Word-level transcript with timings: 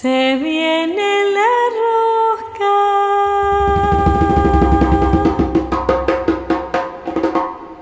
Se 0.00 0.36
viene 0.36 1.10
la 1.34 1.54
rosca. 1.82 2.76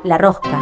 La 0.02 0.16
rosca. 0.16 0.58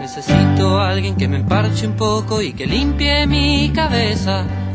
Necesito 0.00 0.80
a 0.80 0.90
alguien 0.90 1.14
que 1.14 1.28
me 1.28 1.36
emparche 1.36 1.86
un 1.86 1.94
poco 1.94 2.42
y 2.42 2.52
que 2.52 2.66
limpie 2.66 3.28
mi 3.28 3.70
cabeza. 3.72 4.44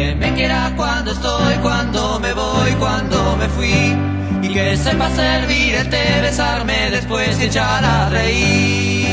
Que 0.00 0.14
me 0.14 0.32
quiera 0.34 0.72
cuando 0.76 1.12
estoy, 1.12 1.54
cuando 1.60 2.18
me 2.20 2.32
voy, 2.32 2.72
cuando 2.78 3.36
me 3.36 3.48
fui. 3.48 3.94
Y 4.42 4.48
que 4.48 4.74
sepa 4.76 5.10
servir 5.10 5.74
el 5.74 5.90
té, 5.90 6.20
besarme 6.22 6.90
después 6.90 7.38
y 7.40 7.44
echar 7.44 7.84
a 7.84 8.08
reír. 8.08 9.06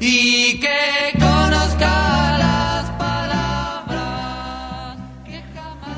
Y 0.00 0.60
que 0.60 1.18
conozca 1.18 2.38
las 2.38 2.90
palabras 2.98 4.98
que 5.24 5.42
jamás 5.54 5.96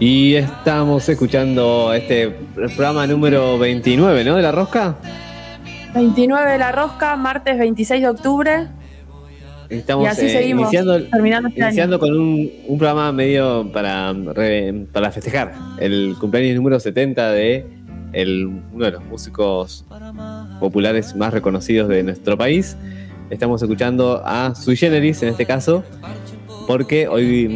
le 0.00 0.04
Y 0.04 0.34
estamos 0.34 1.08
escuchando 1.08 1.94
este 1.94 2.30
programa 2.76 3.06
número 3.06 3.58
29, 3.58 4.24
¿no? 4.24 4.34
De 4.34 4.42
La 4.42 4.50
Rosca. 4.50 4.96
29 5.94 6.52
de 6.52 6.58
la 6.58 6.70
rosca, 6.70 7.16
martes 7.16 7.58
26 7.58 8.02
de 8.02 8.08
octubre. 8.08 8.68
Estamos 9.70 10.04
Y 10.04 10.08
así 10.08 10.26
eh, 10.26 10.30
seguimos, 10.30 10.62
iniciando, 10.72 11.02
terminando 11.08 11.48
este 11.48 11.60
iniciando 11.60 11.98
con 11.98 12.10
un, 12.18 12.50
un 12.66 12.78
programa 12.78 13.12
medio 13.12 13.70
para, 13.72 14.12
re- 14.12 14.86
para 14.92 15.10
festejar 15.10 15.52
el 15.78 16.14
cumpleaños 16.18 16.56
número 16.56 16.80
70 16.80 17.32
de 17.32 17.66
el, 18.14 18.46
uno 18.72 18.84
de 18.86 18.90
los 18.92 19.04
músicos 19.04 19.84
populares 20.60 21.14
más 21.14 21.32
reconocidos 21.34 21.88
de 21.88 22.02
nuestro 22.02 22.38
país. 22.38 22.76
Estamos 23.30 23.60
escuchando 23.60 24.22
a 24.24 24.54
Sui 24.54 24.74
Generis 24.76 25.22
en 25.22 25.28
este 25.28 25.44
caso, 25.44 25.84
porque 26.66 27.06
hoy 27.08 27.46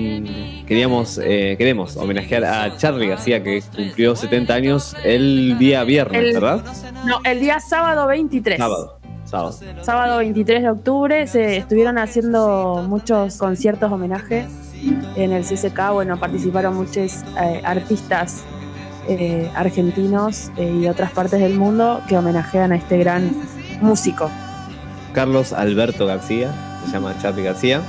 mm, 0.63 0.67
queríamos, 0.67 1.19
eh, 1.25 1.55
queremos 1.57 1.97
homenajear 1.97 2.45
a 2.45 2.77
Charlie 2.77 3.07
García, 3.09 3.43
que 3.43 3.63
cumplió 3.75 4.15
70 4.15 4.53
años 4.53 4.95
el 5.03 5.57
día 5.59 5.83
viernes, 5.85 6.23
El- 6.23 6.35
¿verdad? 6.35 6.63
No, 7.07 7.21
el 7.25 7.41
día 7.41 7.59
sábado 7.59 8.07
23. 8.07 8.59
Sábado. 8.59 8.99
Sábado. 9.33 9.57
Sábado 9.81 10.19
23 10.19 10.63
de 10.63 10.69
octubre 10.69 11.27
se 11.27 11.57
estuvieron 11.57 11.97
haciendo 11.97 12.85
muchos 12.87 13.39
conciertos 13.39 13.91
homenaje 13.91 14.47
en 15.17 15.33
el 15.33 15.43
CCK. 15.43 15.93
Bueno, 15.95 16.21
participaron 16.21 16.77
muchos 16.77 17.23
eh, 17.41 17.63
artistas 17.65 18.45
eh, 19.09 19.51
argentinos 19.55 20.51
eh, 20.59 20.71
y 20.77 20.81
de 20.83 20.91
otras 20.91 21.13
partes 21.13 21.41
del 21.41 21.55
mundo 21.55 22.03
que 22.11 22.19
homenajean 22.19 22.73
a 22.73 22.77
este 22.77 22.99
gran 22.99 23.35
músico. 23.81 24.31
Carlos 25.15 25.55
Alberto 25.55 26.05
García, 26.05 26.53
se 26.85 26.93
llama 26.93 27.15
Charlie 27.19 27.45
García, 27.45 27.81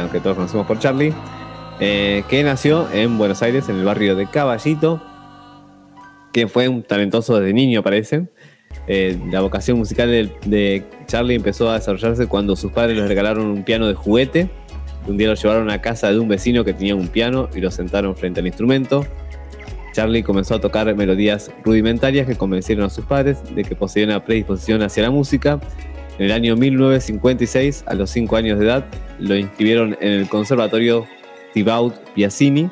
aunque 0.00 0.20
todos 0.20 0.36
conocemos 0.36 0.68
por 0.68 0.78
Charlie, 0.78 1.12
que 1.80 2.42
nació 2.44 2.88
en 2.92 3.18
Buenos 3.18 3.42
Aires, 3.42 3.68
en 3.68 3.76
el 3.76 3.84
barrio 3.84 4.14
de 4.14 4.28
Caballito, 4.28 5.02
que 6.32 6.46
fue 6.46 6.68
un 6.68 6.84
talentoso 6.84 7.36
desde 7.40 7.52
niño, 7.52 7.82
parece. 7.82 8.28
Eh, 8.86 9.18
la 9.30 9.40
vocación 9.40 9.78
musical 9.78 10.10
de, 10.44 10.84
Charlie 11.06 11.36
empezó 11.36 11.70
a 11.70 11.74
desarrollarse 11.74 12.26
cuando 12.26 12.56
sus 12.56 12.72
padres 12.72 12.96
le 12.96 13.06
regalaron 13.06 13.46
un 13.46 13.62
piano 13.62 13.86
de 13.86 13.94
juguete. 13.94 14.50
Un 15.06 15.16
día 15.16 15.28
lo 15.28 15.34
llevaron 15.34 15.70
a 15.70 15.80
casa 15.80 16.10
de 16.10 16.18
un 16.18 16.28
vecino 16.28 16.64
que 16.64 16.72
tenía 16.74 16.94
un 16.94 17.08
piano 17.08 17.48
y 17.54 17.60
lo 17.60 17.70
sentaron 17.70 18.14
frente 18.16 18.40
al 18.40 18.46
instrumento. 18.46 19.04
Charlie 19.92 20.22
comenzó 20.22 20.54
a 20.54 20.60
tocar 20.60 20.94
melodías 20.94 21.50
rudimentarias 21.64 22.26
que 22.26 22.36
convencieron 22.36 22.84
a 22.86 22.90
sus 22.90 23.04
padres 23.04 23.38
de 23.54 23.62
que 23.62 23.76
poseía 23.76 24.06
una 24.06 24.24
predisposición 24.24 24.82
hacia 24.82 25.02
la 25.02 25.10
música 25.10 25.60
en 26.18 26.26
el 26.26 26.32
año 26.32 26.56
1956, 26.56 27.84
a 27.86 27.94
los 27.94 28.10
5 28.10 28.36
años 28.36 28.58
de 28.58 28.66
edad, 28.66 28.84
lo 29.18 29.34
inscribieron 29.34 29.96
en 30.00 30.12
el 30.12 30.28
Conservatorio 30.28 31.06
Thibaut 31.54 31.94
Piazzini, 32.14 32.68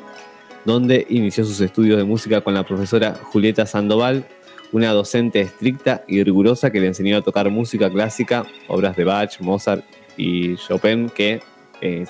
donde 0.63 1.07
inició 1.09 1.43
sus 1.43 1.59
estudios 1.59 1.97
de 1.97 2.03
música 2.03 2.41
con 2.41 2.53
la 2.53 2.63
profesora 2.63 3.15
Julieta 3.15 3.65
Sandoval, 3.65 4.25
una 4.71 4.89
docente 4.91 5.41
estricta 5.41 6.03
y 6.07 6.23
rigurosa 6.23 6.71
que 6.71 6.79
le 6.79 6.87
enseñó 6.87 7.17
a 7.17 7.21
tocar 7.21 7.49
música 7.49 7.89
clásica, 7.89 8.45
obras 8.67 8.95
de 8.95 9.03
Bach, 9.03 9.39
Mozart 9.41 9.83
y 10.17 10.55
Chopin, 10.55 11.09
que 11.09 11.41
eh, 11.81 12.05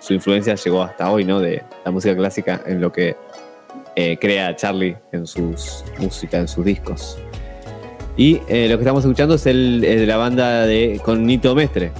su 0.00 0.12
influencia 0.14 0.54
llegó 0.54 0.82
hasta 0.82 1.10
hoy, 1.10 1.24
¿no? 1.24 1.40
De 1.40 1.62
la 1.84 1.90
música 1.90 2.14
clásica 2.14 2.60
en 2.66 2.80
lo 2.80 2.92
que 2.92 3.16
eh, 3.96 4.18
crea 4.20 4.54
Charlie 4.56 4.96
en 5.12 5.26
sus 5.26 5.84
música, 5.98 6.38
en 6.38 6.48
sus 6.48 6.64
discos. 6.64 7.18
Y 8.16 8.40
eh, 8.48 8.68
lo 8.68 8.76
que 8.76 8.82
estamos 8.82 9.02
escuchando 9.04 9.34
es 9.36 9.46
el, 9.46 9.82
el 9.84 10.00
de 10.00 10.06
la 10.06 10.16
banda 10.16 10.66
de 10.66 11.00
con 11.04 11.24
Nito 11.26 11.54
Mestre. 11.54 11.90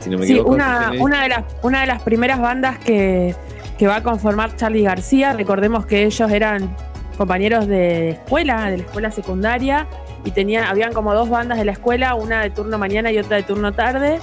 Si 0.00 0.08
no 0.08 0.18
me 0.18 0.26
Sí, 0.26 0.32
equivoco. 0.32 0.54
una, 0.54 0.92
una, 0.98 1.22
de 1.22 1.28
las, 1.28 1.44
una 1.62 1.80
de 1.82 1.86
las 1.88 2.00
primeras 2.02 2.40
bandas 2.40 2.78
que, 2.78 3.34
que 3.78 3.86
va 3.86 3.96
a 3.96 4.02
conformar 4.02 4.56
Charlie 4.56 4.82
García. 4.82 5.32
Recordemos 5.34 5.84
que 5.84 6.04
ellos 6.04 6.30
eran 6.30 6.74
compañeros 7.20 7.66
de 7.66 8.12
escuela, 8.12 8.70
de 8.70 8.78
la 8.78 8.84
escuela 8.84 9.10
secundaria, 9.10 9.86
y 10.24 10.30
tenían, 10.30 10.64
habían 10.64 10.94
como 10.94 11.12
dos 11.12 11.28
bandas 11.28 11.58
de 11.58 11.66
la 11.66 11.72
escuela, 11.72 12.14
una 12.14 12.40
de 12.40 12.48
turno 12.48 12.78
mañana 12.78 13.12
y 13.12 13.18
otra 13.18 13.36
de 13.36 13.42
turno 13.42 13.72
tarde, 13.72 14.18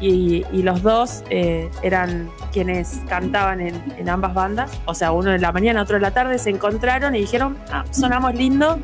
y, 0.00 0.42
los 0.64 0.82
dos 0.82 1.22
eh, 1.30 1.70
eran 1.84 2.28
quienes 2.52 3.00
cantaban 3.08 3.60
en, 3.60 3.80
en 3.96 4.08
ambas 4.08 4.34
bandas, 4.34 4.72
o 4.86 4.94
sea, 4.94 5.12
uno 5.12 5.32
en 5.32 5.40
la 5.40 5.52
mañana, 5.52 5.82
otro 5.82 5.94
en 5.94 6.02
la 6.02 6.10
tarde, 6.10 6.36
se 6.40 6.50
encontraron 6.50 7.14
y 7.14 7.20
dijeron, 7.20 7.56
ah, 7.70 7.84
sonamos 7.92 8.34
lindo, 8.34 8.80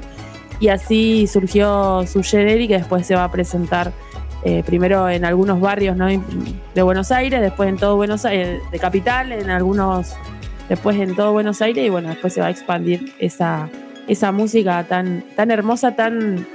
y 0.60 0.68
así 0.68 1.26
surgió 1.26 2.06
su 2.06 2.22
Generi, 2.22 2.68
que 2.68 2.78
después 2.78 3.08
se 3.08 3.16
va 3.16 3.24
a 3.24 3.32
presentar 3.32 3.90
eh, 4.44 4.62
primero 4.64 5.08
en 5.08 5.24
algunos 5.24 5.60
barrios 5.60 5.96
de 5.96 6.82
Buenos 6.82 7.10
Aires, 7.10 7.40
después 7.40 7.68
en 7.68 7.76
todo 7.76 7.96
Buenos 7.96 8.24
Aires, 8.24 8.60
de 8.70 8.78
capital, 8.78 9.32
en 9.32 9.50
algunos, 9.50 10.14
después 10.68 10.98
en 10.98 11.14
todo 11.14 11.32
Buenos 11.32 11.62
Aires, 11.62 11.84
y 11.84 11.88
bueno, 11.88 12.08
después 12.08 12.32
se 12.32 12.40
va 12.40 12.48
a 12.48 12.50
expandir 12.50 13.14
esa, 13.18 13.68
esa 14.06 14.32
música 14.32 14.84
tan, 14.84 15.22
tan 15.34 15.50
hermosa, 15.50 15.94
tan 15.94 16.46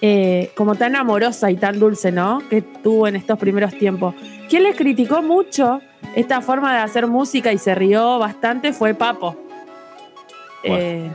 eh, 0.00 0.50
como 0.54 0.74
tan 0.74 0.96
amorosa 0.96 1.50
y 1.50 1.56
tan 1.56 1.78
dulce, 1.78 2.12
¿no? 2.12 2.42
Que 2.50 2.60
tuvo 2.60 3.08
en 3.08 3.16
estos 3.16 3.38
primeros 3.38 3.72
tiempos. 3.72 4.14
Quien 4.50 4.64
les 4.64 4.76
criticó 4.76 5.22
mucho 5.22 5.80
esta 6.14 6.42
forma 6.42 6.74
de 6.74 6.80
hacer 6.80 7.06
música 7.06 7.52
y 7.52 7.58
se 7.58 7.74
rió 7.74 8.18
bastante 8.18 8.72
fue 8.72 8.92
Papo. 8.92 9.34
Bueno. 10.62 10.78
Eh, 10.78 11.10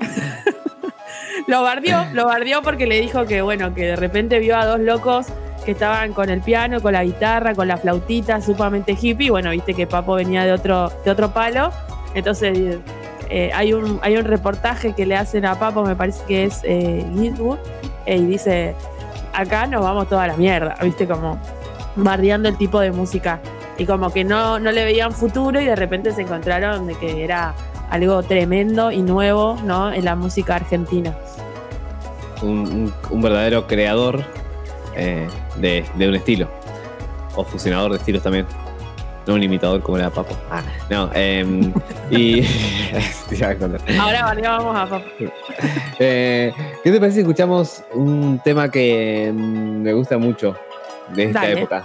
lo 1.48 1.62
bardió, 1.62 2.06
lo 2.12 2.26
bardió 2.26 2.62
porque 2.62 2.86
le 2.86 3.00
dijo 3.00 3.26
que, 3.26 3.42
bueno, 3.42 3.74
que 3.74 3.86
de 3.86 3.96
repente 3.96 4.38
vio 4.38 4.56
a 4.56 4.66
dos 4.66 4.78
locos 4.78 5.26
que 5.68 5.72
estaban 5.72 6.14
con 6.14 6.30
el 6.30 6.40
piano, 6.40 6.80
con 6.80 6.94
la 6.94 7.04
guitarra, 7.04 7.54
con 7.54 7.68
la 7.68 7.76
flautita, 7.76 8.40
sumamente 8.40 8.96
hippie. 8.98 9.28
Bueno, 9.30 9.50
viste 9.50 9.74
que 9.74 9.86
Papo 9.86 10.14
venía 10.14 10.46
de 10.46 10.52
otro, 10.52 10.90
de 11.04 11.10
otro 11.10 11.28
palo. 11.34 11.70
Entonces, 12.14 12.78
eh, 13.28 13.50
hay, 13.54 13.74
un, 13.74 13.98
hay 14.00 14.16
un 14.16 14.24
reportaje 14.24 14.94
que 14.94 15.04
le 15.04 15.14
hacen 15.14 15.44
a 15.44 15.58
Papo, 15.58 15.84
me 15.84 15.94
parece 15.94 16.24
que 16.26 16.44
es 16.44 16.60
eh, 16.64 17.04
Eastwood, 17.20 17.58
eh, 18.06 18.16
y 18.16 18.24
dice: 18.24 18.74
Acá 19.34 19.66
nos 19.66 19.82
vamos 19.82 20.08
toda 20.08 20.26
la 20.26 20.38
mierda, 20.38 20.74
viste, 20.82 21.06
como 21.06 21.38
bardeando 21.96 22.48
el 22.48 22.56
tipo 22.56 22.80
de 22.80 22.90
música. 22.90 23.38
Y 23.76 23.84
como 23.84 24.10
que 24.10 24.24
no, 24.24 24.58
no 24.58 24.72
le 24.72 24.86
veían 24.86 25.12
futuro 25.12 25.60
y 25.60 25.66
de 25.66 25.76
repente 25.76 26.12
se 26.12 26.22
encontraron 26.22 26.86
de 26.86 26.94
que 26.94 27.22
era 27.22 27.52
algo 27.90 28.22
tremendo 28.22 28.90
y 28.90 29.02
nuevo 29.02 29.58
¿no? 29.64 29.92
en 29.92 30.06
la 30.06 30.16
música 30.16 30.54
argentina. 30.56 31.14
Un- 32.40 32.90
un 33.10 33.20
verdadero 33.20 33.66
creador 33.66 34.24
eh, 34.98 35.26
de, 35.56 35.84
de 35.94 36.08
un 36.08 36.14
estilo. 36.14 36.48
O 37.36 37.44
fusionador 37.44 37.92
de 37.92 37.98
estilos 37.98 38.22
también. 38.22 38.46
No 39.26 39.34
un 39.34 39.42
imitador 39.42 39.82
como 39.82 39.98
era 39.98 40.08
Papo. 40.08 40.34
Ah, 40.50 40.62
no. 40.88 41.10
em, 41.14 41.72
y. 42.10 42.42
Ahora 44.00 44.34
vamos 44.42 44.76
a 44.76 44.86
Papo. 44.88 45.06
Eh, 46.00 46.52
¿Qué 46.84 46.92
te 46.92 47.00
parece 47.00 47.16
si 47.16 47.20
escuchamos 47.22 47.82
un 47.92 48.40
tema 48.44 48.70
que 48.70 49.32
mm, 49.34 49.82
me 49.82 49.92
gusta 49.92 50.16
mucho 50.16 50.54
de 51.14 51.24
esta 51.24 51.40
Dale. 51.40 51.60
época? 51.60 51.84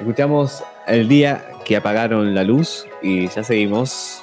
Escuchamos 0.00 0.64
el 0.88 1.08
día 1.08 1.44
que 1.64 1.76
apagaron 1.76 2.34
la 2.34 2.42
luz 2.42 2.86
y 3.00 3.28
ya 3.28 3.44
seguimos 3.44 4.22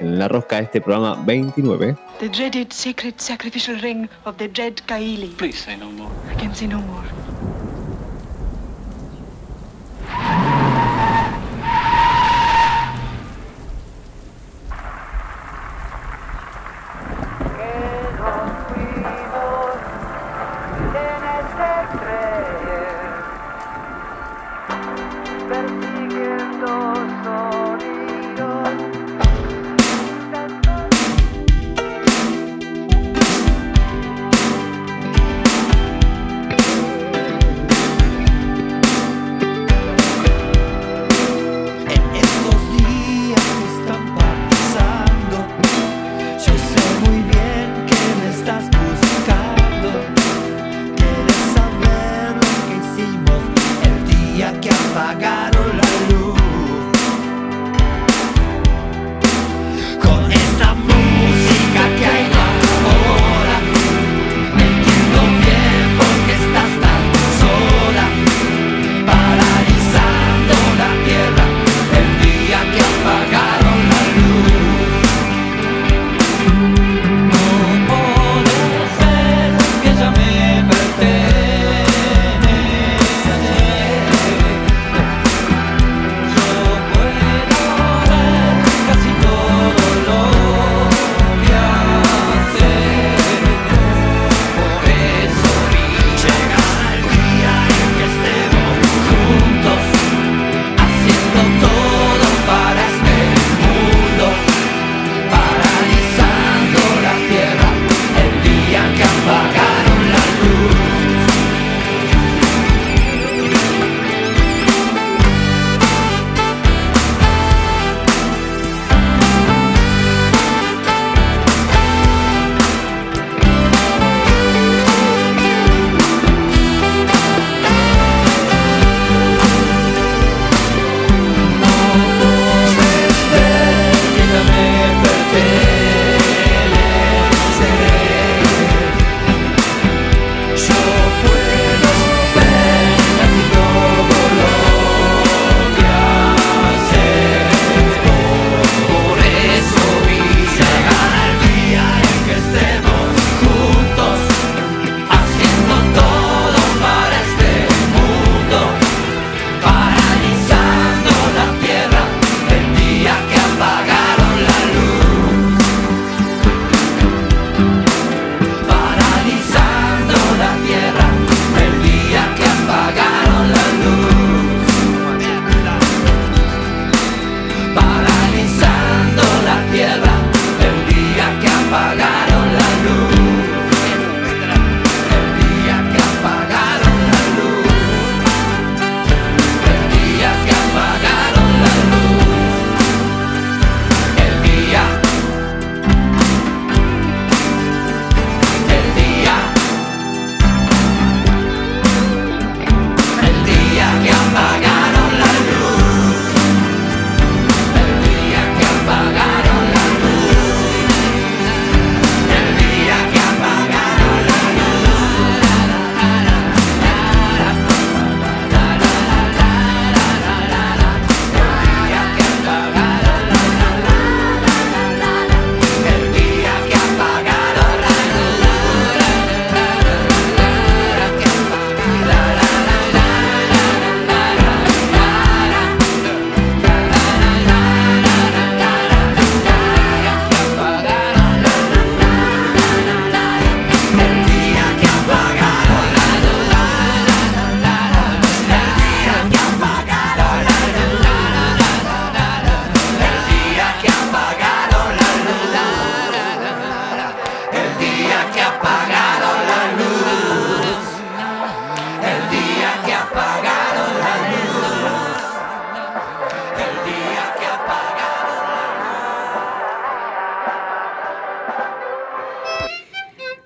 en 0.00 0.18
la 0.18 0.28
rosca 0.28 0.56
de 0.56 0.62
este 0.62 0.80
programa 0.80 1.22
29. 1.24 1.96
The 2.22 2.28
dreaded 2.28 2.72
sacred 2.72 3.20
sacrificial 3.20 3.74
ring 3.80 4.08
of 4.24 4.38
the 4.38 4.46
dread 4.46 4.76
Kaili. 4.86 5.36
Please 5.36 5.58
say 5.58 5.74
no 5.74 5.90
more. 5.90 6.12
I 6.28 6.34
can 6.34 6.54
say 6.54 6.68
no 6.68 6.80
more. 6.80 7.02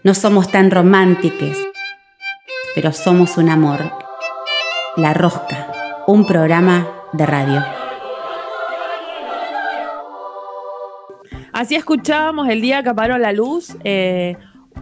No 0.06 0.14
somos 0.14 0.52
tan 0.52 0.70
románticos, 0.70 1.58
pero 2.76 2.92
somos 2.92 3.38
un 3.38 3.48
amor. 3.48 3.90
La 4.94 5.12
Rosca, 5.12 5.72
un 6.06 6.28
programa 6.28 6.86
de 7.12 7.26
radio. 7.26 7.64
Así 11.52 11.75
escuchábamos 11.75 12.48
el 12.48 12.60
día 12.60 12.84
que 12.84 12.90
apagó 12.90 13.18
la 13.18 13.32
luz, 13.32 13.76
eh, 13.82 14.36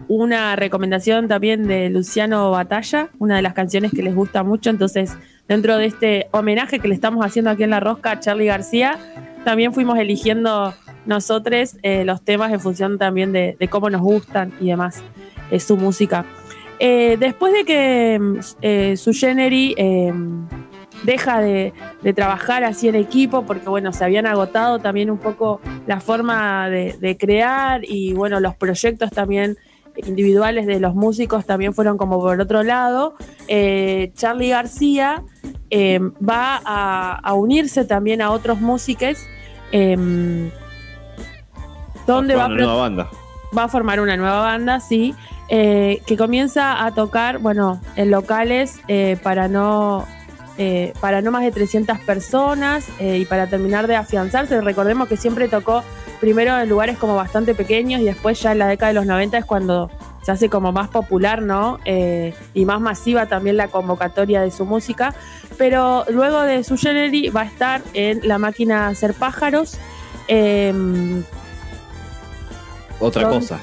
una 0.08 0.56
recomendación 0.56 1.26
también 1.26 1.66
de 1.66 1.88
Luciano 1.88 2.50
Batalla, 2.50 3.08
una 3.18 3.36
de 3.36 3.40
las 3.40 3.54
canciones 3.54 3.92
que 3.92 4.02
les 4.02 4.14
gusta 4.14 4.42
mucho. 4.42 4.68
Entonces, 4.68 5.16
dentro 5.48 5.78
de 5.78 5.86
este 5.86 6.28
homenaje 6.32 6.80
que 6.80 6.88
le 6.88 6.94
estamos 6.94 7.24
haciendo 7.24 7.50
aquí 7.50 7.62
en 7.62 7.70
La 7.70 7.80
Rosca 7.80 8.10
a 8.10 8.20
Charlie 8.20 8.44
García, 8.44 8.98
también 9.42 9.72
fuimos 9.72 9.98
eligiendo 9.98 10.74
nosotros 11.06 11.76
eh, 11.82 12.04
los 12.04 12.22
temas 12.22 12.52
en 12.52 12.60
función 12.60 12.98
también 12.98 13.32
de, 13.32 13.56
cómo 13.70 13.90
nos 13.90 14.00
gustan 14.00 14.52
y 14.60 14.68
demás 14.68 15.02
eh, 15.50 15.60
su 15.60 15.76
música. 15.76 16.24
Eh, 16.78 17.16
después 17.18 17.52
de 17.52 17.64
que 17.64 18.20
eh, 18.62 18.96
su 18.96 19.12
Genery 19.12 19.74
eh, 19.76 20.12
deja 21.04 21.40
de, 21.40 21.72
trabajar 22.14 22.64
así 22.64 22.88
en 22.88 22.96
equipo, 22.96 23.44
porque 23.46 23.68
bueno, 23.68 23.92
se 23.92 24.04
habían 24.04 24.26
agotado 24.26 24.78
también 24.78 25.10
un 25.10 25.18
poco 25.18 25.60
la 25.86 26.00
forma 26.00 26.68
de, 26.68 27.16
crear 27.18 27.82
y 27.84 28.12
bueno, 28.12 28.40
los 28.40 28.56
proyectos 28.56 29.10
también 29.10 29.56
individuales 29.96 30.66
de 30.66 30.80
los 30.80 30.96
músicos 30.96 31.46
también 31.46 31.72
fueron 31.72 31.96
como 31.96 32.18
por 32.20 32.40
otro 32.40 32.62
lado. 32.64 33.14
Eh, 33.46 34.10
Charlie 34.14 34.48
García 34.48 35.22
eh, 35.70 36.00
va 36.28 36.60
a, 36.64 37.34
unirse 37.34 37.84
también 37.84 38.20
a 38.20 38.30
otros 38.30 38.60
músicos. 38.60 39.18
eh, 39.70 40.50
donde 42.06 42.34
va 42.34 42.44
a 42.44 42.46
Una 42.46 42.56
nueva 42.56 42.74
banda. 42.74 43.10
va 43.56 43.64
a 43.64 43.68
formar 43.68 44.00
una 44.00 44.16
nueva 44.16 44.40
banda, 44.40 44.80
sí, 44.80 45.14
eh, 45.48 46.02
que 46.06 46.16
comienza 46.16 46.84
a 46.84 46.92
tocar, 46.92 47.38
bueno, 47.38 47.80
en 47.96 48.10
locales 48.10 48.80
eh, 48.88 49.18
para 49.22 49.48
no 49.48 50.06
eh, 50.56 50.92
para 51.00 51.20
no 51.20 51.32
más 51.32 51.42
de 51.42 51.50
300 51.50 51.98
personas 52.00 52.86
eh, 53.00 53.18
y 53.18 53.24
para 53.24 53.48
terminar 53.48 53.88
de 53.88 53.96
afianzarse. 53.96 54.60
Recordemos 54.60 55.08
que 55.08 55.16
siempre 55.16 55.48
tocó 55.48 55.82
primero 56.20 56.56
en 56.56 56.68
lugares 56.68 56.96
como 56.96 57.16
bastante 57.16 57.56
pequeños 57.56 58.00
y 58.00 58.04
después 58.04 58.40
ya 58.40 58.52
en 58.52 58.60
la 58.60 58.68
década 58.68 58.88
de 58.88 58.94
los 58.94 59.06
90 59.06 59.38
es 59.38 59.44
cuando 59.44 59.90
se 60.22 60.30
hace 60.30 60.48
como 60.48 60.70
más 60.70 60.88
popular, 60.88 61.42
¿no? 61.42 61.80
Eh, 61.84 62.34
y 62.54 62.66
más 62.66 62.80
masiva 62.80 63.26
también 63.26 63.56
la 63.56 63.66
convocatoria 63.66 64.42
de 64.42 64.52
su 64.52 64.64
música. 64.64 65.12
Pero 65.58 66.04
luego 66.08 66.42
de 66.42 66.62
su 66.62 66.76
Genery 66.76 67.30
va 67.30 67.40
a 67.40 67.46
estar 67.46 67.82
en 67.92 68.20
La 68.22 68.38
Máquina 68.38 68.86
a 68.86 68.88
Hacer 68.90 69.12
Pájaros. 69.12 69.76
Otra 73.00 73.22
Son- 73.22 73.32
cosa. 73.32 73.58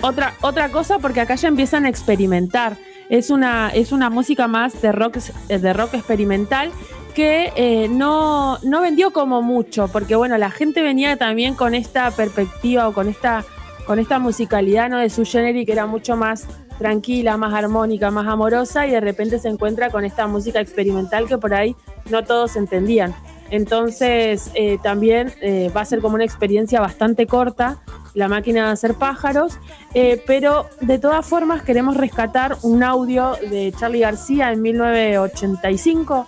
otra, 0.00 0.34
otra 0.40 0.68
cosa 0.70 0.98
porque 0.98 1.20
acá 1.20 1.34
ya 1.34 1.48
empiezan 1.48 1.84
a 1.84 1.88
experimentar. 1.88 2.76
Es 3.08 3.30
una, 3.30 3.70
es 3.70 3.92
una 3.92 4.10
música 4.10 4.48
más 4.48 4.80
de 4.82 4.90
rock, 4.92 5.16
de 5.48 5.72
rock 5.72 5.94
experimental 5.94 6.72
que 7.14 7.52
eh, 7.56 7.88
no, 7.88 8.58
no 8.62 8.80
vendió 8.80 9.10
como 9.12 9.40
mucho, 9.42 9.88
porque 9.88 10.16
bueno, 10.16 10.36
la 10.38 10.50
gente 10.50 10.82
venía 10.82 11.16
también 11.16 11.54
con 11.54 11.74
esta 11.74 12.10
perspectiva 12.10 12.88
o 12.88 12.92
con 12.92 13.08
esta, 13.08 13.44
con 13.86 13.98
esta 13.98 14.18
musicalidad 14.18 14.90
¿no? 14.90 14.98
de 14.98 15.08
su 15.08 15.24
género 15.24 15.64
que 15.64 15.72
era 15.72 15.86
mucho 15.86 16.16
más 16.16 16.46
tranquila, 16.78 17.38
más 17.38 17.54
armónica, 17.54 18.10
más 18.10 18.26
amorosa, 18.26 18.86
y 18.86 18.90
de 18.90 19.00
repente 19.00 19.38
se 19.38 19.48
encuentra 19.48 19.88
con 19.88 20.04
esta 20.04 20.26
música 20.26 20.60
experimental 20.60 21.26
que 21.26 21.38
por 21.38 21.54
ahí 21.54 21.74
no 22.10 22.22
todos 22.24 22.54
entendían. 22.56 23.14
Entonces, 23.50 24.50
eh, 24.54 24.78
también 24.82 25.32
eh, 25.40 25.70
va 25.74 25.80
a 25.80 25.84
ser 25.86 26.00
como 26.00 26.16
una 26.16 26.24
experiencia 26.24 26.80
bastante 26.80 27.26
corta, 27.26 27.78
la 28.16 28.28
máquina 28.28 28.66
de 28.66 28.72
hacer 28.72 28.94
pájaros, 28.94 29.58
eh, 29.94 30.22
pero 30.26 30.66
de 30.80 30.98
todas 30.98 31.24
formas 31.24 31.62
queremos 31.62 31.96
rescatar 31.98 32.56
un 32.62 32.82
audio 32.82 33.36
de 33.50 33.72
Charlie 33.78 34.00
García 34.00 34.52
en 34.52 34.62
1985, 34.62 36.26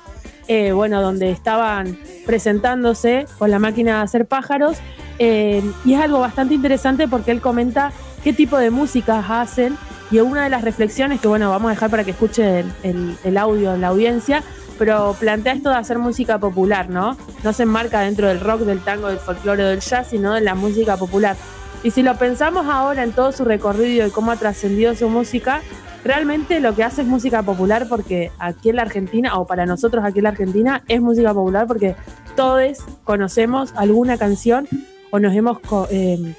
eh, 0.48 0.72
bueno, 0.72 1.00
donde 1.00 1.30
estaban 1.30 1.98
presentándose 2.26 3.26
con 3.38 3.50
la 3.50 3.58
máquina 3.58 3.96
de 3.96 4.02
hacer 4.02 4.26
pájaros, 4.26 4.76
eh, 5.18 5.62
y 5.86 5.94
es 5.94 6.00
algo 6.00 6.20
bastante 6.20 6.54
interesante 6.54 7.08
porque 7.08 7.30
él 7.30 7.40
comenta 7.40 7.90
qué 8.22 8.34
tipo 8.34 8.58
de 8.58 8.70
músicas 8.70 9.24
hacen, 9.26 9.76
y 10.10 10.20
una 10.20 10.44
de 10.44 10.50
las 10.50 10.62
reflexiones 10.62 11.20
que, 11.20 11.28
bueno, 11.28 11.50
vamos 11.50 11.70
a 11.70 11.74
dejar 11.74 11.90
para 11.90 12.04
que 12.04 12.10
escuchen 12.10 12.70
el, 12.82 13.16
el 13.24 13.36
audio 13.38 13.74
en 13.74 13.80
la 13.80 13.88
audiencia, 13.88 14.42
pero 14.78 15.16
plantea 15.18 15.54
esto 15.54 15.70
de 15.70 15.76
hacer 15.76 15.98
música 15.98 16.38
popular, 16.38 16.88
¿no? 16.88 17.16
No 17.42 17.52
se 17.52 17.64
enmarca 17.64 18.00
dentro 18.00 18.28
del 18.28 18.40
rock, 18.40 18.60
del 18.60 18.80
tango, 18.80 19.08
del 19.08 19.18
folclore 19.18 19.64
del 19.64 19.80
jazz, 19.80 20.08
sino 20.10 20.34
de 20.34 20.40
la 20.40 20.54
música 20.54 20.96
popular. 20.96 21.36
Y 21.82 21.90
si 21.92 22.02
lo 22.02 22.16
pensamos 22.16 22.66
ahora 22.66 23.04
en 23.04 23.12
todo 23.12 23.32
su 23.32 23.44
recorrido 23.44 24.06
y 24.06 24.10
cómo 24.10 24.32
ha 24.32 24.36
trascendido 24.36 24.94
su 24.94 25.08
música, 25.08 25.62
realmente 26.04 26.60
lo 26.60 26.74
que 26.74 26.82
hace 26.82 27.02
es 27.02 27.06
música 27.06 27.42
popular 27.42 27.86
porque 27.88 28.30
aquí 28.38 28.70
en 28.70 28.76
la 28.76 28.82
Argentina, 28.82 29.38
o 29.38 29.46
para 29.46 29.64
nosotros 29.64 30.04
aquí 30.04 30.18
en 30.18 30.24
la 30.24 30.30
Argentina, 30.30 30.82
es 30.88 31.00
música 31.00 31.32
popular 31.32 31.66
porque 31.66 31.94
todos 32.34 32.78
conocemos 33.04 33.72
alguna 33.76 34.18
canción 34.18 34.68
o 35.10 35.20
nos 35.20 35.34
hemos 35.34 35.58
eh, 35.90 36.34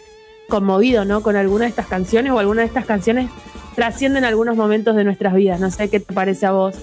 conmovido 0.50 1.06
¿no? 1.06 1.22
con 1.22 1.36
alguna 1.36 1.66
de 1.66 1.70
estas 1.70 1.88
canciones 1.88 2.32
o 2.34 2.40
alguna 2.40 2.62
de 2.62 2.68
estas 2.68 2.86
canciones 2.86 3.30
trascienden 3.76 4.26
algunos 4.26 4.58
momentos 4.58 4.96
de 4.96 5.06
nuestras 5.06 5.34
vidas. 5.34 5.60
No 5.60 5.72
sé 5.72 5.90
qué 5.90 6.02
te 6.02 6.14
parece 6.14 6.46
a 6.46 6.52
vos. 6.52 6.76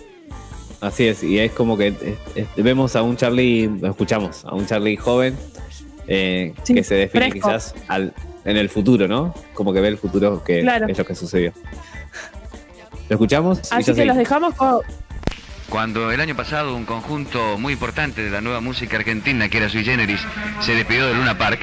Así 0.81 1.07
es, 1.07 1.23
y 1.23 1.39
es 1.39 1.53
como 1.53 1.77
que 1.77 1.95
vemos 2.57 2.97
a 2.97 3.03
un 3.03 3.17
Charlie, 3.17 3.71
escuchamos 3.83 4.45
a 4.45 4.55
un 4.55 4.67
Charlie 4.67 4.97
joven 4.97 5.35
eh, 6.07 6.55
Sí, 6.63 6.75
que 6.75 6.85
se 6.85 6.95
define 6.95 7.31
fresco. 7.31 7.49
quizás 7.49 7.75
al, 7.89 8.13
en 8.47 8.57
el 8.57 8.71
futuro, 8.71 9.09
¿no? 9.09 9.35
Como 9.53 9.73
que 9.75 9.81
ve 9.81 9.89
el 9.89 9.99
futuro 9.99 10.43
que 10.43 10.63
Claro. 10.63 10.87
es 10.89 10.97
lo 10.97 11.05
que 11.05 11.15
sucedió. 11.15 11.53
¿Lo 13.09 13.15
escuchamos? 13.15 13.61
Así 13.73 13.93
que 13.93 14.05
los 14.05 14.17
dejamos 14.17 14.55
con, 14.55 14.81
Cuando 15.69 16.13
el 16.13 16.21
año 16.21 16.37
pasado 16.37 16.77
un 16.77 16.85
conjunto 16.85 17.59
muy 17.59 17.73
importante 17.73 18.23
de 18.23 18.31
la 18.31 18.41
nueva 18.41 18.61
música 18.61 18.97
argentina, 18.97 19.49
que 19.49 19.59
era 19.59 19.69
Sui 19.69 19.85
Generis, 19.85 20.21
se 20.61 20.75
despidió 20.77 21.07
de 21.09 21.15
Luna 21.15 21.37
Park, 21.37 21.59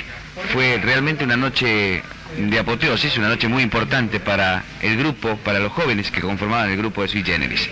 fue 0.52 0.78
realmente 0.84 1.24
una 1.24 1.38
noche 1.38 2.04
de 2.38 2.60
apoteosis, 2.60 3.18
una 3.18 3.30
noche 3.30 3.48
muy 3.48 3.64
importante 3.64 4.20
para 4.20 4.64
el 4.82 4.98
grupo, 4.98 5.38
para 5.38 5.60
los 5.60 5.72
jóvenes 5.72 6.12
que 6.12 6.20
conformaban 6.20 6.70
el 6.70 6.78
grupo 6.78 7.02
de 7.02 7.08
Sui 7.08 7.24
Generis. 7.24 7.70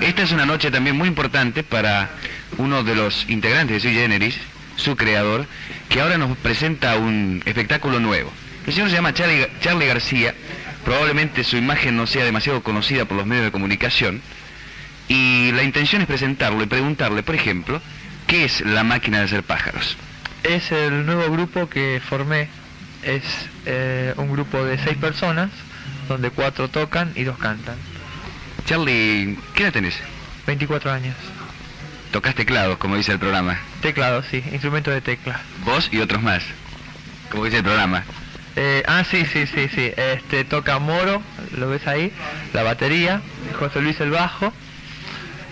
Esta 0.00 0.22
es 0.22 0.30
una 0.30 0.46
noche 0.46 0.70
también 0.70 0.96
muy 0.96 1.08
importante 1.08 1.64
para 1.64 2.10
uno 2.58 2.84
de 2.84 2.94
los 2.94 3.28
integrantes 3.28 3.82
de 3.82 3.88
Sui 3.88 3.98
Generis, 3.98 4.38
su 4.76 4.94
creador, 4.94 5.46
que 5.88 6.00
ahora 6.00 6.18
nos 6.18 6.36
presenta 6.36 6.96
un 6.96 7.42
espectáculo 7.46 7.98
nuevo. 7.98 8.30
El 8.66 8.72
señor 8.72 8.88
se 8.88 8.96
llama 8.96 9.12
Charlie, 9.12 9.46
Charlie 9.60 9.86
García, 9.86 10.34
probablemente 10.84 11.44
su 11.44 11.56
imagen 11.56 11.96
no 11.96 12.06
sea 12.06 12.24
demasiado 12.24 12.62
conocida 12.62 13.04
por 13.04 13.16
los 13.16 13.26
medios 13.26 13.44
de 13.44 13.52
comunicación, 13.52 14.22
y 15.08 15.52
la 15.52 15.62
intención 15.62 16.00
es 16.02 16.08
presentarlo 16.08 16.62
y 16.62 16.66
preguntarle, 16.66 17.22
por 17.22 17.34
ejemplo, 17.34 17.80
¿qué 18.26 18.44
es 18.44 18.62
la 18.62 18.84
máquina 18.84 19.18
de 19.18 19.24
hacer 19.24 19.42
pájaros? 19.42 19.96
Es 20.42 20.72
el 20.72 21.04
nuevo 21.06 21.30
grupo 21.30 21.68
que 21.68 22.00
formé. 22.06 22.48
Es 23.02 23.22
eh, 23.66 24.14
un 24.16 24.32
grupo 24.32 24.64
de 24.64 24.78
seis 24.78 24.96
personas, 24.96 25.50
donde 26.08 26.30
cuatro 26.30 26.68
tocan 26.68 27.12
y 27.14 27.24
dos 27.24 27.36
cantan. 27.38 27.76
Charlie, 28.64 29.38
¿qué 29.54 29.64
edad 29.64 29.72
tenés? 29.72 29.94
24 30.46 30.90
años. 30.90 31.14
Tocas 32.12 32.34
teclados, 32.34 32.78
como 32.78 32.96
dice 32.96 33.12
el 33.12 33.18
programa. 33.18 33.58
Teclado, 33.82 34.22
sí, 34.22 34.42
instrumento 34.52 34.90
de 34.90 35.02
tecla. 35.02 35.40
Vos 35.64 35.90
y 35.92 35.98
otros 35.98 36.22
más, 36.22 36.42
como 37.30 37.44
dice 37.44 37.58
el 37.58 37.64
programa. 37.64 38.04
Eh, 38.56 38.82
ah, 38.86 39.04
sí, 39.04 39.24
sí, 39.26 39.46
sí, 39.46 39.68
sí. 39.74 39.92
Este 39.96 40.44
toca 40.44 40.78
Moro, 40.78 41.22
lo 41.56 41.68
ves 41.68 41.86
ahí, 41.86 42.12
la 42.52 42.62
batería, 42.62 43.20
José 43.58 43.80
Luis 43.80 44.00
el 44.00 44.10
bajo. 44.10 44.52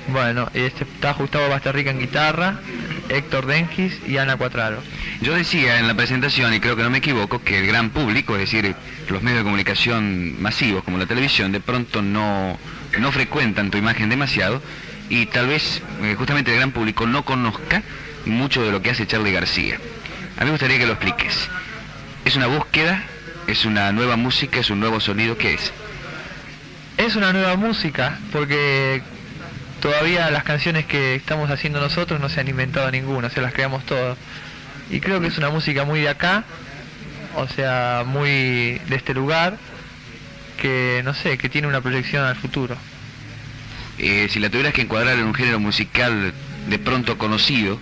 Bueno, 0.08 0.50
y 0.52 0.60
este 0.60 0.84
está 0.84 1.12
Gustavo 1.12 1.48
Bastarrica 1.48 1.90
en 1.90 2.00
guitarra, 2.00 2.60
Héctor 3.08 3.46
Denkis 3.46 4.00
y 4.06 4.18
Ana 4.18 4.36
Cuatraro. 4.36 4.82
Yo 5.20 5.34
decía 5.34 5.78
en 5.78 5.86
la 5.86 5.94
presentación, 5.94 6.52
y 6.52 6.58
creo 6.58 6.74
que 6.74 6.82
no 6.82 6.90
me 6.90 6.98
equivoco, 6.98 7.40
que 7.42 7.58
el 7.60 7.66
gran 7.68 7.90
público, 7.90 8.34
es 8.34 8.40
decir, 8.40 8.74
los 9.08 9.22
medios 9.22 9.40
de 9.40 9.44
comunicación 9.44 10.42
masivos 10.42 10.82
como 10.82 10.98
la 10.98 11.06
televisión, 11.06 11.52
de 11.52 11.60
pronto 11.60 12.02
no, 12.02 12.58
no 12.98 13.12
frecuentan 13.12 13.70
tu 13.70 13.78
imagen 13.78 14.08
demasiado 14.08 14.60
y 15.08 15.26
tal 15.26 15.46
vez 15.46 15.82
eh, 16.02 16.14
justamente 16.16 16.50
el 16.50 16.56
gran 16.56 16.72
público 16.72 17.06
no 17.06 17.24
conozca 17.24 17.82
mucho 18.24 18.62
de 18.62 18.72
lo 18.72 18.82
que 18.82 18.90
hace 18.90 19.06
Charlie 19.06 19.32
García. 19.32 19.76
A 20.36 20.40
mí 20.40 20.46
me 20.46 20.52
gustaría 20.52 20.78
que 20.78 20.86
lo 20.86 20.94
expliques. 20.94 21.48
¿Es 22.24 22.36
una 22.36 22.46
búsqueda? 22.46 23.02
¿Es 23.48 23.64
una 23.64 23.90
nueva 23.90 24.16
música? 24.16 24.60
¿Es 24.60 24.70
un 24.70 24.78
nuevo 24.78 25.00
sonido? 25.00 25.36
¿Qué 25.36 25.54
es? 25.54 25.72
Es 26.96 27.16
una 27.16 27.32
nueva 27.32 27.56
música 27.56 28.18
porque 28.30 29.02
todavía 29.80 30.30
las 30.30 30.44
canciones 30.44 30.86
que 30.86 31.16
estamos 31.16 31.50
haciendo 31.50 31.80
nosotros 31.80 32.20
no 32.20 32.28
se 32.28 32.40
han 32.40 32.46
inventado 32.46 32.88
ninguna, 32.92 33.28
se 33.28 33.40
las 33.40 33.52
creamos 33.52 33.84
todas. 33.84 34.16
Y 34.88 35.00
creo 35.00 35.20
que 35.20 35.26
es 35.26 35.38
una 35.38 35.50
música 35.50 35.84
muy 35.84 36.00
de 36.00 36.10
acá, 36.10 36.44
o 37.34 37.48
sea, 37.48 38.04
muy 38.06 38.80
de 38.88 38.94
este 38.94 39.14
lugar, 39.14 39.56
que 40.60 41.02
no 41.04 41.14
sé, 41.14 41.38
que 41.38 41.48
tiene 41.48 41.66
una 41.66 41.80
proyección 41.80 42.24
al 42.24 42.36
futuro. 42.36 42.76
Eh, 43.98 44.28
si 44.30 44.38
la 44.38 44.48
tuvieras 44.48 44.72
que 44.72 44.82
encuadrar 44.82 45.18
en 45.18 45.24
un 45.24 45.34
género 45.34 45.58
musical 45.58 46.32
de 46.68 46.78
pronto 46.78 47.18
conocido, 47.18 47.80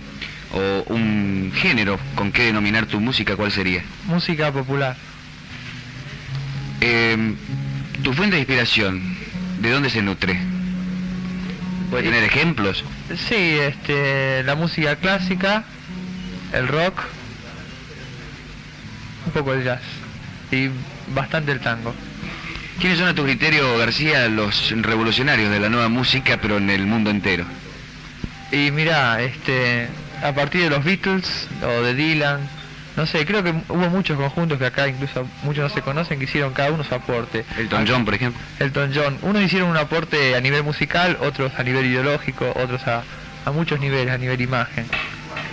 o 0.53 0.83
un 0.93 1.51
género 1.55 1.99
con 2.15 2.31
qué 2.31 2.45
denominar 2.45 2.85
tu 2.85 2.99
música, 2.99 3.35
¿cuál 3.35 3.51
sería? 3.51 3.83
Música 4.05 4.51
popular. 4.51 4.95
Eh, 6.81 7.35
tu 8.03 8.13
fuente 8.13 8.35
de 8.35 8.41
inspiración, 8.41 9.17
¿de 9.59 9.69
dónde 9.69 9.89
se 9.89 10.01
nutre? 10.01 10.39
¿Puede 11.89 12.03
tener 12.03 12.23
ejemplos? 12.23 12.83
Sí, 13.27 13.35
este, 13.35 14.43
la 14.43 14.55
música 14.55 14.95
clásica, 14.95 15.63
el 16.53 16.67
rock, 16.67 17.01
un 19.25 19.31
poco 19.33 19.53
el 19.53 19.63
jazz 19.63 19.81
y 20.51 20.69
bastante 21.13 21.51
el 21.51 21.59
tango. 21.59 21.93
¿Quiénes 22.79 22.97
son 22.97 23.09
a 23.09 23.13
tu 23.13 23.23
criterio, 23.23 23.77
García, 23.77 24.27
los 24.27 24.71
revolucionarios 24.71 25.51
de 25.51 25.59
la 25.59 25.69
nueva 25.69 25.89
música, 25.89 26.39
pero 26.41 26.57
en 26.57 26.69
el 26.69 26.87
mundo 26.87 27.11
entero? 27.11 27.45
Y 28.51 28.71
mira, 28.71 29.21
este, 29.21 29.87
a 30.23 30.33
partir 30.33 30.63
de 30.63 30.69
los 30.69 30.83
Beatles 30.83 31.47
o 31.63 31.81
de 31.83 31.93
Dylan, 31.93 32.39
no 32.97 33.05
sé, 33.05 33.25
creo 33.25 33.41
que 33.43 33.53
hubo 33.69 33.89
muchos 33.89 34.17
conjuntos 34.17 34.59
que 34.59 34.65
acá 34.65 34.87
incluso 34.87 35.25
muchos 35.43 35.63
no 35.63 35.69
se 35.69 35.81
conocen 35.81 36.19
que 36.19 36.25
hicieron 36.25 36.53
cada 36.53 36.71
uno 36.71 36.83
su 36.83 36.93
aporte. 36.93 37.45
Elton 37.57 37.85
John, 37.87 38.05
por 38.05 38.13
ejemplo. 38.13 38.41
Elton 38.59 38.91
John, 38.93 39.17
unos 39.21 39.41
hicieron 39.41 39.69
un 39.69 39.77
aporte 39.77 40.35
a 40.35 40.41
nivel 40.41 40.63
musical, 40.63 41.17
otros 41.21 41.53
a 41.57 41.63
nivel 41.63 41.85
ideológico, 41.85 42.51
otros 42.55 42.85
a, 42.87 43.03
a 43.45 43.51
muchos 43.51 43.79
niveles, 43.79 44.13
a 44.13 44.17
nivel 44.17 44.41
imagen. 44.41 44.85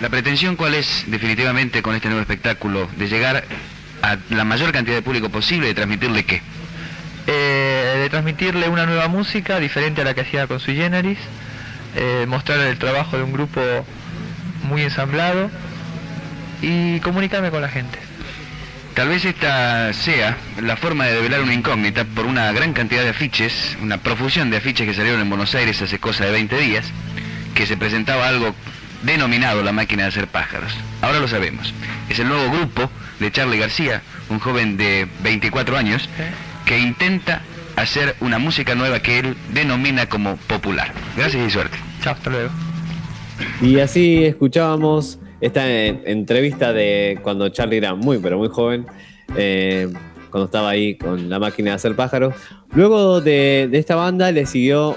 ¿La 0.01 0.09
pretensión 0.09 0.55
cuál 0.55 0.75
es 0.75 1.05
definitivamente 1.07 1.81
con 1.81 1.95
este 1.95 2.07
nuevo 2.07 2.21
espectáculo? 2.21 2.89
¿De 2.97 3.07
llegar 3.07 3.43
a 4.01 4.17
la 4.29 4.43
mayor 4.43 4.71
cantidad 4.71 4.95
de 4.95 5.01
público 5.01 5.29
posible, 5.29 5.67
de 5.67 5.73
transmitirle 5.73 6.25
qué? 6.25 6.41
Eh, 7.27 7.99
de 8.01 8.09
transmitirle 8.09 8.67
una 8.69 8.85
nueva 8.85 9.07
música 9.07 9.59
diferente 9.59 10.01
a 10.01 10.03
la 10.03 10.13
que 10.13 10.21
hacía 10.21 10.47
con 10.47 10.59
Sui 10.59 10.75
Generis, 10.75 11.19
eh, 11.95 12.25
mostrar 12.27 12.59
el 12.59 12.77
trabajo 12.77 13.17
de 13.17 13.23
un 13.23 13.33
grupo 13.33 13.61
muy 14.63 14.83
ensamblado 14.83 15.49
y 16.61 16.99
comunicarme 16.99 17.51
con 17.51 17.61
la 17.61 17.69
gente. 17.69 17.99
Tal 18.93 19.07
vez 19.07 19.23
esta 19.23 19.93
sea 19.93 20.35
la 20.61 20.75
forma 20.75 21.05
de 21.05 21.13
develar 21.13 21.41
una 21.41 21.53
incógnita 21.53 22.03
por 22.03 22.25
una 22.25 22.51
gran 22.51 22.73
cantidad 22.73 23.03
de 23.03 23.09
afiches, 23.09 23.77
una 23.81 23.97
profusión 23.97 24.49
de 24.49 24.57
afiches 24.57 24.87
que 24.87 24.93
salieron 24.93 25.21
en 25.21 25.29
Buenos 25.29 25.55
Aires 25.55 25.81
hace 25.81 25.99
cosa 25.99 26.25
de 26.25 26.31
20 26.31 26.57
días, 26.59 26.85
que 27.55 27.65
se 27.65 27.77
presentaba 27.77 28.27
algo 28.27 28.53
denominado 29.03 29.63
la 29.63 29.71
máquina 29.71 30.03
de 30.03 30.09
hacer 30.09 30.27
pájaros. 30.27 30.73
Ahora 31.01 31.19
lo 31.19 31.27
sabemos. 31.27 31.73
Es 32.09 32.19
el 32.19 32.27
nuevo 32.27 32.51
grupo 32.51 32.91
de 33.19 33.31
Charlie 33.31 33.59
García, 33.59 34.01
un 34.27 34.39
joven 34.39 34.75
de 34.75 35.07
24 35.21 35.77
años, 35.77 36.09
que 36.65 36.79
intenta 36.79 37.41
hacer 37.77 38.15
una 38.19 38.39
música 38.39 38.75
nueva 38.75 38.99
que 38.99 39.19
él 39.19 39.37
denomina 39.53 40.07
como 40.07 40.35
popular. 40.35 40.91
Gracias 41.15 41.47
y 41.47 41.49
suerte. 41.49 41.77
Chao, 42.01 42.13
hasta 42.13 42.29
luego. 42.29 42.51
Y 43.61 43.79
así 43.79 44.25
escuchábamos 44.25 45.19
esta 45.41 45.69
en- 45.69 46.01
entrevista 46.05 46.73
de 46.73 47.19
cuando 47.23 47.49
Charlie 47.49 47.77
era 47.77 47.95
muy, 47.95 48.17
pero 48.19 48.37
muy 48.37 48.49
joven, 48.49 48.85
eh, 49.37 49.87
cuando 50.31 50.45
estaba 50.45 50.69
ahí 50.69 50.95
con 50.97 51.29
la 51.29 51.39
máquina 51.39 51.71
de 51.71 51.75
hacer 51.75 51.95
pájaros. 51.95 52.35
Luego 52.73 53.21
de, 53.21 53.67
de 53.71 53.77
esta 53.77 53.95
banda 53.95 54.31
le 54.31 54.45
siguió 54.45 54.95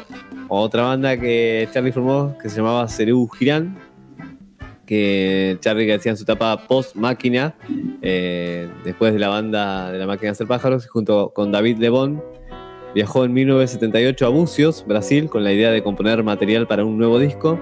otra 0.49 0.83
banda 0.83 1.19
que 1.19 1.69
Charlie 1.73 1.93
formó 1.93 2.37
que 2.43 2.49
se 2.51 2.57
llamaba 2.57 2.87
Cerú 2.89 3.29
Girán, 3.29 3.79
que 4.87 5.57
Charlie 5.61 5.87
que 5.87 5.95
hacía 5.95 6.11
en 6.11 6.17
su 6.19 6.25
etapa 6.25 6.67
post 6.67 6.97
máquina, 6.97 7.55
eh, 8.03 8.69
después 8.85 9.13
de 9.15 9.19
la 9.19 9.29
banda 9.29 9.91
de 9.91 9.99
la 9.99 10.07
máquina 10.07 10.27
de 10.29 10.33
hacer 10.33 10.47
pájaros, 10.47 10.87
junto 10.89 11.31
con 11.35 11.53
David 11.53 11.79
Lebón. 11.79 12.23
Viajó 12.95 13.25
en 13.25 13.33
1978 13.33 14.27
a 14.27 14.29
Bucios, 14.29 14.85
Brasil, 14.87 15.31
con 15.31 15.45
la 15.45 15.53
idea 15.53 15.71
de 15.71 15.83
componer 15.83 16.23
material 16.23 16.67
para 16.67 16.85
un 16.85 16.99
nuevo 16.99 17.19
disco. 17.19 17.59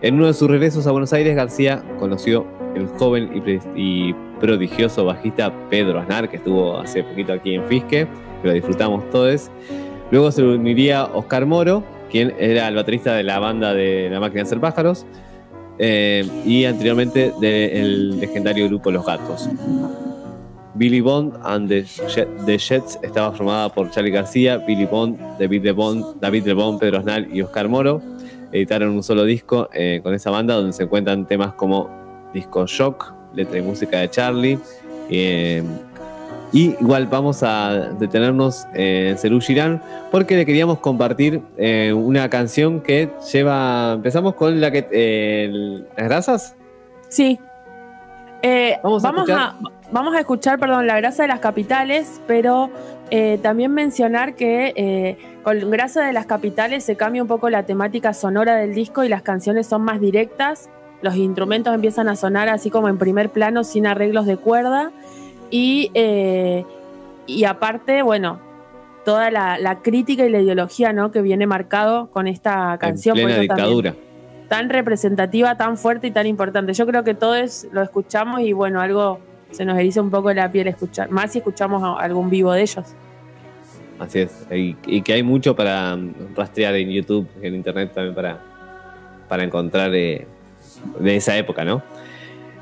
En 0.00 0.14
uno 0.14 0.26
de 0.26 0.34
sus 0.34 0.48
regresos 0.48 0.86
a 0.86 0.92
Buenos 0.92 1.12
Aires, 1.12 1.34
García 1.34 1.82
conoció 1.98 2.46
el 2.76 2.86
joven 2.86 3.42
y, 3.74 4.12
prodigioso 4.40 5.04
bajista 5.04 5.52
Pedro 5.68 5.98
Aznar, 5.98 6.30
que 6.30 6.36
estuvo 6.36 6.78
hace 6.78 7.02
poquito 7.02 7.32
aquí 7.32 7.54
en 7.54 7.64
Fisque, 7.64 8.06
que 8.40 8.46
lo 8.48 8.52
disfrutamos 8.54 9.08
todos. 9.10 9.50
Luego 10.12 10.30
se 10.30 10.42
uniría 10.44 11.04
Oscar 11.06 11.44
Moro, 11.44 11.82
quien 12.10 12.32
era 12.38 12.68
el 12.68 12.76
baterista 12.76 13.14
de 13.14 13.24
la 13.24 13.40
banda 13.40 13.74
de 13.74 14.08
La 14.10 14.20
Máquina 14.20 14.42
de 14.42 14.46
Hacer 14.46 14.60
Pájaros, 14.60 15.04
eh, 15.80 16.24
y 16.44 16.64
anteriormente 16.64 17.32
del 17.40 18.20
legendario 18.20 18.68
grupo 18.68 18.92
Los 18.92 19.04
Gatos. 19.04 19.48
Billy 20.74 21.00
Bond 21.00 21.34
and 21.42 21.68
the, 21.68 21.82
Jet- 21.82 22.28
Jets 22.56 23.00
estaba 23.02 23.32
formada 23.32 23.68
por 23.68 23.90
Charlie 23.90 24.12
García, 24.12 24.58
Billy 24.58 24.86
Bond, 24.86 25.18
David 25.40 25.64
LeBond, 25.64 26.20
David 26.20 26.46
LeBond, 26.46 26.78
Pedro 26.78 26.98
Aznar 26.98 27.26
y 27.32 27.42
Oscar 27.42 27.68
Moro. 27.68 28.00
Editaron 28.52 28.90
un 28.90 29.02
solo 29.02 29.24
disco 29.24 29.68
eh, 29.72 30.00
con 30.02 30.14
esa 30.14 30.30
banda 30.30 30.54
donde 30.54 30.72
se 30.72 30.84
encuentran 30.84 31.26
temas 31.26 31.52
como 31.54 31.90
Disco 32.32 32.66
Shock, 32.66 33.12
letra 33.34 33.58
y 33.58 33.62
música 33.62 33.98
de 33.98 34.10
Charlie. 34.10 34.58
eh, 35.10 35.62
y 36.50 36.70
igual 36.80 37.06
vamos 37.08 37.42
a 37.42 37.90
detenernos 37.98 38.66
en 38.72 39.18
Cerú 39.18 39.38
Girán 39.38 39.82
porque 40.10 40.34
le 40.34 40.46
queríamos 40.46 40.78
compartir 40.78 41.42
eh, 41.58 41.92
una 41.92 42.30
canción 42.30 42.80
que 42.80 43.10
lleva. 43.30 43.92
Empezamos 43.92 44.34
con 44.34 44.58
la 44.58 44.70
que. 44.70 44.86
eh, 44.90 45.82
¿Las 45.94 46.08
grasas? 46.08 46.56
Sí. 47.10 47.38
Eh, 48.40 48.78
Vamos 48.82 49.02
vamos, 49.02 49.28
a 49.28 49.48
a 49.48 49.54
vamos 49.92 50.14
a 50.14 50.20
escuchar, 50.20 50.58
perdón, 50.58 50.86
la 50.86 50.96
grasa 50.96 51.24
de 51.24 51.28
las 51.28 51.40
capitales, 51.40 52.20
pero 52.26 52.70
eh, 53.10 53.38
también 53.42 53.72
mencionar 53.72 54.34
que 54.34 54.72
eh, 54.76 55.16
con 55.42 55.70
grasa 55.70 56.04
de 56.04 56.12
las 56.12 56.26
capitales 56.26 56.84
se 56.84 56.96
cambia 56.96 57.22
un 57.22 57.28
poco 57.28 57.48
la 57.48 57.64
temática 57.64 58.12
sonora 58.12 58.56
del 58.56 58.74
disco 58.74 59.04
y 59.04 59.08
las 59.08 59.22
canciones 59.22 59.66
son 59.66 59.82
más 59.82 60.00
directas. 60.00 60.68
Los 61.00 61.16
instrumentos 61.16 61.74
empiezan 61.74 62.08
a 62.08 62.16
sonar 62.16 62.48
así 62.48 62.70
como 62.70 62.88
en 62.88 62.98
primer 62.98 63.30
plano, 63.30 63.64
sin 63.64 63.86
arreglos 63.86 64.26
de 64.26 64.36
cuerda. 64.36 64.90
Y, 65.50 65.90
eh, 65.94 66.64
y 67.26 67.44
aparte, 67.44 68.02
bueno, 68.02 68.40
toda 69.04 69.30
la, 69.30 69.58
la 69.58 69.80
crítica 69.80 70.26
y 70.26 70.30
la 70.30 70.40
ideología 70.40 70.92
¿no? 70.92 71.10
que 71.10 71.22
viene 71.22 71.46
marcado 71.46 72.10
con 72.10 72.26
esta 72.26 72.76
canción. 72.78 73.16
en 73.16 73.22
por 73.22 73.30
plena 73.30 73.46
también 73.46 73.68
dictadura. 73.68 73.94
tan 74.48 74.68
representativa, 74.68 75.56
tan 75.56 75.78
fuerte 75.78 76.08
y 76.08 76.10
tan 76.10 76.26
importante. 76.26 76.74
Yo 76.74 76.86
creo 76.86 77.04
que 77.04 77.14
todos 77.14 77.66
lo 77.72 77.80
escuchamos 77.80 78.40
y 78.40 78.52
bueno, 78.52 78.80
algo 78.82 79.20
se 79.50 79.64
nos 79.64 79.78
eriza 79.78 80.00
un 80.02 80.10
poco 80.10 80.32
la 80.32 80.50
piel 80.50 80.68
escuchar, 80.68 81.10
más 81.10 81.32
si 81.32 81.38
escuchamos 81.38 81.82
a 81.82 82.02
algún 82.02 82.30
vivo 82.30 82.52
de 82.52 82.62
ellos. 82.62 82.84
Así 83.98 84.20
es. 84.20 84.46
Y, 84.52 84.76
y 84.86 85.02
que 85.02 85.14
hay 85.14 85.22
mucho 85.22 85.56
para 85.56 85.96
mm, 85.96 86.34
rastrear 86.36 86.74
en 86.76 86.90
YouTube, 86.90 87.28
en 87.42 87.54
internet 87.54 87.92
también 87.94 88.14
para, 88.14 88.38
para 89.28 89.42
encontrar 89.44 89.92
eh, 89.94 90.26
de 91.00 91.16
esa 91.16 91.36
época, 91.36 91.64
¿no? 91.64 91.82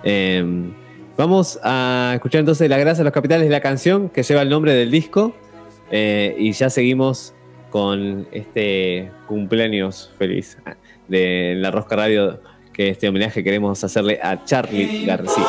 Eh, 0.03 0.43
vamos 1.17 1.59
a 1.63 2.13
escuchar 2.15 2.41
entonces 2.41 2.69
La 2.71 2.79
Grasa 2.79 2.99
de 2.99 3.05
los 3.05 3.13
Capitales 3.13 3.47
de 3.47 3.53
la 3.53 3.61
canción 3.61 4.09
que 4.09 4.23
lleva 4.23 4.43
el 4.43 4.49
nombre 4.49 4.73
del 4.73 4.91
disco. 4.91 5.35
eh, 5.91 6.35
y 6.39 6.53
ya 6.53 6.71
seguimos 6.71 7.35
con 7.71 8.27
este 8.33 9.11
cumpleaños 9.27 10.13
feliz 10.19 10.57
de 11.09 11.55
La 11.57 11.71
Rosca 11.71 11.97
Radio, 11.97 12.41
que 12.73 12.89
este 12.89 13.09
homenaje 13.09 13.45
queremos 13.45 13.83
hacerle 13.85 14.19
a 14.23 14.45
Charlie 14.45 15.05
García. 15.05 15.45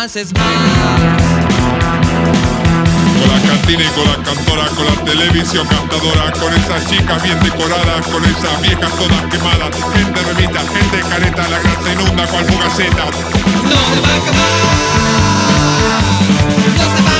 Trances 0.00 0.32
más. 0.32 0.42
Toda 3.22 3.38
cantina 3.42 3.82
y 3.84 3.88
con 3.88 4.06
la 4.08 4.16
cantora, 4.24 4.66
con 4.68 4.86
la 4.86 4.96
televisión 5.04 5.66
cantadora, 5.66 6.32
con 6.40 6.54
esas 6.54 6.86
chicas 6.88 7.22
bien 7.22 7.38
decoradas, 7.40 8.06
con 8.06 8.24
esas 8.24 8.62
viejas 8.62 8.90
todas 8.96 9.22
quemadas, 9.30 9.76
gente 9.92 10.22
remita, 10.22 10.60
gente 10.60 11.00
careta, 11.06 11.48
la 11.48 11.58
gran 11.60 11.84
se 11.84 11.92
inunda 11.92 12.26
cual 12.28 12.44
fugaceta. 12.46 13.04
No 13.04 13.76
se 13.90 14.00
va 14.00 14.08
a 14.08 14.16
acabar, 14.16 14.52
no 16.78 16.84
se 16.96 17.02
va 17.02 17.10
a 17.10 17.19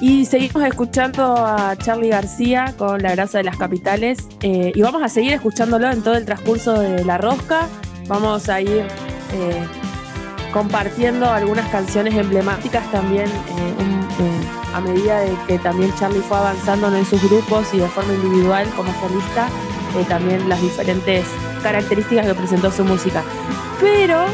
Y 0.00 0.24
seguimos 0.24 0.62
escuchando 0.62 1.36
a 1.36 1.76
Charlie 1.76 2.08
García 2.08 2.74
con 2.78 3.02
La 3.02 3.10
grasa 3.12 3.36
de 3.36 3.44
las 3.44 3.58
capitales 3.58 4.26
eh, 4.40 4.72
y 4.74 4.80
vamos 4.80 5.02
a 5.02 5.10
seguir 5.10 5.34
escuchándolo 5.34 5.90
en 5.90 6.02
todo 6.02 6.14
el 6.14 6.24
transcurso 6.24 6.80
de 6.80 7.04
La 7.04 7.18
Rosca. 7.18 7.68
Vamos 8.08 8.48
a 8.48 8.62
ir 8.62 8.78
eh, 8.78 9.66
compartiendo 10.54 11.30
algunas 11.30 11.68
canciones 11.68 12.14
emblemáticas 12.14 12.90
también 12.90 13.26
eh, 13.26 14.74
a 14.74 14.80
medida 14.80 15.20
de 15.20 15.36
que 15.46 15.58
también 15.58 15.92
Charlie 15.98 16.20
fue 16.20 16.38
avanzando 16.38 16.94
en 16.96 17.04
sus 17.04 17.22
grupos 17.22 17.68
y 17.74 17.78
de 17.78 17.88
forma 17.88 18.14
individual 18.14 18.66
como 18.76 18.92
solista, 19.00 19.48
también 20.08 20.48
las 20.48 20.62
diferentes 20.62 21.26
características 21.62 22.26
que 22.26 22.34
presentó 22.34 22.70
su 22.70 22.84
música. 22.84 23.22
Pero 23.80 24.24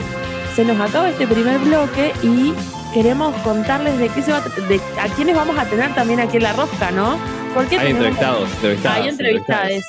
se 0.55 0.65
nos 0.65 0.79
acaba 0.79 1.09
este 1.09 1.27
primer 1.27 1.59
bloque 1.59 2.13
y 2.23 2.55
queremos 2.93 3.35
contarles 3.43 3.99
de 3.99 4.09
qué 4.09 4.23
se 4.23 4.33
va 4.33 4.41
de 4.41 4.81
a 5.01 5.09
quiénes 5.15 5.37
vamos 5.37 5.59
a 5.59 5.65
tener 5.67 5.95
también 5.95 6.21
aquí 6.21 6.37
en 6.39 6.43
la 6.45 6.53
rosca, 6.53 6.91
¿no? 6.91 7.19
Porque 7.55 7.79
Hay 7.79 7.91
entrevistados, 7.91 8.51
entrevistadas. 8.55 8.99
hay 8.99 9.09
entrevistades. 9.09 9.85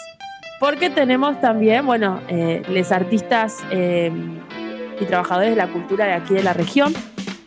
Porque 0.60 0.90
tenemos 0.90 1.40
también, 1.40 1.86
bueno, 1.86 2.20
eh, 2.30 2.64
les 2.70 2.92
artistas 2.92 3.58
eh, 3.72 4.12
y 5.00 5.06
trabajadores 5.06 5.52
de 5.52 5.56
la 5.56 5.68
cultura 5.68 6.06
de 6.06 6.14
aquí 6.14 6.34
de 6.34 6.44
la 6.44 6.54
región. 6.54 6.94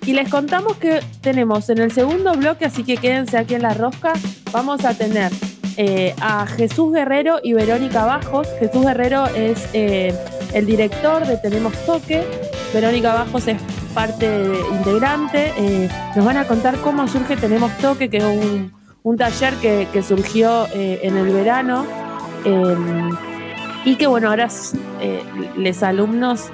Y 0.06 0.12
les 0.12 0.28
contamos 0.28 0.76
que 0.76 1.00
tenemos 1.20 1.68
en 1.70 1.78
el 1.78 1.92
segundo 1.92 2.32
bloque, 2.34 2.64
así 2.64 2.84
que 2.84 2.96
quédense 2.96 3.36
aquí 3.36 3.54
en 3.54 3.62
la 3.62 3.74
rosca, 3.74 4.12
vamos 4.52 4.84
a 4.84 4.94
tener 4.94 5.30
eh, 5.76 6.14
a 6.20 6.46
Jesús 6.46 6.92
Guerrero 6.92 7.38
y 7.42 7.52
Verónica 7.52 8.04
Bajos. 8.04 8.48
Jesús 8.58 8.84
Guerrero 8.84 9.26
es 9.26 9.68
eh, 9.72 10.14
el 10.54 10.66
director 10.66 11.26
de 11.26 11.36
Tenemos 11.36 11.72
Toque. 11.86 12.24
Verónica 12.72 13.12
Bajos 13.14 13.48
es 13.48 13.56
parte 13.94 14.44
integrante. 14.72 15.52
Eh, 15.56 15.88
nos 16.16 16.24
van 16.24 16.36
a 16.36 16.46
contar 16.46 16.76
cómo 16.78 17.06
surge 17.08 17.36
Tenemos 17.36 17.76
Toque, 17.78 18.08
que 18.08 18.18
es 18.18 18.24
un, 18.24 19.16
taller 19.16 19.54
que, 19.54 20.02
surgió 20.02 20.66
eh, 20.72 21.00
en 21.02 21.16
el 21.16 21.32
verano. 21.32 21.84
eh, 22.44 22.76
y 23.82 23.96
que 23.96 24.06
bueno, 24.06 24.28
ahora 24.28 24.46
los 25.56 25.82
alumnos 25.82 26.50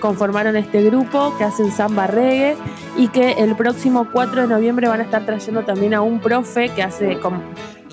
conformaron 0.00 0.56
este 0.56 0.82
grupo 0.82 1.34
que 1.36 1.44
hacen 1.44 1.70
samba 1.70 2.06
reggae 2.06 2.56
y 2.96 3.08
que 3.08 3.32
el 3.32 3.54
próximo 3.54 4.08
4 4.10 4.42
de 4.42 4.48
noviembre 4.48 4.88
van 4.88 5.00
a 5.00 5.02
estar 5.02 5.26
trayendo 5.26 5.64
también 5.64 5.92
a 5.92 6.00
un 6.00 6.20
profe 6.20 6.70
que 6.70 6.82
hace 6.82 7.20
como 7.20 7.42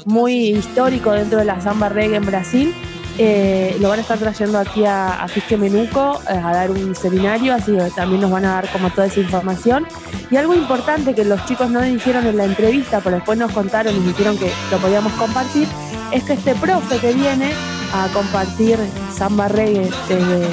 muy 0.05 0.51
histórico 0.51 1.11
dentro 1.11 1.39
de 1.39 1.45
la 1.45 1.59
samba 1.59 1.89
reggae 1.89 2.15
en 2.15 2.25
Brasil. 2.25 2.73
Eh, 3.17 3.77
lo 3.79 3.89
van 3.89 3.99
a 3.99 4.01
estar 4.01 4.17
trayendo 4.17 4.57
aquí 4.57 4.85
a, 4.85 5.23
a 5.23 5.27
Menuco 5.57 6.21
eh, 6.29 6.33
a 6.33 6.53
dar 6.53 6.71
un 6.71 6.95
seminario, 6.95 7.53
así 7.53 7.73
que 7.73 7.91
también 7.95 8.21
nos 8.21 8.31
van 8.31 8.45
a 8.45 8.53
dar 8.53 8.71
como 8.71 8.89
toda 8.89 9.07
esa 9.07 9.19
información. 9.19 9.85
Y 10.29 10.37
algo 10.37 10.55
importante 10.55 11.13
que 11.13 11.25
los 11.25 11.45
chicos 11.45 11.69
no 11.69 11.81
dijeron 11.81 12.25
en 12.25 12.37
la 12.37 12.45
entrevista, 12.45 13.01
pero 13.03 13.17
después 13.17 13.37
nos 13.37 13.51
contaron 13.51 13.95
y 13.95 13.99
dijeron 13.99 14.37
que 14.37 14.51
lo 14.71 14.77
podíamos 14.77 15.11
compartir, 15.13 15.67
es 16.11 16.23
que 16.23 16.33
este 16.33 16.55
profe 16.55 16.97
que 16.99 17.13
viene 17.13 17.51
a 17.93 18.07
compartir 18.13 18.77
samba 19.13 19.47
reggae 19.49 19.89
desde, 20.07 20.47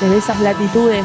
desde 0.00 0.18
esas 0.18 0.40
latitudes 0.40 1.04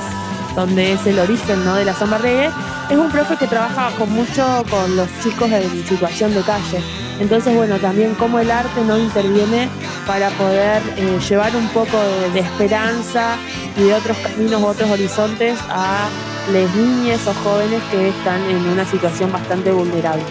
donde 0.56 0.94
es 0.94 1.06
el 1.06 1.20
origen 1.20 1.63
¿no? 1.65 1.76
de 1.76 1.86
la 1.86 1.94
samba 1.94 2.18
reggae, 2.18 2.50
es 2.89 2.98
un 2.98 3.10
profe 3.10 3.36
que 3.38 3.48
trabaja 3.48 3.89
con 3.98 4.12
mucho 4.12 4.63
con 4.69 4.95
los 4.95 5.08
chicos 5.21 5.52
en 5.52 5.86
situación 5.86 6.34
de 6.34 6.41
calle. 6.41 6.80
Entonces, 7.19 7.56
bueno, 7.56 7.78
también 7.78 8.13
cómo 8.15 8.39
el 8.39 8.52
arte 8.52 8.84
no 8.86 8.98
interviene 8.98 9.69
para 10.06 10.30
poder 10.32 10.82
eh, 10.98 11.17
llevar 11.30 11.56
un 11.56 11.67
poco 11.69 11.98
de, 11.98 12.32
de 12.32 12.39
esperanza 12.41 13.38
y 13.78 13.84
de 13.84 13.93
otros 13.93 14.17
caminos, 14.17 14.62
otros 14.62 14.89
horizontes 14.89 15.58
a 15.69 16.08
las 16.52 16.76
niñas 16.76 17.26
o 17.28 17.34
jóvenes 17.34 17.82
que 17.89 18.10
están 18.10 18.41
en 18.50 18.58
una 18.67 18.86
situación 18.86 19.32
bastante 19.32 19.71
vulnerable. 19.71 20.24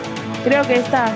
Creo 0.45 0.63
que 0.65 0.75
estas, 0.75 1.13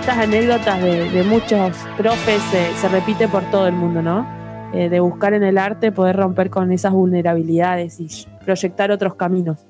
estas 0.00 0.18
anécdotas 0.18 0.80
de, 0.80 1.10
de 1.10 1.22
muchos 1.22 1.76
profes 1.96 2.42
eh, 2.54 2.70
se 2.80 2.88
repite 2.88 3.28
por 3.28 3.42
todo 3.50 3.66
el 3.66 3.74
mundo, 3.74 4.02
¿no? 4.02 4.26
Eh, 4.72 4.88
de 4.88 5.00
buscar 5.00 5.34
en 5.34 5.42
el 5.42 5.58
arte 5.58 5.92
poder 5.92 6.16
romper 6.16 6.48
con 6.48 6.72
esas 6.72 6.92
vulnerabilidades 6.92 8.00
y 8.00 8.08
proyectar 8.44 8.90
otros 8.90 9.14
caminos. 9.16 9.69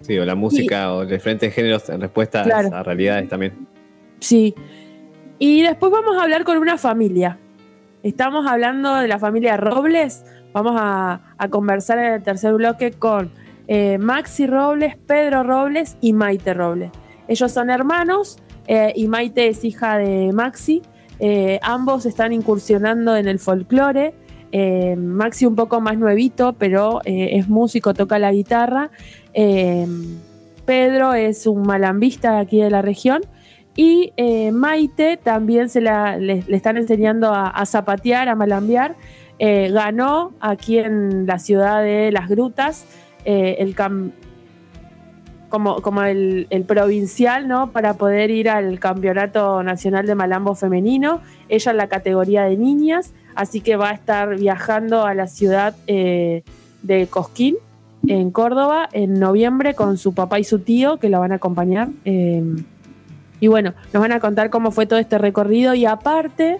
Sí, 0.00 0.18
o 0.18 0.24
la 0.24 0.34
música 0.34 0.92
o 0.92 1.04
diferentes 1.06 1.52
géneros 1.54 1.88
en 1.88 2.00
respuesta 2.00 2.42
Claro. 2.42 2.74
a 2.74 2.82
realidades 2.82 3.28
también. 3.28 3.66
Sí. 4.20 4.54
Y 5.38 5.62
después 5.62 5.90
vamos 5.92 6.16
a 6.16 6.22
hablar 6.22 6.44
con 6.44 6.58
una 6.58 6.78
familia. 6.78 7.38
Estamos 8.02 8.46
hablando 8.46 8.94
de 8.96 9.08
la 9.08 9.18
familia 9.18 9.56
Robles. 9.56 10.24
Vamos 10.52 10.74
a, 10.76 11.34
a 11.36 11.48
conversar 11.48 11.98
en 11.98 12.14
el 12.14 12.22
tercer 12.22 12.54
bloque 12.54 12.92
con 12.92 13.30
eh, 13.68 13.98
Maxi 13.98 14.46
Robles, 14.46 14.96
Pedro 14.96 15.42
Robles 15.42 15.96
y 16.00 16.12
Maite 16.12 16.54
Robles. 16.54 16.90
Ellos 17.28 17.50
son 17.50 17.68
hermanos 17.68 18.38
eh, 18.68 18.92
y 18.94 19.08
Maite 19.08 19.48
es 19.48 19.64
hija 19.64 19.98
de 19.98 20.30
Maxi. 20.32 20.82
Eh, 21.18 21.58
ambos 21.62 22.06
están 22.06 22.32
incursionando 22.32 23.16
en 23.16 23.26
el 23.28 23.38
folclore. 23.38 24.14
Maxi 24.96 25.44
un 25.44 25.54
poco 25.54 25.82
más 25.82 25.98
nuevito, 25.98 26.54
pero 26.54 27.00
es 27.04 27.46
músico, 27.46 27.92
toca 27.92 28.18
la 28.18 28.32
guitarra. 28.32 28.90
Eh, 29.36 29.86
Pedro 30.64 31.14
es 31.14 31.46
un 31.46 31.62
malambista 31.62 32.40
aquí 32.40 32.60
de 32.60 32.70
la 32.70 32.82
región. 32.82 33.22
Y 33.76 34.14
eh, 34.16 34.52
Maite 34.52 35.18
también 35.18 35.68
se 35.68 35.82
le, 35.82 36.42
están 36.48 36.78
enseñando 36.78 37.32
a, 37.32 37.64
zapatear, 37.66 38.28
a 38.30 38.34
malambear. 38.34 38.96
Eh, 39.38 39.70
ganó 39.70 40.32
aquí 40.40 40.78
en 40.78 41.26
la 41.26 41.38
ciudad 41.38 41.82
de 41.82 42.10
Las 42.10 42.26
Grutas 42.26 42.86
eh, 43.26 43.56
el 43.58 43.76
cam- 43.76 44.12
como, 45.50 45.82
como 45.82 46.02
el, 46.02 46.48
provincial, 46.66 47.46
¿no? 47.46 47.70
Para 47.70 47.94
poder 47.94 48.30
ir 48.30 48.48
al 48.48 48.80
Campeonato 48.80 49.62
Nacional 49.62 50.06
de 50.06 50.14
Malambo 50.14 50.54
Femenino. 50.54 51.20
Ella 51.50 51.70
en 51.72 51.76
la 51.76 51.88
categoría 51.88 52.44
de 52.44 52.56
niñas, 52.56 53.12
así 53.34 53.60
que 53.60 53.76
va 53.76 53.90
a 53.90 53.92
estar 53.92 54.36
viajando 54.38 55.04
a 55.04 55.12
la 55.12 55.26
ciudad 55.26 55.74
de 55.86 56.42
Cosquín, 57.10 57.56
en 58.06 58.30
Córdoba, 58.30 58.88
en 58.92 59.18
noviembre 59.18 59.74
con 59.74 59.98
su 59.98 60.14
papá 60.14 60.38
y 60.38 60.44
su 60.44 60.60
tío, 60.60 60.98
que 60.98 61.08
la 61.08 61.18
van 61.18 61.32
a 61.32 61.36
acompañar. 61.36 61.88
eh, 62.04 62.42
y 63.40 63.48
bueno, 63.48 63.74
nos 63.92 64.00
van 64.00 64.12
a 64.12 64.20
contar 64.20 64.50
cómo 64.50 64.70
fue 64.70 64.86
todo 64.86 64.98
este 64.98 65.18
recorrido 65.18 65.74
y 65.74 65.84
aparte 65.84 66.58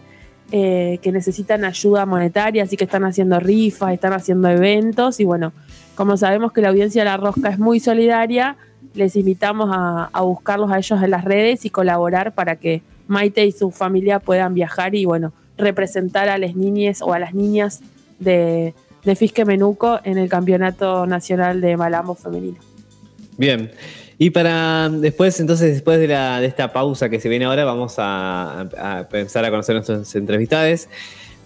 eh, 0.52 0.98
que 1.02 1.10
necesitan 1.10 1.64
ayuda 1.64 2.06
monetaria, 2.06 2.62
así 2.62 2.76
que 2.76 2.84
están 2.84 3.04
haciendo 3.04 3.40
rifas, 3.40 3.92
están 3.94 4.12
haciendo 4.12 4.48
eventos 4.48 5.18
y 5.20 5.24
bueno, 5.24 5.52
como 5.94 6.16
sabemos 6.16 6.52
que 6.52 6.60
la 6.60 6.68
audiencia 6.68 7.02
de 7.02 7.06
La 7.06 7.16
Rosca 7.16 7.48
es 7.48 7.58
muy 7.58 7.80
solidaria, 7.80 8.56
les 8.94 9.16
invitamos 9.16 9.70
a, 9.72 10.10
a 10.12 10.20
buscarlos 10.22 10.70
a 10.70 10.78
ellos 10.78 11.02
en 11.02 11.10
las 11.10 11.24
redes 11.24 11.64
y 11.64 11.70
colaborar 11.70 12.32
para 12.32 12.56
que 12.56 12.82
Maite 13.08 13.46
y 13.46 13.52
su 13.52 13.70
familia 13.70 14.20
puedan 14.20 14.52
viajar 14.52 14.94
y 14.94 15.04
bueno, 15.04 15.32
representar 15.56 16.28
a 16.28 16.38
las 16.38 16.54
niñas 16.54 17.00
o 17.00 17.14
a 17.14 17.18
las 17.18 17.34
niñas 17.34 17.80
de, 18.18 18.74
de 19.06 19.14
Fisque 19.14 19.44
Menuco 19.44 20.00
en 20.02 20.18
el 20.18 20.28
Campeonato 20.28 21.06
Nacional 21.06 21.60
de 21.60 21.76
Malambo 21.76 22.16
Femenino. 22.16 22.58
Bien. 23.38 23.70
Y 24.18 24.30
para 24.30 24.88
después, 24.88 25.38
entonces, 25.38 25.74
después 25.74 26.00
de, 26.00 26.08
la, 26.08 26.40
de 26.40 26.46
esta 26.46 26.72
pausa 26.72 27.08
que 27.08 27.20
se 27.20 27.28
viene 27.28 27.44
ahora, 27.44 27.64
vamos 27.64 27.94
a, 27.98 29.06
pensar 29.10 29.44
a 29.44 29.50
conocer 29.50 29.76
a 29.76 29.78
nuestros 29.78 30.14
entrevistados. 30.16 30.88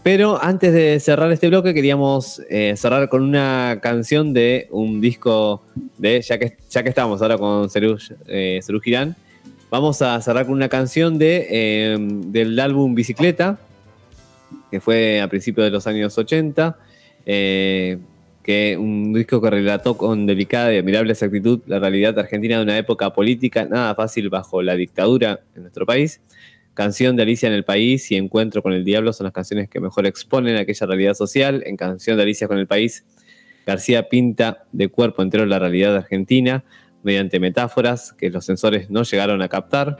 Pero 0.02 0.42
antes 0.42 0.72
de 0.72 0.98
cerrar 1.00 1.30
este 1.30 1.48
bloque, 1.48 1.74
queríamos 1.74 2.40
eh, 2.48 2.74
cerrar 2.76 3.10
con 3.10 3.22
una 3.22 3.80
canción 3.82 4.32
de 4.32 4.66
un 4.70 5.02
disco 5.02 5.62
de, 5.98 6.22
ya 6.22 6.38
que, 6.38 6.56
ya 6.70 6.82
que 6.82 6.88
estamos 6.88 7.20
ahora 7.20 7.36
con 7.36 7.68
Serú 7.68 7.98
eh, 8.26 8.60
Girán, 8.82 9.16
vamos 9.68 10.00
a 10.00 10.18
cerrar 10.22 10.46
con 10.46 10.54
una 10.54 10.70
canción 10.70 11.18
de, 11.18 11.46
eh, 11.50 11.98
del 11.98 12.58
álbum 12.58 12.94
Bicicleta, 12.94 13.58
que 14.70 14.80
fue 14.80 15.20
a 15.20 15.28
principios 15.28 15.66
de 15.66 15.70
los 15.70 15.86
años 15.86 16.16
80, 16.16 16.78
eh, 17.32 17.98
que 18.42 18.76
un 18.76 19.12
disco 19.12 19.40
que 19.40 19.50
relató 19.50 19.96
con 19.96 20.26
delicada 20.26 20.74
y 20.74 20.78
admirable 20.78 21.12
exactitud 21.12 21.60
la 21.68 21.78
realidad 21.78 22.18
argentina 22.18 22.56
de 22.56 22.64
una 22.64 22.76
época 22.76 23.12
política 23.12 23.66
nada 23.66 23.94
fácil 23.94 24.30
bajo 24.30 24.62
la 24.62 24.74
dictadura 24.74 25.38
en 25.54 25.62
nuestro 25.62 25.86
país. 25.86 26.20
Canción 26.74 27.14
de 27.14 27.22
Alicia 27.22 27.46
en 27.46 27.52
el 27.52 27.62
País 27.62 28.10
y 28.10 28.16
Encuentro 28.16 28.64
con 28.64 28.72
el 28.72 28.84
Diablo 28.84 29.12
son 29.12 29.26
las 29.26 29.32
canciones 29.32 29.68
que 29.68 29.78
mejor 29.78 30.06
exponen 30.06 30.56
aquella 30.56 30.86
realidad 30.88 31.14
social. 31.14 31.62
En 31.66 31.76
Canción 31.76 32.16
de 32.16 32.24
Alicia 32.24 32.48
con 32.48 32.58
el 32.58 32.66
País, 32.66 33.04
García 33.64 34.08
pinta 34.08 34.64
de 34.72 34.88
cuerpo 34.88 35.22
entero 35.22 35.46
la 35.46 35.60
realidad 35.60 35.94
argentina 35.94 36.64
mediante 37.04 37.38
metáforas 37.38 38.12
que 38.12 38.30
los 38.30 38.44
sensores 38.44 38.90
no 38.90 39.04
llegaron 39.04 39.40
a 39.40 39.48
captar. 39.48 39.98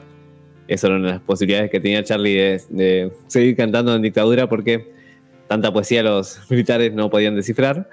Esas 0.67 0.89
eran 0.89 1.03
las 1.03 1.21
posibilidades 1.21 1.71
que 1.71 1.79
tenía 1.79 2.03
Charlie 2.03 2.35
de, 2.35 2.61
de 2.69 3.11
seguir 3.27 3.55
cantando 3.55 3.95
en 3.95 4.01
dictadura 4.01 4.49
porque 4.49 4.99
tanta 5.51 5.73
poesía 5.73 6.01
los 6.01 6.39
militares 6.49 6.93
no 6.93 7.09
podían 7.09 7.35
descifrar. 7.35 7.89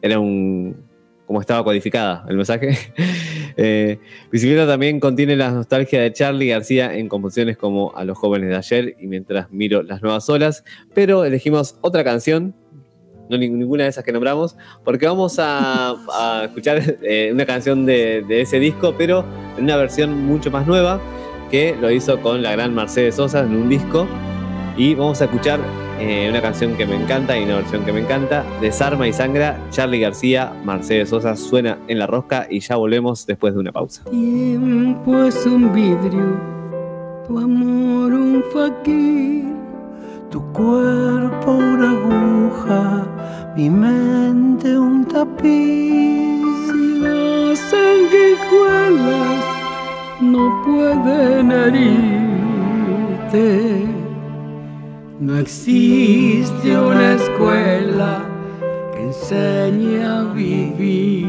Era 0.00 0.18
un. 0.18 0.74
como 1.26 1.42
estaba 1.42 1.62
codificada 1.62 2.24
el 2.26 2.36
mensaje. 2.36 2.78
eh, 3.58 3.98
Bicicleta 4.30 4.66
también 4.66 4.98
contiene 4.98 5.36
la 5.36 5.50
nostalgia 5.50 6.00
de 6.00 6.10
Charlie 6.10 6.48
García 6.48 6.96
en 6.96 7.08
composiciones 7.10 7.58
como 7.58 7.94
A 7.94 8.04
los 8.04 8.16
jóvenes 8.16 8.48
de 8.48 8.56
ayer 8.56 8.96
y 8.98 9.08
mientras 9.08 9.50
miro 9.50 9.82
las 9.82 10.00
nuevas 10.00 10.26
olas. 10.30 10.64
Pero 10.94 11.26
elegimos 11.26 11.76
otra 11.82 12.02
canción. 12.02 12.54
No 13.28 13.36
ni- 13.36 13.50
ninguna 13.50 13.84
de 13.84 13.90
esas 13.90 14.04
que 14.04 14.12
nombramos, 14.12 14.56
porque 14.82 15.06
vamos 15.06 15.38
a, 15.38 15.90
a 16.12 16.44
escuchar 16.46 16.80
eh, 17.02 17.30
una 17.30 17.44
canción 17.44 17.84
de, 17.84 18.24
de 18.26 18.40
ese 18.40 18.58
disco, 18.58 18.94
pero 18.96 19.22
en 19.58 19.64
una 19.64 19.76
versión 19.76 20.24
mucho 20.24 20.50
más 20.50 20.66
nueva, 20.66 20.98
que 21.50 21.76
lo 21.78 21.90
hizo 21.90 22.18
con 22.22 22.42
la 22.42 22.52
gran 22.52 22.74
Mercedes 22.74 23.16
Sosa 23.16 23.40
en 23.40 23.54
un 23.54 23.68
disco. 23.68 24.08
Y 24.78 24.94
vamos 24.94 25.20
a 25.20 25.26
escuchar 25.26 25.60
eh, 25.98 26.28
una 26.28 26.40
canción 26.40 26.76
que 26.76 26.86
me 26.86 26.96
encanta 26.96 27.38
y 27.38 27.44
una 27.44 27.56
versión 27.56 27.84
que 27.84 27.92
me 27.92 28.00
encanta. 28.00 28.44
Desarma 28.60 29.06
y 29.08 29.12
sangra, 29.12 29.58
Charlie 29.70 30.00
García, 30.00 30.52
Mercedes 30.64 31.10
Sosa, 31.10 31.36
suena 31.36 31.78
en 31.88 31.98
la 31.98 32.06
rosca 32.06 32.46
y 32.48 32.60
ya 32.60 32.76
volvemos 32.76 33.26
después 33.26 33.54
de 33.54 33.60
una 33.60 33.72
pausa. 33.72 34.04
Tiempo 34.04 35.24
es 35.24 35.46
un 35.46 35.72
vidrio, 35.72 36.40
tu 37.26 37.38
amor 37.38 38.12
un 38.12 38.42
faquir, 38.52 39.44
tu 40.30 40.40
cuerpo 40.52 41.52
una 41.52 41.90
aguja, 41.90 43.06
mi 43.56 43.70
mente 43.70 44.78
un 44.78 45.04
tapiz. 45.06 46.42
Si 46.66 46.98
las 47.00 47.58
sanguijuelas 47.58 49.44
no 50.20 50.62
pueden 50.64 51.52
herirte, 51.52 52.62
no 55.22 55.38
existe 55.38 56.76
una 56.76 57.12
escuela 57.14 58.24
que 58.92 59.02
enseñe 59.02 60.02
a 60.02 60.24
vivir. 60.34 61.28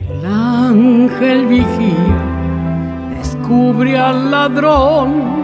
El 0.00 0.26
ángel 0.26 1.46
vigía, 1.46 2.18
descubre 3.16 3.96
al 3.96 4.32
ladrón, 4.32 5.37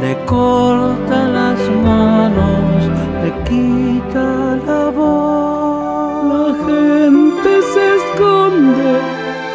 le 0.00 0.16
corta 0.24 1.28
las 1.28 1.60
manos, 1.84 2.88
le 3.22 3.30
quita 3.44 4.56
la 4.66 4.90
voz. 4.90 6.24
La 6.32 6.46
gente 6.66 7.50
se 7.72 7.84
esconde 7.98 8.92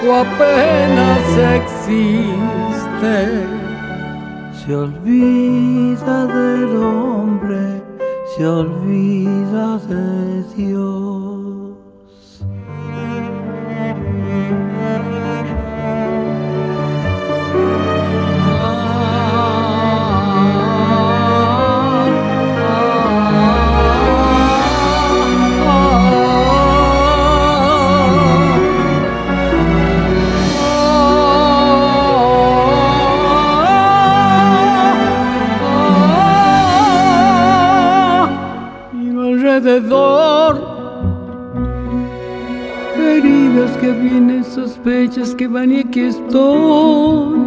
o 0.07 0.13
apenas 0.25 1.25
existe, 1.59 3.15
se 4.59 4.75
olvida 4.75 6.27
del 6.27 6.77
hombre, 6.77 7.81
se 8.35 8.45
olvida 8.45 9.79
de 9.89 10.43
Dios. 10.55 11.55
Alrededor. 39.65 40.75
Heridas 42.97 43.77
que 43.77 43.91
vienen, 43.91 44.43
sospechas 44.43 45.33
que 45.35 45.47
van 45.47 45.71
y 45.71 45.79
aquí 45.79 46.01
estoy. 46.01 47.39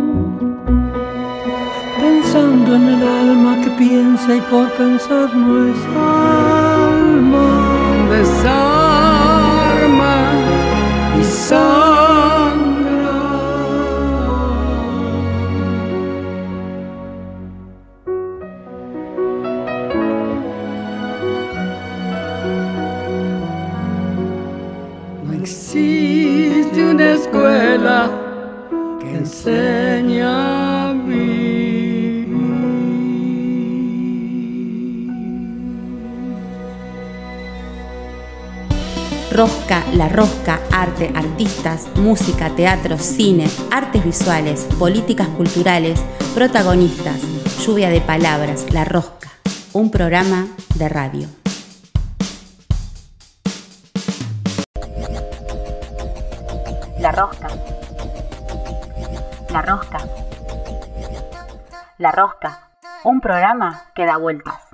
Pensando 2.01 2.75
en 2.75 2.89
el 2.89 3.03
alma 3.09 3.61
que 3.63 3.71
piensa 3.71 4.37
y 4.37 4.41
por 4.43 4.69
pensar 4.73 5.35
no 5.35 5.69
es 5.69 5.79
alma 5.97 7.49
desarma 8.11 9.37
y 11.21 11.25
sangra 11.25 11.98
La 39.69 40.09
Rosca, 40.09 40.61
arte, 40.73 41.13
artistas, 41.15 41.89
música, 41.97 42.49
teatro, 42.57 42.97
cine, 42.97 43.51
artes 43.71 44.03
visuales, 44.03 44.67
políticas 44.79 45.29
culturales, 45.29 46.01
protagonistas, 46.35 47.21
lluvia 47.61 47.91
de 47.91 48.01
palabras, 48.01 48.65
La 48.73 48.87
Rosca, 48.87 49.29
un 49.75 49.91
programa 49.91 50.47
de 50.77 50.89
radio. 50.89 51.29
La 56.99 57.13
Rosca. 57.13 57.49
La 59.51 59.61
Rosca. 59.61 59.99
La 61.99 62.11
Rosca, 62.11 62.71
un 63.05 63.21
programa 63.21 63.83
que 63.95 64.07
da 64.07 64.17
vueltas. 64.17 64.68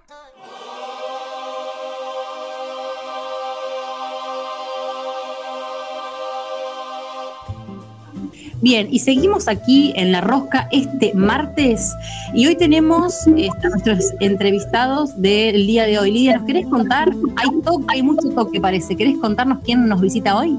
Bien, 8.64 8.88
y 8.90 9.00
seguimos 9.00 9.46
aquí 9.46 9.92
en 9.94 10.10
La 10.10 10.22
Rosca 10.22 10.68
este 10.72 11.12
martes 11.12 11.94
y 12.32 12.46
hoy 12.46 12.56
tenemos 12.56 13.26
eh, 13.26 13.50
a 13.62 13.68
nuestros 13.68 14.14
entrevistados 14.20 15.20
del 15.20 15.66
día 15.66 15.84
de 15.84 15.98
hoy. 15.98 16.10
Lidia, 16.10 16.38
¿nos 16.38 16.46
querés 16.46 16.66
contar? 16.68 17.12
Hay 17.36 17.60
toque, 17.60 17.84
hay 17.88 18.02
mucho 18.02 18.30
toque 18.30 18.62
parece. 18.62 18.96
¿Querés 18.96 19.18
contarnos 19.18 19.58
quién 19.62 19.86
nos 19.86 20.00
visita 20.00 20.34
hoy? 20.34 20.58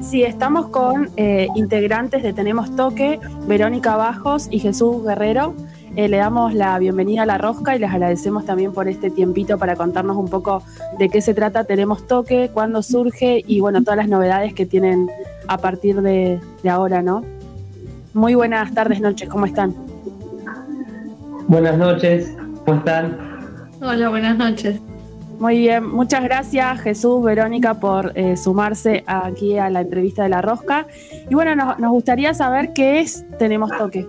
Sí, 0.00 0.24
estamos 0.24 0.66
con 0.70 1.10
eh, 1.16 1.46
integrantes 1.54 2.24
de 2.24 2.32
Tenemos 2.32 2.74
Toque, 2.74 3.20
Verónica 3.46 3.94
Bajos 3.94 4.48
y 4.50 4.58
Jesús 4.58 5.04
Guerrero. 5.04 5.54
Eh, 5.94 6.08
le 6.08 6.16
damos 6.16 6.54
la 6.54 6.78
bienvenida 6.78 7.24
a 7.24 7.26
La 7.26 7.36
Rosca 7.36 7.76
y 7.76 7.78
les 7.78 7.90
agradecemos 7.90 8.46
también 8.46 8.72
por 8.72 8.88
este 8.88 9.10
tiempito 9.10 9.58
para 9.58 9.76
contarnos 9.76 10.16
un 10.16 10.26
poco 10.26 10.62
de 10.98 11.10
qué 11.10 11.20
se 11.20 11.34
trata 11.34 11.64
Tenemos 11.64 12.06
Toque, 12.06 12.50
cuándo 12.52 12.82
surge 12.82 13.44
y 13.46 13.60
bueno, 13.60 13.82
todas 13.82 13.98
las 13.98 14.08
novedades 14.08 14.54
que 14.54 14.64
tienen 14.64 15.10
a 15.48 15.58
partir 15.58 16.00
de, 16.00 16.40
de 16.62 16.70
ahora, 16.70 17.02
¿no? 17.02 17.22
Muy 18.14 18.34
buenas 18.34 18.72
tardes, 18.72 19.02
noches, 19.02 19.28
¿cómo 19.28 19.44
están? 19.44 19.74
Buenas 21.46 21.76
noches, 21.76 22.34
¿cómo 22.64 22.78
están? 22.78 23.18
Hola, 23.82 24.08
buenas 24.08 24.38
noches. 24.38 24.80
Muy 25.38 25.58
bien, 25.58 25.86
muchas 25.86 26.22
gracias 26.22 26.80
Jesús, 26.80 27.22
Verónica, 27.22 27.74
por 27.74 28.12
eh, 28.14 28.38
sumarse 28.38 29.04
aquí 29.06 29.58
a 29.58 29.68
la 29.68 29.82
entrevista 29.82 30.22
de 30.22 30.30
La 30.30 30.40
Rosca. 30.40 30.86
Y 31.28 31.34
bueno, 31.34 31.54
nos, 31.54 31.78
nos 31.78 31.90
gustaría 31.90 32.32
saber 32.32 32.72
qué 32.72 33.00
es 33.00 33.26
Tenemos 33.38 33.70
Toque. 33.76 34.08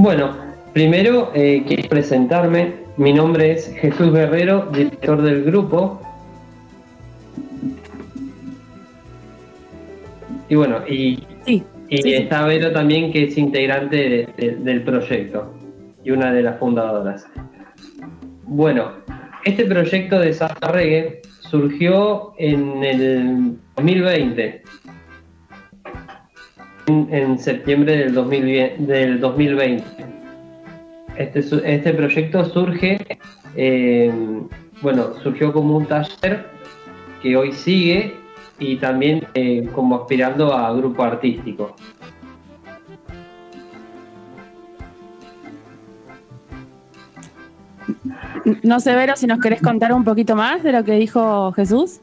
Bueno, 0.00 0.30
primero 0.72 1.32
eh, 1.34 1.64
quiero 1.66 1.88
presentarme. 1.88 2.74
Mi 2.96 3.12
nombre 3.12 3.50
es 3.50 3.74
Jesús 3.80 4.12
Guerrero, 4.12 4.68
director 4.72 5.20
del 5.22 5.42
grupo. 5.42 6.00
Y 10.48 10.54
bueno, 10.54 10.78
y, 10.88 11.24
y 11.46 11.64
está 12.12 12.46
Vero 12.46 12.70
también, 12.70 13.12
que 13.12 13.24
es 13.24 13.36
integrante 13.36 13.96
de- 13.96 14.28
de- 14.36 14.54
del 14.54 14.82
proyecto 14.82 15.52
y 16.04 16.12
una 16.12 16.32
de 16.32 16.42
las 16.44 16.60
fundadoras. 16.60 17.26
Bueno, 18.44 18.92
este 19.44 19.64
proyecto 19.64 20.20
de 20.20 20.32
Samba 20.32 20.68
Reggae 20.72 21.22
surgió 21.40 22.34
en 22.38 22.84
el 22.84 23.56
2020, 23.76 24.62
en, 26.88 27.08
en 27.12 27.38
septiembre 27.38 27.96
del, 27.96 28.14
2000 28.14 28.86
del 28.86 29.20
2020. 29.20 29.84
Este, 31.16 31.40
este 31.40 31.94
proyecto 31.94 32.44
surge, 32.44 32.98
eh, 33.56 34.12
bueno, 34.82 35.14
surgió 35.22 35.52
como 35.52 35.76
un 35.76 35.86
taller 35.86 36.46
que 37.22 37.36
hoy 37.36 37.52
sigue 37.52 38.16
y 38.58 38.76
también 38.76 39.26
eh, 39.34 39.68
como 39.74 39.96
aspirando 39.96 40.52
a 40.52 40.72
grupo 40.74 41.02
artístico. 41.02 41.74
No 48.62 48.80
sé, 48.80 48.94
Vero, 48.94 49.14
si 49.16 49.26
nos 49.26 49.40
querés 49.40 49.60
contar 49.60 49.92
un 49.92 50.04
poquito 50.04 50.34
más 50.36 50.62
de 50.62 50.72
lo 50.72 50.84
que 50.84 50.92
dijo 50.92 51.52
Jesús. 51.52 52.00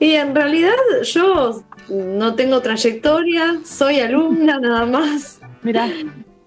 Y 0.00 0.12
en 0.12 0.34
realidad 0.34 0.72
yo 1.02 1.62
no 1.88 2.34
tengo 2.34 2.60
trayectoria, 2.60 3.60
soy 3.64 4.00
alumna 4.00 4.58
nada 4.58 4.86
más. 4.86 5.40
Mira. 5.62 5.88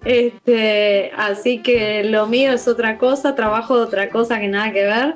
Este, 0.04 1.10
así 1.16 1.58
que 1.58 2.04
lo 2.04 2.26
mío 2.26 2.52
es 2.52 2.68
otra 2.68 2.98
cosa, 2.98 3.34
trabajo 3.34 3.76
de 3.76 3.82
otra 3.82 4.10
cosa 4.10 4.38
que 4.38 4.48
nada 4.48 4.72
que 4.72 4.84
ver. 4.84 5.14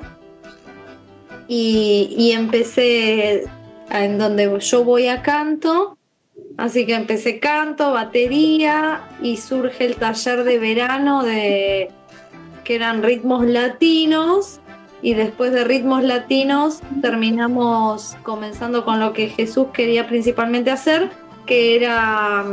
Y, 1.47 2.13
y 2.17 2.31
empecé 2.31 3.45
en 3.89 4.17
donde 4.17 4.59
yo 4.59 4.83
voy 4.83 5.07
a 5.07 5.21
canto, 5.21 5.97
así 6.57 6.85
que 6.85 6.95
empecé 6.95 7.39
canto, 7.39 7.91
batería 7.91 9.01
y 9.21 9.37
surge 9.37 9.85
el 9.85 9.95
taller 9.95 10.43
de 10.43 10.59
verano 10.59 11.23
de 11.23 11.89
que 12.63 12.75
eran 12.75 13.03
ritmos 13.03 13.45
latinos 13.45 14.59
y 15.03 15.15
después 15.15 15.51
de 15.51 15.65
ritmos 15.65 16.01
latinos 16.01 16.79
terminamos 17.01 18.15
comenzando 18.23 18.85
con 18.85 19.01
lo 19.01 19.11
que 19.11 19.27
Jesús 19.27 19.67
quería 19.73 20.07
principalmente 20.07 20.71
hacer, 20.71 21.11
que 21.45 21.75
era 21.75 22.45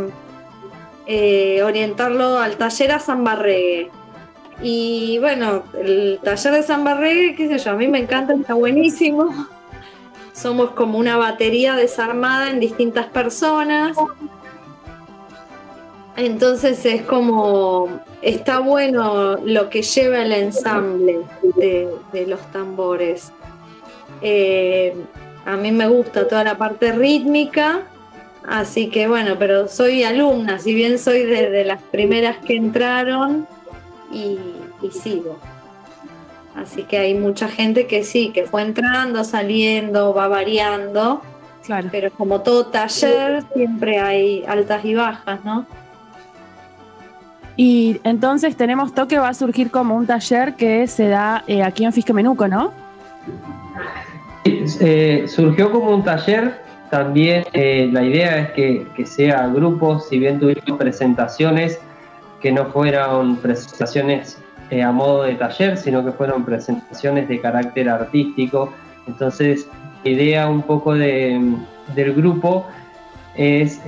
eh, 1.06 1.62
orientarlo 1.62 2.40
al 2.40 2.56
taller 2.56 2.90
a 2.90 2.98
samba 2.98 3.36
reggae. 3.36 3.88
Y 4.60 5.18
bueno, 5.20 5.62
el 5.80 6.18
taller 6.24 6.52
de 6.54 6.62
samba 6.64 6.94
reggae, 6.94 7.36
qué 7.36 7.46
sé 7.46 7.58
yo, 7.58 7.70
a 7.70 7.76
mí 7.76 7.86
me 7.86 8.00
encanta, 8.00 8.34
está 8.34 8.54
buenísimo. 8.54 9.32
Somos 10.32 10.70
como 10.70 10.98
una 10.98 11.16
batería 11.16 11.76
desarmada 11.76 12.50
en 12.50 12.58
distintas 12.58 13.06
personas. 13.06 13.96
Entonces 16.20 16.84
es 16.84 17.00
como, 17.02 17.88
está 18.20 18.58
bueno 18.58 19.38
lo 19.42 19.70
que 19.70 19.80
lleva 19.80 20.22
el 20.22 20.32
ensamble 20.32 21.20
de, 21.56 21.88
de 22.12 22.26
los 22.26 22.40
tambores. 22.52 23.32
Eh, 24.20 24.94
a 25.46 25.56
mí 25.56 25.72
me 25.72 25.88
gusta 25.88 26.28
toda 26.28 26.44
la 26.44 26.58
parte 26.58 26.92
rítmica, 26.92 27.84
así 28.46 28.90
que 28.90 29.08
bueno, 29.08 29.36
pero 29.38 29.66
soy 29.66 30.04
alumna, 30.04 30.58
si 30.58 30.74
bien 30.74 30.98
soy 30.98 31.24
de, 31.24 31.48
de 31.48 31.64
las 31.64 31.82
primeras 31.84 32.36
que 32.36 32.54
entraron 32.54 33.46
y, 34.12 34.38
y 34.82 34.90
sigo. 34.90 35.38
Así 36.54 36.82
que 36.82 36.98
hay 36.98 37.14
mucha 37.14 37.48
gente 37.48 37.86
que 37.86 38.04
sí, 38.04 38.28
que 38.28 38.44
fue 38.44 38.60
entrando, 38.60 39.24
saliendo, 39.24 40.12
va 40.12 40.28
variando. 40.28 41.22
Claro. 41.64 41.88
Pero 41.90 42.10
como 42.10 42.42
todo 42.42 42.66
taller, 42.66 43.42
siempre 43.54 43.98
hay 43.98 44.44
altas 44.46 44.84
y 44.84 44.94
bajas, 44.94 45.42
¿no? 45.44 45.66
Y 47.56 48.00
entonces 48.04 48.56
tenemos 48.56 48.94
toque, 48.94 49.18
va 49.18 49.28
a 49.28 49.34
surgir 49.34 49.70
como 49.70 49.94
un 49.96 50.06
taller 50.06 50.54
que 50.54 50.86
se 50.86 51.08
da 51.08 51.44
eh, 51.46 51.62
aquí 51.62 51.84
en 51.84 51.92
Fisque 51.92 52.12
Menuco, 52.12 52.48
¿no? 52.48 52.72
Eh, 54.44 55.24
surgió 55.28 55.70
como 55.70 55.90
un 55.94 56.02
taller, 56.02 56.62
también 56.90 57.44
eh, 57.52 57.88
la 57.92 58.02
idea 58.02 58.38
es 58.38 58.50
que, 58.52 58.86
que 58.96 59.04
sea 59.06 59.46
grupos, 59.48 60.08
si 60.08 60.18
bien 60.18 60.40
tuvimos 60.40 60.78
presentaciones, 60.78 61.78
que 62.40 62.50
no 62.50 62.66
fueran 62.66 63.36
presentaciones 63.36 64.38
eh, 64.70 64.82
a 64.82 64.90
modo 64.92 65.24
de 65.24 65.34
taller, 65.34 65.76
sino 65.76 66.04
que 66.04 66.12
fueron 66.12 66.44
presentaciones 66.44 67.28
de 67.28 67.40
carácter 67.40 67.88
artístico. 67.88 68.72
Entonces, 69.06 69.68
la 70.04 70.10
idea 70.10 70.48
un 70.48 70.62
poco 70.62 70.94
de- 70.94 71.54
del 71.94 72.14
grupo 72.14 72.66
es 73.36 73.80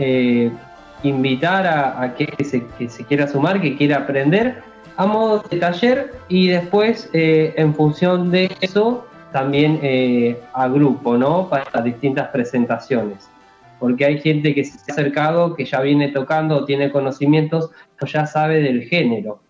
invitar 1.02 1.66
a, 1.66 2.02
a 2.02 2.14
que, 2.14 2.44
se, 2.44 2.64
quiera 3.06 3.26
sumar, 3.26 3.60
que 3.60 3.76
quiera 3.76 3.98
aprender 3.98 4.62
a 4.96 5.06
modo 5.06 5.42
de 5.50 5.58
taller 5.58 6.12
y 6.28 6.48
después, 6.48 7.08
eh, 7.12 7.54
en 7.56 7.74
función 7.74 8.30
de 8.30 8.50
eso, 8.60 9.06
también 9.32 9.80
eh, 9.82 10.38
a 10.52 10.68
grupo, 10.68 11.16
¿no? 11.16 11.48
Para 11.48 11.82
distintas 11.82 12.28
presentaciones. 12.28 13.28
Porque 13.78 14.04
hay 14.04 14.20
gente 14.20 14.54
que 14.54 14.64
se 14.64 14.78
ha 14.78 14.92
acercado, 14.92 15.54
que 15.54 15.64
ya 15.64 15.80
viene 15.80 16.08
tocando 16.08 16.64
tiene 16.64 16.90
conocimientos, 16.90 17.70
o 18.00 18.06
ya 18.06 18.26
sabe 18.26 18.60
del 18.60 18.82
género. 18.84 19.40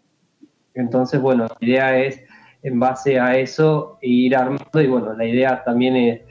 Entonces, 0.74 1.20
bueno, 1.20 1.48
la 1.60 1.66
idea 1.66 1.98
es, 1.98 2.22
en 2.62 2.78
base 2.78 3.18
a 3.18 3.36
eso, 3.36 3.98
ir 4.00 4.36
armando. 4.36 4.80
Y 4.80 4.86
bueno, 4.86 5.12
la 5.12 5.26
idea 5.26 5.62
también 5.64 6.22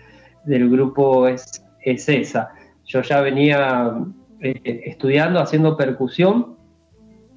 del 0.45 0.69
grupo 0.69 1.27
es, 1.27 1.63
es 1.81 2.07
esa. 2.09 2.53
Yo 2.85 3.01
ya 3.01 3.21
venía 3.21 3.93
eh, 4.41 4.81
estudiando, 4.85 5.39
haciendo 5.39 5.77
percusión, 5.77 6.57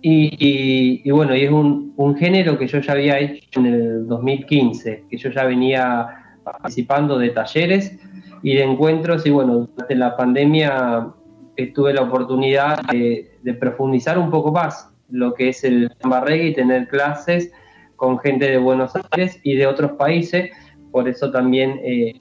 y, 0.07 1.11
bueno, 1.11 1.35
y 1.35 1.45
es 1.45 1.51
un, 1.51 2.17
género 2.19 2.59
que 2.59 2.67
yo 2.67 2.79
ya 2.81 2.93
había 2.93 3.19
hecho 3.19 3.61
en 3.61 3.67
el 3.67 4.07
2015, 4.07 5.05
que 5.09 5.17
yo 5.17 5.31
ya 5.31 5.45
venía 5.45 6.37
participando 6.45 7.19
de 7.19 7.31
talleres 7.31 7.99
y 8.43 8.55
de 8.55 8.65
encuentros, 8.65 9.25
y 9.25 9.31
bueno, 9.31 9.61
durante 9.61 9.95
la 9.95 10.15
pandemia 10.15 11.09
eh, 11.57 11.73
tuve 11.73 11.95
la 11.95 12.03
oportunidad 12.03 12.83
de, 12.93 13.39
de 13.43 13.55
profundizar 13.55 14.19
un 14.19 14.31
poco 14.31 14.53
más 14.53 14.91
lo 15.09 15.33
que 15.35 15.49
es 15.49 15.65
el 15.65 15.91
samba 16.01 16.21
reggae 16.21 16.49
y 16.49 16.55
tener 16.55 16.89
clases 16.89 17.53
con 17.97 18.19
gente 18.19 18.51
de 18.51 18.59
Buenos 18.59 18.93
Aires 19.13 19.41
y 19.43 19.55
de 19.55 19.67
otros 19.67 19.93
países, 19.93 20.51
por 20.91 21.09
eso 21.09 21.31
también 21.31 21.81
eh, 21.83 22.15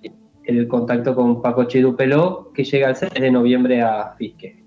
el 0.45 0.67
contacto 0.67 1.15
con 1.15 1.41
Paco 1.41 1.65
Chidupeló, 1.65 2.51
que 2.53 2.63
llega 2.63 2.89
el 2.89 2.95
6 2.95 3.13
de 3.13 3.31
noviembre 3.31 3.81
a 3.81 4.13
Fisque. 4.17 4.62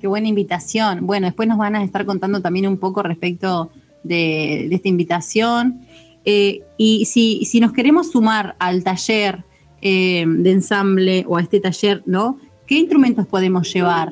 Qué 0.00 0.06
buena 0.06 0.28
invitación. 0.28 1.06
Bueno, 1.06 1.26
después 1.26 1.48
nos 1.48 1.58
van 1.58 1.76
a 1.76 1.82
estar 1.82 2.04
contando 2.04 2.40
también 2.40 2.66
un 2.66 2.78
poco 2.78 3.02
respecto 3.02 3.70
de, 4.02 4.66
de 4.68 4.74
esta 4.74 4.88
invitación. 4.88 5.80
Eh, 6.24 6.62
y 6.76 7.06
si, 7.06 7.44
si 7.44 7.60
nos 7.60 7.72
queremos 7.72 8.10
sumar 8.10 8.54
al 8.58 8.84
taller 8.84 9.44
eh, 9.80 10.24
de 10.26 10.50
ensamble 10.50 11.24
o 11.26 11.36
a 11.36 11.40
este 11.40 11.60
taller, 11.60 12.02
¿no? 12.06 12.38
¿Qué 12.66 12.76
instrumentos 12.76 13.26
podemos 13.26 13.72
llevar 13.72 14.10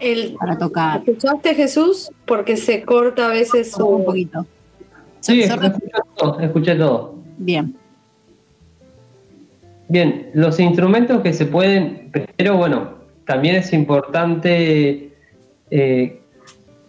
El, 0.00 0.34
para 0.34 0.56
tocar? 0.56 1.00
¿Escuchaste 1.00 1.54
Jesús? 1.54 2.10
Porque 2.26 2.56
se 2.56 2.82
corta 2.82 3.26
a 3.26 3.28
veces 3.28 3.72
su... 3.72 3.86
Un 3.86 4.04
poquito. 4.04 4.46
Sí, 5.20 5.42
escuché 5.42 5.80
todo, 6.16 6.40
escuché 6.40 6.74
todo. 6.76 7.14
Bien. 7.36 7.76
Bien, 9.88 10.30
los 10.34 10.58
instrumentos 10.58 11.20
que 11.20 11.32
se 11.32 11.46
pueden, 11.46 12.10
pero 12.36 12.56
bueno, 12.56 12.95
también 13.26 13.56
es 13.56 13.72
importante 13.72 15.10
eh, 15.70 16.20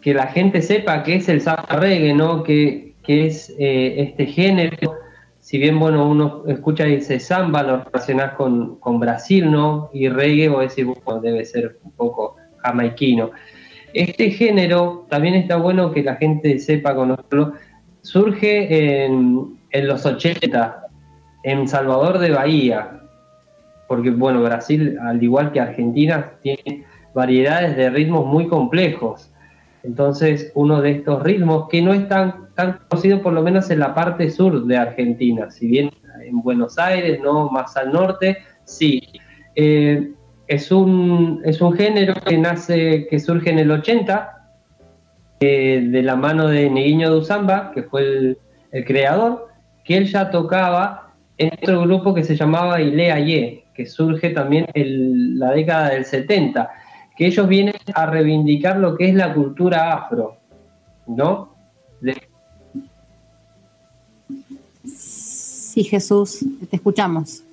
que 0.01 0.13
la 0.13 0.27
gente 0.27 0.61
sepa 0.61 1.03
qué 1.03 1.15
es 1.15 1.27
el 1.27 1.41
samba 1.41 1.65
reggae, 1.71 2.13
¿no? 2.13 2.43
Que, 2.43 2.93
que 3.03 3.25
es 3.27 3.53
eh, 3.59 3.95
este 3.97 4.27
género. 4.27 4.93
Si 5.39 5.57
bien, 5.57 5.79
bueno, 5.79 6.07
uno 6.07 6.43
escucha 6.47 6.87
y 6.87 6.97
dice 6.97 7.19
samba, 7.19 7.63
lo 7.63 7.83
relacionás 7.83 8.33
con, 8.33 8.79
con 8.79 8.99
Brasil, 8.99 9.51
¿no? 9.51 9.89
Y 9.93 10.09
reggae, 10.09 10.49
decís, 10.49 10.85
bueno, 10.85 11.21
debe 11.21 11.43
ser 11.43 11.79
un 11.83 11.91
poco 11.91 12.35
jamaiquino. 12.59 13.31
Este 13.93 14.29
género, 14.29 15.07
también 15.09 15.33
está 15.35 15.57
bueno 15.57 15.91
que 15.91 16.03
la 16.03 16.17
gente 16.17 16.59
sepa 16.59 16.93
conocerlo, 16.93 17.53
surge 18.01 19.05
en, 19.05 19.57
en 19.71 19.87
los 19.87 20.05
80, 20.05 20.87
en 21.43 21.67
Salvador 21.67 22.19
de 22.19 22.29
Bahía, 22.29 23.01
porque 23.87 24.11
bueno, 24.11 24.41
Brasil, 24.41 24.97
al 25.01 25.21
igual 25.21 25.51
que 25.51 25.59
Argentina, 25.59 26.33
tiene 26.41 26.85
variedades 27.13 27.75
de 27.75 27.89
ritmos 27.89 28.25
muy 28.25 28.47
complejos. 28.47 29.31
Entonces, 29.83 30.51
uno 30.55 30.81
de 30.81 30.91
estos 30.91 31.23
ritmos 31.23 31.69
que 31.69 31.81
no 31.81 31.93
es 31.93 32.07
tan, 32.07 32.49
tan 32.55 32.79
conocido, 32.89 33.21
por 33.21 33.33
lo 33.33 33.41
menos 33.41 33.69
en 33.69 33.79
la 33.79 33.93
parte 33.93 34.29
sur 34.29 34.65
de 34.65 34.77
Argentina, 34.77 35.49
si 35.49 35.67
bien 35.67 35.89
en 36.23 36.41
Buenos 36.41 36.77
Aires, 36.77 37.19
no 37.21 37.49
más 37.49 37.77
al 37.77 37.91
norte, 37.91 38.37
sí. 38.65 39.01
Eh, 39.55 40.11
es, 40.47 40.71
un, 40.71 41.41
es 41.45 41.61
un 41.61 41.73
género 41.73 42.13
que 42.15 42.37
nace, 42.37 43.07
que 43.09 43.19
surge 43.19 43.49
en 43.49 43.59
el 43.59 43.71
80, 43.71 44.33
eh, 45.39 45.87
de 45.89 46.01
la 46.03 46.15
mano 46.15 46.47
de 46.47 46.69
Neguinho 46.69 47.09
Duzamba, 47.11 47.71
que 47.73 47.83
fue 47.83 48.01
el, 48.01 48.37
el 48.71 48.85
creador, 48.85 49.47
que 49.83 49.97
él 49.97 50.05
ya 50.05 50.29
tocaba 50.31 51.13
en 51.37 51.51
otro 51.53 51.81
grupo 51.81 52.13
que 52.13 52.23
se 52.23 52.35
llamaba 52.35 52.81
Ilea 52.81 53.19
Ye, 53.19 53.63
que 53.77 53.85
surge 53.85 54.31
también 54.31 54.65
en 54.73 55.37
la 55.37 55.51
década 55.51 55.89
del 55.91 56.03
70, 56.03 56.69
que 57.15 57.27
ellos 57.27 57.47
vienen 57.47 57.75
a 57.93 58.07
reivindicar 58.07 58.77
lo 58.77 58.97
que 58.97 59.09
es 59.09 59.15
la 59.15 59.33
cultura 59.35 59.93
afro, 59.93 60.37
¿no? 61.05 61.53
De- 62.01 62.17
Sí, 64.83 65.83
Jesús, 65.83 66.39
te 66.69 66.75
escuchamos. 66.77 67.43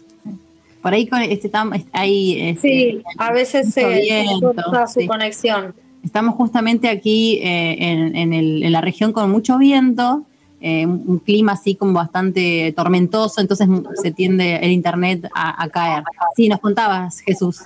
Por 0.82 0.94
ahí 0.94 1.06
con 1.06 1.20
este 1.22 1.50
tam- 1.50 1.84
hay 1.92 2.40
este, 2.50 2.60
Sí, 2.68 3.02
a 3.18 3.32
veces 3.32 3.72
se, 3.72 3.80
se 3.82 4.00
viento, 4.00 4.54
corta 4.54 4.86
su 4.86 5.00
sí. 5.00 5.06
conexión. 5.06 5.74
Estamos 6.02 6.34
justamente 6.34 6.88
aquí 6.88 7.38
eh, 7.42 7.76
en, 7.80 8.16
en 8.16 8.32
el- 8.32 8.62
en 8.62 8.72
la 8.72 8.80
región 8.80 9.12
con 9.12 9.30
mucho 9.30 9.58
viento, 9.58 10.24
eh, 10.66 10.86
un 10.86 11.18
clima 11.18 11.52
así 11.52 11.74
como 11.74 11.92
bastante 11.92 12.72
tormentoso, 12.74 13.42
entonces 13.42 13.68
se 14.02 14.12
tiende 14.12 14.56
el 14.56 14.70
internet 14.70 15.28
a, 15.34 15.68
caer. 15.68 16.02
Sí, 16.34 16.48
nos 16.48 16.58
contabas, 16.58 17.20
Jesús. 17.20 17.64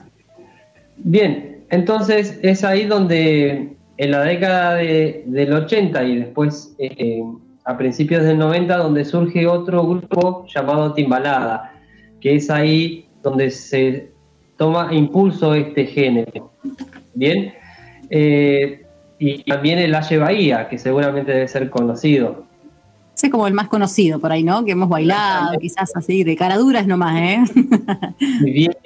Bien, 0.97 1.59
entonces 1.71 2.41
es 2.43 2.65
ahí 2.65 2.87
donde 2.87 3.77
en 3.99 4.11
la 4.11 4.23
década 4.23 4.75
de- 4.75 5.23
del 5.27 5.53
80 5.53 6.03
y 6.03 6.17
después 6.17 6.75
eh, 6.81 7.23
a 7.65 7.79
principios 7.79 8.25
del 8.25 8.37
90 8.37 8.77
donde 8.79 9.05
surge 9.05 9.47
otro 9.47 9.87
grupo 9.87 10.45
llamado 10.53 10.93
Timbalada, 10.93 11.73
que 12.21 12.35
es 12.35 12.51
ahí 12.51 13.07
donde 13.23 13.53
se 13.53 14.11
toma 14.57 14.93
impulso 14.93 15.55
este 15.55 15.87
género. 15.87 16.51
Bien, 17.15 17.55
Eh, 18.11 18.83
y 19.21 19.43
también 19.45 19.79
el 19.79 19.95
Aye 19.95 20.17
Bahía, 20.19 20.69
que 20.69 20.79
seguramente 20.79 21.31
debe 21.33 21.47
ser 21.47 21.69
conocido. 21.71 22.48
Ese 23.19 23.27
es 23.27 23.33
como 23.33 23.49
el 23.49 23.53
más 23.53 23.67
conocido 23.67 24.21
por 24.21 24.31
ahí, 24.31 24.45
¿no? 24.45 24.65
Que 24.65 24.71
hemos 24.71 24.89
bailado, 24.89 25.59
quizás 25.59 25.91
así, 25.97 26.23
de 26.23 26.37
caraduras 26.37 26.87
nomás, 26.87 27.17
¿eh? 27.17 27.43
Muy 28.41 28.53
bien. 28.53 28.77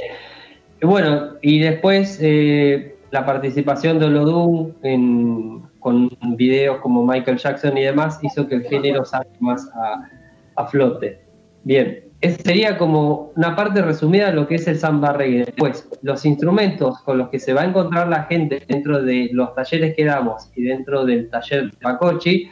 Bueno, 0.80 1.34
y 1.42 1.58
después 1.58 2.18
eh, 2.18 2.96
la 3.10 3.26
participación 3.26 3.98
de 3.98 4.06
Olodum 4.06 4.72
en, 4.84 5.60
con 5.80 6.08
videos 6.34 6.78
como 6.80 7.04
Michael 7.04 7.36
Jackson 7.36 7.76
y 7.76 7.82
demás 7.82 8.20
hizo 8.22 8.48
que 8.48 8.54
el 8.54 8.62
género 8.62 9.04
salga 9.04 9.28
más 9.40 9.68
a, 9.74 10.08
a 10.56 10.66
flote. 10.66 11.20
Bien, 11.64 12.02
esa 12.22 12.42
sería 12.42 12.78
como 12.78 13.32
una 13.36 13.54
parte 13.54 13.82
resumida 13.82 14.28
de 14.28 14.32
lo 14.32 14.48
que 14.48 14.54
es 14.54 14.66
el 14.66 14.78
samba 14.78 15.12
reggae. 15.12 15.44
Después, 15.44 15.86
los 16.00 16.24
instrumentos 16.24 17.00
con 17.00 17.18
los 17.18 17.28
que 17.28 17.38
se 17.38 17.52
va 17.52 17.60
a 17.60 17.64
encontrar 17.66 18.08
la 18.08 18.22
gente 18.22 18.62
dentro 18.66 19.02
de 19.02 19.28
los 19.30 19.54
talleres 19.54 19.94
que 19.94 20.06
damos 20.06 20.50
y 20.56 20.62
dentro 20.62 21.04
del 21.04 21.28
taller 21.28 21.70
de 21.70 21.76
Pacochi 21.76 22.48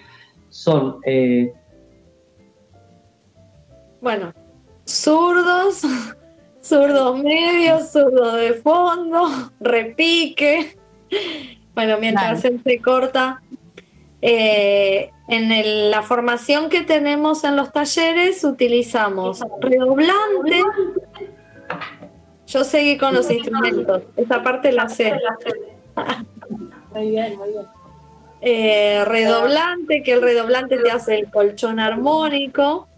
son 0.50 0.96
eh, 1.06 1.54
Bueno, 4.00 4.32
zurdos, 4.84 5.82
zurdos 6.62 7.22
medios, 7.22 7.90
zurdos 7.92 8.36
de 8.36 8.54
fondo, 8.54 9.28
repique. 9.60 10.76
Bueno, 11.74 11.96
mientras 12.00 12.44
él 12.44 12.60
se 12.64 12.80
corta. 12.80 13.42
Eh, 14.22 15.10
en 15.28 15.50
el- 15.52 15.90
la 15.90 16.02
formación 16.02 16.68
que 16.68 16.82
tenemos 16.82 17.42
en 17.44 17.56
los 17.56 17.72
talleres 17.72 18.44
utilizamos 18.44 19.40
redoblante. 19.60 20.62
Yo 22.46 22.64
seguí 22.64 22.98
con 22.98 23.14
los 23.14 23.30
instrumentos. 23.30 24.02
Esta 24.16 24.42
parte 24.42 24.72
la 24.72 24.88
sé. 24.88 25.14
Muy 26.92 27.10
bien, 27.10 27.36
muy 27.38 27.48
bien. 27.48 27.64
Eh, 28.42 29.04
redoblante, 29.06 30.02
que 30.02 30.12
el 30.12 30.22
redoblante 30.22 30.78
te 30.78 30.90
hace 30.90 31.14
el 31.14 31.30
colchón 31.30 31.78
armónico. 31.78 32.88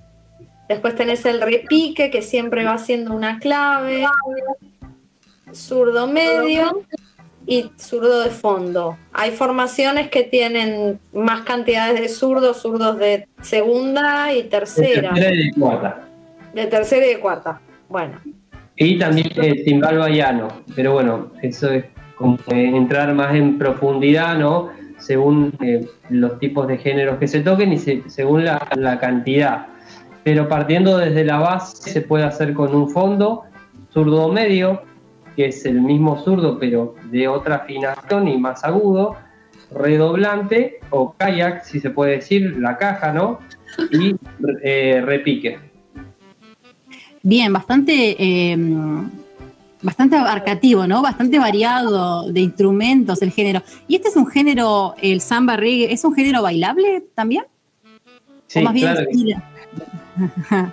Después 0.72 0.94
tenés 0.94 1.24
el 1.26 1.40
repique, 1.42 2.10
que 2.10 2.22
siempre 2.22 2.64
va 2.64 2.78
siendo 2.78 3.12
una 3.14 3.38
clave. 3.38 4.06
Zurdo 5.52 6.06
medio 6.06 6.82
y 7.46 7.70
zurdo 7.76 8.20
de 8.22 8.30
fondo. 8.30 8.96
Hay 9.12 9.32
formaciones 9.32 10.08
que 10.08 10.22
tienen 10.22 10.98
más 11.12 11.42
cantidades 11.42 12.00
de 12.00 12.08
zurdos, 12.08 12.62
zurdos 12.62 12.98
de 12.98 13.28
segunda 13.42 14.32
y 14.32 14.42
de 14.44 14.48
tercera. 14.48 15.12
tercera 15.12 15.34
y 15.34 15.46
de 15.48 15.52
cuarta. 15.52 16.00
De 16.54 16.66
tercera 16.66 17.06
y 17.06 17.08
de 17.10 17.20
cuarta. 17.20 17.60
Bueno, 17.88 18.14
Y 18.76 18.98
también 18.98 19.28
el 19.36 19.62
timbal 19.64 19.98
baiano, 19.98 20.48
pero 20.74 20.94
bueno, 20.94 21.32
eso 21.42 21.70
es 21.70 21.84
como 22.16 22.38
eh, 22.50 22.72
entrar 22.74 23.12
más 23.12 23.34
en 23.34 23.58
profundidad, 23.58 24.38
¿no? 24.38 24.70
Según 24.98 25.52
eh, 25.60 25.86
los 26.08 26.38
tipos 26.38 26.66
de 26.66 26.78
géneros 26.78 27.18
que 27.18 27.28
se 27.28 27.40
toquen 27.40 27.72
y 27.74 27.78
se- 27.78 28.02
según 28.08 28.44
la, 28.46 28.66
la 28.76 28.98
cantidad. 28.98 29.66
Pero 30.24 30.48
partiendo 30.48 30.98
desde 30.98 31.24
la 31.24 31.38
base 31.38 31.90
se 31.90 32.00
puede 32.02 32.24
hacer 32.24 32.54
con 32.54 32.74
un 32.74 32.90
fondo, 32.90 33.44
zurdo 33.92 34.28
medio, 34.28 34.82
que 35.36 35.46
es 35.46 35.64
el 35.64 35.80
mismo 35.80 36.22
zurdo 36.22 36.58
pero 36.58 36.94
de 37.10 37.28
otra 37.28 37.56
afinación 37.56 38.28
y 38.28 38.36
más 38.36 38.64
agudo, 38.64 39.16
redoblante 39.74 40.80
o 40.90 41.14
kayak, 41.16 41.64
si 41.64 41.80
se 41.80 41.90
puede 41.90 42.12
decir, 42.12 42.56
la 42.58 42.76
caja, 42.76 43.12
¿no? 43.12 43.40
Y 43.90 44.14
eh, 44.62 45.02
repique. 45.04 45.58
Bien, 47.22 47.52
bastante, 47.52 48.16
eh, 48.18 48.56
bastante 49.80 50.16
abarcativo, 50.16 50.86
¿no? 50.86 51.02
Bastante 51.02 51.38
variado 51.38 52.30
de 52.30 52.40
instrumentos 52.40 53.22
el 53.22 53.30
género. 53.30 53.62
¿Y 53.88 53.96
este 53.96 54.08
es 54.08 54.16
un 54.16 54.26
género, 54.26 54.94
el 55.00 55.20
samba 55.20 55.56
reggae, 55.56 55.92
es 55.92 56.04
un 56.04 56.14
género 56.14 56.42
bailable 56.42 57.04
también? 57.14 57.44
Sí, 58.48 58.58
o 58.60 58.62
más 58.62 58.74
bien 58.74 58.92
claro? 58.92 59.10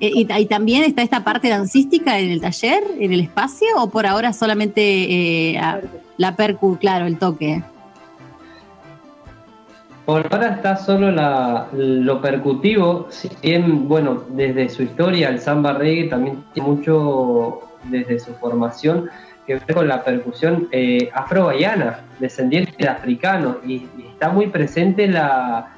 eh, 0.00 0.10
y- 0.14 0.46
también 0.46 0.82
está 0.84 1.02
esta 1.02 1.22
parte 1.22 1.48
dancística 1.48 2.18
en 2.18 2.30
el 2.30 2.40
taller, 2.40 2.82
en 2.98 3.12
el 3.12 3.20
espacio, 3.20 3.68
o 3.76 3.88
por 3.88 4.06
ahora 4.06 4.32
solamente 4.32 5.52
eh, 5.54 5.60
la 6.16 6.34
percu, 6.36 6.76
claro, 6.78 7.06
el 7.06 7.18
toque. 7.18 7.62
Por 10.04 10.26
ahora 10.30 10.48
está 10.56 10.76
solo 10.76 11.10
la- 11.10 11.68
lo 11.72 12.20
percutivo, 12.20 13.06
si 13.10 13.30
bien, 13.42 13.88
bueno, 13.88 14.22
desde 14.30 14.68
su 14.68 14.82
historia 14.82 15.28
el 15.30 15.40
samba 15.40 15.72
reggae 15.72 16.08
también 16.08 16.44
tiene 16.52 16.68
mucho, 16.68 17.60
desde 17.84 18.18
su 18.18 18.34
formación, 18.34 19.08
que 19.46 19.54
ver 19.54 19.74
con 19.74 19.88
la 19.88 20.02
percusión 20.04 20.68
eh, 20.72 21.10
afro-baiana, 21.14 22.00
descendiente 22.18 22.74
de 22.78 22.88
africano, 22.88 23.58
y, 23.66 23.74
y 23.74 24.06
está 24.12 24.28
muy 24.30 24.46
presente 24.48 25.06
la, 25.06 25.68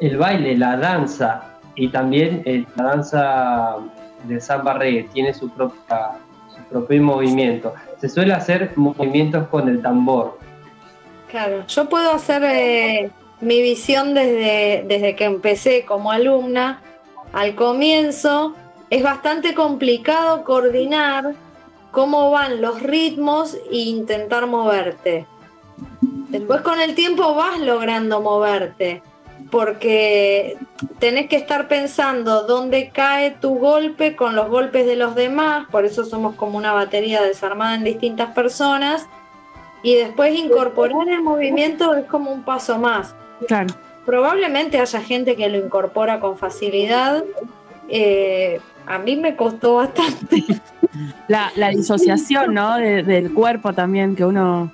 el 0.00 0.16
baile, 0.16 0.56
la 0.56 0.76
danza, 0.76 1.55
y 1.76 1.88
también 1.88 2.42
eh, 2.44 2.64
la 2.76 2.84
danza 2.84 3.76
del 4.24 4.40
samba 4.40 4.74
reggae, 4.74 5.04
tiene 5.12 5.32
su, 5.32 5.48
propia, 5.50 6.18
su 6.54 6.62
propio 6.68 7.02
movimiento. 7.02 7.74
Se 7.98 8.08
suele 8.08 8.32
hacer 8.32 8.72
movimientos 8.76 9.46
con 9.48 9.68
el 9.68 9.80
tambor, 9.80 10.38
Claro, 11.28 11.66
yo 11.66 11.88
puedo 11.88 12.12
hacer 12.12 12.42
eh, 12.44 13.10
mi 13.40 13.60
visión 13.60 14.14
desde, 14.14 14.84
desde 14.86 15.16
que 15.16 15.24
empecé 15.24 15.84
como 15.84 16.12
alumna. 16.12 16.80
Al 17.32 17.54
comienzo 17.54 18.54
es 18.90 19.02
bastante 19.02 19.54
complicado 19.54 20.44
coordinar 20.44 21.34
cómo 21.90 22.30
van 22.30 22.62
los 22.62 22.80
ritmos 22.80 23.54
e 23.70 23.78
intentar 23.78 24.46
moverte. 24.46 25.26
Después 26.28 26.60
con 26.60 26.80
el 26.80 26.94
tiempo 26.94 27.34
vas 27.34 27.58
logrando 27.60 28.20
moverte, 28.20 29.02
porque 29.50 30.56
tenés 30.98 31.28
que 31.28 31.36
estar 31.36 31.68
pensando 31.68 32.42
dónde 32.46 32.90
cae 32.90 33.30
tu 33.30 33.58
golpe 33.58 34.16
con 34.16 34.34
los 34.34 34.48
golpes 34.48 34.86
de 34.86 34.96
los 34.96 35.14
demás, 35.14 35.66
por 35.70 35.84
eso 35.84 36.04
somos 36.04 36.34
como 36.34 36.58
una 36.58 36.72
batería 36.72 37.22
desarmada 37.22 37.74
en 37.74 37.84
distintas 37.84 38.30
personas, 38.34 39.06
y 39.82 39.94
después 39.94 40.34
incorporar 40.36 41.08
el 41.08 41.22
movimiento 41.22 41.94
es 41.94 42.06
como 42.06 42.30
un 42.32 42.42
paso 42.42 42.78
más. 42.78 43.14
Claro. 43.46 43.72
Probablemente 44.04 44.80
haya 44.80 45.00
gente 45.00 45.36
que 45.36 45.48
lo 45.48 45.58
incorpora 45.58 46.18
con 46.20 46.36
facilidad. 46.38 47.22
eh, 47.88 48.60
a 48.86 48.98
mí 48.98 49.16
me 49.16 49.34
costó 49.36 49.74
bastante. 49.76 50.44
La, 51.28 51.50
la 51.56 51.68
disociación, 51.70 52.54
¿no? 52.54 52.76
De- 52.78 53.02
del 53.02 53.32
cuerpo 53.34 53.72
también, 53.72 54.14
que 54.16 54.24
uno. 54.24 54.72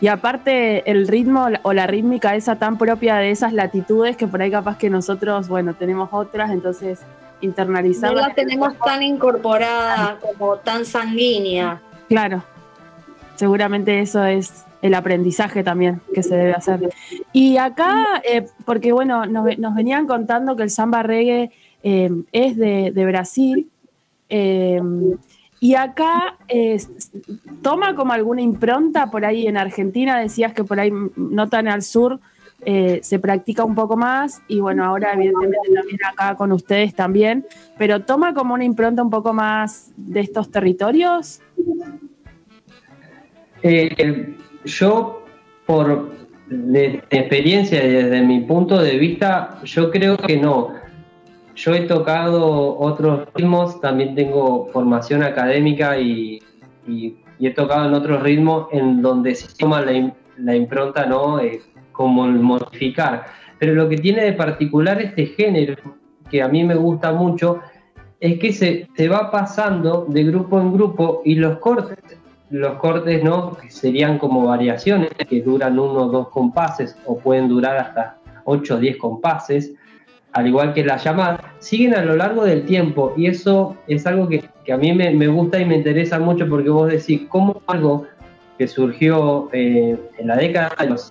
Y 0.00 0.06
aparte, 0.06 0.88
el 0.90 1.08
ritmo 1.08 1.48
o 1.62 1.72
la 1.72 1.86
rítmica 1.88 2.36
esa 2.36 2.56
tan 2.56 2.78
propia 2.78 3.16
de 3.16 3.30
esas 3.30 3.52
latitudes 3.52 4.16
que 4.16 4.26
por 4.28 4.40
ahí 4.40 4.50
capaz 4.50 4.78
que 4.78 4.90
nosotros, 4.90 5.48
bueno, 5.48 5.74
tenemos 5.74 6.10
otras, 6.12 6.50
entonces 6.50 7.00
No 7.00 7.46
internalizarla. 7.48 8.28
la 8.28 8.34
tenemos 8.34 8.76
tan 8.78 9.02
incorporada 9.02 10.18
como 10.20 10.56
tan 10.58 10.84
sanguínea. 10.84 11.80
Claro. 12.08 12.42
Seguramente 13.36 14.00
eso 14.00 14.24
es 14.24 14.64
el 14.82 14.94
aprendizaje 14.94 15.62
también 15.64 16.00
que 16.14 16.22
se 16.22 16.36
debe 16.36 16.52
hacer. 16.52 16.90
Y 17.32 17.56
acá, 17.56 18.22
eh, 18.24 18.46
porque 18.64 18.92
bueno, 18.92 19.26
nos 19.26 19.74
venían 19.74 20.06
contando 20.06 20.54
que 20.56 20.62
el 20.64 20.70
samba 20.70 21.02
reggae 21.02 21.50
eh, 21.82 22.10
es 22.32 22.56
de, 22.56 22.92
de 22.92 23.04
Brasil. 23.06 23.68
eh, 24.28 24.80
Y 25.60 25.74
acá 25.74 26.36
eh, 26.48 26.80
toma 27.62 27.94
como 27.94 28.12
alguna 28.12 28.42
impronta 28.42 29.10
por 29.10 29.24
ahí 29.24 29.46
en 29.46 29.56
Argentina, 29.56 30.20
decías 30.20 30.52
que 30.52 30.64
por 30.64 30.78
ahí 30.78 30.92
no 31.16 31.48
tan 31.48 31.68
al 31.68 31.82
sur 31.82 32.20
eh, 32.64 33.00
se 33.02 33.18
practica 33.18 33.64
un 33.64 33.74
poco 33.74 33.96
más 33.96 34.42
y 34.48 34.58
bueno, 34.58 34.84
ahora 34.84 35.12
evidentemente 35.14 35.72
también 35.72 35.98
acá 36.04 36.36
con 36.36 36.50
ustedes 36.52 36.94
también, 36.94 37.46
pero 37.76 38.02
toma 38.02 38.34
como 38.34 38.54
una 38.54 38.64
impronta 38.64 39.02
un 39.02 39.10
poco 39.10 39.32
más 39.32 39.92
de 39.96 40.20
estos 40.20 40.50
territorios. 40.50 41.40
Eh, 43.62 44.36
yo, 44.64 45.24
por 45.66 46.10
experiencia 47.10 47.84
y 47.84 47.90
desde 47.90 48.22
mi 48.22 48.40
punto 48.40 48.80
de 48.80 48.96
vista, 48.96 49.60
yo 49.64 49.90
creo 49.90 50.16
que 50.16 50.36
no. 50.36 50.72
Yo 51.60 51.74
he 51.74 51.80
tocado 51.80 52.78
otros 52.78 53.26
ritmos, 53.34 53.80
también 53.80 54.14
tengo 54.14 54.68
formación 54.72 55.24
académica 55.24 55.98
y, 55.98 56.40
y- 56.86 57.16
y 57.40 57.46
he 57.48 57.50
tocado 57.52 57.86
en 57.88 57.94
otros 57.94 58.22
ritmos 58.22 58.68
en 58.72 59.02
donde 59.02 59.34
se 59.34 59.48
toma 59.56 59.80
la, 59.80 60.12
la 60.38 60.54
impronta, 60.54 61.04
¿no? 61.06 61.40
Eh, 61.40 61.60
como 61.92 62.26
el 62.26 62.38
modificar. 62.38 63.26
Pero 63.58 63.74
lo 63.74 63.88
que 63.88 63.96
tiene 63.96 64.22
de 64.24 64.32
particular 64.34 65.00
este 65.02 65.26
género, 65.26 65.74
que 66.30 66.42
a 66.42 66.48
mí 66.48 66.62
me 66.62 66.76
gusta 66.76 67.12
mucho, 67.12 67.58
es 68.20 68.38
que 68.38 68.52
se, 68.52 68.88
se 68.96 69.08
va 69.08 69.30
pasando 69.32 70.06
de 70.08 70.22
grupo 70.24 70.60
en 70.60 70.72
grupo 70.72 71.22
y 71.24 71.34
los 71.34 71.58
cortes, 71.58 71.98
los 72.50 72.74
cortes, 72.78 73.22
¿no? 73.24 73.56
Que 73.56 73.68
serían 73.70 74.18
como 74.18 74.46
variaciones 74.46 75.10
que 75.28 75.42
duran 75.42 75.76
uno 75.78 76.04
o 76.06 76.08
dos 76.08 76.28
compases 76.28 76.96
o 77.06 77.18
pueden 77.18 77.48
durar 77.48 77.76
hasta 77.78 78.18
8 78.44 78.76
o 78.76 78.78
10 78.78 78.96
compases, 78.96 79.74
al 80.38 80.46
igual 80.46 80.72
que 80.72 80.84
la 80.84 80.96
llamada, 80.98 81.52
siguen 81.58 81.96
a 81.96 82.02
lo 82.02 82.14
largo 82.14 82.44
del 82.44 82.64
tiempo. 82.64 83.12
Y 83.16 83.26
eso 83.26 83.76
es 83.88 84.06
algo 84.06 84.28
que, 84.28 84.44
a 84.72 84.76
mí 84.76 84.92
me, 84.92 85.10
me 85.10 85.26
gusta 85.26 85.58
y 85.58 85.64
me 85.64 85.76
interesa 85.76 86.20
mucho 86.20 86.48
porque 86.48 86.70
vos 86.70 86.88
decís, 86.90 87.22
¿cómo 87.28 87.60
algo 87.66 88.06
que 88.56 88.68
surgió 88.68 89.48
eh, 89.52 89.98
en 90.16 90.26
la 90.28 90.36
década 90.36 90.72
de 90.78 90.90
los 90.90 91.10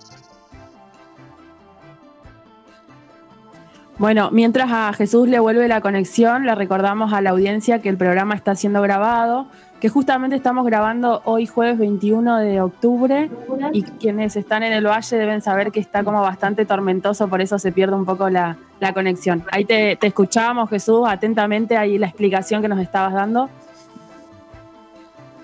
Bueno, 3.98 4.30
mientras 4.30 4.70
a 4.70 4.92
Jesús 4.92 5.28
le 5.28 5.40
vuelve 5.40 5.66
la 5.66 5.80
conexión, 5.80 6.46
le 6.46 6.54
recordamos 6.54 7.12
a 7.12 7.20
la 7.20 7.30
audiencia 7.30 7.82
que 7.82 7.88
el 7.88 7.96
programa 7.96 8.36
está 8.36 8.54
siendo 8.54 8.80
grabado, 8.80 9.48
que 9.80 9.88
justamente 9.88 10.34
estamos 10.34 10.66
grabando 10.66 11.22
hoy 11.24 11.46
jueves 11.46 11.78
21 11.78 12.38
de 12.38 12.60
octubre 12.60 13.30
y 13.72 13.82
quienes 13.82 14.36
están 14.36 14.62
en 14.62 14.72
el 14.72 14.86
valle 14.86 15.16
deben 15.16 15.40
saber 15.40 15.70
que 15.70 15.80
está 15.80 16.02
como 16.02 16.20
bastante 16.20 16.64
tormentoso, 16.64 17.28
por 17.28 17.40
eso 17.40 17.58
se 17.58 17.70
pierde 17.70 17.94
un 17.94 18.04
poco 18.04 18.28
la, 18.28 18.56
la 18.80 18.92
conexión. 18.92 19.44
Ahí 19.52 19.64
te, 19.64 19.96
te 19.96 20.08
escuchábamos, 20.08 20.68
Jesús, 20.70 21.02
atentamente 21.06 21.76
ahí 21.76 21.98
la 21.98 22.06
explicación 22.06 22.60
que 22.60 22.68
nos 22.68 22.80
estabas 22.80 23.14
dando. 23.14 23.48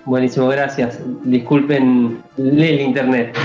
Buenísimo, 0.03 0.47
gracias. 0.47 0.99
Disculpen 1.23 2.21
el 2.37 2.79
internet. 2.81 3.35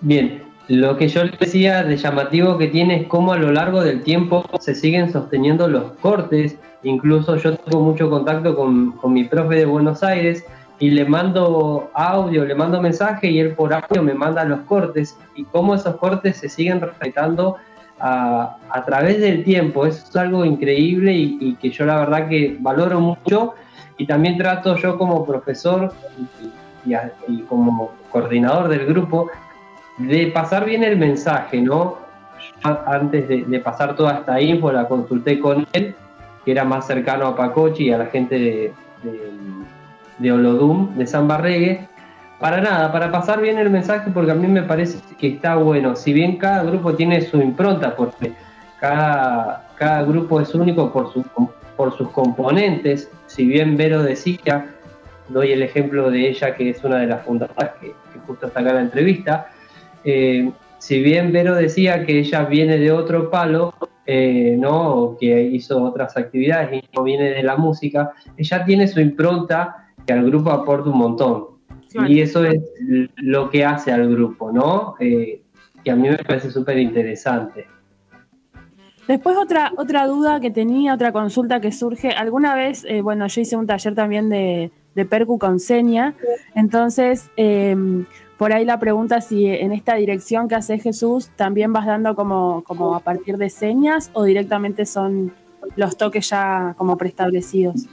Bien, 0.00 0.42
lo 0.68 0.96
que 0.96 1.08
yo 1.08 1.24
les 1.24 1.38
decía 1.38 1.82
de 1.82 1.96
llamativo 1.96 2.56
que 2.56 2.68
tiene 2.68 3.02
es 3.02 3.06
cómo 3.08 3.32
a 3.32 3.38
lo 3.38 3.50
largo 3.50 3.82
del 3.82 4.02
tiempo 4.02 4.44
se 4.60 4.74
siguen 4.74 5.12
sosteniendo 5.12 5.68
los 5.68 5.92
cortes. 6.00 6.56
Incluso 6.82 7.36
yo 7.36 7.56
tengo 7.56 7.82
mucho 7.82 8.08
contacto 8.08 8.56
con, 8.56 8.92
con 8.92 9.12
mi 9.12 9.24
profe 9.24 9.56
de 9.56 9.66
Buenos 9.66 10.02
Aires 10.02 10.44
y 10.78 10.90
le 10.90 11.04
mando 11.04 11.90
audio, 11.92 12.44
le 12.46 12.54
mando 12.54 12.80
mensaje 12.80 13.30
y 13.30 13.38
él 13.38 13.54
por 13.54 13.72
audio 13.72 14.02
me 14.02 14.14
manda 14.14 14.44
los 14.44 14.60
cortes 14.60 15.16
y 15.36 15.44
cómo 15.44 15.74
esos 15.74 15.96
cortes 15.96 16.38
se 16.38 16.48
siguen 16.48 16.80
respetando 16.80 17.56
a, 17.98 18.56
a 18.70 18.84
través 18.86 19.20
del 19.20 19.44
tiempo. 19.44 19.84
Eso 19.84 20.06
es 20.08 20.16
algo 20.16 20.42
increíble 20.44 21.12
y, 21.12 21.54
que 21.56 21.70
yo 21.70 21.84
la 21.84 21.98
verdad 21.98 22.28
que 22.28 22.56
valoro 22.58 22.98
mucho 22.98 23.54
y 23.98 24.06
también 24.06 24.38
trato 24.38 24.74
yo 24.76 24.96
como 24.96 25.26
profesor 25.26 25.92
y, 27.28 27.42
como 27.42 27.92
coordinador 28.10 28.68
del 28.68 28.86
grupo 28.86 29.30
de 29.98 30.28
pasar 30.28 30.64
bien 30.64 30.82
el 30.82 30.96
mensaje, 30.96 31.60
¿no? 31.60 31.98
Yo 32.64 32.78
antes 32.86 33.28
de 33.28 33.60
pasar 33.60 33.94
toda 33.94 34.14
esta 34.14 34.40
info 34.40 34.72
la 34.72 34.88
consulté 34.88 35.38
con 35.38 35.66
él, 35.74 35.94
era 36.50 36.64
más 36.64 36.86
cercano 36.86 37.26
a 37.26 37.36
Pacochi 37.36 37.84
y 37.84 37.92
a 37.92 37.98
la 37.98 38.06
gente 38.06 38.38
de, 38.38 38.72
de, 39.02 39.32
de 40.18 40.32
Olodum, 40.32 40.96
de 40.96 41.06
San 41.06 41.28
Barregue, 41.28 41.88
para 42.38 42.60
nada, 42.60 42.90
para 42.90 43.12
pasar 43.12 43.40
bien 43.42 43.58
el 43.58 43.68
mensaje, 43.68 44.10
porque 44.12 44.30
a 44.30 44.34
mí 44.34 44.46
me 44.46 44.62
parece 44.62 44.98
que 45.18 45.28
está 45.28 45.56
bueno. 45.56 45.94
Si 45.94 46.12
bien 46.12 46.38
cada 46.38 46.62
grupo 46.62 46.94
tiene 46.94 47.20
su 47.20 47.40
impronta, 47.40 47.94
porque 47.94 48.32
cada, 48.80 49.68
cada 49.76 50.02
grupo 50.04 50.40
es 50.40 50.54
único 50.54 50.90
por, 50.90 51.12
su, 51.12 51.22
por 51.76 51.96
sus 51.96 52.08
componentes, 52.10 53.10
si 53.26 53.44
bien 53.44 53.76
Vero 53.76 54.02
decía, 54.02 54.66
doy 55.28 55.52
el 55.52 55.62
ejemplo 55.62 56.10
de 56.10 56.28
ella, 56.28 56.54
que 56.54 56.70
es 56.70 56.82
una 56.82 56.96
de 56.98 57.08
las 57.08 57.22
fundadoras 57.24 57.72
que, 57.78 57.88
que 57.88 58.18
justo 58.26 58.46
está 58.46 58.60
acá 58.60 58.70
en 58.70 58.76
la 58.76 58.82
entrevista, 58.82 59.50
eh, 60.04 60.50
si 60.78 61.02
bien 61.02 61.30
Vero 61.32 61.54
decía 61.54 62.06
que 62.06 62.20
ella 62.20 62.44
viene 62.44 62.78
de 62.78 62.90
otro 62.90 63.30
palo, 63.30 63.74
eh, 64.12 64.56
¿no? 64.58 65.16
Que 65.20 65.40
hizo 65.40 65.80
otras 65.84 66.16
actividades 66.16 66.82
y 66.82 66.96
no 66.96 67.04
viene 67.04 67.30
de 67.30 67.44
la 67.44 67.56
música, 67.56 68.10
ella 68.36 68.64
tiene 68.64 68.88
su 68.88 68.98
impronta 68.98 69.92
que 70.04 70.12
al 70.12 70.24
grupo 70.24 70.50
aporta 70.50 70.90
un 70.90 70.98
montón. 70.98 71.46
Y 72.08 72.20
eso 72.20 72.44
es 72.44 72.60
lo 73.16 73.50
que 73.50 73.64
hace 73.64 73.92
al 73.92 74.10
grupo, 74.10 74.50
¿no? 74.50 74.96
Eh, 74.98 75.42
que 75.84 75.90
a 75.92 75.96
mí 75.96 76.08
me 76.08 76.18
parece 76.18 76.50
súper 76.50 76.78
interesante. 76.78 77.68
Después 79.06 79.36
otra, 79.36 79.72
otra 79.76 80.08
duda 80.08 80.40
que 80.40 80.50
tenía, 80.50 80.94
otra 80.94 81.12
consulta 81.12 81.60
que 81.60 81.70
surge. 81.70 82.10
Alguna 82.10 82.56
vez, 82.56 82.84
eh, 82.88 83.02
bueno, 83.02 83.28
yo 83.28 83.40
hice 83.40 83.56
un 83.56 83.66
taller 83.68 83.94
también 83.94 84.28
de, 84.28 84.72
de 84.96 85.04
percu 85.04 85.38
con 85.38 85.60
seña, 85.60 86.14
entonces 86.56 87.30
eh, 87.36 87.76
por 88.40 88.54
ahí 88.54 88.64
la 88.64 88.80
pregunta 88.80 89.20
si 89.20 89.44
en 89.44 89.70
esta 89.70 89.96
dirección 89.96 90.48
que 90.48 90.54
hace 90.54 90.78
Jesús 90.78 91.28
también 91.36 91.74
vas 91.74 91.84
dando 91.84 92.14
como, 92.14 92.64
como 92.66 92.94
a 92.94 93.00
partir 93.00 93.36
de 93.36 93.50
señas 93.50 94.10
o 94.14 94.24
directamente 94.24 94.86
son 94.86 95.34
los 95.76 95.98
toques 95.98 96.30
ya 96.30 96.74
como 96.78 96.96
preestablecidos. 96.96 97.84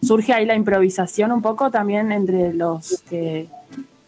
Surge 0.00 0.32
ahí 0.32 0.46
la 0.46 0.54
improvisación 0.54 1.32
un 1.32 1.42
poco 1.42 1.72
también 1.72 2.12
entre 2.12 2.54
los 2.54 3.02
que, 3.10 3.48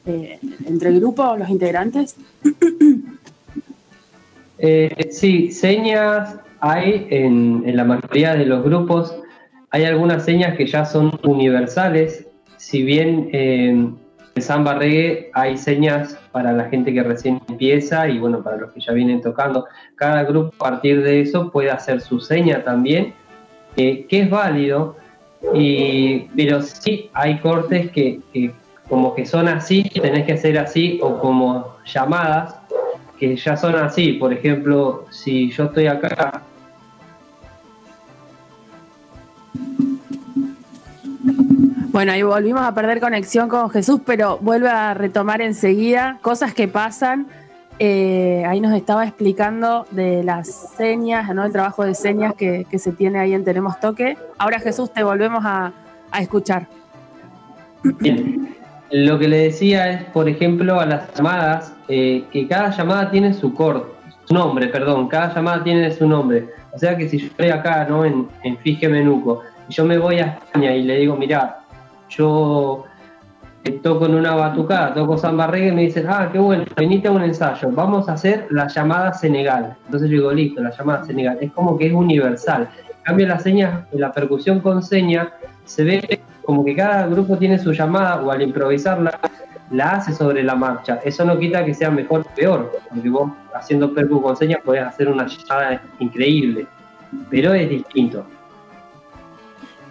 eh, 0.07 0.39
entre 0.65 0.91
el 0.91 1.01
grupo, 1.01 1.37
los 1.37 1.51
integrantes. 1.51 2.15
Eh, 4.63 5.09
sí, 5.11 5.51
señas 5.53 6.37
hay 6.61 7.07
en, 7.09 7.65
la 7.75 7.83
mayoría 7.83 8.35
de 8.35 8.45
los 8.45 8.63
grupos. 8.63 9.17
Hay 9.71 9.85
algunas 9.85 10.23
señas 10.23 10.55
que 10.55 10.67
ya 10.67 10.85
son 10.85 11.19
universales. 11.23 12.27
Si 12.59 12.83
bien 12.83 13.31
eh, 13.33 13.89
en 14.35 14.43
Samba 14.43 14.75
Reggae 14.75 15.31
hay 15.35 15.57
señas 15.57 16.17
para 16.33 16.53
la 16.53 16.65
gente 16.65 16.93
que 16.93 17.03
recién 17.03 17.41
empieza 17.49 18.09
y 18.09 18.19
bueno, 18.19 18.43
para 18.43 18.57
los 18.57 18.73
que 18.73 18.81
ya 18.81 18.93
vienen 18.93 19.21
tocando. 19.21 19.67
Cada 19.97 20.23
grupo 20.25 20.55
a 20.55 20.71
partir 20.71 21.03
de 21.03 21.21
eso 21.23 21.51
puede 21.51 21.71
hacer 21.71 22.01
su 22.01 22.21
seña 22.21 22.63
también, 22.63 23.15
eh, 23.77 24.07
que 24.09 24.23
es 24.23 24.31
válido. 24.31 24.97
Y, 25.55 26.29
pero 26.37 26.63
sí 26.63 27.11
hay 27.15 27.39
cortes 27.39 27.91
que, 27.91 28.21
que 28.33 28.53
como 28.89 29.15
que 29.15 29.25
son 29.25 29.49
así, 29.49 29.85
tenés 29.85 30.27
que 30.27 30.35
hacer 30.35 30.59
así, 30.59 30.99
o 31.03 31.19
como 31.19 31.77
llamadas 31.87 32.57
que 33.19 33.37
ya 33.37 33.57
son 33.57 33.77
así. 33.77 34.15
Por 34.15 34.33
ejemplo, 34.33 35.07
si 35.11 35.51
yo 35.51 35.65
estoy 35.65 35.87
acá. 35.87 36.43
Bueno, 41.93 42.13
ahí 42.13 42.23
volvimos 42.23 42.63
a 42.63 42.73
perder 42.73 43.01
conexión 43.01 43.49
con 43.49 43.69
Jesús, 43.69 44.01
pero 44.07 44.39
vuelve 44.41 44.69
a 44.69 44.95
retomar 44.95 45.41
enseguida 45.41 46.19
cosas 46.23 46.55
que 46.55 46.69
pasan. 46.69 47.27
Eh, 47.81 48.45
ahí 48.47 48.61
nos 48.61 48.75
estaba 48.75 49.05
explicando 49.05 49.87
de 49.91 50.23
las 50.23 50.75
señas, 50.77 51.35
¿no? 51.35 51.45
el 51.45 51.51
trabajo 51.51 51.85
de 51.85 51.97
señas 51.97 52.35
que, 52.35 52.65
se 52.79 52.93
tiene 52.93 53.19
ahí 53.19 53.35
en 53.35 53.43
Tenemos 53.43 53.81
Toque. 53.81 54.17
Ahora 54.39 54.61
Jesús, 54.61 54.93
te 54.93 55.03
volvemos 55.03 55.45
a, 55.45 55.73
a 56.13 56.23
escuchar. 56.23 56.69
Bien. 57.83 58.55
Lo 58.93 59.19
que 59.19 59.27
le 59.27 59.39
decía 59.39 59.91
es, 59.91 60.05
por 60.05 60.29
ejemplo, 60.29 60.79
a 60.79 60.87
las 60.87 61.13
llamadas, 61.15 61.75
eh, 61.89 62.25
que 62.31 62.47
cada 62.47 62.71
llamada 62.71 63.11
tiene 63.11 63.35
su 63.35 63.53
corte, 63.53 63.89
su 64.27 64.35
nombre, 64.35 64.69
perdón, 64.69 65.09
cada 65.09 65.35
llamada 65.35 65.65
tiene 65.65 65.91
su 65.91 66.07
nombre. 66.07 66.51
O 66.73 66.79
sea 66.79 66.97
que 66.97 67.09
si 67.09 67.19
yo 67.19 67.27
estoy 67.27 67.49
acá, 67.49 67.85
¿no? 67.89 68.05
En, 68.05 68.29
en 68.45 68.59
Fije 68.59 68.89
Menuco, 68.89 69.43
y 69.69 69.73
yo 69.73 69.85
me 69.85 69.99
voy 69.99 70.19
a 70.19 70.27
España 70.27 70.75
y 70.75 70.83
le 70.83 70.99
digo, 70.99 71.17
mirá, 71.17 71.60
yo 72.11 72.85
eh, 73.65 73.73
toco 73.83 74.07
en 74.07 74.15
una 74.15 74.35
batucada, 74.35 74.95
toco 74.95 75.19
samba 75.19 75.47
reggae, 75.47 75.69
y 75.69 75.73
me 75.73 75.83
dicen, 75.83 76.07
ah, 76.09 76.29
qué 76.33 76.39
bueno, 76.39 76.65
venite 76.77 77.09
a 77.09 77.13
un 77.13 77.23
ensayo, 77.23 77.71
vamos 77.73 78.09
a 78.09 78.15
hacer 78.15 78.47
la 78.51 78.69
llamada 78.69 79.13
Senegal. 79.13 79.77
Entonces 79.87 80.11
yo 80.11 80.17
digo, 80.17 80.33
listo, 80.33 80.63
la 80.63 80.71
llamada 80.71 81.05
Senegal. 81.05 81.39
Es 81.41 81.53
como 81.53 81.79
que 81.79 81.87
es 81.87 81.93
universal. 81.93 82.69
En 82.89 83.05
cambio, 83.05 83.27
la 83.27 83.39
seña, 83.39 83.87
la 83.93 84.13
percusión 84.13 84.61
con 84.61 84.83
seña, 84.83 85.33
se 85.65 85.85
ve 85.85 86.21
como 86.43 86.65
que 86.65 86.75
cada 86.75 87.07
grupo 87.07 87.37
tiene 87.37 87.59
su 87.59 87.73
llamada 87.73 88.23
o 88.23 88.31
al 88.31 88.43
improvisarla 88.43 89.19
la 89.71 89.93
hace 89.93 90.13
sobre 90.13 90.43
la 90.43 90.55
marcha. 90.55 91.01
Eso 91.05 91.25
no 91.25 91.39
quita 91.39 91.65
que 91.65 91.75
sea 91.75 91.91
mejor 91.91 92.21
o 92.21 92.35
peor, 92.35 92.73
porque 92.89 93.09
vos 93.09 93.31
haciendo 93.55 93.95
percu 93.95 94.21
con 94.21 94.37
señas 94.37 94.61
podés 94.65 94.83
hacer 94.83 95.09
una 95.09 95.27
llamada 95.27 95.81
increíble, 95.99 96.67
pero 97.31 97.55
es 97.55 97.69
distinto. 97.69 98.25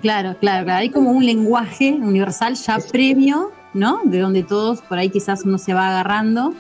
Claro, 0.02 0.36
claro, 0.40 0.64
claro. 0.66 0.80
Hay 0.80 0.90
como 0.90 1.12
un 1.12 1.26
lenguaje 1.26 1.92
universal 1.92 2.56
ya 2.56 2.78
previo, 2.92 3.52
¿no? 3.74 4.00
De 4.06 4.20
donde 4.20 4.44
todos 4.44 4.82
por 4.82 4.98
ahí 4.98 5.10
quizás 5.10 5.44
uno 5.44 5.58
se 5.58 5.74
va 5.74 5.90
agarrando. 5.90 6.54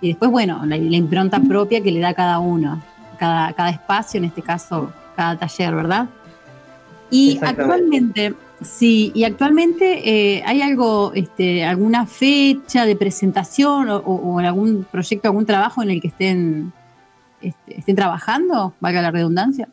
Y 0.00 0.08
después, 0.08 0.30
bueno, 0.30 0.64
la, 0.66 0.76
la 0.76 0.96
impronta 0.96 1.40
propia 1.40 1.80
que 1.80 1.90
le 1.92 2.00
da 2.00 2.14
cada 2.14 2.38
uno, 2.38 2.82
cada, 3.18 3.52
cada 3.54 3.70
espacio, 3.70 4.18
en 4.18 4.24
este 4.26 4.42
caso, 4.42 4.92
cada 5.16 5.36
taller, 5.38 5.74
¿verdad? 5.74 6.08
Y 7.10 7.38
actualmente, 7.50 8.34
sí, 8.62 9.12
y 9.14 9.22
actualmente 9.24 10.08
eh, 10.36 10.42
hay 10.44 10.60
algo, 10.62 11.12
este, 11.14 11.64
alguna 11.64 12.04
fecha 12.06 12.84
de 12.84 12.96
presentación 12.96 13.88
o, 13.90 13.96
o- 13.98 14.34
o 14.34 14.38
algún 14.40 14.84
proyecto, 14.90 15.28
algún 15.28 15.46
trabajo 15.46 15.82
en 15.84 15.90
el 15.90 16.00
que 16.00 16.08
estén, 16.08 16.72
este, 17.40 17.78
estén 17.78 17.94
trabajando, 17.96 18.74
valga 18.80 19.02
la 19.02 19.10
redundancia. 19.12 19.68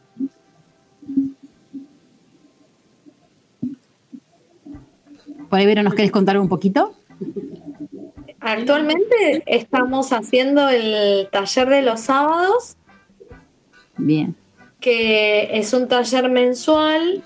Por 5.53 5.59
ahí, 5.59 5.67
Vero, 5.67 5.83
¿nos 5.83 5.93
querés 5.93 6.09
contar 6.09 6.39
un 6.39 6.49
poquito? 6.49 6.95
Actualmente 8.39 9.43
estamos 9.45 10.11
haciendo 10.11 10.67
el 10.67 11.29
taller 11.31 11.69
de 11.69 11.83
los 11.83 11.99
sábados, 11.99 12.75
Bien. 13.95 14.35
que 14.79 15.59
es 15.59 15.71
un 15.73 15.87
taller 15.87 16.31
mensual 16.31 17.23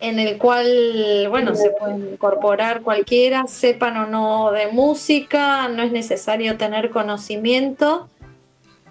en 0.00 0.18
el 0.18 0.38
cual, 0.38 1.26
bueno, 1.28 1.54
se 1.54 1.72
puede 1.72 2.12
incorporar 2.12 2.80
cualquiera, 2.80 3.46
sepan 3.48 3.98
o 3.98 4.06
no 4.06 4.50
de 4.50 4.68
música, 4.68 5.68
no 5.68 5.82
es 5.82 5.92
necesario 5.92 6.56
tener 6.56 6.88
conocimiento 6.88 8.08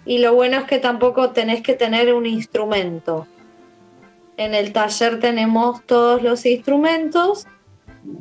y 0.06 0.20
lo 0.20 0.36
bueno 0.36 0.58
es 0.58 0.66
que 0.66 0.78
tampoco 0.78 1.32
tenés 1.32 1.64
que 1.64 1.74
tener 1.74 2.14
un 2.14 2.28
instrumento. 2.28 3.26
En 4.38 4.54
el 4.54 4.72
taller 4.72 5.20
tenemos 5.20 5.84
todos 5.88 6.22
los 6.22 6.46
instrumentos 6.46 7.48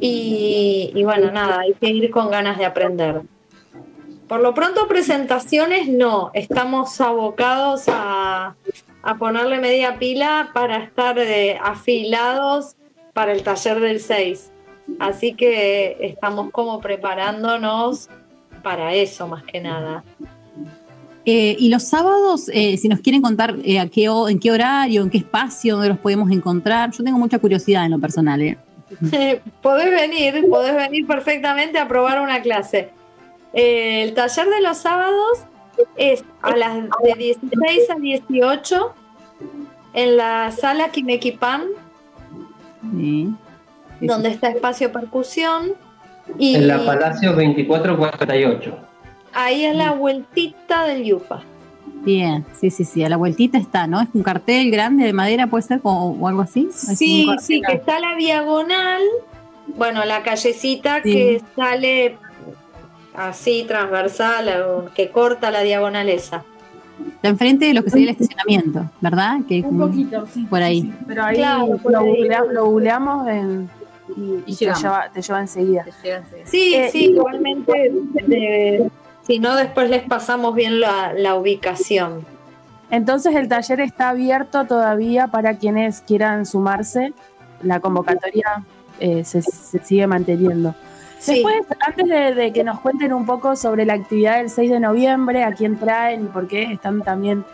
y, 0.01 1.03
bueno, 1.05 1.31
nada, 1.31 1.61
hay 1.61 1.74
que 1.74 1.89
ir 1.89 2.11
con 2.11 2.31
ganas 2.31 2.59
de 2.59 2.64
aprender. 2.64 3.22
Por 4.28 4.41
lo 4.41 4.55
pronto, 4.55 4.87
presentaciones 4.87 5.89
no, 5.89 6.31
estamos 6.35 7.01
abocados 7.01 7.85
a, 7.89 8.55
a 9.03 9.18
ponerle 9.18 9.59
media 9.59 9.99
pila 9.99 10.51
para 10.55 10.78
estar 10.85 11.18
eh, 11.18 11.59
afilados 11.62 12.76
para 13.12 13.33
el 13.33 13.43
taller 13.43 13.81
del 13.81 14.01
6. 14.01 14.53
Así 14.99 15.35
que 15.35 15.97
estamos 16.01 16.51
como 16.51 16.81
preparándonos 16.81 18.09
para 18.62 18.95
eso 18.95 19.26
más 19.26 19.43
que 19.45 19.61
nada. 19.61 20.05
Eh, 21.24 21.57
y 21.59 21.68
los 21.68 21.85
sábados, 21.85 22.51
eh, 22.53 22.76
si 22.76 22.89
nos 22.89 23.01
quieren 23.01 23.20
contar 23.20 23.57
en 23.62 23.89
qué 23.91 24.09
horario, 24.51 25.03
en 25.03 25.11
qué 25.11 25.18
espacio, 25.18 25.74
dónde 25.74 25.91
los 25.91 25.99
podemos 25.99 26.31
encontrar, 26.31 26.91
yo 26.93 27.05
tengo 27.05 27.18
mucha 27.18 27.39
curiosidad 27.39 27.85
en 27.85 27.93
lo 27.93 27.99
personal. 27.99 28.41
¿eh? 28.41 28.59
podés 29.62 29.91
venir, 29.91 30.45
podés 30.49 30.74
venir 30.74 31.07
perfectamente 31.07 31.78
a 31.78 31.86
probar 31.88 32.20
una 32.20 32.43
clase. 32.43 32.91
Eh, 33.53 34.03
el 34.03 34.14
taller 34.14 34.49
de 34.49 34.61
los 34.61 34.78
sábados 34.78 35.45
es 35.97 36.24
a 36.43 36.55
las 36.57 36.74
de 37.03 37.14
16 37.16 37.91
a 37.91 37.95
18 37.97 38.95
en 39.95 40.16
la 40.16 40.51
sala 40.53 40.91
Kimekipan, 40.91 41.64
Sí. 42.93 43.28
donde 44.01 44.30
está 44.30 44.49
espacio 44.51 44.93
percusión. 44.93 45.72
Y 46.38 46.55
En 46.55 46.68
la 46.68 46.84
Palacio 46.84 47.30
2448. 47.32 48.76
ahí 49.32 49.64
es 49.64 49.74
la 49.74 49.93
vueltita 49.93 50.84
del 50.86 51.05
Yupa. 51.05 51.43
Bien, 52.03 52.44
sí, 52.59 52.70
sí, 52.70 52.84
sí, 52.84 53.05
a 53.05 53.09
la 53.09 53.16
vueltita 53.16 53.59
está, 53.59 53.86
¿no? 53.86 54.01
Es 54.01 54.09
un 54.14 54.22
cartel 54.22 54.70
grande 54.70 55.05
de 55.05 55.12
madera, 55.12 55.46
puede 55.48 55.62
ser, 55.62 55.80
o, 55.82 56.16
o 56.18 56.28
algo 56.28 56.40
así. 56.42 56.68
Sí, 56.72 57.28
sí, 57.40 57.61
que 57.61 57.74
está 57.74 58.01
la 58.01 58.16
diagonal, 58.16 59.03
bueno, 59.76 60.05
la 60.05 60.22
callecita 60.22 61.03
Sí. 61.03 61.12
que 61.12 61.42
sale 61.55 62.16
así 63.14 63.64
transversal, 63.68 64.90
que 64.94 65.11
corta 65.11 65.51
la 65.51 65.61
diagonal 65.61 66.09
esa. 66.09 66.42
Está 67.16 67.28
enfrente 67.28 67.66
de 67.66 67.74
lo 67.74 67.82
que 67.84 67.90
sería 67.90 68.07
el 68.11 68.16
estacionamiento, 68.16 68.90
¿verdad? 69.01 69.38
Que, 69.48 69.61
Un 69.61 69.78
poquito, 69.78 70.26
sí. 70.32 70.44
Por 70.48 70.62
ahí. 70.62 70.82
sí, 70.82 70.88
sí. 70.98 71.05
Pero 71.07 71.24
ahí 71.24 71.36
Claro, 71.36 71.66
lo, 72.53 72.64
googleamos 72.66 73.28
en- 73.28 73.70
y, 74.16 74.42
y 74.53 74.57
te, 74.57 74.64
lleva, 74.74 75.09
te 75.12 75.22
lleva 75.22 75.40
enseguida. 75.40 75.84
Sí, 76.44 76.74
Eh, 76.74 76.88
sí, 76.90 77.05
igualmente, 77.12 77.92
de- 78.26 78.90
si 79.31 79.39
no, 79.39 79.55
después 79.57 79.89
les 79.91 80.03
pasamos 80.03 80.55
bien 80.55 80.81
la, 80.81 81.12
la 81.14 81.35
ubicación. 81.37 82.24
Entonces 82.91 83.35
el 83.37 83.49
taller 83.49 83.81
está 83.81 84.09
abierto 84.11 84.64
todavía 84.66 85.28
para 85.28 85.55
quienes 85.57 86.01
quieran 86.01 86.45
sumarse. 86.47 87.12
La 87.62 87.78
convocatoria 87.81 88.64
eh, 88.99 89.24
se, 89.24 89.43
se 89.43 89.78
sigue 89.85 90.07
manteniendo. 90.07 90.74
Sí. 91.18 91.35
Después, 91.35 91.57
antes 91.87 92.09
de, 92.09 92.35
de 92.35 92.53
que 92.53 92.64
nos 92.64 92.81
cuenten 92.81 93.12
un 93.12 93.26
poco 93.26 93.55
sobre 93.55 93.85
la 93.85 93.93
actividad 93.95 94.39
del 94.39 94.49
6 94.51 94.70
de 94.70 94.81
noviembre, 94.81 95.45
a 95.45 95.53
quién 95.53 95.76
traen 95.78 96.24
y 96.24 96.26
por 96.28 96.49
qué 96.49 96.62
están 96.72 97.03
también 97.03 97.45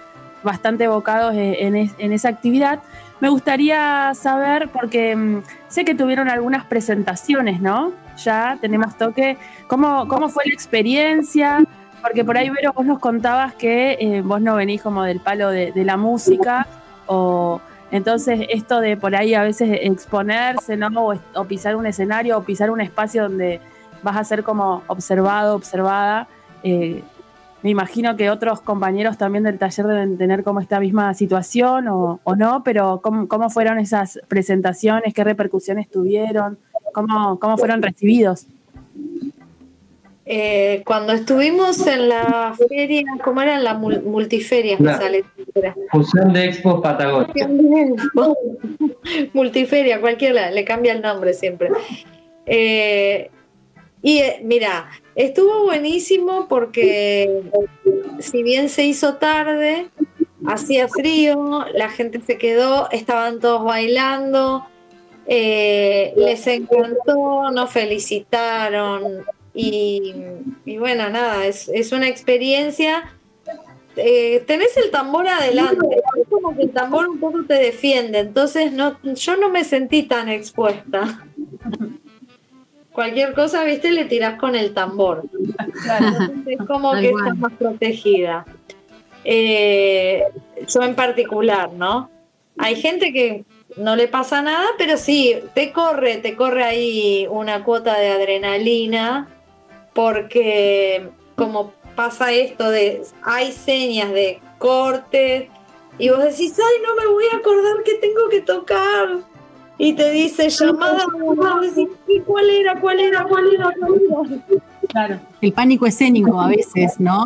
bastante 0.44 0.84
evocados 0.84 1.34
eh, 1.34 1.56
en, 1.66 1.74
es- 1.76 1.94
en 1.98 2.12
esa 2.12 2.28
actividad, 2.28 2.78
me 3.20 3.28
gustaría 3.28 4.12
saber, 4.14 4.68
porque 4.68 5.16
mm, 5.16 5.42
sé 5.68 5.84
que 5.84 5.94
tuvieron 5.94 6.28
algunas 6.28 6.64
presentaciones, 6.64 7.60
¿no? 7.60 7.92
Ya 8.22 8.58
tenemos 8.60 8.96
toque. 8.96 9.38
¿Cómo, 9.66 10.06
cómo 10.08 10.28
fue 10.28 10.44
la 10.46 10.54
experiencia? 10.54 11.64
Porque 12.02 12.24
por 12.24 12.36
ahí, 12.36 12.50
Vero, 12.50 12.72
vos 12.74 12.86
nos 12.86 12.98
contabas 12.98 13.54
que 13.54 13.96
eh, 14.00 14.22
vos 14.22 14.40
no 14.40 14.54
venís 14.54 14.82
como 14.82 15.02
del 15.02 15.20
palo 15.20 15.50
de, 15.50 15.72
la 15.84 15.96
música, 15.96 16.66
o 17.06 17.60
entonces 17.90 18.46
esto 18.48 18.80
de 18.80 18.96
por 18.96 19.16
ahí 19.16 19.34
a 19.34 19.42
veces 19.42 19.78
exponerse, 19.82 20.76
¿no? 20.76 20.88
O, 20.88 21.14
o 21.34 21.44
pisar 21.44 21.74
un 21.76 21.86
escenario, 21.86 22.38
o 22.38 22.42
pisar 22.42 22.70
un 22.70 22.80
espacio 22.80 23.24
donde 23.24 23.60
vas 24.02 24.16
a 24.16 24.24
ser 24.24 24.42
como 24.42 24.82
observado, 24.86 25.56
observada. 25.56 26.28
eh, 26.62 27.02
me 27.62 27.70
imagino 27.70 28.16
que 28.16 28.30
otros 28.30 28.60
compañeros 28.60 29.18
también 29.18 29.44
del 29.44 29.58
taller 29.58 29.86
deben 29.86 30.18
tener 30.18 30.44
como 30.44 30.60
esta 30.60 30.78
misma 30.78 31.12
situación 31.14 31.88
o, 31.88 32.20
o 32.22 32.36
no, 32.36 32.62
pero 32.64 33.00
¿cómo, 33.02 33.26
cómo 33.28 33.50
fueron 33.50 33.78
esas 33.78 34.20
presentaciones? 34.28 35.14
¿Qué 35.14 35.24
repercusiones 35.24 35.88
tuvieron? 35.90 36.58
¿Cómo, 36.92 37.38
cómo 37.40 37.58
fueron 37.58 37.82
recibidos? 37.82 38.46
Eh, 40.28 40.82
cuando 40.84 41.12
estuvimos 41.12 41.86
en 41.86 42.08
la 42.08 42.52
feria, 42.68 43.04
¿cómo 43.22 43.42
era? 43.42 43.54
En 43.56 43.64
la 43.64 43.78
mul- 43.78 44.02
multiferia, 44.02 44.76
sale. 44.78 45.24
Fusión 45.92 46.32
de 46.32 46.46
Expo 46.46 46.82
Patagonia. 46.82 47.48
Multiferia, 49.32 50.00
cualquiera, 50.00 50.50
le 50.50 50.64
cambia 50.64 50.92
el 50.94 51.02
nombre 51.02 51.32
siempre. 51.32 51.70
Eh, 52.44 53.30
y 54.02 54.18
eh, 54.18 54.40
mira, 54.42 54.86
estuvo 55.16 55.64
buenísimo 55.64 56.46
porque 56.46 57.42
si 58.20 58.42
bien 58.42 58.68
se 58.68 58.84
hizo 58.84 59.16
tarde, 59.16 59.88
hacía 60.46 60.86
frío, 60.88 61.64
la 61.74 61.88
gente 61.88 62.20
se 62.20 62.38
quedó, 62.38 62.88
estaban 62.90 63.40
todos 63.40 63.64
bailando, 63.64 64.66
eh, 65.26 66.12
les 66.16 66.46
encantó, 66.46 67.50
nos 67.50 67.70
felicitaron 67.70 69.24
y, 69.54 70.14
y 70.66 70.76
bueno, 70.76 71.08
nada, 71.08 71.46
es, 71.46 71.68
es 71.70 71.92
una 71.92 72.08
experiencia. 72.08 73.16
Eh, 73.96 74.44
tenés 74.46 74.76
el 74.76 74.90
tambor 74.90 75.26
adelante, 75.26 75.86
es 75.96 76.28
como 76.28 76.54
que 76.54 76.64
el 76.64 76.70
tambor 76.70 77.08
un 77.08 77.18
poco 77.18 77.44
te 77.44 77.54
defiende, 77.54 78.18
entonces 78.18 78.70
no, 78.70 78.98
yo 79.02 79.36
no 79.38 79.48
me 79.48 79.64
sentí 79.64 80.02
tan 80.02 80.28
expuesta. 80.28 81.26
Cualquier 82.96 83.34
cosa, 83.34 83.62
viste, 83.62 83.90
le 83.90 84.06
tirás 84.06 84.38
con 84.38 84.56
el 84.56 84.72
tambor. 84.72 85.24
Entonces 85.34 86.46
es 86.46 86.66
como 86.66 86.92
Tal 86.92 87.02
que 87.02 87.08
estás 87.10 87.36
más 87.36 87.52
protegida. 87.52 88.46
Eh, 89.22 90.22
yo 90.66 90.80
en 90.80 90.94
particular, 90.94 91.74
¿no? 91.74 92.08
Hay 92.56 92.76
gente 92.76 93.12
que 93.12 93.44
no 93.76 93.96
le 93.96 94.08
pasa 94.08 94.40
nada, 94.40 94.66
pero 94.78 94.96
sí, 94.96 95.36
te 95.52 95.72
corre, 95.72 96.16
te 96.16 96.36
corre 96.36 96.64
ahí 96.64 97.26
una 97.28 97.64
cuota 97.64 97.98
de 97.98 98.08
adrenalina, 98.08 99.28
porque 99.92 101.10
como 101.34 101.74
pasa 101.96 102.32
esto 102.32 102.70
de, 102.70 103.02
hay 103.22 103.52
señas 103.52 104.10
de 104.10 104.40
cortes, 104.56 105.50
y 105.98 106.08
vos 106.08 106.24
decís, 106.24 106.58
ay, 106.58 106.82
no 106.82 106.94
me 106.94 107.12
voy 107.12 107.24
a 107.30 107.36
acordar 107.36 107.82
que 107.84 107.96
tengo 107.96 108.30
que 108.30 108.40
tocar. 108.40 109.35
Y 109.78 109.92
te 109.92 110.10
dice 110.10 110.48
llamada, 110.48 111.04
"¿Y 112.08 112.20
¿cuál 112.20 112.48
era? 112.50 112.80
¿Cuál 112.80 113.00
era? 113.00 113.24
¿Cuál 113.24 113.46
era? 113.54 113.70
¿Cuál 113.78 114.00
era? 114.02 114.40
Claro. 114.88 115.18
El 115.40 115.52
pánico 115.52 115.86
escénico 115.86 116.40
a 116.40 116.48
veces, 116.48 116.98
¿no? 116.98 117.24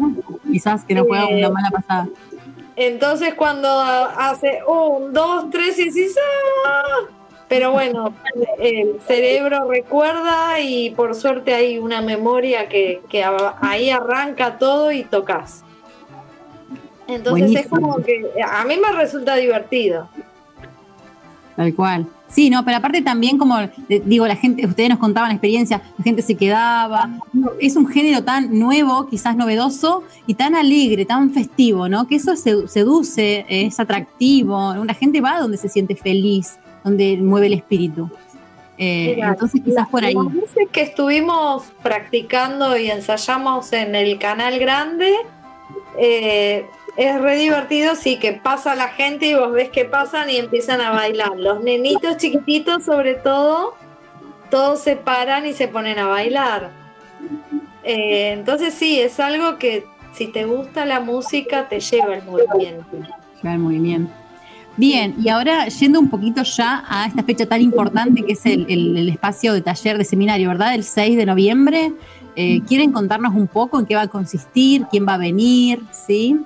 Quizás 0.50 0.84
que 0.84 0.94
no 0.94 1.04
juega 1.04 1.28
una 1.28 1.50
mala 1.50 1.70
pasada. 1.70 2.08
Entonces 2.74 3.34
cuando 3.34 3.68
hace 3.68 4.60
un, 4.66 5.12
dos, 5.12 5.50
tres 5.50 5.78
y 5.78 5.84
decís, 5.90 6.16
"Ah", 6.66 6.82
pero 7.48 7.70
bueno, 7.72 8.14
el 8.58 9.00
cerebro 9.06 9.68
recuerda 9.68 10.58
y 10.60 10.90
por 10.90 11.14
suerte 11.14 11.54
hay 11.54 11.78
una 11.78 12.00
memoria 12.00 12.68
que, 12.68 13.02
que 13.08 13.24
ahí 13.60 13.90
arranca 13.90 14.58
todo 14.58 14.90
y 14.90 15.04
tocas. 15.04 15.62
Entonces 17.06 17.54
es 17.54 17.66
como 17.68 17.96
que 18.02 18.24
a 18.44 18.64
mí 18.64 18.76
me 18.78 18.92
resulta 18.92 19.34
divertido. 19.36 20.08
Tal 21.56 21.74
cual. 21.74 22.06
Sí, 22.30 22.48
no, 22.48 22.64
pero 22.64 22.76
aparte 22.76 23.02
también 23.02 23.36
como, 23.38 23.58
eh, 23.58 23.70
digo, 24.04 24.24
la 24.26 24.36
gente, 24.36 24.64
ustedes 24.64 24.88
nos 24.88 24.98
contaban 25.00 25.30
la 25.30 25.34
experiencia, 25.34 25.82
la 25.98 26.04
gente 26.04 26.22
se 26.22 26.36
quedaba. 26.36 27.10
Es 27.60 27.74
un 27.74 27.88
género 27.88 28.22
tan 28.22 28.56
nuevo, 28.56 29.08
quizás 29.08 29.36
novedoso, 29.36 30.04
y 30.28 30.34
tan 30.34 30.54
alegre, 30.54 31.04
tan 31.04 31.32
festivo, 31.32 31.88
¿no? 31.88 32.06
Que 32.06 32.14
eso 32.16 32.36
se- 32.36 32.68
seduce, 32.68 33.44
es 33.48 33.80
atractivo. 33.80 34.74
La 34.84 34.94
gente 34.94 35.20
va 35.20 35.40
donde 35.40 35.56
se 35.56 35.68
siente 35.68 35.96
feliz, 35.96 36.58
donde 36.84 37.16
mueve 37.16 37.48
el 37.48 37.54
espíritu. 37.54 38.08
Eh, 38.78 39.14
Mira, 39.16 39.30
entonces 39.30 39.60
quizás 39.62 39.88
por 39.88 40.04
ahí. 40.04 40.14
Las 40.14 40.32
veces 40.32 40.68
que 40.72 40.82
estuvimos 40.82 41.64
practicando 41.82 42.78
y 42.78 42.90
ensayamos 42.90 43.72
en 43.72 43.94
el 43.94 44.18
canal 44.18 44.58
grande, 44.58 45.12
eh, 45.98 46.64
es 46.96 47.20
re 47.20 47.36
divertido, 47.36 47.94
sí, 47.94 48.18
que 48.18 48.32
pasa 48.32 48.74
la 48.74 48.88
gente 48.88 49.26
y 49.26 49.34
vos 49.34 49.52
ves 49.52 49.70
que 49.70 49.84
pasan 49.84 50.28
y 50.30 50.36
empiezan 50.36 50.80
a 50.80 50.90
bailar. 50.90 51.32
Los 51.36 51.62
nenitos 51.62 52.16
chiquititos, 52.16 52.84
sobre 52.84 53.14
todo, 53.14 53.74
todos 54.50 54.80
se 54.80 54.96
paran 54.96 55.46
y 55.46 55.52
se 55.52 55.68
ponen 55.68 55.98
a 55.98 56.06
bailar. 56.06 56.70
Eh, 57.82 58.32
entonces 58.32 58.74
sí, 58.74 59.00
es 59.00 59.18
algo 59.20 59.58
que 59.58 59.86
si 60.12 60.26
te 60.26 60.44
gusta 60.44 60.84
la 60.84 61.00
música 61.00 61.68
te 61.68 61.80
lleva 61.80 62.14
el 62.16 62.22
movimiento. 62.24 62.84
Lleva 63.42 63.54
el 63.54 63.58
movimiento. 63.60 64.12
Bien, 64.76 65.14
y 65.22 65.28
ahora 65.28 65.66
yendo 65.68 66.00
un 66.00 66.08
poquito 66.08 66.42
ya 66.42 66.84
a 66.88 67.06
esta 67.06 67.22
fecha 67.22 67.44
tan 67.46 67.60
importante 67.60 68.22
que 68.22 68.32
es 68.32 68.46
el, 68.46 68.66
el- 68.68 69.08
espacio 69.08 69.52
de 69.52 69.60
taller 69.60 69.98
de 69.98 70.04
seminario, 70.04 70.48
¿verdad? 70.48 70.74
El 70.74 70.84
6 70.84 71.16
de 71.16 71.26
noviembre. 71.26 71.92
Eh, 72.36 72.60
¿Quieren 72.66 72.92
contarnos 72.92 73.34
un 73.34 73.46
poco 73.46 73.78
en 73.78 73.84
qué 73.86 73.94
va 73.96 74.02
a 74.02 74.08
consistir? 74.08 74.86
¿Quién 74.90 75.06
va 75.06 75.14
a 75.14 75.18
venir? 75.18 75.82
¿Sí? 75.90 76.38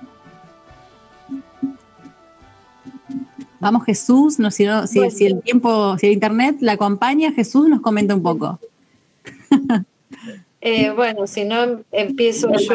Vamos 3.64 3.84
Jesús, 3.86 4.38
no, 4.38 4.50
si, 4.50 4.64
no- 4.66 4.86
si- 4.86 5.10
si 5.10 5.26
el 5.26 5.40
tiempo, 5.40 5.96
si 5.98 6.06
el 6.08 6.12
internet 6.12 6.56
la 6.60 6.72
acompaña, 6.72 7.32
Jesús 7.32 7.68
nos 7.68 7.80
comenta 7.80 8.14
un 8.14 8.22
poco. 8.22 8.58
Eh, 10.66 10.92
bueno, 10.96 11.26
si 11.26 11.44
no 11.44 11.62
em- 11.62 11.82
empiezo 11.92 12.50
yo. 12.50 12.74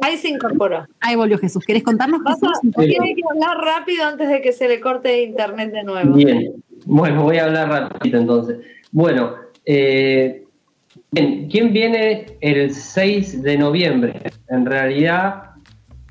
Ahí 0.00 0.16
se 0.16 0.30
incorporó. 0.30 0.86
Ahí 0.98 1.14
volvió 1.14 1.36
Jesús. 1.36 1.62
¿Querés 1.62 1.82
contarnos 1.82 2.22
Vas 2.22 2.42
a- 2.42 2.46
Jesús? 2.62 2.70
Tiene 2.86 3.14
que 3.14 3.20
hablar 3.30 3.58
rápido 3.58 4.04
antes 4.06 4.30
de 4.30 4.40
que 4.40 4.52
se 4.52 4.66
le 4.66 4.80
corte 4.80 5.22
internet 5.24 5.72
de 5.72 5.82
nuevo. 5.84 6.14
Bien, 6.14 6.54
bueno, 6.86 7.22
voy 7.24 7.36
a 7.36 7.44
hablar 7.44 7.68
rapidito 7.68 8.16
entonces. 8.16 8.60
Bueno, 8.92 9.34
eh, 9.66 10.44
bien, 11.10 11.48
¿quién 11.50 11.70
viene 11.74 12.38
el 12.40 12.72
6 12.74 13.42
de 13.42 13.58
noviembre? 13.58 14.18
En 14.48 14.64
realidad, 14.64 15.50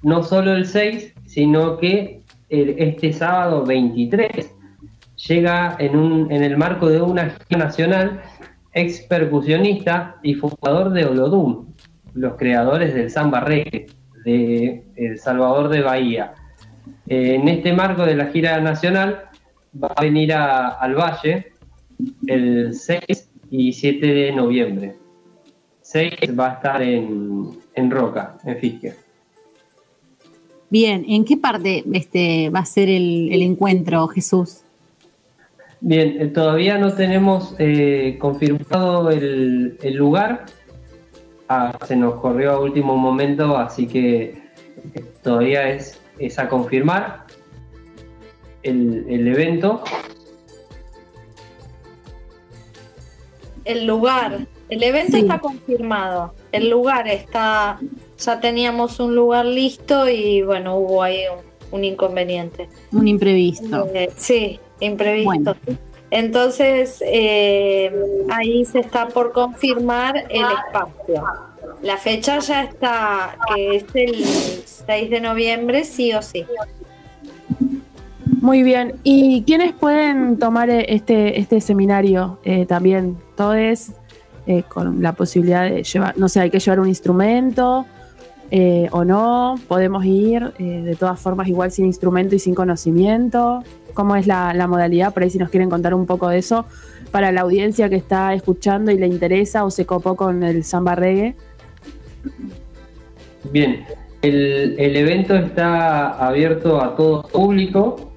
no 0.04 0.22
solo 0.22 0.54
el 0.54 0.68
6, 0.68 1.14
sino 1.26 1.80
que 1.80 2.17
este 2.50 3.14
sábado 3.14 3.66
23 3.66 4.54
llega 5.28 5.76
en, 5.80 5.96
un, 5.96 6.32
en 6.32 6.44
el 6.44 6.58
marco 6.58 6.90
de 6.90 7.02
una 7.02 7.30
gira 7.32 7.66
nacional 7.66 8.22
ex 8.74 9.02
percusionista 9.02 10.16
y 10.24 10.36
fundador 10.36 10.92
de 10.92 11.06
Olodum, 11.06 11.66
los 12.14 12.36
creadores 12.36 12.94
del 12.94 13.10
samba 13.10 13.40
reggae 13.42 13.88
de 14.24 14.84
El 14.96 15.18
Salvador 15.18 15.70
de 15.70 15.82
Bahía. 15.82 16.34
Eh, 17.08 17.36
en 17.36 17.48
este 17.48 17.74
marco 17.74 18.06
de 18.06 18.16
la 18.16 18.28
gira 18.28 18.60
nacional 18.62 19.24
va 19.82 19.90
a 19.96 20.02
venir 20.02 20.34
a- 20.34 20.70
al 20.70 20.96
Valle 20.96 21.48
el 22.28 22.74
6 22.76 23.30
y 23.50 23.74
7 23.74 24.06
de 24.06 24.32
noviembre. 24.34 24.96
6 25.82 26.14
va 26.38 26.52
a 26.52 26.54
estar 26.54 26.82
en, 26.82 27.58
en 27.74 27.92
Roca, 27.92 28.38
en 28.44 28.58
Fisque. 28.58 28.94
Bien, 30.70 31.06
¿en 31.08 31.24
qué 31.24 31.38
parte 31.38 31.84
este, 31.94 32.50
va 32.50 32.60
a 32.60 32.66
ser 32.66 32.90
el, 32.90 33.30
el 33.32 33.42
encuentro, 33.42 34.08
Jesús? 34.08 34.62
Bien, 35.80 36.18
eh, 36.20 36.28
todavía 36.28 36.78
no 36.78 36.94
tenemos 36.94 37.56
eh, 37.60 38.18
confirmado 38.20 39.10
el, 39.12 39.78
el 39.82 39.94
lugar. 39.96 40.46
Ah, 41.48 41.78
se 41.88 41.96
nos 41.96 42.16
corrió 42.16 42.52
a 42.52 42.60
último 42.60 42.98
momento, 42.98 43.56
así 43.58 43.88
que 43.88 44.24
eh, 44.94 45.04
todavía 45.24 45.70
es, 45.70 46.00
es 46.20 46.38
a 46.40 46.50
confirmar 46.50 47.26
el, 48.64 49.06
el 49.08 49.28
evento. 49.28 49.84
El 53.64 53.86
lugar. 53.86 54.48
El 54.70 54.84
evento 54.84 55.14
Sí. 55.14 55.20
está 55.20 55.40
confirmado. 55.40 56.34
El 56.52 56.70
lugar 56.70 57.08
está. 57.08 57.80
Ya 58.20 58.40
teníamos 58.40 59.00
un 59.00 59.16
lugar 59.16 59.46
listo 59.46 60.10
y 60.10 60.42
bueno, 60.42 60.78
hubo 60.78 61.04
ahí 61.04 61.22
un, 61.72 61.78
un 61.78 61.84
inconveniente. 61.84 62.70
Un 62.92 63.08
imprevisto. 63.08 63.88
Eh, 63.94 64.10
sí, 64.16 64.60
imprevisto. 64.80 65.56
Bueno. 65.66 65.80
Entonces, 66.10 67.04
eh, 67.06 67.92
ahí 68.30 68.64
se 68.66 68.80
está 68.80 69.08
por 69.10 69.34
confirmar 69.34 70.16
el 70.30 70.46
espacio. 70.46 71.24
La 71.82 71.98
fecha 71.98 72.40
ya 72.40 72.64
está, 72.64 73.38
que 73.54 73.76
es 73.76 73.86
el 73.94 74.16
6 74.16 75.10
de 75.10 75.22
noviembre, 75.22 75.84
sí 75.84 76.14
o 76.14 76.22
sí. 76.22 76.46
Muy 78.42 78.64
bien. 78.64 78.96
¿Y 79.04 79.44
quiénes 79.44 79.74
pueden 79.74 80.40
tomar 80.40 80.70
eh, 80.70 80.86
este, 80.90 81.40
este 81.40 81.60
seminario 81.60 82.40
eh, 82.44 82.66
también? 82.66 83.18
Todos 83.36 83.92
eh, 84.48 84.64
con 84.70 85.02
la 85.02 85.14
posibilidad 85.14 85.70
de 85.70 85.84
llevar, 85.84 86.18
no 86.18 86.30
sé, 86.30 86.40
hay 86.40 86.50
que 86.50 86.60
llevar 86.60 86.80
un 86.80 86.88
instrumento 86.88 87.86
eh, 88.52 88.88
o 88.92 89.04
no, 89.04 89.56
podemos 89.68 90.06
ir 90.06 90.54
eh, 90.60 90.82
de 90.84 90.96
todas 90.96 91.20
formas 91.20 91.48
igual 91.48 91.72
sin 91.72 91.86
instrumento 91.86 92.36
y 92.36 92.40
sin 92.40 92.56
conocimiento. 92.56 93.64
¿Cómo 93.94 94.16
es 94.16 94.28
la, 94.28 94.54
modalidad? 94.68 95.14
Por 95.14 95.24
ahí 95.24 95.30
si 95.30 95.38
nos 95.38 95.50
quieren 95.50 95.70
contar 95.70 95.94
un 95.94 96.06
poco 96.06 96.30
de 96.30 96.38
eso 96.38 96.66
para 97.12 97.32
la 97.32 97.42
audiencia 97.42 97.90
que 97.90 97.96
está 97.96 98.34
escuchando 98.34 98.92
y 98.92 98.98
le 98.98 99.08
interesa 99.08 99.66
o 99.66 99.72
se 99.72 99.86
copó 99.86 100.16
con 100.16 100.44
el 100.44 100.64
samba 100.64 100.96
reggae. 100.96 101.36
Bien, 103.52 103.86
el, 104.22 104.76
el 104.78 104.96
evento 104.96 105.36
está 105.36 106.12
abierto 106.12 106.82
a 106.82 106.96
todo 106.96 107.24
público. 107.24 108.08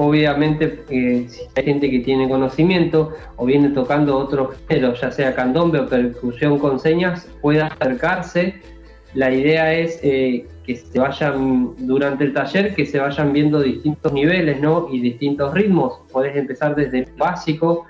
Obviamente, 0.00 0.84
eh, 0.90 1.26
si 1.28 1.40
hay 1.56 1.64
gente 1.64 1.90
que 1.90 1.98
tiene 1.98 2.28
conocimiento 2.28 3.14
o 3.34 3.44
viene 3.44 3.70
tocando 3.70 4.16
otros 4.16 4.50
géneros, 4.68 5.00
ya 5.00 5.10
sea 5.10 5.34
candombe 5.34 5.80
o 5.80 5.88
percusión 5.88 6.60
con 6.60 6.78
señas, 6.78 7.26
pueda 7.40 7.66
acercarse. 7.66 8.62
La 9.14 9.32
idea 9.32 9.72
es 9.74 9.98
eh, 10.02 10.46
que 10.64 10.76
se 10.76 10.98
vayan 10.98 11.74
durante 11.78 12.24
el 12.24 12.32
taller, 12.32 12.74
que 12.74 12.84
se 12.86 12.98
vayan 12.98 13.32
viendo 13.32 13.60
distintos 13.60 14.12
niveles 14.12 14.60
¿no? 14.60 14.88
y 14.92 15.00
distintos 15.00 15.54
ritmos. 15.54 16.00
Podés 16.12 16.36
empezar 16.36 16.74
desde 16.76 17.00
el 17.00 17.08
básico. 17.16 17.86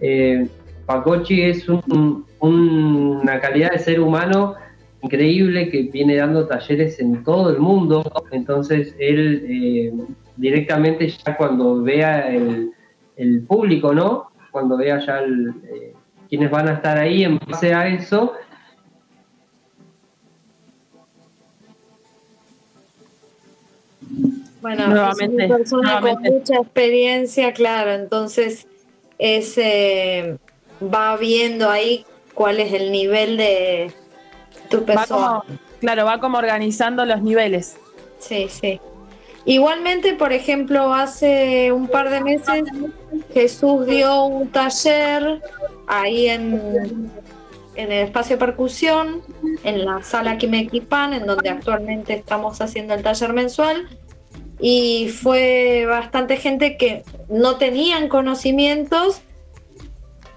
Eh, 0.00 0.46
Pacochi 0.86 1.42
es 1.42 1.68
un- 1.68 2.24
un- 2.40 3.18
una 3.22 3.40
calidad 3.40 3.72
de 3.72 3.78
ser 3.78 4.00
humano 4.00 4.54
increíble 5.02 5.68
que 5.70 5.82
viene 5.82 6.16
dando 6.16 6.46
talleres 6.46 7.00
en 7.00 7.24
todo 7.24 7.50
el 7.50 7.58
mundo. 7.58 8.02
Entonces 8.30 8.94
él 8.98 9.44
eh, 9.48 9.92
directamente 10.36 11.08
ya 11.08 11.36
cuando 11.36 11.82
vea 11.82 12.28
el, 12.32 12.72
público, 13.46 13.92
¿no? 13.92 14.30
Cuando 14.50 14.78
vea 14.78 14.98
ya 14.98 15.20
quienes 16.28 16.50
van 16.50 16.68
a 16.68 16.72
estar 16.74 16.96
ahí 16.96 17.24
en 17.24 17.38
base 17.38 17.74
a 17.74 17.86
eso, 17.88 18.32
Bueno, 24.60 24.86
Nuevamente, 24.88 25.44
es 25.44 25.48
una 25.50 25.56
persona 25.58 25.82
nuevamente. 26.00 26.28
con 26.28 26.38
mucha 26.38 26.56
experiencia, 26.56 27.52
claro, 27.52 27.92
entonces 27.92 28.66
ese 29.18 30.38
va 30.82 31.16
viendo 31.16 31.70
ahí 31.70 32.04
cuál 32.34 32.60
es 32.60 32.72
el 32.72 32.90
nivel 32.92 33.36
de 33.36 33.92
tu 34.68 34.80
Va 34.80 34.86
persona. 34.86 35.42
como, 35.42 35.44
claro, 35.80 36.04
va 36.04 36.20
como 36.20 36.38
organizando 36.38 37.04
los 37.04 37.22
niveles. 37.22 37.76
Sí, 38.18 38.48
sí. 38.48 38.80
Igualmente, 39.46 40.12
por 40.14 40.32
ejemplo, 40.32 40.92
hace 40.92 41.72
un 41.72 41.88
par 41.88 42.10
de 42.10 42.20
meses 42.20 42.64
Jesús 43.32 43.86
dio 43.86 44.24
un 44.24 44.48
taller 44.48 45.40
ahí 45.86 46.28
en, 46.28 47.10
en 47.74 47.92
el 47.92 48.04
espacio 48.04 48.36
de 48.36 48.40
percusión, 48.44 49.22
en 49.64 49.86
la 49.86 50.02
sala 50.02 50.36
Kimequipan, 50.36 51.14
en 51.14 51.26
donde 51.26 51.48
actualmente 51.48 52.12
estamos 52.14 52.60
haciendo 52.60 52.92
el 52.94 53.02
taller 53.02 53.32
mensual. 53.32 53.88
Y 54.60 55.08
fue 55.08 55.86
bastante 55.86 56.36
gente 56.36 56.76
que 56.76 57.02
no 57.28 57.56
tenían 57.56 58.08
conocimientos 58.08 59.22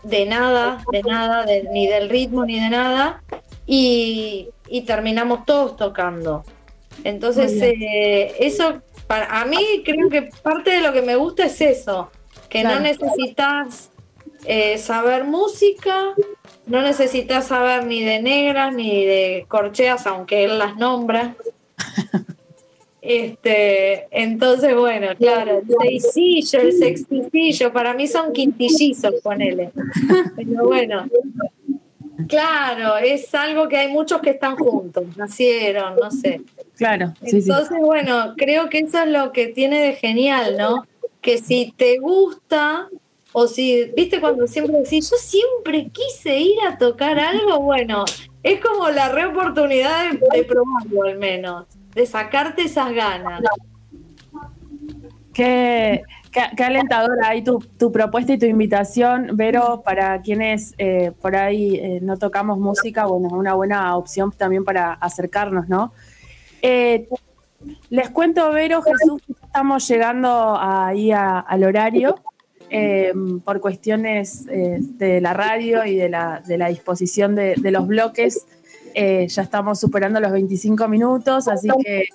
de 0.04 0.26
nada, 0.26 0.84
de 0.92 1.02
nada, 1.04 1.46
de- 1.46 1.64
ni 1.72 1.88
del 1.88 2.10
ritmo, 2.10 2.46
ni 2.46 2.60
de 2.60 2.70
nada. 2.70 3.22
Y, 3.66 4.50
y 4.68 4.82
terminamos 4.82 5.46
todos 5.46 5.76
tocando. 5.78 6.44
Entonces, 7.04 7.52
eh, 7.62 8.36
eso, 8.40 8.82
para 9.08 9.42
a 9.42 9.46
mí 9.46 9.82
creo 9.84 10.10
que 10.10 10.24
parte 10.42 10.72
de 10.72 10.82
lo 10.82 10.94
que 10.94 11.02
me 11.02 11.16
gusta 11.16 11.46
es 11.46 11.60
eso, 11.62 12.10
que 12.50 12.62
Claro. 12.62 12.76
no 12.78 12.82
necesitas 12.82 13.90
eh, 14.46 14.78
saber 14.78 15.24
música, 15.24 16.14
no 16.66 16.82
necesitas 16.82 17.48
saber 17.48 17.86
ni 17.86 18.04
de 18.04 18.22
negras 18.22 18.74
ni 18.74 19.06
de 19.06 19.46
corcheas, 19.48 20.06
aunque 20.08 20.44
él 20.46 20.60
las 20.60 20.76
nombra. 20.78 21.36
Este, 23.06 24.08
entonces, 24.12 24.74
bueno, 24.78 25.08
claro, 25.18 25.60
el 25.60 26.00
seisillo, 26.10 26.62
el 26.62 26.72
sextillo, 26.72 27.74
para 27.74 27.94
mí 27.94 28.08
son 28.08 28.32
quintillizos, 28.32 29.16
ponele. 29.22 29.72
Pero 30.38 30.66
bueno, 30.66 31.06
claro, 32.30 32.96
es 32.96 33.36
algo 33.36 33.68
que 33.68 33.76
hay 33.76 33.92
muchos 33.92 34.22
que 34.22 34.30
están 34.30 34.56
juntos, 34.56 35.04
nacieron, 35.18 35.98
no 35.98 36.10
sé. 36.12 36.44
Claro, 36.78 37.14
sí, 37.22 37.42
sí. 37.42 37.50
Entonces, 37.50 37.78
bueno, 37.82 38.36
creo 38.38 38.70
que 38.70 38.80
eso 38.80 39.00
es 39.04 39.10
lo 39.10 39.34
que 39.34 39.48
tiene 39.48 39.82
de 39.82 39.94
genial, 39.96 40.56
¿no? 40.58 40.88
Que 41.20 41.40
si 41.40 41.74
te 41.76 41.98
gusta, 41.98 42.88
o 43.34 43.48
si, 43.48 43.92
viste, 43.98 44.22
cuando 44.22 44.48
siempre 44.48 44.78
decís, 44.78 45.12
yo 45.12 45.18
siempre 45.18 45.90
quise 45.92 46.40
ir 46.40 46.56
a 46.66 46.78
tocar 46.78 47.20
algo, 47.20 47.60
bueno, 47.60 48.06
es 48.44 48.62
como 48.62 48.90
la 48.92 49.10
reoportunidad 49.10 50.10
de, 50.10 50.20
de 50.38 50.44
probarlo 50.46 51.04
al 51.04 51.18
menos, 51.18 51.66
de 51.96 52.06
sacarte 52.06 52.64
esas 52.64 52.92
ganas. 52.94 53.42
Qué, 55.34 56.04
qué, 56.32 56.64
alentadora 56.64 57.30
ahí 57.30 57.44
tu, 57.44 57.60
tu 57.60 57.92
propuesta 57.92 58.34
y 58.34 58.38
tu 58.38 58.46
invitación, 58.46 59.32
Vero, 59.34 59.82
para 59.84 60.22
quienes 60.22 60.76
eh, 60.78 61.12
por 61.22 61.36
ahí 61.36 61.76
eh, 61.76 62.00
no 62.02 62.18
tocamos 62.18 62.60
música, 62.60 63.06
bueno, 63.06 63.28
es 63.28 63.34
una 63.34 63.56
buena 63.56 63.96
opción 63.98 64.32
también 64.32 64.64
para 64.64 64.94
acercarnos, 64.94 65.68
¿no? 65.68 65.92
Eh, 66.62 67.08
les 67.90 68.10
cuento, 68.10 68.52
Vero, 68.52 68.82
Jesús, 68.84 69.22
estamos 69.44 69.88
llegando 69.88 70.58
ahí 70.60 71.12
al 71.12 71.64
horario 71.64 72.16
por 73.46 73.62
cuestiones 73.62 74.46
de 74.46 75.22
la 75.22 75.34
radio 75.34 75.86
y 75.86 75.96
de 75.96 76.10
la, 76.10 76.42
de 76.46 76.58
la 76.58 76.70
disposición 76.70 77.36
de, 77.36 77.54
de 77.56 77.72
los 77.72 77.88
bloques. 77.88 78.46
Eh, 78.94 79.28
ya 79.28 79.42
estamos 79.42 79.80
superando 79.80 80.20
los 80.20 80.32
25 80.32 80.88
minutos, 80.88 81.48
así 81.48 81.70
que 81.84 82.06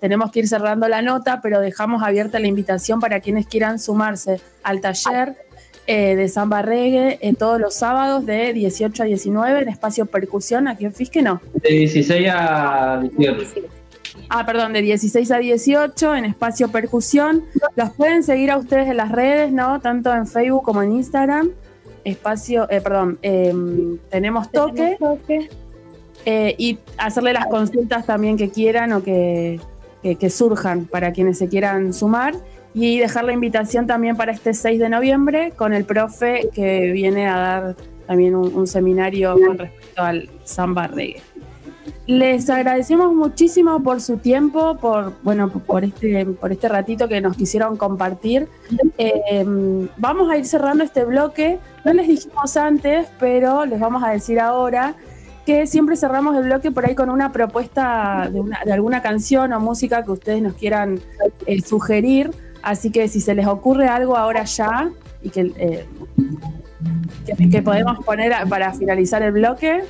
tenemos 0.00 0.30
que 0.30 0.40
ir 0.40 0.48
cerrando 0.48 0.88
la 0.88 1.02
nota, 1.02 1.40
pero 1.42 1.60
dejamos 1.60 2.02
abierta 2.02 2.38
la 2.38 2.46
invitación 2.46 3.00
para 3.00 3.20
quienes 3.20 3.46
quieran 3.46 3.78
sumarse 3.78 4.40
al 4.62 4.80
taller 4.80 5.36
eh, 5.90 6.16
de 6.16 6.28
samba 6.28 6.60
reggae 6.60 7.18
eh, 7.22 7.34
todos 7.34 7.58
los 7.58 7.74
sábados 7.74 8.26
de 8.26 8.52
18 8.52 9.02
a 9.02 9.06
19 9.06 9.62
en 9.62 9.68
espacio 9.68 10.04
percusión 10.04 10.68
aquí 10.68 10.84
en 10.84 10.92
Fisque, 10.92 11.22
no. 11.22 11.40
De 11.62 11.70
16 11.70 12.28
a 12.30 13.00
18. 13.00 13.68
Ah, 14.28 14.44
perdón, 14.44 14.74
de 14.74 14.82
16 14.82 15.30
a 15.30 15.38
18 15.38 16.14
en 16.14 16.26
espacio 16.26 16.68
percusión. 16.68 17.44
Los 17.74 17.90
pueden 17.90 18.22
seguir 18.22 18.50
a 18.50 18.58
ustedes 18.58 18.88
en 18.88 18.98
las 18.98 19.10
redes, 19.10 19.50
¿no? 19.50 19.80
Tanto 19.80 20.14
en 20.14 20.26
Facebook 20.26 20.62
como 20.62 20.82
en 20.82 20.92
Instagram. 20.92 21.52
Espacio, 22.04 22.70
eh, 22.70 22.82
perdón, 22.82 23.18
em, 23.22 23.98
tenemos 24.10 24.50
toque. 24.52 24.98
Eh, 26.26 26.54
y 26.58 26.78
hacerle 26.98 27.32
las 27.32 27.46
consultas 27.46 28.04
también 28.06 28.36
que 28.36 28.50
quieran 28.50 28.92
o 28.92 29.02
que, 29.02 29.60
que- 30.02 30.16
que 30.16 30.30
surjan 30.30 30.84
para 30.84 31.12
quienes 31.12 31.38
se 31.38 31.48
quieran 31.48 31.92
sumar. 31.92 32.34
Y 32.74 32.98
dejar 32.98 33.24
la 33.24 33.32
invitación 33.32 33.86
también 33.86 34.16
para 34.16 34.30
este 34.32 34.52
6 34.54 34.78
de 34.78 34.88
noviembre 34.88 35.52
con 35.56 35.72
el 35.72 35.84
profe 35.84 36.48
que 36.54 36.92
viene 36.92 37.26
a 37.26 37.36
dar 37.36 37.76
también 38.06 38.34
un, 38.36 38.54
un 38.54 38.66
seminario 38.66 39.34
con 39.44 39.58
respecto 39.58 40.02
al 40.02 40.28
samba 40.44 40.86
reggae. 40.86 41.20
Les 42.06 42.48
agradecemos 42.48 43.14
muchísimo 43.14 43.82
por 43.82 44.00
su 44.00 44.16
tiempo, 44.18 44.76
por 44.76 45.12
bueno, 45.22 45.50
por 45.50 45.84
este, 45.84 46.24
por 46.24 46.52
este 46.52 46.68
ratito 46.68 47.06
que 47.08 47.20
nos 47.20 47.36
quisieron 47.36 47.76
compartir. 47.76 48.48
Eh, 48.96 49.44
vamos 49.96 50.30
a 50.30 50.36
ir 50.38 50.46
cerrando 50.46 50.84
este 50.84 51.04
bloque. 51.04 51.58
No 51.84 51.92
les 51.92 52.08
dijimos 52.08 52.56
antes, 52.56 53.08
pero 53.18 53.64
les 53.66 53.78
vamos 53.80 54.02
a 54.02 54.10
decir 54.10 54.40
ahora 54.40 54.94
que 55.48 55.66
siempre 55.66 55.96
cerramos 55.96 56.36
el 56.36 56.44
bloque 56.44 56.70
por 56.70 56.84
ahí 56.84 56.94
con 56.94 57.08
una 57.08 57.32
propuesta 57.32 58.28
de, 58.30 58.38
una- 58.38 58.60
de 58.66 58.70
alguna 58.70 59.00
canción 59.00 59.50
o 59.54 59.60
música 59.60 60.04
que 60.04 60.10
ustedes 60.10 60.42
nos 60.42 60.52
quieran 60.52 61.00
eh, 61.46 61.62
sugerir. 61.62 62.30
Así 62.60 62.90
que 62.92 63.08
si 63.08 63.22
se 63.22 63.34
les 63.34 63.46
ocurre 63.46 63.88
algo 63.88 64.14
ahora 64.18 64.44
ya 64.44 64.90
y 65.22 65.30
que, 65.30 65.50
eh, 65.56 65.86
que, 67.24 67.48
que 67.48 67.62
podemos 67.62 68.04
poner 68.04 68.34
para 68.46 68.74
finalizar 68.74 69.22
el 69.22 69.32
bloque, 69.32 69.84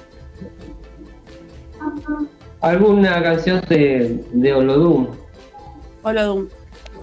¿Alguna 2.61 3.21
canción 3.21 3.61
de, 3.69 4.25
de 4.33 4.53
Olodum? 4.55 5.09
Olodum. 6.03 6.47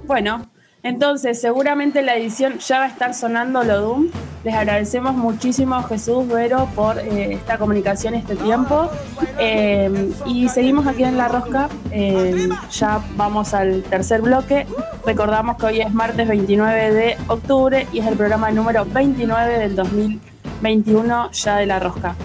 Bueno, 0.07 0.45
entonces 0.85 1.41
seguramente 1.41 2.03
la 2.03 2.15
edición 2.15 2.59
ya 2.59 2.77
va 2.77 2.85
a 2.85 2.87
estar 2.87 3.13
sonando 3.13 3.61
Olodum. 3.61 4.09
Les 4.43 4.53
agradecemos 4.53 5.15
muchísimo 5.15 5.81
Jesús 5.81 6.27
Vero 6.27 6.69
por 6.75 6.99
eh, 6.99 7.33
esta 7.33 7.57
comunicación 7.57 8.13
este 8.13 8.35
tiempo. 8.35 8.91
Eh, 9.39 10.11
y 10.27 10.47
seguimos 10.49 10.85
aquí 10.85 11.03
en 11.03 11.17
La 11.17 11.27
Rosca. 11.27 11.67
Eh, 11.89 12.47
ya 12.69 13.01
vamos 13.17 13.55
al 13.55 13.81
tercer 13.81 14.21
bloque. 14.21 14.67
Recordamos 15.03 15.57
que 15.57 15.65
hoy 15.65 15.81
es 15.81 15.91
martes 15.91 16.27
29 16.27 16.93
de 16.93 17.17
octubre 17.27 17.87
y 17.91 17.99
es 17.99 18.05
el 18.05 18.15
programa 18.15 18.51
número 18.51 18.85
29 18.85 19.57
del 19.57 19.75
2021 19.75 21.31
ya 21.31 21.57
de 21.57 21.65
La 21.65 21.79
Rosca. 21.79 22.15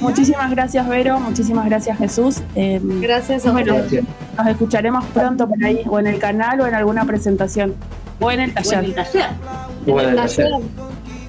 Muchísimas 0.00 0.50
gracias 0.50 0.88
Vero, 0.88 1.18
muchísimas 1.20 1.66
gracias 1.66 1.98
Jesús. 1.98 2.42
Eh, 2.54 2.80
Gracias 2.82 3.46
a 3.46 3.52
bueno, 3.52 3.76
nos 4.36 4.46
escucharemos 4.46 5.04
pronto 5.06 5.48
por 5.48 5.62
ahí, 5.64 5.82
o 5.88 5.98
en 5.98 6.06
el 6.06 6.18
canal 6.18 6.60
o 6.60 6.66
en 6.66 6.74
alguna 6.74 7.04
presentación. 7.04 7.74
O 8.20 8.30
en 8.30 8.40
el 8.40 8.54
taller. 8.54 8.78
En 8.78 8.84
el 8.84 8.90
el 8.90 8.94
taller. 8.96 10.16
taller. 10.16 10.50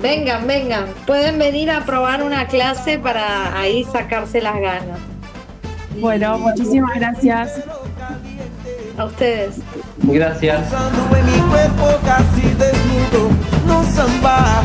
Vengan, 0.02 0.46
vengan. 0.46 0.86
Pueden 1.06 1.40
venir 1.40 1.72
a 1.72 1.84
probar 1.86 2.24
una 2.24 2.48
clase 2.48 3.00
para 3.00 3.58
ahí 3.60 3.84
sacarse 3.92 4.42
las 4.42 4.56
ganas. 4.56 5.00
Bueno, 6.00 6.38
muchísimas 6.38 6.94
gracias. 6.96 7.64
A 8.98 9.06
ustedes. 9.06 9.56
Gracias. 10.04 10.62
en 11.18 11.26
mi 11.26 11.40
cuerpo 11.50 12.00
casi 12.06 12.42
desnudo, 12.42 13.30
no 13.68 13.84
samba. 13.84 14.62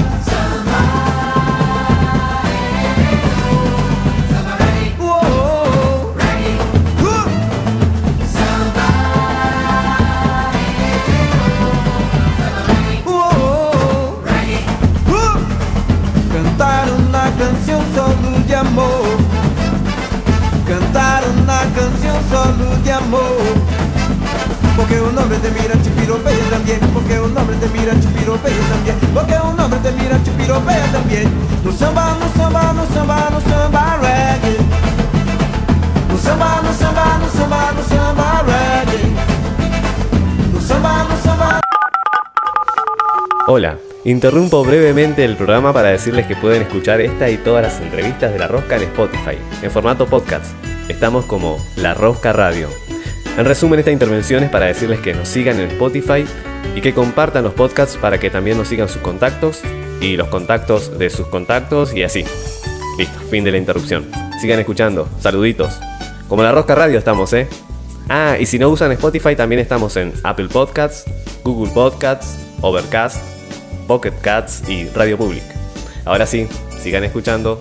Cantar 16.63 16.93
una 16.93 17.25
canción 17.37 17.81
solo 17.93 18.39
de 18.47 18.55
amor. 18.55 19.19
Cantar 20.65 21.25
una 21.43 21.59
canción 21.75 22.17
solo 22.31 22.77
de 22.85 22.93
amor. 22.93 23.37
Porque 24.77 25.01
un 25.01 25.19
hombre 25.19 25.39
te 25.39 25.51
mira 25.51 25.75
chupiropea 25.83 26.51
también. 26.51 26.79
Porque 26.95 27.19
un 27.19 27.37
hombre 27.37 27.57
te 27.57 27.67
mira 27.77 28.01
chupiropea 28.01 28.55
también. 28.71 28.97
Porque 29.13 29.35
un 29.43 29.59
hombre 29.59 29.81
te 29.81 29.91
mira 29.91 30.23
chupiropea 30.23 30.87
también. 30.93 31.33
No 31.65 31.73
samba, 31.73 32.15
no 32.21 32.29
samba, 32.41 32.73
no 32.73 32.87
samba, 32.95 33.29
no 33.33 33.41
samba 33.41 33.97
reggae. 34.01 34.59
No 36.11 36.17
samba, 36.17 36.61
no 36.63 36.73
samba, 36.75 37.19
no 37.19 37.29
samba, 37.41 37.73
no 37.73 37.83
samba 37.89 38.43
reggae. 38.47 39.03
No 40.53 40.61
samba, 40.61 41.07
no 41.09 41.23
samba 41.25 41.61
Hola, 43.49 43.77
interrumpo 44.05 44.65
brevemente 44.65 45.25
el 45.25 45.37
programa 45.37 45.73
para 45.73 45.91
decirles 45.91 46.27
que 46.27 46.35
pueden 46.37 46.63
escuchar 46.63 47.01
esta 47.01 47.31
y 47.31 47.37
todas 47.37 47.63
las 47.63 47.81
entrevistas 47.81 48.33
de 48.33 48.39
La 48.39 48.49
Rosca 48.49 48.77
en 48.77 48.83
Spotify, 48.83 49.39
en 49.63 49.71
formato 49.71 50.07
podcast. 50.07 50.47
Estamos 50.89 51.25
como 51.27 51.65
La 51.77 51.95
Rosca 51.95 52.33
Radio. 52.33 52.69
En 53.39 53.45
resumen, 53.45 53.79
esta 53.79 53.93
intervención 53.93 54.43
es 54.43 54.51
para 54.51 54.67
decirles 54.67 55.01
que 55.01 55.15
nos 55.15 55.29
sigan 55.29 55.61
en 55.61 55.71
Spotify 55.71 56.25
y 56.75 56.81
que 56.81 56.95
compartan 56.95 57.45
los 57.45 57.55
podcasts 57.55 57.97
para 57.97 58.19
que 58.19 58.31
también 58.31 58.59
nos 58.59 58.69
sigan 58.69 58.89
sus 58.89 59.01
contactos 59.03 59.61
y 60.01 60.17
los 60.17 60.29
contactos 60.29 60.99
de 60.99 61.09
sus 61.09 61.29
contactos 61.29 61.95
y 61.95 62.03
así. 62.03 62.25
Listo, 62.99 63.21
fin 63.31 63.45
de 63.45 63.53
la 63.53 63.59
interrupción. 63.59 64.11
Sigan 64.41 64.59
escuchando, 64.59 65.09
saluditos. 65.21 65.79
Como 66.29 66.43
La 66.43 66.53
Rosca 66.53 66.75
Radio 66.75 66.99
estamos, 66.99 67.33
¿eh? 67.33 67.49
Ah, 68.09 68.37
y 68.39 68.47
si 68.47 68.59
no 68.59 68.69
usan 68.69 68.91
Spotify, 68.93 69.37
también 69.37 69.61
estamos 69.61 69.97
en 69.97 70.13
Apple 70.25 70.49
Podcasts, 70.49 71.05
Google 71.45 71.73
Podcasts, 71.73 72.37
Overcast, 72.61 73.42
Pocket 73.93 74.15
Cats 74.23 74.67
y 74.71 74.89
Radio 74.89 75.19
Public. 75.19 75.43
Ahora 76.07 76.25
sí, 76.25 76.49
sigan 76.81 77.05
escuchando. 77.05 77.61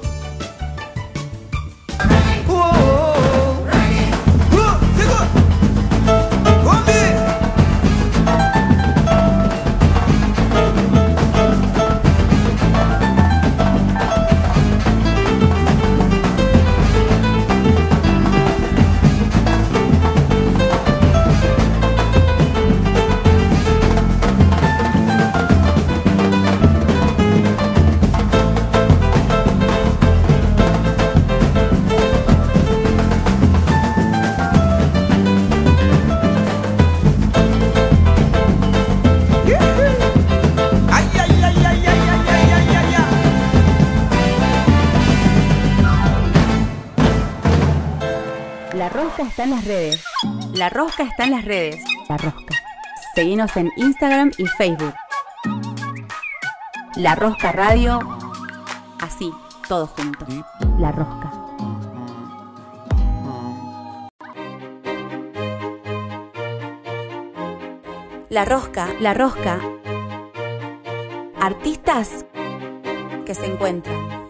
Las 49.62 49.68
redes. 49.68 50.04
La 50.54 50.70
Rosca 50.70 51.04
está 51.04 51.26
en 51.26 51.32
las 51.32 51.46
redes. 51.46 51.84
La 52.10 52.18
Rosca. 52.18 52.56
Seguinos 53.16 53.56
en 53.58 53.70
Instagram 53.76 54.32
y 54.38 54.46
Facebook. 54.46 54.94
La 56.96 57.16
Rosca 57.16 57.52
Radio. 57.52 58.00
Así, 59.00 59.32
todo 59.68 59.88
junto. 59.88 60.26
La 60.80 60.92
Rosca. 60.92 61.32
La 68.30 68.46
Rosca. 68.46 68.88
La 69.00 69.14
Rosca. 69.14 69.60
Artistas 71.40 72.26
que 73.26 73.36
se 73.36 73.46
encuentran. 73.46 74.21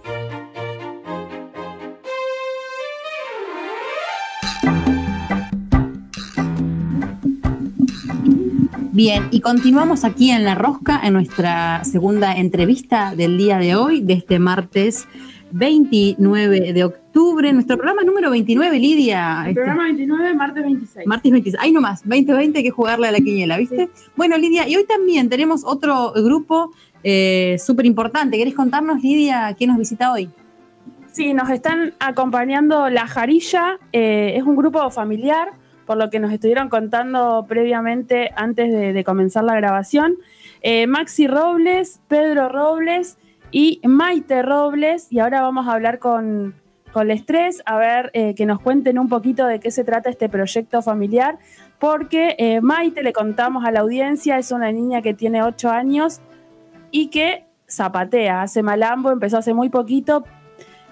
Bien, 9.04 9.30
y 9.32 9.40
continuamos 9.40 10.06
aquí 10.06 10.30
en 10.30 10.44
La 10.44 10.54
Rosca 10.54 11.02
en 11.04 11.14
nuestra 11.14 11.84
segunda 11.84 12.34
entrevista 12.34 13.16
del 13.16 13.36
día 13.36 13.58
de 13.58 13.74
hoy, 13.74 14.02
de 14.02 14.14
este 14.14 14.38
martes 14.38 15.08
29 15.54 16.72
de 16.72 16.84
octubre, 16.84 17.52
nuestro 17.52 17.78
programa 17.78 18.04
número 18.04 18.30
29, 18.30 18.78
Lidia. 18.78 19.46
El 19.48 19.56
programa 19.56 19.86
29, 19.86 20.36
martes 20.36 20.64
26. 20.64 21.08
Martes 21.08 21.32
26. 21.32 21.64
Ahí 21.64 21.72
nomás, 21.72 22.04
2020 22.04 22.60
hay 22.60 22.64
que 22.64 22.70
jugarle 22.70 23.08
a 23.08 23.12
la 23.12 23.18
quiniela, 23.18 23.58
¿viste? 23.58 23.90
Bueno, 24.16 24.38
Lidia, 24.38 24.70
y 24.70 24.76
hoy 24.76 24.86
también 24.86 25.30
tenemos 25.30 25.64
otro 25.66 26.14
grupo 26.14 26.70
eh, 27.04 27.58
súper 27.58 27.88
importante. 27.88 28.38
¿Querés 28.38 28.54
contarnos, 28.54 29.02
Lidia, 29.02 29.52
quién 29.58 29.72
nos 29.72 29.80
visita 29.80 30.12
hoy? 30.12 30.30
Sí, 31.12 31.34
nos 31.34 31.50
están 31.50 31.96
acompañando 32.00 32.88
La 32.92 33.08
Jarilla, 33.08 33.80
eh, 33.94 34.34
es 34.36 34.44
un 34.44 34.56
grupo 34.56 34.88
familiar, 34.92 35.54
por 35.86 35.98
lo 35.98 36.10
que 36.10 36.20
nos 36.20 36.32
estuvieron 36.32 36.70
contando 36.70 37.46
previamente 37.48 38.32
antes 38.36 38.72
de, 38.72 39.04
comenzar 39.04 39.44
la 39.44 39.56
grabación. 39.56 40.16
Eh, 40.62 40.88
Maxi 40.88 41.28
Robles, 41.28 42.02
Pedro 42.08 42.50
Robles 42.50 43.18
y 43.52 43.82
Maite 43.84 44.42
Robles, 44.42 45.08
y 45.12 45.20
ahora 45.20 45.42
vamos 45.42 45.68
a 45.68 45.74
hablar 45.74 46.00
con, 46.00 46.56
con 46.94 47.08
Les 47.08 47.26
Tres, 47.26 47.62
a 47.66 47.78
ver 47.78 48.12
eh, 48.14 48.36
que 48.36 48.46
nos 48.46 48.60
cuenten 48.60 49.00
un 49.00 49.10
poquito 49.10 49.46
de 49.48 49.60
qué 49.60 49.72
se 49.72 49.84
trata 49.84 50.10
este 50.10 50.30
proyecto 50.30 50.82
familiar, 50.82 51.40
porque 51.80 52.36
eh, 52.38 52.62
Maite, 52.62 53.04
le 53.04 53.12
contamos 53.12 53.66
a 53.66 53.72
la 53.72 53.82
audiencia, 53.82 54.38
es 54.38 54.52
una 54.52 54.72
niña 54.72 55.02
que 55.02 55.14
tiene 55.14 55.44
8 55.44 55.70
años 55.72 56.22
y 56.92 57.08
que 57.08 57.46
zapatea, 57.68 58.44
hace 58.44 58.62
malambo, 58.62 59.12
empezó 59.12 59.38
hace 59.38 59.54
muy 59.54 59.70
poquito 59.70 60.26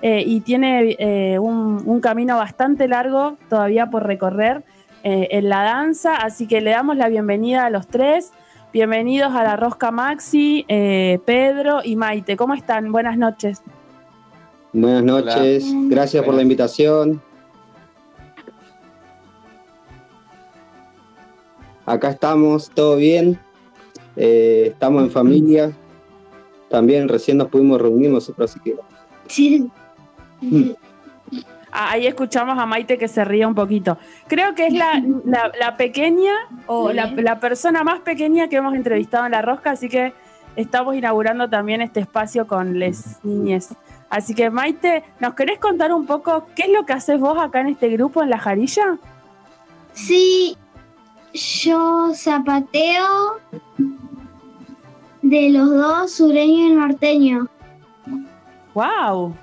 y 0.01 0.39
tiene 0.39 1.37
un 1.41 1.99
camino 2.01 2.37
bastante 2.37 2.87
largo 2.87 3.37
todavía 3.49 3.89
por 3.89 4.07
recorrer 4.07 4.63
eh, 5.03 5.27
en 5.31 5.49
la 5.49 5.63
danza, 5.63 6.15
así 6.15 6.47
que 6.47 6.61
le 6.61 6.71
damos 6.71 6.97
la 6.97 7.09
bienvenida 7.09 7.65
a 7.65 7.69
los 7.69 7.87
tres. 7.87 8.31
Bienvenidos 8.73 9.33
a 9.33 9.43
la 9.43 9.55
Rosca 9.55 9.91
Maxi, 9.91 10.65
eh, 10.67 11.19
Pedro 11.25 11.79
y 11.83 11.95
Maite. 11.95 12.35
¿Cómo 12.35 12.53
están? 12.53 12.91
Buenas 12.91 13.17
noches. 13.17 13.61
Buenas 14.73 15.03
noches, 15.03 15.65
gracias 15.87 16.23
por 16.23 16.35
la 16.35 16.43
invitación. 16.43 17.21
Acá 21.85 22.11
estamos, 22.11 22.69
todo 22.69 22.97
bien. 22.97 23.39
Eh, 24.15 24.67
estamos 24.73 25.03
en 25.03 25.09
familia. 25.09 25.71
También 26.69 27.07
recién 27.07 27.37
nos 27.37 27.47
pudimos 27.47 27.81
reunir 27.81 28.11
nosotros, 28.11 28.51
así 28.51 28.59
que. 28.59 28.75
Ah, 28.75 28.87
Ahí 31.71 32.07
escuchamos 32.07 32.57
a 32.57 32.65
Maite 32.65 32.97
que 32.97 33.07
se 33.07 33.23
ríe 33.23 33.45
un 33.45 33.55
poquito. 33.55 33.97
Creo 34.27 34.55
que 34.55 34.67
es 34.67 34.73
la, 34.73 35.01
la- 35.25 35.51
la 35.59 35.77
pequeña 35.77 36.33
o 36.67 36.89
Sí. 36.89 36.95
la, 36.95 37.05
la 37.15 37.39
persona 37.39 37.83
más 37.83 37.99
pequeña 37.99 38.47
que 38.47 38.55
hemos 38.57 38.73
entrevistado 38.75 39.25
en 39.25 39.31
La 39.31 39.41
Rosca, 39.41 39.71
así 39.71 39.87
que 39.89 40.13
estamos 40.55 40.95
inaugurando 40.95 41.49
también 41.49 41.81
este 41.81 41.99
espacio 41.99 42.47
con 42.47 42.79
les 42.79 43.23
niñes. 43.23 43.69
Así 44.09 44.33
que 44.33 44.49
Maite, 44.49 45.03
¿nos 45.19 45.35
querés 45.35 45.59
contar 45.59 45.93
un 45.93 46.07
poco 46.07 46.47
qué 46.55 46.63
es 46.63 46.69
lo 46.69 46.85
que 46.85 46.93
haces 46.93 47.19
vos 47.19 47.37
acá 47.37 47.61
en 47.61 47.67
este 47.67 47.89
grupo 47.89 48.23
en 48.23 48.31
La 48.31 48.39
Jarilla? 48.39 48.97
Sí, 49.93 50.57
yo 51.33 52.11
zapateo 52.15 53.37
de 55.21 55.49
los 55.51 55.69
dos, 55.69 56.11
sureño 56.13 56.67
y 56.67 56.71
norteño. 56.73 57.47
¡Wow! 58.73 59.35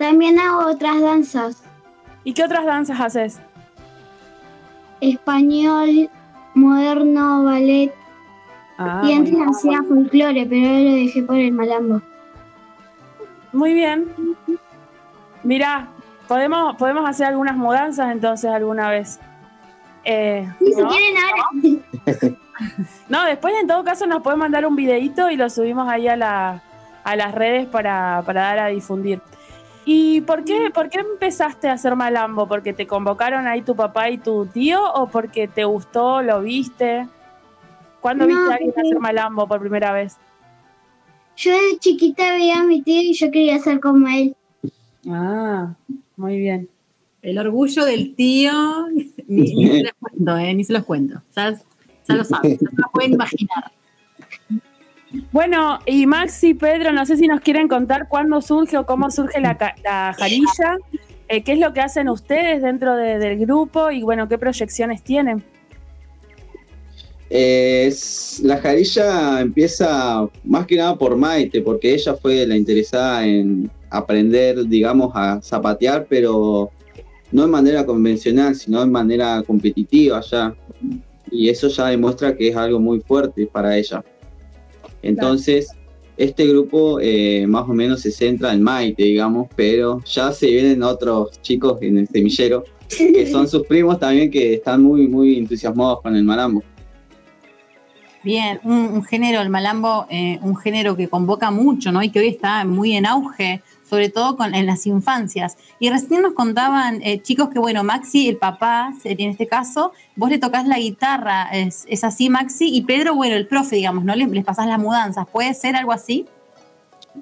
También 0.00 0.38
hago 0.38 0.66
otras 0.70 0.98
danzas, 1.02 1.62
¿Y 2.24 2.32
qué 2.32 2.42
otras 2.42 2.64
danzas 2.64 2.98
haces? 2.98 3.38
español, 5.02 6.08
moderno, 6.54 7.44
ballet. 7.44 7.92
Ah, 8.78 9.02
y 9.04 9.12
antes 9.12 9.34
hacía 9.46 9.82
folclore, 9.82 10.46
pero 10.46 10.66
ahora 10.68 10.80
lo 10.80 10.90
dejé 10.92 11.22
por 11.22 11.36
el 11.36 11.52
malambo. 11.52 12.00
Muy 13.52 13.74
bien. 13.74 14.06
Mirá, 15.42 15.88
podemos, 16.26 16.76
podemos 16.76 17.06
hacer 17.06 17.26
algunas 17.26 17.56
mudanzas 17.58 18.10
entonces 18.10 18.50
alguna 18.50 18.88
vez. 18.88 19.20
Eh, 20.04 20.48
Y 20.60 20.72
si 20.72 20.80
¿no? 20.80 20.88
quieren 20.88 21.14
ahora. 21.18 22.36
No, 23.08 23.24
después 23.24 23.54
en 23.60 23.66
todo 23.66 23.84
caso 23.84 24.06
nos 24.06 24.22
pueden 24.22 24.38
mandar 24.38 24.64
un 24.66 24.76
videito 24.76 25.30
y 25.30 25.36
lo 25.36 25.48
subimos 25.50 25.88
ahí 25.90 26.08
a, 26.08 26.16
la, 26.16 26.62
a 27.04 27.16
las 27.16 27.34
redes 27.34 27.66
para, 27.66 28.22
para 28.24 28.42
dar 28.42 28.58
a 28.60 28.66
difundir. 28.68 29.20
¿Y 29.92 30.20
por 30.20 30.44
qué, 30.44 30.70
por 30.72 30.88
qué 30.88 31.00
empezaste 31.00 31.66
a 31.66 31.72
hacer 31.72 31.96
malambo? 31.96 32.46
¿Porque 32.46 32.72
te 32.72 32.86
convocaron 32.86 33.48
ahí 33.48 33.62
tu 33.62 33.74
papá 33.74 34.08
y 34.08 34.18
tu 34.18 34.46
tío 34.46 34.80
o 34.94 35.08
porque 35.08 35.48
te 35.48 35.64
gustó, 35.64 36.22
lo 36.22 36.42
viste? 36.42 37.08
¿Cuándo 38.00 38.24
No, 38.24 38.28
viste 38.28 38.52
a 38.52 38.54
alguien 38.54 38.72
hacer 38.76 39.00
malambo 39.00 39.48
por 39.48 39.58
primera 39.58 39.92
vez? 39.92 40.16
Yo 41.36 41.50
de 41.50 41.76
chiquita 41.80 42.34
veía 42.34 42.60
a 42.60 42.62
mi 42.62 42.82
tío 42.82 43.02
y 43.02 43.14
yo 43.14 43.32
quería 43.32 43.58
ser 43.58 43.80
como 43.80 44.06
él. 44.06 44.36
Ah, 45.08 45.74
muy 46.16 46.38
bien. 46.38 46.68
El 47.20 47.38
orgullo 47.38 47.84
del 47.84 48.14
tío, 48.14 48.86
ni, 49.26 49.54
ni 49.56 49.66
se 49.66 49.82
los 49.82 49.92
cuento, 49.98 50.36
¿eh? 50.36 50.54
Ni 50.54 50.62
se 50.62 50.72
los 50.72 50.84
cuento. 50.84 51.20
Ya, 51.34 51.58
ya 52.08 52.14
lo 52.14 52.22
saben, 52.22 52.52
ya 52.52 52.70
se 52.70 52.76
lo 52.76 52.90
pueden 52.92 53.14
imaginar. 53.14 53.72
Bueno, 55.32 55.80
y 55.86 56.06
Maxi, 56.06 56.54
Pedro, 56.54 56.92
no 56.92 57.04
sé 57.04 57.16
si 57.16 57.26
nos 57.26 57.40
quieren 57.40 57.66
contar 57.68 58.06
cuándo 58.08 58.40
surge 58.40 58.76
o 58.78 58.86
cómo 58.86 59.10
surge 59.10 59.40
la, 59.40 59.56
la 59.82 60.14
jarilla, 60.16 60.78
eh, 61.28 61.42
qué 61.42 61.52
es 61.52 61.58
lo 61.58 61.72
que 61.72 61.80
hacen 61.80 62.08
ustedes 62.08 62.62
dentro 62.62 62.96
de- 62.96 63.18
del 63.18 63.38
grupo 63.38 63.90
y 63.90 64.02
bueno, 64.02 64.28
qué 64.28 64.38
proyecciones 64.38 65.02
tienen. 65.02 65.42
Eh, 67.28 67.92
la 68.42 68.58
jarilla 68.58 69.40
empieza 69.40 70.28
más 70.44 70.66
que 70.66 70.76
nada 70.76 70.96
por 70.96 71.16
Maite, 71.16 71.60
porque 71.62 71.94
ella 71.94 72.14
fue 72.14 72.44
la 72.46 72.56
interesada 72.56 73.24
en 73.26 73.70
aprender, 73.88 74.64
digamos, 74.66 75.12
a 75.14 75.40
zapatear, 75.42 76.06
pero 76.08 76.70
no 77.30 77.42
de 77.42 77.48
manera 77.48 77.86
convencional, 77.86 78.54
sino 78.56 78.80
de 78.80 78.86
manera 78.86 79.42
competitiva 79.46 80.20
ya. 80.28 80.54
Y 81.30 81.48
eso 81.48 81.68
ya 81.68 81.86
demuestra 81.86 82.36
que 82.36 82.48
es 82.48 82.56
algo 82.56 82.80
muy 82.80 83.00
fuerte 83.00 83.46
para 83.46 83.76
ella. 83.76 84.02
Entonces, 85.02 85.68
este 86.16 86.46
grupo 86.46 86.98
eh, 87.00 87.46
más 87.46 87.68
o 87.68 87.72
menos 87.72 88.00
se 88.02 88.10
centra 88.10 88.52
en 88.52 88.62
Maite, 88.62 89.04
digamos, 89.04 89.48
pero 89.56 90.02
ya 90.04 90.32
se 90.32 90.46
vienen 90.48 90.82
otros 90.82 91.40
chicos 91.40 91.78
en 91.80 91.98
el 91.98 92.08
semillero, 92.08 92.64
que 92.88 93.26
son 93.26 93.48
sus 93.48 93.66
primos 93.66 93.98
también, 93.98 94.30
que 94.30 94.54
están 94.54 94.82
muy, 94.82 95.08
muy 95.08 95.38
entusiasmados 95.38 96.02
con 96.02 96.14
el 96.14 96.24
malambo. 96.24 96.62
Bien, 98.22 98.60
un, 98.64 98.74
un 98.74 99.02
género, 99.02 99.40
el 99.40 99.48
malambo, 99.48 100.06
eh, 100.10 100.38
un 100.42 100.54
género 100.56 100.94
que 100.94 101.08
convoca 101.08 101.50
mucho, 101.50 101.90
¿no? 101.90 102.02
Y 102.02 102.10
que 102.10 102.20
hoy 102.20 102.28
está 102.28 102.66
muy 102.66 102.94
en 102.94 103.06
auge, 103.06 103.62
sobre 103.90 104.08
todo 104.08 104.36
con, 104.36 104.54
en 104.54 104.66
las 104.66 104.86
infancias. 104.86 105.56
Y 105.80 105.90
recién 105.90 106.22
nos 106.22 106.34
contaban 106.34 107.02
eh, 107.02 107.20
chicos 107.20 107.48
que, 107.50 107.58
bueno, 107.58 107.82
Maxi, 107.82 108.28
el 108.28 108.36
papá, 108.36 108.94
en 109.02 109.30
este 109.30 109.48
caso, 109.48 109.92
vos 110.14 110.30
le 110.30 110.38
tocas 110.38 110.66
la 110.68 110.78
guitarra, 110.78 111.50
es, 111.52 112.04
así, 112.04 112.30
Maxi, 112.30 112.68
y 112.72 112.82
Pedro, 112.82 113.16
bueno, 113.16 113.34
el 113.34 113.48
profe, 113.48 113.76
digamos, 113.76 114.04
¿no? 114.04 114.14
Le- 114.14 114.28
les 114.28 114.44
pasás 114.44 114.68
las 114.68 114.78
mudanzas, 114.78 115.26
¿puede 115.28 115.52
ser 115.54 115.74
algo 115.74 115.90
así? 115.92 116.26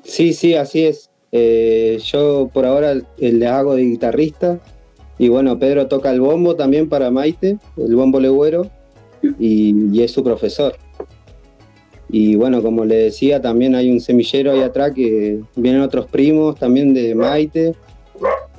Sí, 0.05 0.35
sí, 0.35 0.55
así 0.55 0.85
es. 0.85 1.09
Eh, 1.33 1.99
yo 2.05 2.51
por 2.53 2.67
ahora 2.67 2.93
eh, 2.93 3.33
le 3.33 3.47
hago 3.47 3.75
de 3.75 3.83
guitarrista 3.85 4.59
y 5.19 5.29
bueno, 5.29 5.59
Pedro 5.59 5.87
toca 5.89 6.11
el 6.11 6.21
bombo 6.21 6.55
también 6.55 6.89
para 6.89 7.11
Maite, 7.11 7.59
el 7.77 7.97
bombo 7.97 8.21
legüero, 8.21 8.71
y, 9.39 9.75
y 9.93 10.03
es 10.03 10.13
su 10.13 10.23
profesor. 10.23 10.77
Y 12.11 12.37
bueno, 12.37 12.63
como 12.63 12.85
le 12.85 12.97
decía, 12.97 13.41
también 13.41 13.75
hay 13.75 13.91
un 13.91 14.01
semillero 14.01 14.53
ahí 14.53 14.61
atrás 14.61 14.93
que 14.95 15.41
vienen 15.57 15.83
otros 15.83 16.07
primos 16.07 16.59
también 16.59 16.95
de 16.95 17.15
Maite, 17.15 17.75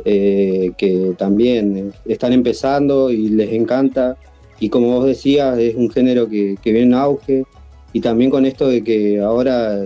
eh, 0.06 0.72
que 0.78 1.14
también 1.18 1.92
están 2.06 2.34
empezando 2.34 3.10
y 3.10 3.30
les 3.30 3.52
encanta. 3.54 4.18
Y 4.60 4.70
como 4.70 4.98
vos 4.98 5.06
decías, 5.06 5.58
es 5.58 5.76
un 5.76 5.90
género 5.90 6.30
que, 6.30 6.58
que 6.62 6.72
viene 6.72 6.88
en 6.88 6.94
auge. 6.94 7.44
Y 7.92 8.02
también 8.02 8.30
con 8.30 8.46
esto 8.46 8.68
de 8.68 8.84
que 8.84 9.20
ahora 9.20 9.84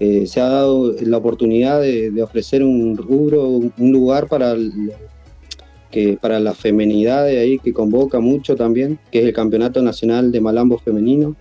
eh, 0.00 0.26
se 0.26 0.40
ha 0.40 0.48
dado 0.48 0.92
la 1.00 1.16
oportunidad 1.16 1.80
de, 1.80 2.22
ofrecer 2.22 2.62
un 2.62 2.96
rubro, 2.96 3.48
un 3.48 3.92
lugar 3.92 4.28
para 4.28 4.54
que 5.90 6.18
para 6.20 6.40
la 6.40 6.54
femenidad 6.54 7.24
de 7.24 7.38
ahí 7.38 7.58
que 7.60 7.72
convoca 7.72 8.18
mucho 8.18 8.56
también, 8.56 8.98
que 9.12 9.20
es 9.20 9.24
el 9.24 9.32
Campeonato 9.32 9.80
Nacional 9.80 10.32
de 10.32 10.40
Malambo 10.40 10.78
Femenino. 10.78 11.36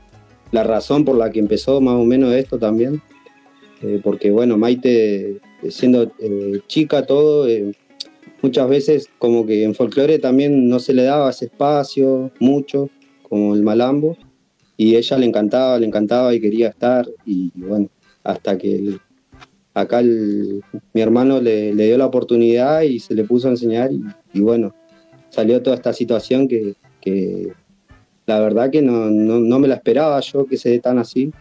La 0.53 0.63
razón 0.63 1.03
por 1.03 1.17
la 1.17 1.31
que 1.31 1.39
empezó 1.39 1.81
más 1.81 1.95
o 1.95 2.05
menos 2.05 2.31
esto 2.31 2.59
también, 2.59 3.01
eh, 3.81 3.99
porque 4.03 4.29
bueno, 4.29 4.55
Maite, 4.55 5.31
eh, 5.31 5.39
siendo 5.71 6.11
eh, 6.19 6.61
chica 6.67 7.07
todo, 7.07 7.47
muchas 8.43 8.69
veces 8.69 9.09
como 9.17 9.47
que 9.47 9.63
en 9.63 9.73
folclore 9.73 10.19
también 10.19 10.69
no 10.69 10.77
se 10.79 10.93
le 10.93 11.05
daba 11.05 11.31
ese 11.31 11.45
espacio 11.45 12.31
mucho, 12.39 12.91
como 13.23 13.55
el 13.55 13.63
Malambo, 13.63 14.15
y 14.77 14.95
ella 14.95 15.17
le 15.17 15.25
encantaba, 15.25 15.79
le 15.79 15.87
encantaba 15.87 16.35
y 16.35 16.39
quería 16.39 16.69
estar, 16.69 17.09
y, 17.25 17.51
bueno, 17.55 17.89
hasta 18.23 18.55
que 18.55 18.75
el- 18.75 18.99
acá 19.73 20.03
mi 20.03 21.01
hermano 21.01 21.41
le, 21.41 21.73
dio 21.73 21.97
la 21.97 22.05
oportunidad 22.05 22.81
y 22.83 22.99
se 22.99 23.15
le 23.15 23.23
puso 23.23 23.47
a 23.47 23.51
enseñar, 23.51 23.89
y, 24.31 24.39
bueno, 24.41 24.75
salió 25.31 25.63
toda 25.63 25.77
esta 25.77 25.93
situación 25.93 26.47
que 26.47 26.75
la 28.25 28.39
verdad 28.39 28.71
que 28.71 28.81
no, 28.81 29.09
no, 29.09 29.39
no 29.39 29.59
me 29.59 29.67
la 29.67 29.75
esperaba 29.75 30.19
yo 30.21 30.45
que 30.45 30.57
se 30.57 30.69
dé 30.69 30.79
tan 30.79 30.97
así, 30.97 31.31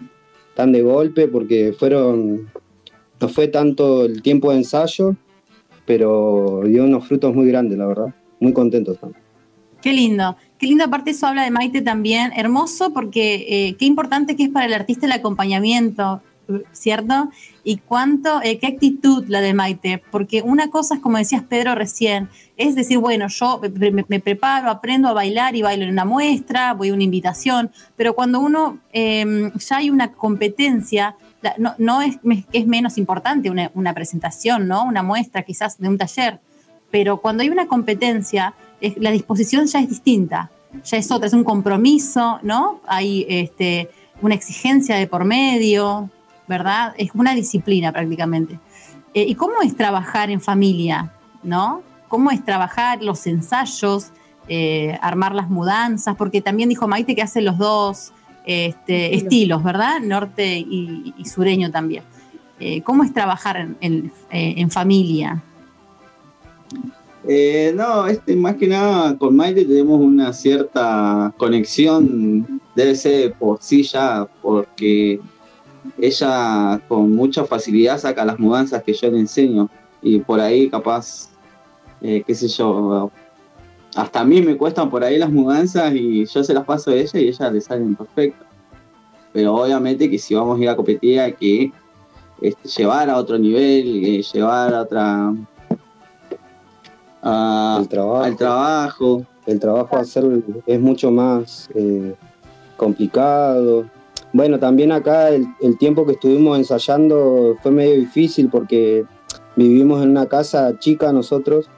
tan 0.55 0.73
de 0.73 0.83
golpe, 0.83 1.29
porque 1.29 1.73
fueron, 1.73 2.51
no 3.21 3.29
fue 3.29 3.49
tanto 3.49 4.05
el 4.05 4.23
tiempo 4.23 4.51
de 4.51 4.59
ensayo, 4.59 5.17
pero 5.87 6.63
dio 6.65 6.85
unos 6.85 7.07
frutos 7.07 7.35
muy 7.35 7.47
grandes, 7.49 7.79
la 7.79 7.87
verdad, 7.87 8.15
muy 8.41 8.53
contentos 8.53 8.99
también. 8.99 9.23
Qué 9.81 9.93
lindo, 9.93 10.37
qué 10.59 10.67
lindo. 10.67 10.85
Aparte, 10.85 11.11
eso 11.11 11.27
habla 11.27 11.43
de 11.43 11.51
Maite 11.51 11.83
también. 11.83 12.31
Hermoso, 12.37 12.93
porque 12.93 13.47
eh, 13.49 13.77
qué 13.77 13.85
importante 13.85 14.37
que 14.37 14.45
es 14.45 14.49
para 14.49 14.67
el 14.67 14.75
artista 14.75 15.07
el 15.07 15.13
acompañamiento, 15.13 16.23
¿cierto? 16.73 17.31
Y 17.65 17.79
cuánto, 17.79 18.41
eh, 18.43 18.59
qué 18.59 18.67
actitud 18.67 19.25
la 19.29 19.41
de 19.41 19.55
Maite. 19.55 20.03
Porque 20.11 20.43
una 20.43 20.69
cosa 20.71 20.97
es, 20.97 21.01
como 21.01 21.19
decías 21.19 21.43
Pedro 21.43 21.75
recién, 21.75 22.29
es 22.57 22.75
decir, 22.75 22.99
bueno, 22.99 23.29
yo 23.29 23.61
me, 23.79 24.05
me- 24.09 24.21
preparo, 24.21 24.71
aprendo 24.71 25.09
a 25.09 25.13
bailar 25.13 25.57
y 25.57 25.63
bailo 25.63 25.85
en 25.85 25.91
una 25.91 26.05
muestra, 26.05 26.75
voy 26.75 26.91
a 26.91 26.95
una 26.95 27.05
invitación. 27.05 27.71
Pero 27.97 28.15
cuando 28.15 28.41
uno 28.41 28.79
eh, 28.93 29.51
ya 29.57 29.77
hay 29.79 29.91
una 29.91 30.13
competencia, 30.13 31.17
la- 31.41 31.55
no, 31.59 31.75
no 31.79 32.03
es, 32.03 32.19
es 32.53 32.67
menos 32.67 32.99
importante 32.99 33.51
una, 33.51 33.71
una 33.75 33.93
presentación, 33.95 34.69
¿no? 34.69 34.85
Una 34.85 35.03
muestra 35.03 35.43
quizás 35.43 35.79
de 35.79 35.89
un 35.89 35.99
taller 35.99 36.39
pero 36.91 37.23
cuando 37.23 37.43
hay 37.43 37.49
una 37.49 37.67
competencia, 37.69 38.53
es- 38.83 38.99
la 38.99 39.11
disposición 39.11 39.67
ya 39.67 39.81
es 39.81 39.89
distinta, 39.89 40.51
ya 40.85 40.99
es 40.99 41.11
otra, 41.11 41.27
es 41.27 41.33
un 41.33 41.43
compromiso, 41.43 42.39
¿no? 42.43 42.81
Hay 42.87 43.25
este, 43.31 43.89
una 44.21 44.35
exigencia 44.35 44.97
de 44.97 45.07
por 45.07 45.25
medio, 45.25 46.11
¿verdad? 46.57 46.95
Es 46.99 47.11
una 47.15 47.35
disciplina 47.35 47.91
prácticamente. 47.93 48.59
Eh, 49.15 49.25
¿Y 49.27 49.35
cómo 49.35 49.55
es 49.63 49.75
trabajar 49.75 50.31
en 50.31 50.41
familia, 50.41 51.13
¿no? 51.43 51.83
¿Cómo 52.09 52.31
es 52.31 52.45
trabajar 52.45 53.03
los 53.03 53.27
ensayos, 53.27 54.11
eh, 54.49 54.99
armar 55.01 55.35
las 55.35 55.49
mudanzas? 55.49 56.15
Porque 56.17 56.41
también 56.43 56.69
dijo 56.69 56.87
Maite 56.87 57.15
que 57.15 57.23
hace 57.23 57.41
los 57.41 57.57
dos 57.57 58.13
este, 58.45 59.15
estilos, 59.17 59.63
¿verdad? 59.63 60.01
Norte 60.01 60.59
y, 60.59 61.15
y 61.17 61.25
sureño 61.25 61.71
también. 61.71 62.05
Eh, 62.61 62.83
¿Cómo 62.83 63.03
es 63.03 63.13
trabajar 63.13 63.57
en, 63.57 63.77
en- 63.81 64.13
eh, 64.31 64.55
en 64.59 64.71
familia? 64.71 65.43
Eh, 67.29 67.73
no, 67.77 68.07
este, 68.09 68.35
más 68.35 68.57
que 68.57 68.67
nada 68.67 69.17
con 69.17 69.37
Maite 69.37 69.65
tenemos 69.65 70.01
una 70.01 70.33
cierta 70.33 71.33
conexión, 71.37 72.61
debe 72.75 72.95
ser 72.97 73.33
por 73.35 73.59
sí 73.63 73.85
ya, 73.85 74.27
porque 74.43 75.21
ella 76.07 76.81
con 76.89 77.13
mucha 77.15 77.45
facilidad 77.45 77.99
saca 77.99 78.25
las 78.25 78.39
mudanzas 78.39 78.83
que 78.83 78.93
yo 78.93 79.11
le 79.11 79.19
enseño 79.21 79.69
y 80.03 80.19
por 80.19 80.41
ahí 80.41 80.69
capaz, 80.69 81.29
eh, 82.01 82.23
qué 82.27 82.35
sé 82.35 82.49
yo, 82.49 83.11
hasta 83.95 84.21
a 84.21 84.25
mí 84.25 84.43
me 84.43 84.57
cuestan 84.57 84.91
por 84.91 85.05
ahí 85.05 85.17
las 85.19 85.31
mudanzas 85.31 85.95
y 85.95 86.25
yo 86.27 86.43
se 86.43 86.55
las 86.55 86.65
paso 86.65 86.91
a 86.91 86.95
ella 86.95 87.21
y 87.21 87.29
ella 87.29 87.51
le 87.51 87.61
salen 87.61 87.95
perfectas. 87.95 88.49
Pero 89.33 89.55
obviamente 89.55 90.11
que 90.11 90.19
si 90.19 90.35
vamos 90.35 90.59
a 90.59 90.63
ir 90.63 90.69
a 90.69 90.77
competir 90.77 91.21
hay 91.21 91.33
que 91.35 91.73
este, 92.41 92.69
llevar 92.69 93.09
a 93.09 93.17
otro 93.17 93.39
nivel, 93.39 94.05
eh, 94.05 94.23
llevar 94.23 94.75
a 94.75 94.83
otra 94.83 95.33
a- 97.23 97.79
el 97.81 97.89
trabajo. 97.89 98.23
al 98.25 98.37
trabajo. 98.37 99.27
El 99.47 99.59
trabajo 99.61 99.97
a 99.97 100.01
hacer 100.01 100.25
es 100.67 100.81
mucho 100.81 101.11
más 101.11 101.69
eh, 101.75 102.15
complicado. 102.77 103.85
Bueno, 104.33 104.59
también 104.59 104.93
acá 104.93 105.29
el, 105.29 105.77
tiempo 105.79 106.07
que 106.07 106.13
estuvimos 106.13 106.57
ensayando 106.57 107.57
fue 107.63 107.71
medio 107.71 107.97
difícil 107.97 108.49
porque 108.49 109.05
vivimos 109.57 110.03
en 110.03 110.11
una 110.11 110.27
casa 110.27 110.79
chica 110.79 111.13
nosotros 111.13 111.69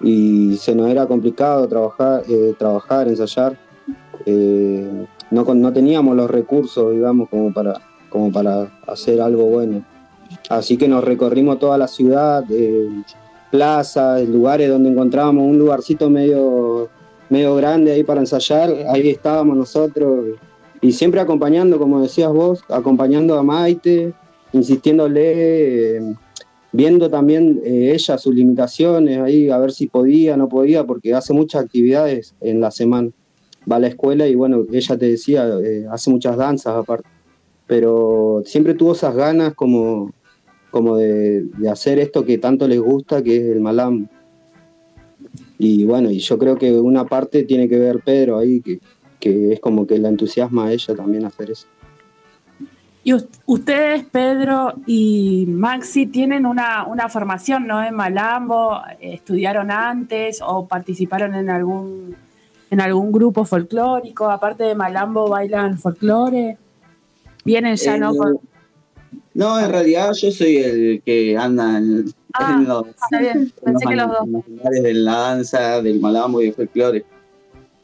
y 0.00 0.56
se 0.56 0.74
nos 0.74 0.88
era 0.88 1.06
complicado 1.06 1.68
trabajar, 1.68 2.22
eh, 2.28 2.54
trabajar 2.58 3.08
ensayar. 3.08 3.58
Eh, 4.24 5.06
no, 5.30 5.44
no 5.54 5.72
teníamos 5.72 6.16
los 6.16 6.30
recursos, 6.30 6.92
digamos, 6.92 7.28
como 7.28 7.52
para, 7.52 7.74
como 8.08 8.32
para 8.32 8.70
hacer 8.86 9.20
algo 9.20 9.44
bueno. 9.44 9.84
Así 10.48 10.78
que 10.78 10.88
nos 10.88 11.04
recorrimos 11.04 11.58
toda 11.58 11.76
la 11.76 11.88
ciudad, 11.88 12.42
eh, 12.50 12.88
plazas, 13.50 14.26
lugares 14.26 14.70
donde 14.70 14.90
encontrábamos 14.90 15.44
un 15.44 15.58
lugarcito 15.58 16.08
medio, 16.08 16.88
medio 17.28 17.54
grande 17.54 17.92
ahí 17.92 18.04
para 18.04 18.20
ensayar, 18.20 18.70
ahí 18.88 19.10
estábamos 19.10 19.58
nosotros. 19.58 20.38
Y 20.80 20.92
siempre 20.92 21.20
acompañando, 21.20 21.78
como 21.78 22.00
decías 22.00 22.32
vos, 22.32 22.62
acompañando 22.68 23.36
a 23.38 23.42
Maite, 23.42 24.12
insistiéndole, 24.52 25.96
eh, 25.96 26.14
viendo 26.72 27.10
también 27.10 27.60
eh, 27.64 27.92
ella 27.94 28.18
sus 28.18 28.34
limitaciones, 28.34 29.18
ahí 29.18 29.50
a 29.50 29.58
ver 29.58 29.72
si 29.72 29.88
podía, 29.88 30.36
no 30.36 30.48
podía, 30.48 30.84
porque 30.84 31.14
hace 31.14 31.32
muchas 31.32 31.64
actividades 31.64 32.34
en 32.40 32.60
la 32.60 32.70
semana. 32.70 33.10
Va 33.70 33.76
a 33.76 33.80
la 33.80 33.88
escuela 33.88 34.26
y 34.28 34.34
bueno, 34.34 34.64
ella 34.72 34.96
te 34.96 35.06
decía, 35.06 35.48
eh, 35.62 35.86
hace 35.90 36.10
muchas 36.10 36.36
danzas 36.36 36.76
aparte. 36.76 37.08
Pero 37.66 38.42
siempre 38.46 38.74
tuvo 38.74 38.92
esas 38.92 39.14
ganas 39.14 39.54
como, 39.54 40.12
como 40.70 40.96
de, 40.96 41.42
de 41.42 41.68
hacer 41.68 41.98
esto 41.98 42.24
que 42.24 42.38
tanto 42.38 42.66
les 42.66 42.80
gusta, 42.80 43.22
que 43.22 43.36
es 43.36 43.42
el 43.42 43.60
malambo. 43.60 44.08
Y 45.58 45.84
bueno, 45.84 46.10
y 46.10 46.20
yo 46.20 46.38
creo 46.38 46.56
que 46.56 46.72
una 46.72 47.04
parte 47.04 47.42
tiene 47.42 47.68
que 47.68 47.78
ver 47.78 48.00
Pedro 48.04 48.38
ahí, 48.38 48.60
que, 48.60 48.80
que 49.20 49.52
es 49.52 49.60
como 49.60 49.86
que 49.86 49.98
la 49.98 50.08
entusiasma 50.08 50.66
a 50.66 50.72
ella 50.72 50.94
también 50.94 51.24
hacer 51.24 51.50
eso. 51.50 51.66
Y 53.04 53.14
us- 53.14 53.26
ustedes, 53.46 54.04
Pedro 54.04 54.74
y 54.86 55.46
Maxi, 55.48 56.06
tienen 56.06 56.44
una, 56.46 56.84
una 56.86 57.08
formación, 57.08 57.66
¿no? 57.66 57.82
En 57.82 57.94
Malambo, 57.94 58.80
estudiaron 59.00 59.70
antes 59.70 60.40
o 60.44 60.66
participaron 60.66 61.34
en 61.34 61.48
algún, 61.48 62.16
en 62.70 62.80
algún 62.80 63.10
grupo 63.12 63.44
folclórico. 63.44 64.28
Aparte 64.30 64.64
de 64.64 64.74
Malambo, 64.74 65.28
bailan 65.28 65.78
folclore. 65.78 66.58
Vienen 67.44 67.76
ya, 67.76 67.96
¿no? 67.96 68.12
Eh, 68.12 68.16
Con- 68.18 68.40
No, 69.34 69.58
en 69.58 69.70
realidad 69.70 70.12
yo 70.12 70.30
soy 70.30 70.56
el 70.58 71.02
que 71.04 71.36
anda 71.38 71.78
en, 71.78 72.04
en 72.40 72.64
los, 72.68 72.88
Está 72.88 73.20
bien, 73.20 73.38
en 73.38 73.50
pensé 73.64 73.84
los 73.84 73.90
que 73.90 73.96
los 73.96 74.08
dos. 74.08 74.26
en 74.26 74.32
los 74.32 74.48
lugares 74.48 74.82
de 74.82 74.94
la 74.94 75.16
danza, 75.16 75.80
del 75.80 76.00
malambo 76.00 76.42
y 76.42 76.46
del 76.46 76.54
folclore. 76.54 77.04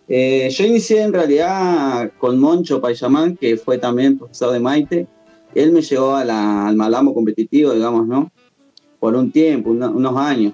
Eh, 0.08 0.48
yo 0.50 0.66
inicié 0.66 1.02
en 1.02 1.12
realidad 1.12 2.12
con 2.18 2.38
Moncho 2.38 2.80
Payamán, 2.80 3.36
que 3.36 3.56
fue 3.56 3.78
también 3.78 4.18
profesor 4.18 4.52
de 4.52 4.60
Maite. 4.60 5.06
Él 5.54 5.72
me 5.72 5.82
llevó 5.82 6.14
al 6.16 6.76
malambo 6.76 7.14
competitivo, 7.14 7.72
digamos, 7.72 8.06
¿no? 8.06 8.30
Por 8.98 9.14
un 9.14 9.30
tiempo, 9.30 9.70
unos 9.70 10.16
años. 10.16 10.52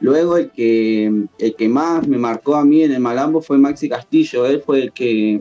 Luego 0.00 0.36
el 0.36 0.50
que, 0.50 1.26
el 1.38 1.54
que 1.56 1.68
más 1.68 2.06
me 2.06 2.18
marcó 2.18 2.54
a 2.54 2.64
mí 2.64 2.82
en 2.82 2.92
el 2.92 3.00
malambo 3.00 3.40
fue 3.40 3.58
Maxi 3.58 3.88
Castillo. 3.88 4.46
Él 4.46 4.62
fue 4.64 4.82
el 4.84 4.92
que 4.92 5.40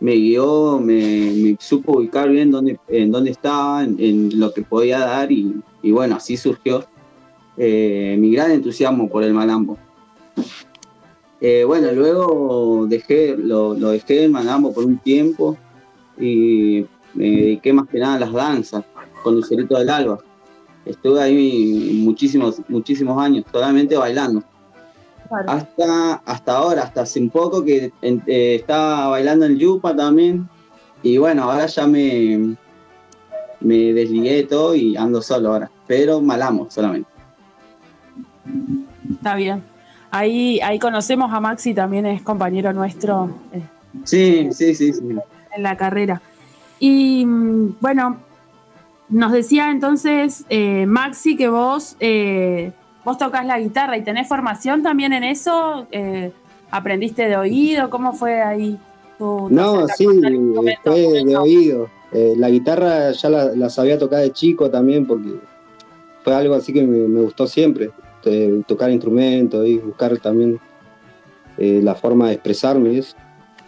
me 0.00 0.14
guió, 0.14 0.80
me, 0.80 1.56
supo 1.60 1.98
ubicar 1.98 2.30
bien 2.30 2.50
dónde, 2.50 2.78
en 2.88 3.10
dónde 3.12 3.30
estaba, 3.30 3.84
en, 3.84 4.38
lo 4.40 4.52
que 4.52 4.62
podía 4.62 5.00
dar 5.00 5.30
y, 5.30 5.62
y 5.82 5.90
bueno, 5.90 6.16
así 6.16 6.36
surgió 6.36 6.84
eh, 7.56 8.16
mi 8.18 8.32
gran 8.32 8.50
entusiasmo 8.52 9.08
por 9.08 9.22
el 9.22 9.34
malambo. 9.34 9.76
Eh, 11.40 11.64
bueno, 11.64 11.90
luego 11.92 12.86
dejé, 12.86 13.36
lo, 13.36 13.74
lo 13.74 13.90
dejé 13.90 14.28
malambo 14.28 14.72
por 14.74 14.84
un 14.84 14.98
tiempo 14.98 15.56
y 16.18 16.84
me 17.14 17.24
dediqué 17.24 17.72
más 17.72 17.88
que 17.88 17.98
nada 17.98 18.16
a 18.16 18.18
las 18.20 18.32
danzas 18.32 18.84
con 19.22 19.36
Lucerito 19.36 19.78
del 19.78 19.88
Alba. 19.88 20.18
Estuve 20.84 21.20
ahí 21.22 22.00
muchísimos, 22.04 22.60
muchísimos 22.68 23.20
años, 23.22 23.44
solamente 23.50 23.96
bailando. 23.96 24.42
Hasta, 25.46 26.14
hasta 26.26 26.56
ahora, 26.56 26.82
hasta 26.82 27.02
hace 27.02 27.20
un 27.20 27.30
poco 27.30 27.64
que 27.64 27.92
en- 28.02 28.22
eh, 28.26 28.56
estaba 28.56 29.08
bailando 29.08 29.46
en 29.46 29.56
Yupa 29.58 29.94
también. 29.94 30.48
Y 31.02 31.16
bueno, 31.18 31.44
ahora 31.44 31.66
ya 31.66 31.86
me, 31.86 32.56
me 33.60 33.92
desligué 33.94 34.34
de 34.36 34.42
todo 34.44 34.74
y 34.74 34.96
ando 34.96 35.22
solo 35.22 35.52
ahora. 35.52 35.70
Pero 35.86 36.20
malamo 36.20 36.66
solamente. 36.70 37.08
Está 39.12 39.36
bien. 39.36 39.62
Ahí, 40.10 40.60
ahí 40.60 40.78
conocemos 40.78 41.32
a 41.32 41.40
Maxi, 41.40 41.72
también 41.74 42.04
es 42.06 42.22
compañero 42.22 42.72
nuestro 42.72 43.30
eh, 43.52 43.62
Sí, 44.04 44.48
sí, 44.52 44.74
sí, 44.74 44.92
sí. 44.92 45.00
en 45.56 45.62
la 45.62 45.76
carrera. 45.76 46.20
Y 46.78 47.24
mm, 47.26 47.76
bueno, 47.80 48.16
nos 49.08 49.32
decía 49.32 49.70
entonces 49.70 50.44
eh, 50.48 50.86
Maxi 50.86 51.36
que 51.36 51.48
vos 51.48 51.96
eh, 52.00 52.72
vos 53.04 53.18
tocas 53.18 53.44
la 53.46 53.58
guitarra 53.58 53.96
y 53.96 54.02
tenés 54.02 54.28
formación 54.28 54.82
también 54.82 55.12
en 55.12 55.24
eso. 55.24 55.86
Eh, 55.92 56.32
¿Aprendiste 56.72 57.28
de 57.28 57.36
oído? 57.36 57.90
¿Cómo 57.90 58.12
fue 58.12 58.40
ahí 58.42 58.78
tu, 59.18 59.48
No, 59.50 59.86
sí, 59.88 60.06
acercamiento? 60.06 60.62
fue 60.84 61.00
de 61.24 61.36
oído. 61.36 61.88
Eh, 62.12 62.34
la 62.36 62.48
guitarra 62.48 63.10
ya 63.12 63.28
la, 63.28 63.44
la 63.56 63.70
sabía 63.70 63.98
tocar 63.98 64.20
de 64.20 64.32
chico 64.32 64.70
también 64.70 65.06
porque 65.06 65.30
fue 66.24 66.34
algo 66.34 66.54
así 66.54 66.72
que 66.72 66.82
me, 66.82 67.08
me 67.08 67.20
gustó 67.22 67.46
siempre. 67.46 67.90
Eh, 68.24 68.62
tocar 68.66 68.90
instrumentos 68.90 69.66
y 69.66 69.78
buscar 69.78 70.18
también 70.18 70.58
eh, 71.58 71.80
la 71.82 71.94
forma 71.94 72.28
de 72.28 72.34
expresarme. 72.34 72.98
eso. 72.98 73.16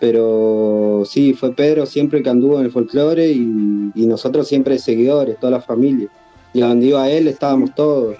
Pero 0.00 1.04
sí, 1.06 1.32
fue 1.32 1.52
Pedro 1.52 1.86
siempre 1.86 2.22
que 2.22 2.30
anduvo 2.30 2.58
en 2.58 2.64
el 2.64 2.72
folclore 2.72 3.30
y, 3.30 3.92
y 3.94 4.06
nosotros 4.06 4.48
siempre 4.48 4.78
seguidores, 4.78 5.38
toda 5.38 5.52
la 5.52 5.60
familia. 5.60 6.08
Y 6.54 6.60
a 6.60 6.66
donde 6.66 6.86
iba 6.86 7.08
él 7.08 7.28
estábamos 7.28 7.74
todos, 7.74 8.16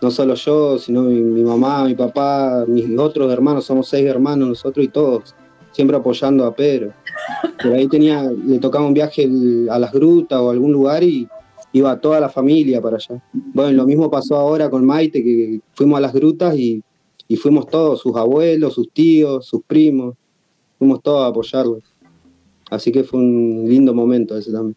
no 0.00 0.10
solo 0.10 0.34
yo, 0.34 0.78
sino 0.78 1.02
mi, 1.02 1.20
mi 1.20 1.42
mamá, 1.42 1.84
mi 1.84 1.94
papá, 1.94 2.64
mis 2.66 2.98
otros 2.98 3.30
hermanos, 3.30 3.66
somos 3.66 3.88
seis 3.88 4.06
hermanos 4.06 4.48
nosotros 4.48 4.84
y 4.86 4.88
todos, 4.88 5.34
siempre 5.70 5.96
apoyando 5.96 6.46
a 6.46 6.54
Pedro. 6.54 6.92
Por 7.62 7.72
ahí 7.72 7.86
tenía, 7.88 8.22
le 8.22 8.58
tocaba 8.58 8.86
un 8.86 8.94
viaje 8.94 9.28
a 9.70 9.78
las 9.78 9.92
grutas 9.92 10.38
o 10.40 10.48
a 10.48 10.52
algún 10.52 10.72
lugar 10.72 11.02
y 11.02 11.28
iba 11.74 12.00
toda 12.00 12.20
la 12.20 12.28
familia 12.28 12.80
para 12.80 12.96
allá. 12.96 13.20
Bueno, 13.32 13.72
lo 13.72 13.84
mismo 13.84 14.08
pasó 14.08 14.36
ahora 14.36 14.70
con 14.70 14.86
Maite, 14.86 15.22
que 15.24 15.60
fuimos 15.74 15.98
a 15.98 16.00
las 16.00 16.12
grutas 16.12 16.56
y, 16.56 16.82
fuimos 17.36 17.66
todos, 17.66 18.00
sus 18.00 18.16
abuelos, 18.16 18.74
sus 18.74 18.90
tíos, 18.92 19.44
sus 19.44 19.60
primos, 19.64 20.14
fuimos 20.78 21.02
todos 21.02 21.24
a 21.24 21.26
apoyarlo. 21.26 21.80
Así 22.70 22.92
que 22.92 23.02
fue 23.02 23.18
un 23.18 23.64
lindo 23.68 23.92
momento 23.92 24.38
ese 24.38 24.52
también. 24.52 24.76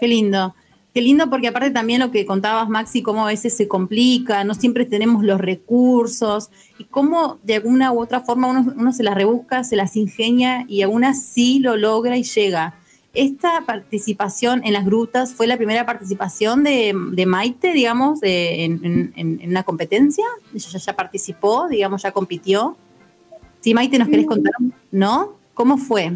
Qué 0.00 0.08
lindo. 0.08 0.54
Qué 0.92 1.00
lindo 1.00 1.30
porque 1.30 1.48
aparte 1.48 1.70
también 1.70 2.00
lo 2.00 2.10
que 2.10 2.26
contabas, 2.26 2.68
Maxi, 2.68 3.02
cómo 3.02 3.24
a 3.24 3.28
veces 3.28 3.56
se 3.56 3.68
complica, 3.68 4.42
no 4.42 4.54
siempre 4.54 4.84
tenemos 4.84 5.22
los 5.22 5.40
recursos 5.40 6.50
y 6.78 6.84
cómo 6.84 7.38
de 7.44 7.56
alguna 7.56 7.92
u 7.92 8.00
otra 8.00 8.20
forma 8.22 8.48
uno, 8.48 8.72
uno 8.76 8.92
se 8.92 9.04
las 9.04 9.14
rebusca, 9.14 9.62
se 9.62 9.76
las 9.76 9.96
ingenia 9.96 10.64
y 10.68 10.82
aún 10.82 11.04
así 11.04 11.60
lo 11.60 11.76
logra 11.76 12.16
y 12.16 12.24
llega. 12.24 12.74
Esta 13.14 13.62
participación 13.64 14.62
en 14.64 14.72
las 14.72 14.84
grutas 14.84 15.32
fue 15.34 15.46
la 15.46 15.56
primera 15.56 15.86
participación 15.86 16.64
de, 16.64 16.92
de 17.12 17.26
Maite, 17.26 17.72
digamos, 17.72 18.20
de- 18.20 18.64
en, 18.64 19.12
en- 19.14 19.40
en 19.40 19.50
una 19.50 19.62
competencia. 19.62 20.24
Ella 20.52 20.68
ya, 20.70 20.78
ya 20.78 20.96
participó, 20.96 21.68
digamos, 21.68 22.02
ya 22.02 22.10
compitió. 22.12 22.76
Sí, 23.60 23.72
Maite, 23.72 23.98
¿nos 23.98 24.08
querés 24.08 24.26
contar? 24.26 24.52
¿No? 24.90 25.34
¿Cómo 25.54 25.78
fue? 25.78 26.10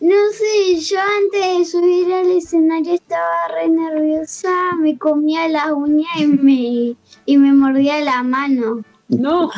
No 0.00 0.14
sé, 0.32 0.80
yo 0.80 0.98
antes 0.98 1.58
de 1.58 1.64
subir 1.66 2.12
al 2.12 2.30
escenario 2.30 2.94
estaba 2.94 3.48
re 3.54 3.68
nerviosa, 3.68 4.48
me 4.80 4.96
comía 4.96 5.46
las 5.46 5.72
uñas 5.72 6.08
y 6.18 6.26
me, 6.26 6.96
y 7.26 7.36
me 7.38 7.52
mordía 7.52 8.00
la 8.00 8.22
mano. 8.22 8.82
No. 9.08 9.50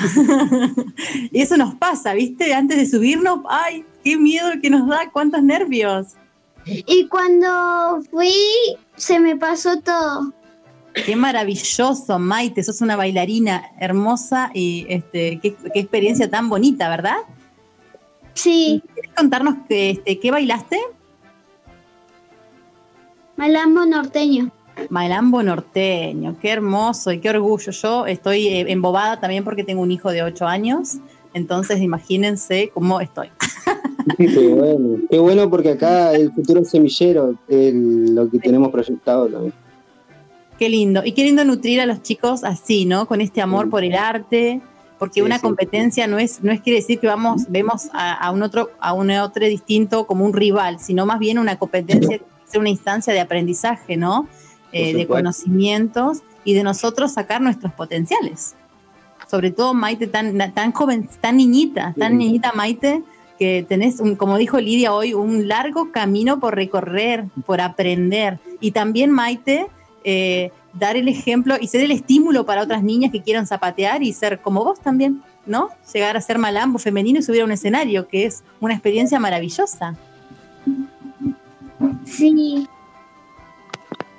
y 1.31 1.41
eso 1.41 1.57
nos 1.57 1.75
pasa, 1.77 2.13
¿viste? 2.15 2.53
Antes 2.55 2.77
de 2.79 2.87
subirnos, 2.87 3.41
ay, 3.49 3.85
qué 4.03 4.17
miedo 4.17 4.49
que 4.61 4.71
nos 4.71 4.89
da, 4.89 5.11
cuántos 5.13 5.43
nervios. 5.43 6.15
Y 6.65 7.09
cuando 7.09 8.03
fui, 8.11 8.33
se 8.97 9.19
me 9.19 9.37
pasó 9.37 9.81
todo. 9.81 10.33
Qué 11.07 11.17
maravilloso, 11.17 12.19
Maite, 12.19 12.63
sos 12.63 12.83
una 12.83 12.97
bailarina 12.97 13.63
hermosa 13.81 14.51
y 14.53 14.87
este, 14.89 15.41
qué, 15.41 15.55
qué 15.55 15.81
experiencia 15.81 16.31
tan 16.31 16.49
bonita, 16.49 16.89
¿verdad? 16.89 17.17
Sí. 18.35 18.83
¿Quieres 18.93 19.13
contarnos 19.15 19.55
que, 19.69 19.91
este, 19.91 20.19
qué 20.19 20.31
bailaste? 20.31 20.79
Malambo 23.37 23.87
norteño. 23.87 24.51
Malambo 24.89 25.43
norteño, 25.43 26.37
qué 26.41 26.51
hermoso 26.51 27.13
y 27.13 27.21
qué 27.21 27.31
orgullo. 27.31 27.73
Yo 27.73 28.07
estoy 28.07 28.49
eh, 28.49 28.65
embobada 28.69 29.21
también 29.21 29.45
porque 29.45 29.65
tengo 29.65 29.83
un 29.83 29.91
hijo 29.91 30.11
de 30.11 30.23
8 30.23 30.47
años, 30.47 30.99
entonces 31.35 31.81
imagínense 31.81 32.71
cómo 32.73 33.01
estoy. 33.01 33.31
Qué 34.17 34.49
bueno, 34.49 34.99
qué 35.11 35.19
bueno 35.19 35.51
porque 35.51 35.71
acá 35.71 36.13
el 36.15 36.33
futuro 36.33 36.61
es 36.61 36.71
semillero, 36.71 37.35
el- 37.49 38.15
lo 38.15 38.29
que 38.31 38.39
tenemos 38.39 38.71
proyectado 38.71 39.27
también. 39.29 39.53
Qué 40.59 40.69
lindo. 40.69 41.03
Y 41.05 41.13
qué 41.13 41.25
lindo 41.25 41.45
nutrir 41.45 41.81
a 41.81 41.87
los 41.87 42.03
chicos 42.03 42.45
así, 42.45 42.85
¿no? 42.85 43.07
Con 43.07 43.21
este 43.21 43.41
amor 43.41 43.69
por 43.71 43.83
el 43.85 43.95
arte, 43.95 44.61
porque 44.99 45.15
Sí, 45.15 45.23
una 45.23 45.37
sí. 45.37 45.43
competencia 45.43 46.07
no 46.07 46.19
es, 46.19 46.43
no 46.43 46.53
es 46.53 46.61
quiere 46.61 46.79
decir 46.81 47.01
que 47.01 47.07
vamos, 47.09 47.43
vemos 47.49 47.89
a, 47.93 48.13
a 48.15 48.31
un 48.31 48.43
otro, 48.43 48.71
a 48.79 48.93
un 48.93 49.11
otro 49.11 49.45
distinto 49.47 50.07
como 50.07 50.25
un 50.25 50.33
rival, 50.33 50.79
sino 50.79 51.05
más 51.07 51.19
bien 51.19 51.39
una 51.39 51.59
competencia 51.59 52.21
una 52.55 52.69
instancia 52.69 53.15
de 53.15 53.21
aprendizaje, 53.21 53.97
¿no? 53.97 54.29
Eh, 54.73 54.93
de 54.95 55.07
conocimientos 55.07 56.19
y 56.45 56.53
de 56.53 56.63
nosotros 56.63 57.13
sacar 57.13 57.41
nuestros 57.41 57.73
potenciales. 57.73 58.55
Sobre 59.31 59.51
todo 59.53 59.73
Maite, 59.73 60.07
tan, 60.07 60.37
tan 60.53 60.73
joven, 60.73 61.09
tan 61.23 61.39
niñita, 61.39 61.95
tan 61.99 62.19
niñita 62.19 62.53
Maite, 62.55 63.03
que 63.43 63.67
tenés, 63.69 63.99
un, 63.99 64.15
como 64.15 64.39
dijo 64.39 64.61
Lidia 64.61 64.95
hoy, 64.95 65.15
un 65.15 65.49
largo 65.49 65.91
camino 65.91 66.39
por 66.39 66.55
recorrer, 66.55 67.25
por 67.45 67.61
aprender. 67.61 68.39
Y 68.61 68.71
también 68.71 69.11
Maite, 69.11 69.67
eh, 70.05 70.53
dar 70.75 70.97
el 70.97 71.09
ejemplo 71.09 71.57
y 71.61 71.67
ser 71.67 71.81
el 71.81 71.91
estímulo 71.91 72.47
para 72.47 72.63
otras 72.63 72.85
niñas 72.85 73.11
que 73.11 73.21
quieran 73.21 73.49
zapatear 73.49 74.05
y 74.05 74.13
ser 74.13 74.41
como 74.41 74.63
vos 74.63 74.79
también, 74.79 75.25
¿no? 75.45 75.71
Llegar 75.93 76.17
a 76.17 76.21
ser 76.21 76.39
malambo 76.39 76.79
femenino 76.79 77.19
y 77.19 77.23
subir 77.25 77.43
a 77.43 77.45
un 77.45 77.51
escenario, 77.51 78.07
que 78.07 78.27
es 78.27 78.45
una 78.61 78.75
experiencia 78.75 79.19
maravillosa. 79.19 79.97
Sí. 82.05 82.69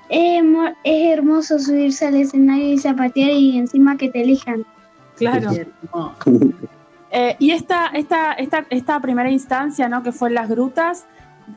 Es 0.10 0.44
hermoso 0.84 1.60
subirse 1.60 2.08
al 2.08 2.16
escenario 2.16 2.74
y 2.74 2.78
zapatear 2.78 3.32
y 3.32 3.58
encima 3.58 3.96
que 3.96 4.10
te 4.10 4.22
elijan. 4.22 4.66
Claro. 5.16 5.50
Eh, 7.16 7.36
y 7.38 7.52
esta, 7.52 7.88
esta, 7.94 8.34
esta, 8.34 8.66
esta 8.72 9.00
primera 9.00 9.30
instancia, 9.30 9.88
¿no? 9.88 10.02
Que 10.02 10.12
fue 10.12 10.30
en 10.30 10.34
las 10.34 10.50
grutas, 10.50 11.06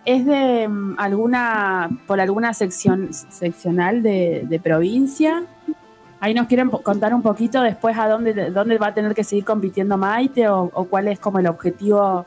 ¿es 0.04 0.26
de 0.26 0.68
mm, 0.68 0.96
alguna, 0.98 1.88
por 2.06 2.20
alguna 2.20 2.52
sección, 2.52 3.08
seccional 3.14 4.02
de, 4.02 4.60
provincia? 4.62 5.44
Ahí 6.20 6.34
nos 6.34 6.46
quieren 6.46 6.68
contar 6.68 7.14
un 7.14 7.22
poquito 7.22 7.62
después 7.62 7.96
a 7.96 8.06
dónde, 8.06 8.50
dónde 8.50 8.76
va 8.76 8.88
a 8.88 8.94
tener 8.94 9.14
que 9.14 9.24
seguir 9.24 9.46
compitiendo 9.46 9.96
Maite 9.96 10.46
o, 10.46 10.70
o 10.74 10.84
cuál 10.84 11.08
es 11.08 11.18
como 11.18 11.38
el 11.38 11.46
objetivo 11.46 12.26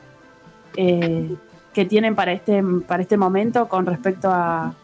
eh, 0.76 1.36
que 1.72 1.84
tienen 1.84 2.16
para 2.16 2.32
este, 2.32 2.64
para 2.88 3.00
este 3.00 3.16
momento 3.16 3.68
con 3.68 3.86
respecto 3.86 4.28
a, 4.28 4.74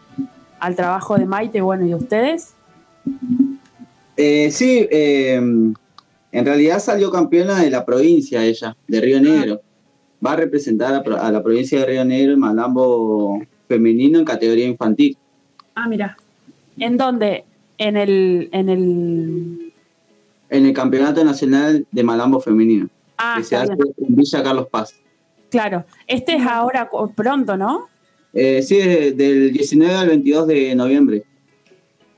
al 0.61 0.75
trabajo 0.77 1.17
de 1.17 1.25
Maite, 1.25 1.59
bueno, 1.59 1.85
y 1.85 1.89
de 1.89 1.95
ustedes. 1.95 2.53
Eh, 4.15 4.49
sí, 4.51 4.87
eh, 4.89 5.73
en 6.31 6.45
realidad 6.45 6.79
salió 6.79 7.11
campeona 7.11 7.61
de 7.61 7.69
la 7.69 7.85
provincia 7.85 8.43
ella, 8.43 8.75
de 8.87 9.01
Río 9.01 9.21
Negro. 9.21 9.61
Va 10.25 10.33
a 10.33 10.35
representar 10.35 11.03
a, 11.19 11.31
la 11.31 11.43
provincia 11.43 11.79
de 11.79 11.85
Río 11.85 12.05
Negro 12.05 12.31
el 12.31 12.37
malambo 12.37 13.41
femenino 13.67 14.19
en 14.19 14.25
categoría 14.25 14.65
infantil. 14.65 15.17
Ah, 15.75 15.87
mira. 15.87 16.17
¿En 16.77 16.97
dónde? 16.97 17.43
En 17.77 17.97
el, 17.97 18.49
en 18.51 18.69
el. 18.69 19.73
En 20.49 20.65
el 20.65 20.73
Campeonato 20.73 21.23
Nacional 21.23 21.85
de 21.91 22.03
Malambo 22.03 22.39
Femenino, 22.39 22.87
Ah, 23.17 23.35
que 23.37 23.43
se 23.43 23.55
hace 23.55 23.75
bien. 23.75 23.93
en 23.97 24.15
Villa 24.15 24.41
Carlos 24.43 24.67
Paz. 24.71 24.95
Claro. 25.49 25.85
Este 26.07 26.35
es 26.35 26.45
ahora 26.45 26.89
pronto, 27.15 27.57
¿no? 27.57 27.87
Eh, 28.33 28.61
sí, 28.61 28.77
de- 28.77 29.11
del 29.11 29.51
19 29.51 29.93
al 29.93 30.07
22 30.07 30.47
de 30.47 30.75
noviembre. 30.75 31.23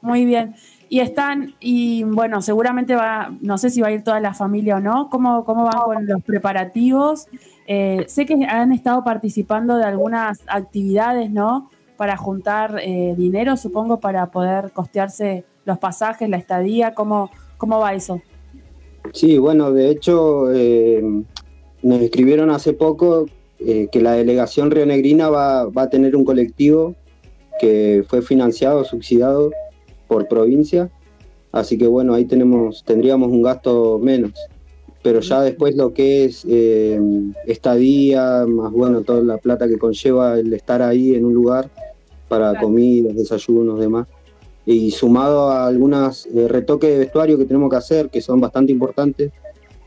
Muy 0.01 0.25
bien. 0.25 0.55
Y 0.91 1.01
están, 1.01 1.53
y 1.59 2.03
bueno, 2.03 2.41
seguramente 2.41 2.95
va, 2.95 3.31
no 3.41 3.59
sé 3.59 3.69
si 3.69 3.79
va 3.79 3.89
a 3.89 3.91
ir 3.91 4.03
toda 4.03 4.19
la 4.19 4.33
familia 4.33 4.77
o 4.77 4.79
no. 4.79 5.09
¿Cómo, 5.09 5.45
cómo 5.45 5.65
van 5.65 5.81
con 5.83 6.07
los 6.07 6.23
preparativos? 6.23 7.27
Eh, 7.67 8.05
sé 8.07 8.25
que 8.25 8.33
han 8.45 8.71
estado 8.71 9.03
participando 9.03 9.77
de 9.77 9.83
algunas 9.83 10.41
actividades, 10.47 11.29
¿no? 11.29 11.69
Para 11.95 12.17
juntar 12.17 12.79
eh, 12.81 13.13
dinero, 13.15 13.55
supongo, 13.55 13.99
para 13.99 14.31
poder 14.31 14.71
costearse 14.71 15.43
los 15.65 15.77
pasajes, 15.77 16.27
la 16.27 16.37
estadía. 16.37 16.95
¿Cómo, 16.95 17.29
cómo 17.57 17.77
va 17.77 17.93
eso? 17.93 18.19
Sí, 19.13 19.37
bueno, 19.37 19.71
de 19.71 19.91
hecho 19.91 20.51
eh, 20.51 21.03
nos 21.83 22.01
escribieron 22.01 22.49
hace 22.49 22.73
poco 22.73 23.27
eh, 23.59 23.89
que 23.91 24.01
la 24.01 24.13
delegación 24.13 24.71
rionegrina 24.71 25.29
va, 25.29 25.65
va 25.65 25.83
a 25.83 25.89
tener 25.89 26.15
un 26.15 26.25
colectivo 26.25 26.95
que 27.59 28.03
fue 28.07 28.23
financiado, 28.23 28.83
subsidiado 28.83 29.51
por 30.09 30.27
provincia, 30.27 30.89
así 31.53 31.77
que 31.77 31.87
bueno, 31.87 32.15
ahí 32.15 32.25
tenemos, 32.25 32.83
tendríamos 32.83 33.31
un 33.31 33.43
gasto 33.43 33.99
menos. 33.99 34.33
Pero 35.01 35.21
ya 35.21 35.41
después 35.41 35.77
lo 35.77 35.93
que 35.93 36.25
es 36.25 36.45
eh, 36.49 36.99
estadía, 37.45 38.45
más 38.45 38.73
bueno, 38.73 39.03
toda 39.03 39.21
la 39.21 39.37
plata 39.37 39.69
que 39.69 39.77
conlleva 39.77 40.37
el 40.37 40.51
estar 40.51 40.81
ahí 40.81 41.15
en 41.15 41.23
un 41.23 41.33
lugar 41.33 41.69
para 42.27 42.59
comidas, 42.59 43.15
desayunos, 43.15 43.79
demás. 43.79 44.07
Y 44.65 44.91
sumado 44.91 45.49
a 45.49 45.67
algunos 45.67 46.27
retoques 46.33 46.89
de 46.89 46.97
vestuario 46.97 47.37
que 47.37 47.45
tenemos 47.45 47.69
que 47.69 47.77
hacer, 47.77 48.09
que 48.09 48.19
son 48.19 48.41
bastante 48.41 48.73
importantes, 48.73 49.31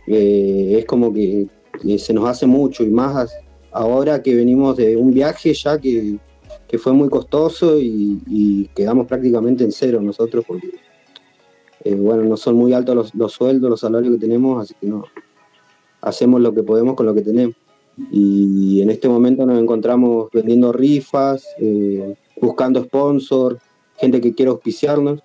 eh, 0.07 0.77
es 0.78 0.85
como 0.86 1.12
que, 1.12 1.47
que 1.82 1.99
se 1.99 2.15
nos 2.15 2.27
hace 2.27 2.47
mucho 2.47 2.82
y 2.82 2.90
más 2.90 3.36
ahora 3.70 4.23
que 4.23 4.35
venimos 4.35 4.77
de 4.77 4.97
un 4.97 5.12
viaje 5.12 5.53
ya 5.53 5.78
que, 5.78 6.16
que 6.73 6.78
fue 6.78 6.94
muy 6.94 7.11
costoso 7.11 7.78
y, 7.78 8.70
quedamos 8.74 9.07
prácticamente 9.07 9.62
en 9.62 9.73
cero 9.73 10.01
nosotros 10.01 10.43
porque 10.49 10.70
eh, 11.85 11.94
bueno, 11.94 12.23
no 12.23 12.39
son 12.39 12.57
muy 12.57 12.73
altos 12.73 12.97
los, 12.97 13.15
los 13.15 13.31
sueldos, 13.31 13.69
los 13.69 13.81
salarios 13.81 14.15
que 14.15 14.20
tenemos, 14.20 14.62
así 14.62 14.74
que 14.81 14.86
no, 14.86 15.05
hacemos 16.01 16.40
lo 16.40 16.55
que 16.55 16.62
podemos 16.62 16.94
con 16.94 17.05
lo 17.05 17.15
que 17.15 17.20
tenemos. 17.20 17.57
Y 18.11 18.81
en 18.81 18.89
este 18.89 19.07
momento 19.07 19.44
nos 19.44 19.61
encontramos 19.61 20.31
vendiendo 20.32 20.73
rifas, 20.73 21.47
eh, 21.59 22.15
buscando 22.40 22.82
sponsor, 22.82 23.59
gente 23.97 24.23
que 24.23 24.35
quiera 24.35 24.53
auspiciarnos 24.53 25.20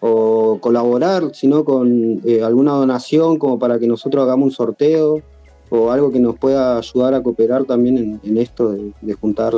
o 0.00 0.58
colaborar, 0.60 1.32
sino 1.32 1.64
con 1.64 2.20
eh, 2.24 2.42
alguna 2.42 2.72
donación 2.72 3.38
como 3.38 3.56
para 3.60 3.78
que 3.78 3.86
nosotros 3.86 4.24
hagamos 4.24 4.46
un 4.46 4.50
sorteo 4.50 5.22
o 5.70 5.92
algo 5.92 6.10
que 6.10 6.18
nos 6.18 6.36
pueda 6.36 6.76
ayudar 6.76 7.14
a 7.14 7.22
cooperar 7.22 7.66
también 7.66 7.98
en, 7.98 8.20
en 8.24 8.38
esto 8.38 8.72
de, 8.72 8.92
de 9.00 9.14
juntar 9.14 9.54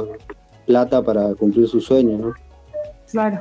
plata 0.70 1.02
para 1.02 1.34
cumplir 1.34 1.66
sus 1.68 1.84
sueños, 1.84 2.20
¿no? 2.20 2.32
Claro. 3.10 3.40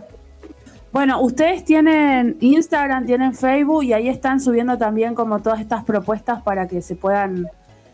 Bueno, 0.91 1.22
ustedes 1.22 1.64
tienen 1.64 2.38
Instagram, 2.39 3.06
tienen 3.06 3.35
Facebook 3.35 3.84
y 3.84 3.93
ahí 3.93 4.07
están 4.10 4.39
subiendo 4.39 4.77
también 4.80 5.14
como 5.14 5.39
todas 5.39 5.60
estas 5.61 5.84
propuestas 5.84 6.41
para 6.41 6.68
que 6.68 6.81
se 6.81 6.95
puedan, 6.95 7.45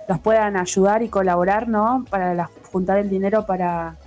los 0.08 0.20
puedan 0.20 0.56
ayudar 0.56 1.04
y 1.04 1.10
colaborar, 1.10 1.68
¿no? 1.68 2.06
Para 2.10 2.34
la- 2.34 2.50
juntar 2.72 2.98
el 3.00 3.10
dinero 3.10 3.46
para, 3.46 3.98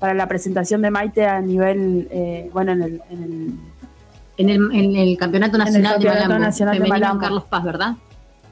para 0.00 0.14
la 0.14 0.26
presentación 0.26 0.82
de 0.82 0.90
Maite 0.90 1.24
a 1.26 1.40
nivel, 1.40 2.08
eh, 2.10 2.50
bueno, 2.52 2.72
en 2.72 2.82
el, 2.82 3.02
en 3.10 3.22
el- 3.22 3.54
En 4.38 4.48
el, 4.48 4.60
en 4.74 4.96
el 4.96 5.16
Campeonato 5.16 5.54
En 5.56 5.60
el 5.62 5.66
Nacional 5.68 5.92
de 6.00 6.06
Campeonato 6.06 6.28
Malambo, 6.28 6.44
Nacional 6.46 6.74
de 6.74 6.78
femenino 6.80 6.96
en 6.96 7.00
Malambo. 7.02 7.20
Carlos 7.22 7.44
Paz, 7.44 7.62
¿verdad? 7.64 7.92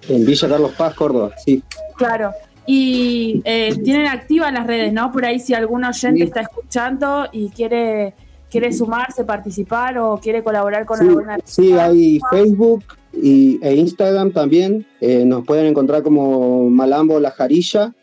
En 0.09 0.24
Villa 0.24 0.48
Carlos 0.48 0.73
Paz, 0.78 0.94
Córdoba, 0.94 1.31
sí. 1.44 1.65
Claro. 1.97 2.31
Y 2.73 3.43
eh, 3.45 3.75
tienen 3.83 4.07
activas 4.07 4.53
las 4.53 4.67
redes, 4.67 4.93
¿no? 4.93 5.11
Por 5.11 5.25
ahí 5.25 5.41
si 5.41 5.55
algún 5.55 5.85
oyente 5.85 6.19
Sí. 6.21 6.23
está 6.25 6.43
escuchando 6.43 7.27
y 7.33 7.49
quiere 7.49 8.15
quiere 8.51 8.73
sumarse, 8.73 9.23
participar 9.25 9.97
o 9.99 10.19
quiere 10.21 10.43
colaborar 10.43 10.85
con 10.85 10.99
Sí, 10.99 11.07
alguna 11.07 11.39
sí, 11.45 11.73
hay 11.75 12.19
Facebook 12.33 12.83
y, 13.13 13.61
e 13.63 13.75
Instagram 13.77 14.33
también. 14.33 14.85
Eh, 15.01 15.25
nos 15.25 15.45
pueden 15.47 15.67
encontrar 15.67 16.03
como 16.03 16.69
Malambo 16.69 17.21
La 17.21 17.31
Jarilla. 17.31 17.95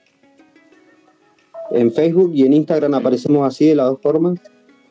En 1.71 1.91
Facebook 1.91 2.31
y 2.33 2.45
en 2.45 2.53
Instagram 2.53 2.93
aparecemos 2.93 3.45
así 3.45 3.65
de 3.67 3.75
las 3.75 3.87
dos 3.87 3.99
formas. 4.01 4.39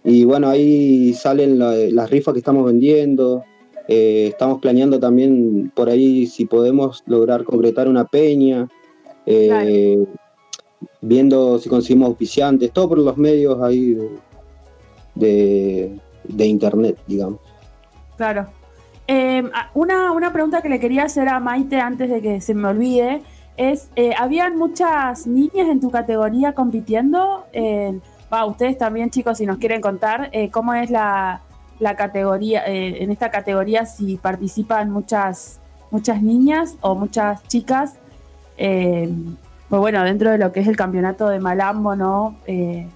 Y 0.05 0.25
bueno, 0.27 0.49
ahí 0.49 1.15
salen 1.15 1.59
la- 1.59 1.75
las 1.75 2.11
rifas 2.11 2.35
que 2.35 2.41
estamos 2.41 2.65
vendiendo. 2.67 3.43
Eh, 3.89 4.27
estamos 4.33 4.61
planeando 4.61 5.01
también 5.01 5.73
por 5.75 5.89
ahí 5.89 6.27
si 6.27 6.45
podemos 6.45 7.03
lograr 7.07 7.45
concretar 7.45 7.89
una 7.89 8.05
peña. 8.05 8.69
Eh, 9.27 10.07
Viendo 11.01 11.59
si 11.59 11.69
conseguimos 11.69 12.09
auspiciantes, 12.09 12.71
todo 12.71 12.91
por 12.91 12.99
los 12.99 13.17
medios 13.17 13.61
ahí 13.63 13.95
de, 13.95 14.11
de- 15.15 16.01
de 16.25 16.47
internet, 16.47 16.99
digamos. 17.07 17.41
Claro. 18.17 18.47
Eh, 19.09 19.43
una, 19.75 20.13
una 20.13 20.33
pregunta 20.33 20.61
que 20.63 20.69
le 20.69 20.79
quería 20.81 21.05
hacer 21.05 21.29
a 21.29 21.39
Maite 21.41 21.81
antes 21.81 22.11
de 22.11 22.21
que 22.21 22.41
se 22.41 22.55
me 22.55 22.69
olvide 22.69 23.23
es, 23.57 23.89
eh, 23.97 24.13
¿habían 24.19 24.57
muchas 24.59 25.27
niñas 25.27 25.69
en 25.71 25.81
tu 25.81 25.91
categoría 25.91 26.53
compitiendo? 26.53 27.45
Eh, 27.53 27.99
va, 28.33 28.45
ustedes 28.45 28.77
también, 28.77 29.11
chicos, 29.11 29.39
si 29.39 29.47
nos 29.47 29.59
quieren 29.59 29.81
contar 29.81 30.31
cómo 30.53 30.75
es 30.75 30.91
la, 30.91 31.41
la 31.79 31.95
categoría, 31.97 32.67
eh, 32.67 33.03
en 33.03 33.11
esta 33.11 33.31
categoría, 33.31 33.87
si 33.87 34.17
participan 34.17 34.91
muchas, 34.91 35.61
muchas 35.91 36.21
niñas 36.23 36.77
o 36.81 36.95
muchas 36.95 37.43
chicas. 37.49 37.95
Eh, 38.59 39.09
pues 39.69 39.81
bueno, 39.81 40.03
dentro 40.05 40.31
de 40.31 40.39
lo 40.39 40.53
que 40.53 40.61
es 40.61 40.69
el 40.69 40.77
campeonato 40.77 41.29
de 41.29 41.41
Malambo, 41.41 41.97
¿no? 41.97 42.37
Eh, 42.47 42.87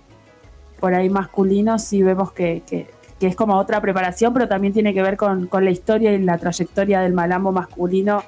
por 0.78 0.95
ahí 0.95 1.11
masculino, 1.11 1.78
sí 1.78 2.03
vemos 2.03 2.32
que, 2.32 2.62
que- 2.66 2.89
que 3.19 3.27
es 3.27 3.37
como 3.37 3.57
otra 3.57 3.82
preparación, 3.82 4.32
pero 4.32 4.49
también 4.49 4.73
tiene 4.73 4.95
que 4.95 5.03
ver 5.03 5.19
con, 5.19 5.47
con 5.47 5.62
la 5.65 5.70
historia 5.70 6.11
y 6.15 6.23
la 6.23 6.39
trayectoria 6.39 7.03
del 7.03 7.12
malambo 7.12 7.53
masculino 7.53 8.23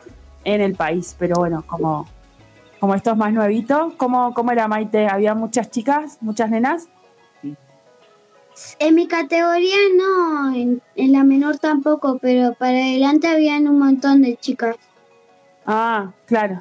en 0.44 0.60
el 0.60 0.74
país. 0.74 1.16
Pero 1.18 1.36
bueno, 1.36 1.64
como, 1.66 2.06
como 2.78 2.94
esto 2.94 3.12
es 3.12 3.16
más 3.16 3.32
nuevito, 3.32 3.94
¿cómo, 3.96 4.34
¿cómo 4.34 4.50
era 4.52 4.68
Maite? 4.68 5.06
¿Había 5.08 5.34
muchas 5.34 5.70
chicas, 5.70 6.18
muchas 6.20 6.50
nenas? 6.50 6.88
En 8.78 8.94
mi 8.94 9.08
categoría 9.08 9.76
no, 9.96 10.54
en, 10.54 10.82
en 10.94 11.12
la 11.12 11.24
menor 11.24 11.56
tampoco, 11.56 12.18
pero 12.20 12.52
para 12.52 12.72
adelante 12.76 13.28
habían 13.28 13.66
un 13.68 13.78
montón 13.78 14.20
de 14.20 14.36
chicas. 14.36 14.76
Ah, 15.64 16.10
claro. 16.26 16.60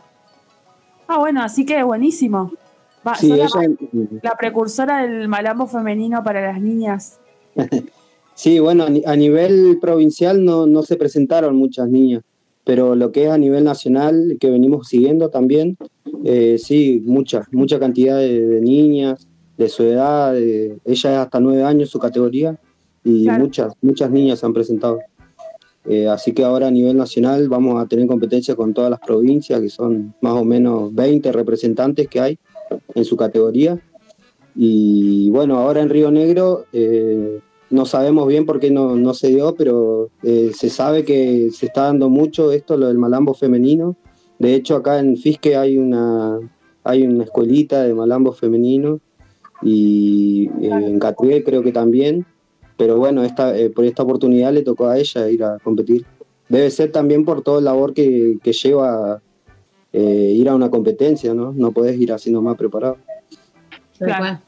Ah, 1.13 1.17
bueno, 1.17 1.41
así 1.43 1.65
que 1.65 1.83
buenísimo. 1.83 2.53
Va, 3.05 3.15
Sí, 3.15 3.27
la, 4.21 4.35
precursora 4.39 5.01
del 5.05 5.27
malambo 5.27 5.67
femenino 5.67 6.23
para 6.23 6.41
las 6.41 6.61
niñas. 6.61 7.19
Sí, 8.33 8.59
bueno, 8.59 8.85
a 8.85 8.89
ni- 8.89 9.03
a 9.05 9.15
nivel 9.15 9.77
provincial 9.79 10.43
no, 10.43 10.65
no 10.65 10.81
se 10.83 10.95
presentaron 10.95 11.55
muchas 11.57 11.89
niñas, 11.89 12.23
pero 12.63 12.95
lo 12.95 13.11
que 13.11 13.25
es 13.25 13.29
a 13.29 13.37
nivel 13.37 13.63
nacional, 13.65 14.37
que 14.39 14.49
venimos 14.49 14.87
siguiendo 14.87 15.29
también, 15.29 15.77
eh, 16.23 16.57
sí, 16.57 17.03
mucha, 17.05 17.43
mucha 17.51 17.77
cantidad 17.77 18.17
de, 18.17 18.47
de 18.47 18.61
niñas 18.61 19.27
de 19.57 19.69
su 19.69 19.83
edad, 19.83 20.33
de- 20.33 20.77
ella 20.85 21.11
es 21.11 21.17
hasta 21.19 21.39
nueve 21.39 21.63
años 21.63 21.89
su 21.91 21.99
categoría, 21.99 22.57
y 23.03 23.25
Claro. 23.25 23.43
muchas, 23.43 23.73
muchas 23.81 24.09
niñas 24.09 24.39
se 24.39 24.45
han 24.47 24.53
presentado. 24.53 24.99
Eh, 25.85 26.07
así 26.07 26.33
que 26.33 26.43
ahora 26.43 26.67
a 26.67 26.71
nivel 26.71 26.95
nacional 26.95 27.49
vamos 27.49 27.81
a 27.81 27.87
tener 27.87 28.07
competencia 28.07 28.55
con 28.55 28.73
todas 28.73 28.91
las 28.91 28.99
provincias, 28.99 29.59
que 29.61 29.69
son 29.69 30.13
más 30.21 30.33
o 30.33 30.45
menos 30.45 30.93
20 30.93 31.31
representantes 31.31 32.07
que 32.07 32.19
hay 32.19 32.39
en 32.93 33.05
su 33.05 33.17
categoría. 33.17 33.79
Y 34.55 35.29
bueno, 35.31 35.57
ahora 35.57 35.81
en 35.81 35.89
Río 35.89 36.11
Negro 36.11 36.65
eh, 36.73 37.39
no 37.69 37.85
sabemos 37.85 38.27
bien 38.27 38.45
por 38.45 38.59
qué 38.59 38.69
no, 38.69 38.95
no 38.95 39.13
se 39.13 39.29
dio, 39.29 39.55
pero 39.55 40.09
eh, 40.23 40.51
se 40.53 40.69
sabe 40.69 41.03
que 41.03 41.49
se 41.51 41.67
está 41.67 41.83
dando 41.83 42.09
mucho 42.09 42.51
esto, 42.51 42.77
lo 42.77 42.87
del 42.87 42.97
malambo 42.97 43.33
femenino. 43.33 43.95
De 44.39 44.53
hecho, 44.55 44.75
acá 44.75 44.99
en 44.99 45.17
Fisque 45.17 45.55
hay 45.55 45.77
una, 45.77 46.39
hay 46.83 47.03
una 47.03 47.23
escuelita 47.23 47.83
de 47.83 47.93
malambo 47.93 48.33
femenino 48.33 48.99
y 49.61 50.49
en 50.61 50.99
Catué 50.99 51.43
creo 51.43 51.63
que 51.63 51.71
también. 51.71 52.25
Pero 52.77 52.97
bueno, 52.97 53.23
esta, 53.23 53.55
eh, 53.57 53.69
por 53.69 53.85
esta 53.85 54.03
oportunidad 54.03 54.51
le 54.53 54.63
tocó 54.63 54.87
a 54.87 54.97
ella 54.97 55.29
ir 55.29 55.43
a 55.43 55.57
competir. 55.59 56.05
Debe 56.49 56.69
ser 56.71 56.91
también 56.91 57.23
por 57.25 57.41
toda 57.43 57.61
la 57.61 57.71
labor 57.71 57.93
que, 57.93 58.37
que 58.43 58.53
lleva 58.53 59.21
eh, 59.93 60.33
ir 60.35 60.49
a 60.49 60.55
una 60.55 60.69
competencia, 60.69 61.33
¿no? 61.33 61.53
No 61.53 61.71
puedes 61.71 61.99
ir 61.99 62.11
así 62.11 62.31
nomás 62.31 62.57
preparado. 62.57 62.97
Claro. 63.99 64.39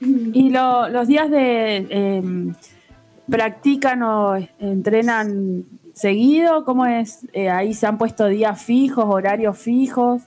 Y 0.00 0.50
lo- 0.50 0.88
los 0.90 1.08
días 1.08 1.30
de 1.30 1.76
em, 1.90 2.54
practican 3.28 4.02
o 4.02 4.36
entrenan 4.60 5.64
seguido, 5.94 6.64
¿cómo 6.64 6.84
es? 6.86 7.20
Eh, 7.32 7.48
ahí 7.48 7.72
se 7.74 7.86
han 7.86 7.96
puesto 7.98 8.26
días 8.26 8.62
fijos, 8.62 9.06
horarios 9.08 9.58
fijos. 9.58 10.22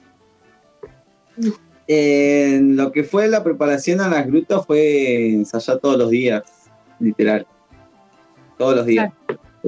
En 1.88 2.76
lo 2.76 2.92
que 2.92 3.04
fue 3.04 3.28
la 3.28 3.44
preparación 3.44 4.02
a 4.02 4.10
las 4.10 4.28
grutas 4.28 4.66
fue 4.66 5.30
ensayar 5.34 5.80
todos 5.80 5.98
los 5.98 6.10
días, 6.12 6.44
literal. 7.00 7.46
Todos 8.58 8.76
los 8.76 8.86
días. 8.86 9.12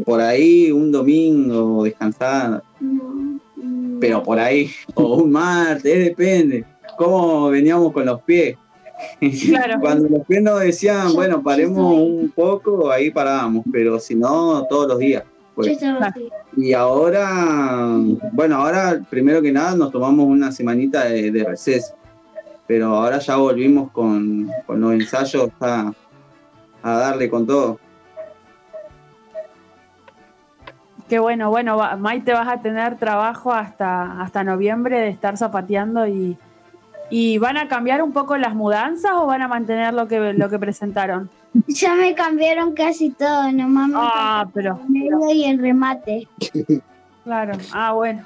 Por 0.06 0.22
ahí 0.22 0.72
un 0.72 0.92
domingo 0.92 1.84
descansar, 1.84 2.64
pero 4.00 4.24
por 4.24 4.40
ahí, 4.40 4.70
o 4.96 5.18
un 5.18 5.32
martes, 5.32 6.06
depende. 6.06 6.66
¿Cómo 6.98 7.50
veníamos 7.50 7.92
con 7.94 8.06
los 8.06 8.22
pies? 8.22 8.58
Cuando 9.82 10.10
los 10.10 10.26
pies 10.28 10.42
nos 10.44 10.60
decían, 10.60 11.14
bueno, 11.14 11.42
paremos 11.42 11.94
un 11.94 12.32
poco, 12.36 12.92
ahí 12.92 13.10
parábamos, 13.12 13.64
pero 13.72 14.00
si 14.00 14.16
no, 14.16 14.66
todos 14.70 14.88
los 14.88 15.00
días. 15.00 15.24
pues. 15.56 15.78
Y 16.56 16.74
ahora, 16.74 17.96
bueno, 18.34 18.56
ahora 18.58 19.02
primero 19.10 19.42
que 19.42 19.52
nada 19.52 19.76
nos 19.76 19.92
tomamos 19.92 20.28
una 20.28 20.52
semanita 20.52 21.06
de, 21.06 21.32
de 21.32 21.44
receso, 21.44 21.96
pero 22.68 22.88
ahora 22.96 23.20
ya 23.20 23.38
volvimos 23.38 23.92
con, 23.92 24.50
con 24.66 24.82
los 24.82 24.94
ensayos 24.94 25.50
a, 25.60 25.92
a 26.84 26.92
darle 26.94 27.30
con 27.30 27.46
todo. 27.48 27.80
Qué 31.10 31.20
bueno, 31.20 31.50
bueno, 31.50 31.78
Maite 31.98 32.32
vas 32.34 32.48
a 32.48 32.62
tener 32.62 32.98
trabajo 32.98 33.52
hasta, 33.52 34.22
hasta 34.22 34.44
noviembre 34.46 34.98
de 34.98 35.10
estar 35.10 35.38
zapateando 35.38 36.08
y, 36.08 36.38
y 37.10 37.38
¿van 37.38 37.58
a 37.58 37.68
cambiar 37.68 38.02
un 38.02 38.14
poco 38.14 38.38
las 38.38 38.56
mudanzas 38.56 39.12
o 39.16 39.26
van 39.26 39.42
a 39.42 39.50
mantener 39.50 39.94
lo 39.94 40.08
que, 40.08 40.34
lo 40.34 40.50
que 40.50 40.60
presentaron? 40.60 41.30
Ya 41.68 41.96
me 41.96 42.16
cambiaron 42.16 42.74
casi 42.74 43.10
todo, 43.10 43.52
nomás 43.52 43.90
me 43.90 43.96
Ah, 43.98 44.48
pero- 44.54 44.80
el 44.86 44.90
medio 44.90 45.20
y 45.34 45.44
el 45.46 45.60
remate. 45.60 46.28
Claro, 47.24 47.54
ah, 47.72 47.92
bueno. 47.92 48.24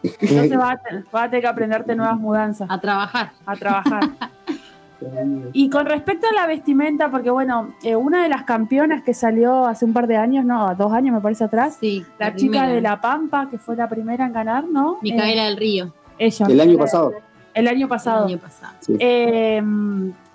Entonces 0.00 0.56
vas 0.56 0.76
a, 0.76 0.80
vas 1.10 1.24
a 1.24 1.28
tener 1.28 1.40
que 1.42 1.48
aprenderte 1.48 1.96
nuevas 1.96 2.16
mudanzas. 2.16 2.70
A 2.70 2.80
trabajar. 2.80 3.32
A 3.44 3.56
trabajar. 3.56 4.00
Y 5.52 5.70
con 5.70 5.86
respecto 5.86 6.26
a 6.28 6.34
la 6.34 6.46
vestimenta, 6.46 7.10
porque 7.10 7.30
bueno, 7.30 7.74
eh, 7.82 7.94
una 7.96 8.22
de 8.22 8.28
las 8.28 8.42
campeonas 8.42 9.02
que 9.02 9.14
salió 9.14 9.66
hace 9.66 9.84
un 9.84 9.92
par 9.92 10.06
de 10.06 10.16
años, 10.16 10.44
no, 10.44 10.74
dos 10.74 10.92
años 10.92 11.14
me 11.14 11.20
parece 11.20 11.44
atrás, 11.44 11.76
Sí, 11.80 12.04
la, 12.18 12.30
la 12.30 12.36
chica 12.36 12.50
primera. 12.60 12.68
de 12.74 12.80
La 12.80 13.00
Pampa, 13.00 13.48
que 13.50 13.58
fue 13.58 13.76
la 13.76 13.88
primera 13.88 14.26
en 14.26 14.32
ganar, 14.32 14.64
¿no? 14.64 14.98
Micaela 15.02 15.42
Eh, 15.44 15.46
del 15.46 15.56
Río. 15.56 15.92
Ella. 16.18 16.46
El 16.48 16.60
año 16.60 16.78
pasado. 16.78 17.12
El 17.54 17.68
año 17.68 17.88
pasado. 17.88 18.26
El 18.26 18.32
año 18.34 18.38
pasado. 18.42 18.74
Eh, 18.98 19.62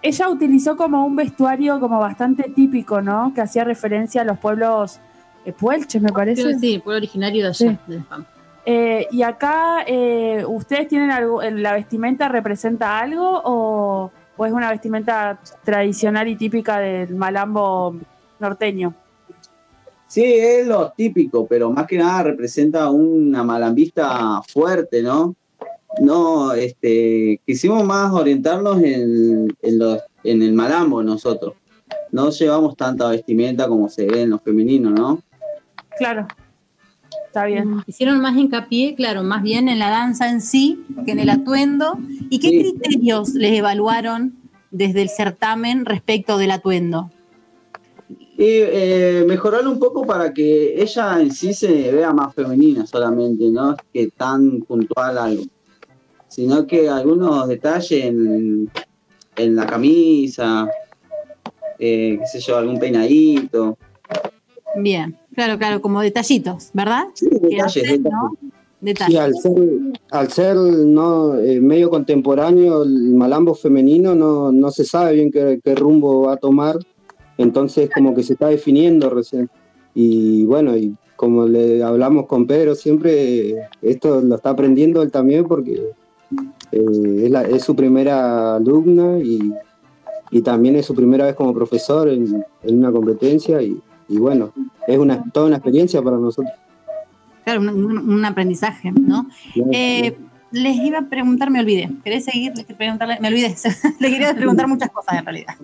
ella 0.02 0.30
utilizó 0.30 0.76
como 0.76 1.06
un 1.06 1.16
vestuario 1.16 1.80
como 1.80 2.00
bastante 2.00 2.44
típico, 2.50 3.02
¿no? 3.02 3.32
Que 3.34 3.42
hacía 3.42 3.64
referencia 3.64 4.22
a 4.22 4.26
los 4.26 4.38
pueblos 4.40 5.00
eh, 5.46 5.52
Puelche, 5.54 6.00
me 6.00 6.12
parece. 6.12 6.42
Creo 6.42 6.54
que 6.56 6.60
sí, 6.60 6.74
el 6.76 6.82
pueblo 6.82 6.98
originario 6.98 7.44
de 7.44 7.50
allá, 7.50 7.80
de 7.88 7.98
La 7.98 8.04
Pampa. 8.04 8.30
Eh, 8.66 9.08
y 9.12 9.24
acá, 9.24 9.84
eh, 9.86 10.46
¿ustedes 10.48 10.88
tienen 10.88 11.12
algo, 11.12 11.42
la 11.42 11.74
vestimenta 11.74 12.30
representa 12.30 12.98
algo 12.98 13.42
o, 13.44 14.12
o 14.38 14.46
es 14.46 14.52
una 14.52 14.70
vestimenta 14.72 15.40
tradicional 15.64 16.28
y 16.28 16.36
típica 16.36 16.80
del 16.80 17.16
malambo 17.16 17.96
norteño? 18.40 18.94
Sí, 20.08 20.24
es 20.24 20.68
lo 20.68 20.92
típico, 20.92 21.48
pero 21.48 21.72
más 21.72 21.88
que 21.88 21.98
nada 21.98 22.24
representa 22.24 22.90
una 22.90 23.44
malambista 23.44 24.42
fuerte, 24.48 25.02
¿no? 25.02 25.36
No, 26.02 26.54
este, 26.54 27.40
quisimos 27.46 27.84
más 27.84 28.12
orientarnos 28.14 28.82
en, 28.82 29.56
en, 29.62 29.80
los- 29.80 30.02
en 30.24 30.42
el 30.42 30.54
malambo 30.54 31.02
nosotros. 31.04 31.54
No 32.12 32.30
llevamos 32.30 32.76
tanta 32.76 33.10
vestimenta 33.10 33.68
como 33.68 33.90
se 33.90 34.06
ve 34.06 34.22
en 34.24 34.32
los 34.32 34.42
femeninos, 34.42 34.94
¿no? 34.94 35.22
Claro, 35.98 36.28
está 37.34 37.46
bien. 37.46 37.82
Hicieron 37.88 38.22
más 38.22 38.38
hincapié, 38.38 38.94
claro, 38.94 39.24
más 39.24 39.42
bien 39.42 39.68
en 39.68 39.80
la 39.80 39.90
danza 39.90 40.30
en 40.30 40.40
sí 40.40 40.84
que 41.04 41.14
en 41.14 41.20
el 41.20 41.32
atuendo. 41.32 41.98
¿Y 42.30 42.38
qué 42.38 42.50
criterios 42.50 43.34
les 43.34 43.54
evaluaron 43.54 44.36
desde 44.70 45.02
el 45.02 45.10
certamen 45.10 45.86
respecto 45.86 46.38
del 46.38 46.52
atuendo? 46.52 47.10
Y 48.08 48.36
eh, 48.38 49.26
mejorarlo 49.28 49.72
un 49.72 49.80
poco 49.80 50.06
para 50.06 50.32
que 50.32 50.80
ella 50.80 51.20
en 51.20 51.32
sí 51.32 51.56
se 51.56 51.92
vea 51.92 52.14
más 52.14 52.36
femenina 52.36 52.86
solamente, 52.86 53.50
no 53.50 53.72
es 53.72 53.78
que 53.92 54.08
tan 54.12 54.60
puntual 54.62 55.18
algo, 55.18 55.44
sino 56.28 56.68
que 56.68 56.88
algunos 56.88 57.48
detalles 57.48 58.06
en, 58.06 58.70
en 59.36 59.56
la 59.56 59.66
camisa, 59.66 60.70
eh, 61.80 62.18
qué 62.20 62.28
sé 62.28 62.40
yo, 62.40 62.58
algún 62.58 62.80
peinadito. 62.80 63.78
Bien, 64.76 65.18
claro, 65.34 65.58
claro, 65.58 65.82
como 65.82 66.02
detallitos, 66.02 66.70
¿verdad? 66.74 67.06
Que 67.20 67.30
detalles, 67.30 67.84
hacen, 67.84 68.04
detalles. 68.82 69.12
Sí, 69.14 69.18
al 69.18 69.34
ser, 69.36 69.54
al 70.12 70.32
ser 70.32 70.56
no, 70.56 71.36
eh, 71.40 71.60
medio 71.62 71.90
contemporáneo, 71.90 72.84
el 72.84 73.14
malambo 73.16 73.54
femenino 73.56 74.14
no, 74.16 74.52
no 74.52 74.72
se 74.72 74.84
sabe 74.86 75.14
bien 75.16 75.32
qué, 75.32 75.60
qué 75.64 75.76
rumbo 75.76 76.24
va 76.28 76.34
a 76.34 76.38
tomar, 76.38 76.78
entonces 77.38 77.90
como 77.94 78.14
que 78.14 78.24
se 78.24 78.34
está 78.34 78.48
definiendo 78.48 79.10
recién. 79.10 79.50
Y 79.96 80.46
bueno, 80.46 80.76
y 80.76 80.96
como 81.16 81.46
le 81.46 81.82
hablamos 81.84 82.26
con 82.28 82.46
Pedro 82.48 82.76
siempre, 82.76 83.56
esto 83.82 84.22
lo 84.22 84.36
está 84.36 84.50
aprendiendo 84.52 85.02
él 85.02 85.12
también 85.12 85.46
porque 85.48 85.82
eh, 86.72 87.22
es, 87.26 87.32
la- 87.32 87.44
es 87.44 87.64
su 87.64 87.76
primera 87.76 88.56
alumna 88.56 89.20
y, 89.20 89.54
y 90.32 90.42
también 90.42 90.76
es 90.76 90.86
su 90.88 90.96
primera 90.96 91.26
vez 91.26 91.36
como 91.36 91.54
profesor 91.54 92.10
en, 92.10 92.44
en 92.64 92.78
una 92.78 92.92
competencia 92.92 93.62
y, 93.62 93.80
y 94.08 94.18
bueno, 94.18 94.52
es 94.88 94.98
una, 94.98 95.24
toda 95.32 95.48
una 95.48 95.58
experiencia 95.58 96.02
para 96.02 96.18
nosotros. 96.18 96.54
Claro, 97.44 97.62
un, 97.62 98.24
aprendizaje, 98.26 98.92
¿no? 98.92 99.28
Eh, 99.72 100.18
les 100.52 100.76
iba 100.78 101.00
a 101.00 101.02
preguntar, 101.04 101.50
me 101.50 101.60
olvidé. 101.60 101.90
¿Querés 102.04 102.26
seguir? 102.26 102.54
Les 102.56 102.66
quería 102.66 102.78
preguntarle, 102.78 103.18
me 103.20 103.28
olvidé. 103.28 103.56
Le 104.00 104.10
quería 104.10 104.34
preguntar 104.34 104.68
muchas 104.68 104.90
cosas 104.92 105.20
en 105.20 105.26
realidad. 105.26 105.56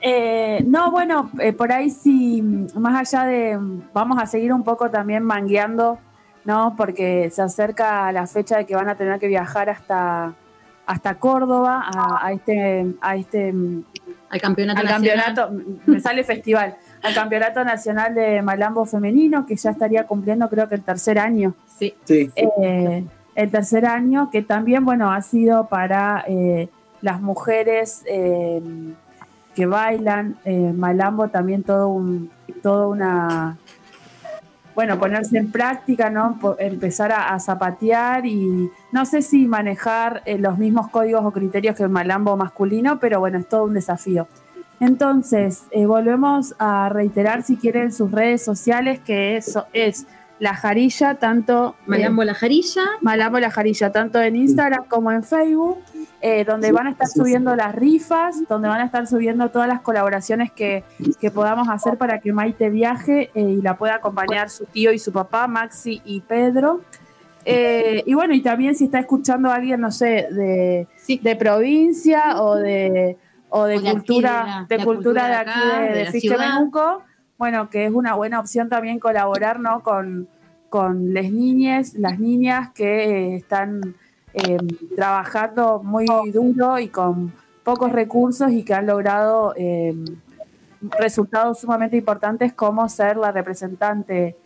Eh, 0.00 0.64
no, 0.66 0.90
bueno, 0.90 1.30
eh, 1.38 1.52
por 1.52 1.70
ahí 1.70 1.90
sí, 1.90 2.42
más 2.42 3.12
allá 3.12 3.26
de, 3.26 3.58
vamos 3.92 4.18
a 4.20 4.26
seguir 4.26 4.52
un 4.52 4.64
poco 4.64 4.90
también 4.90 5.22
mangueando, 5.22 5.98
¿no? 6.44 6.74
Porque 6.76 7.30
se 7.30 7.42
acerca 7.42 8.10
la 8.12 8.26
fecha 8.26 8.58
de 8.58 8.66
que 8.66 8.74
van 8.74 8.88
a 8.88 8.94
tener 8.94 9.20
que 9.20 9.28
viajar 9.28 9.70
hasta, 9.70 10.34
hasta 10.86 11.14
Córdoba, 11.16 11.84
a, 11.84 12.26
a 12.26 12.32
este, 12.32 12.94
a 13.00 13.16
este 13.16 13.54
Al 14.30 14.40
campeonato 14.40 14.80
al 14.80 14.86
nacional. 14.86 15.34
campeonato, 15.34 15.80
me 15.86 16.00
sale 16.00 16.22
festival, 16.24 16.76
al 17.02 17.14
campeonato 17.14 17.64
nacional 17.64 18.14
de 18.14 18.42
Malambo 18.42 18.84
femenino, 18.84 19.46
que 19.46 19.56
ya 19.56 19.70
estaría 19.70 20.06
cumpliendo 20.06 20.48
creo 20.48 20.68
que 20.68 20.74
el 20.74 20.82
tercer 20.82 21.18
año. 21.18 21.54
Sí. 21.78 21.94
Sí. 22.04 22.30
Eh, 22.36 23.04
el 23.38 23.50
tercer 23.52 23.86
año, 23.86 24.30
que 24.32 24.42
también, 24.42 24.84
bueno, 24.84 25.12
ha 25.12 25.22
sido 25.22 25.68
para 25.68 26.24
eh, 26.26 26.68
las 27.00 27.20
mujeres 27.20 28.02
eh, 28.06 28.60
que 29.54 29.66
bailan 29.66 30.36
eh, 30.44 30.72
malambo, 30.74 31.28
también 31.28 31.62
todo 31.62 31.88
un, 31.88 32.30
todo 32.62 32.90
una, 32.90 33.56
bueno, 34.78 34.96
ponerse 34.96 35.36
en 35.36 35.50
práctica, 35.50 36.08
¿no? 36.08 36.38
Empezar 36.60 37.10
a, 37.10 37.34
a 37.34 37.40
zapatear 37.40 38.24
y 38.26 38.70
no 38.92 39.06
sé 39.06 39.22
si 39.22 39.48
manejar 39.48 40.22
eh, 40.24 40.38
los 40.38 40.56
mismos 40.56 40.86
códigos 40.90 41.24
o 41.24 41.32
criterios 41.32 41.74
que 41.74 41.82
el 41.82 41.88
malambo 41.88 42.36
masculino, 42.36 43.00
pero 43.00 43.18
bueno, 43.18 43.38
es 43.38 43.48
todo 43.48 43.64
un 43.64 43.74
desafío. 43.74 44.28
Entonces, 44.78 45.64
eh, 45.72 45.84
volvemos 45.84 46.54
a 46.60 46.90
reiterar 46.90 47.42
si 47.42 47.56
quieren 47.56 47.92
sus 47.92 48.12
redes 48.12 48.44
sociales, 48.44 49.00
que 49.00 49.36
eso 49.36 49.66
es 49.72 50.06
la 50.40 50.54
jarilla, 50.54 51.16
tanto 51.16 51.74
Malambo 51.86 52.22
La 52.24 52.34
Jarilla. 52.34 52.82
Malambo 53.00 53.38
La 53.40 53.50
Jarilla, 53.50 53.90
tanto 53.90 54.20
en 54.20 54.36
Instagram 54.36 54.84
como 54.86 55.10
en 55.10 55.22
Facebook, 55.24 55.78
eh, 56.20 56.44
donde 56.44 56.68
Sí, 56.68 56.72
van 56.72 56.86
a 56.86 56.90
estar 56.90 57.06
sí, 57.08 57.12
sí. 57.14 57.18
subiendo 57.20 57.56
las 57.56 57.74
rifas, 57.74 58.36
donde 58.48 58.68
van 58.68 58.80
a 58.80 58.84
estar 58.84 59.06
subiendo 59.06 59.50
todas 59.50 59.66
las 59.68 59.80
colaboraciones 59.80 60.52
que, 60.52 60.84
que 61.20 61.30
podamos 61.30 61.68
hacer 61.68 61.96
para 61.98 62.20
que 62.20 62.32
Maite 62.32 62.70
viaje 62.70 63.30
eh, 63.34 63.40
y 63.40 63.62
la 63.62 63.76
pueda 63.76 63.96
acompañar 63.96 64.48
su 64.50 64.64
tío 64.66 64.92
y 64.92 64.98
su 64.98 65.12
papá, 65.12 65.46
Maxi 65.48 66.02
y 66.04 66.20
Pedro. 66.20 66.82
Eh, 67.44 68.02
y 68.06 68.14
bueno, 68.14 68.34
y 68.34 68.42
también 68.42 68.74
si 68.74 68.84
está 68.84 68.98
escuchando 68.98 69.50
a 69.50 69.54
alguien, 69.54 69.80
no 69.80 69.90
sé, 69.90 70.26
de, 70.30 70.86
de 71.22 71.36
provincia 71.36 72.42
o 72.42 72.56
de, 72.56 73.16
o 73.48 73.64
de 73.64 73.76
O 73.78 73.80
de 73.80 73.90
cultura, 73.92 74.30
de 74.30 74.46
la- 74.46 74.66
de 74.68 74.76
la 74.78 74.84
cultura 74.84 74.84
de 74.84 74.84
cultura 74.84 75.28
de 75.28 75.34
aquí 75.34 75.50
acá, 75.50 75.80
de, 75.80 75.88
de 75.88 76.10
de 76.10 76.10
bueno, 77.38 77.70
que 77.70 77.86
es 77.86 77.92
una 77.92 78.14
buena 78.14 78.40
opción 78.40 78.68
también 78.68 78.98
colaborar, 78.98 79.60
¿no? 79.60 79.82
Con, 79.82 80.28
con 80.68 81.14
las 81.14 81.30
niñas, 81.30 81.94
las 81.94 82.18
niñas 82.18 82.70
que 82.74 83.04
eh, 83.04 83.36
están 83.36 83.94
eh, 84.34 84.58
trabajando 84.96 85.80
muy 85.82 86.06
duro 86.32 86.78
y 86.78 86.88
con 86.88 87.32
pocos 87.64 87.92
recursos 87.92 88.50
y 88.50 88.64
que 88.64 88.74
han 88.74 88.86
logrado 88.86 89.54
eh, 89.56 89.94
resultados 90.98 91.60
sumamente 91.60 91.96
importantes 91.96 92.52
como 92.52 92.88
ser 92.88 93.16
la 93.16 93.32
representante 93.32 94.36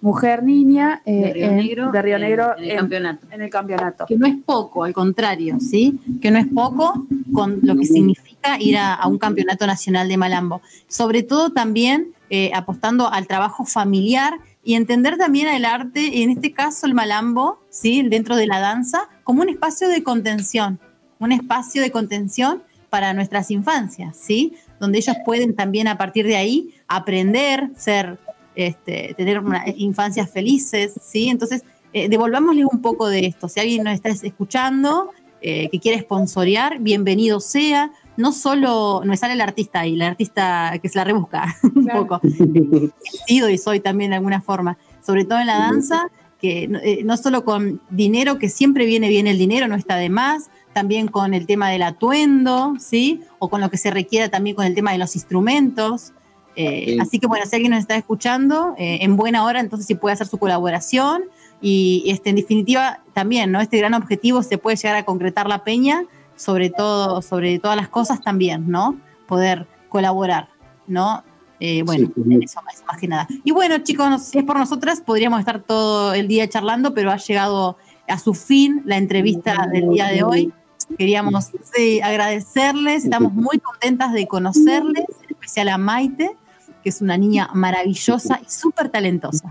mujer 0.00 0.42
niña 0.44 1.02
eh, 1.04 1.12
De 1.20 1.32
Río 1.32 1.46
en- 1.46 1.56
Negro 1.56 1.92
de 1.92 2.02
Río 2.02 2.16
en- 2.16 2.22
Negro 2.22 2.56
en 2.58 2.64
el 2.70 2.76
campeonato. 2.76 3.26
en 3.30 3.42
el 3.42 3.50
campeonato. 3.50 4.04
Que 4.06 4.16
no 4.16 4.26
es 4.26 4.36
poco, 4.44 4.84
al 4.84 4.92
contrario, 4.92 5.58
¿sí? 5.60 5.98
Que 6.20 6.30
no 6.30 6.38
es 6.38 6.46
poco 6.46 7.06
con 7.32 7.58
lo 7.62 7.76
que 7.76 7.84
significa 7.84 8.60
ir 8.60 8.76
a, 8.78 8.94
a 8.94 9.08
un 9.08 9.18
campeonato 9.18 9.66
nacional 9.66 10.08
de 10.08 10.16
Malambo. 10.16 10.60
Sobre 10.86 11.22
todo 11.22 11.50
también 11.50 12.12
eh, 12.30 12.50
apostando 12.54 13.08
al 13.10 13.26
trabajo 13.26 13.64
familiar 13.64 14.34
y 14.62 14.74
entender 14.74 15.16
también 15.16 15.48
el 15.48 15.64
arte, 15.64 16.00
y 16.02 16.22
en 16.22 16.30
este 16.30 16.52
caso 16.52 16.86
el 16.86 16.94
Malambo, 16.94 17.58
¿sí? 17.70 18.02
Dentro 18.02 18.36
de 18.36 18.46
la 18.46 18.60
danza, 18.60 19.08
como 19.24 19.42
un 19.42 19.48
espacio 19.48 19.88
de 19.88 20.02
contención, 20.02 20.78
un 21.18 21.32
espacio 21.32 21.80
de 21.82 21.90
contención 21.90 22.62
para 22.90 23.14
nuestras 23.14 23.50
infancias, 23.50 24.16
¿sí? 24.16 24.54
Donde 24.78 24.98
ellos 24.98 25.16
pueden 25.24 25.56
también 25.56 25.88
a 25.88 25.96
partir 25.98 26.26
de 26.26 26.36
ahí 26.36 26.74
aprender, 26.86 27.70
ser, 27.76 28.18
este, 28.58 29.14
tener 29.16 29.38
una, 29.38 29.64
infancias 29.76 30.28
felices, 30.28 30.92
¿sí? 31.00 31.28
Entonces, 31.28 31.62
eh, 31.92 32.08
devolvámosles 32.08 32.66
un 32.70 32.82
poco 32.82 33.08
de 33.08 33.24
esto. 33.24 33.48
Si 33.48 33.60
alguien 33.60 33.84
nos 33.84 33.94
está 33.94 34.08
escuchando, 34.08 35.10
eh, 35.40 35.68
que 35.70 35.78
quiere 35.78 36.00
sponsorear, 36.00 36.80
bienvenido 36.80 37.38
sea. 37.38 37.92
No 38.16 38.32
solo, 38.32 39.00
no 39.04 39.10
me 39.10 39.16
sale 39.16 39.34
el 39.34 39.40
artista 39.40 39.80
ahí, 39.80 39.94
el 39.94 40.02
artista 40.02 40.76
que 40.82 40.88
se 40.88 40.98
la 40.98 41.04
rebusca 41.04 41.54
un 41.62 41.86
poco. 41.86 42.20
He 42.24 43.28
sido 43.28 43.48
y 43.48 43.58
soy 43.58 43.78
también 43.78 44.10
de 44.10 44.16
alguna 44.16 44.40
forma, 44.40 44.76
sobre 45.06 45.24
todo 45.24 45.38
en 45.38 45.46
la 45.46 45.58
danza, 45.60 46.10
que 46.40 46.64
eh, 46.82 47.02
no 47.04 47.16
solo 47.16 47.44
con 47.44 47.80
dinero, 47.90 48.40
que 48.40 48.48
siempre 48.48 48.86
viene 48.86 49.08
bien 49.08 49.28
el 49.28 49.38
dinero, 49.38 49.68
no 49.68 49.76
está 49.76 49.94
de 49.94 50.08
más, 50.08 50.50
también 50.72 51.06
con 51.06 51.32
el 51.32 51.46
tema 51.46 51.70
del 51.70 51.82
atuendo, 51.82 52.74
¿sí? 52.80 53.20
O 53.38 53.48
con 53.48 53.60
lo 53.60 53.70
que 53.70 53.76
se 53.76 53.92
requiera 53.92 54.28
también 54.28 54.56
con 54.56 54.66
el 54.66 54.74
tema 54.74 54.90
de 54.90 54.98
los 54.98 55.14
instrumentos. 55.14 56.12
Eh, 56.56 56.84
Sí. 56.86 56.98
Así 57.00 57.18
que 57.18 57.26
bueno, 57.26 57.46
si 57.46 57.54
alguien 57.56 57.70
nos 57.70 57.80
está 57.80 57.96
escuchando, 57.96 58.74
eh, 58.78 58.98
en 59.02 59.16
buena 59.16 59.44
hora, 59.44 59.60
entonces 59.60 59.86
sí 59.86 59.94
puede 59.94 60.14
hacer 60.14 60.26
su 60.26 60.38
colaboración 60.38 61.22
y 61.60 62.04
este, 62.08 62.30
en 62.30 62.36
definitiva 62.36 63.00
también, 63.12 63.52
¿no? 63.52 63.60
Este 63.60 63.78
gran 63.78 63.94
objetivo 63.94 64.42
se 64.42 64.58
puede 64.58 64.76
llegar 64.76 64.96
a 64.96 65.04
concretar 65.04 65.48
la 65.48 65.64
peña, 65.64 66.04
sobre 66.36 66.70
todo, 66.70 67.22
sobre 67.22 67.58
todas 67.58 67.76
las 67.76 67.88
cosas 67.88 68.20
también, 68.20 68.68
¿no? 68.68 68.98
Poder 69.26 69.66
colaborar, 69.88 70.48
¿no? 70.86 71.22
Eh, 71.60 71.82
bueno, 71.82 72.08
en 72.16 72.42
eso 72.42 72.60
más, 72.62 72.84
más 72.86 72.98
que 72.98 73.08
nada. 73.08 73.26
Y 73.42 73.50
bueno, 73.50 73.78
chicos, 73.78 74.22
si 74.22 74.38
es 74.38 74.44
por 74.44 74.56
nosotras, 74.58 75.00
podríamos 75.00 75.40
estar 75.40 75.60
todo 75.60 76.14
el 76.14 76.28
día 76.28 76.48
charlando, 76.48 76.94
pero 76.94 77.10
ha 77.10 77.16
llegado 77.16 77.76
a 78.06 78.18
su 78.18 78.34
fin 78.34 78.82
la 78.84 78.96
entrevista 78.96 79.68
del 79.72 79.90
día 79.90 80.06
de 80.06 80.22
hoy. 80.22 80.52
Queríamos 80.96 81.50
sí, 81.74 82.00
agradecerles, 82.00 83.04
estamos 83.04 83.34
muy 83.34 83.58
contentas 83.58 84.12
de 84.12 84.26
conocerles, 84.26 85.04
especial 85.48 85.68
a 85.70 85.78
Maite, 85.78 86.36
que 86.82 86.90
es 86.90 87.00
una 87.00 87.16
niña 87.16 87.48
maravillosa 87.54 88.38
y 88.46 88.50
súper 88.50 88.90
talentosa. 88.90 89.50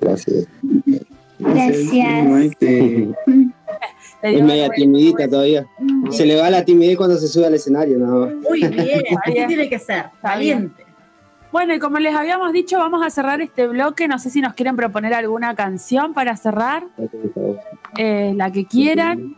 Gracias. 0.00 0.48
Gracias. 1.38 2.28
Maite. 2.28 3.08
¿Te 4.20 4.36
Es 4.36 4.42
media 4.42 4.68
timidita 4.70 5.28
todavía. 5.28 5.66
Se 6.10 6.26
le 6.26 6.36
va 6.36 6.50
la 6.50 6.64
timidez 6.64 6.96
cuando 6.96 7.16
se 7.16 7.28
sube 7.28 7.46
al 7.46 7.54
escenario, 7.54 7.96
nada 7.98 8.26
más. 8.26 8.34
Muy 8.34 8.66
bien, 8.66 9.02
así 9.24 9.46
tiene 9.46 9.68
que 9.68 9.78
ser, 9.78 10.06
valiente. 10.20 10.84
Bueno, 11.52 11.74
y 11.74 11.78
como 11.78 11.98
les 11.98 12.14
habíamos 12.14 12.52
dicho, 12.52 12.78
vamos 12.78 13.06
a 13.06 13.10
cerrar 13.10 13.40
este 13.40 13.68
bloque. 13.68 14.08
No 14.08 14.18
sé 14.18 14.30
si 14.30 14.40
nos 14.40 14.54
quieren 14.54 14.76
proponer 14.76 15.14
alguna 15.14 15.54
canción 15.54 16.12
para 16.12 16.36
cerrar, 16.36 16.84
eh, 17.96 18.32
la 18.36 18.50
que 18.50 18.66
quieran. 18.66 19.36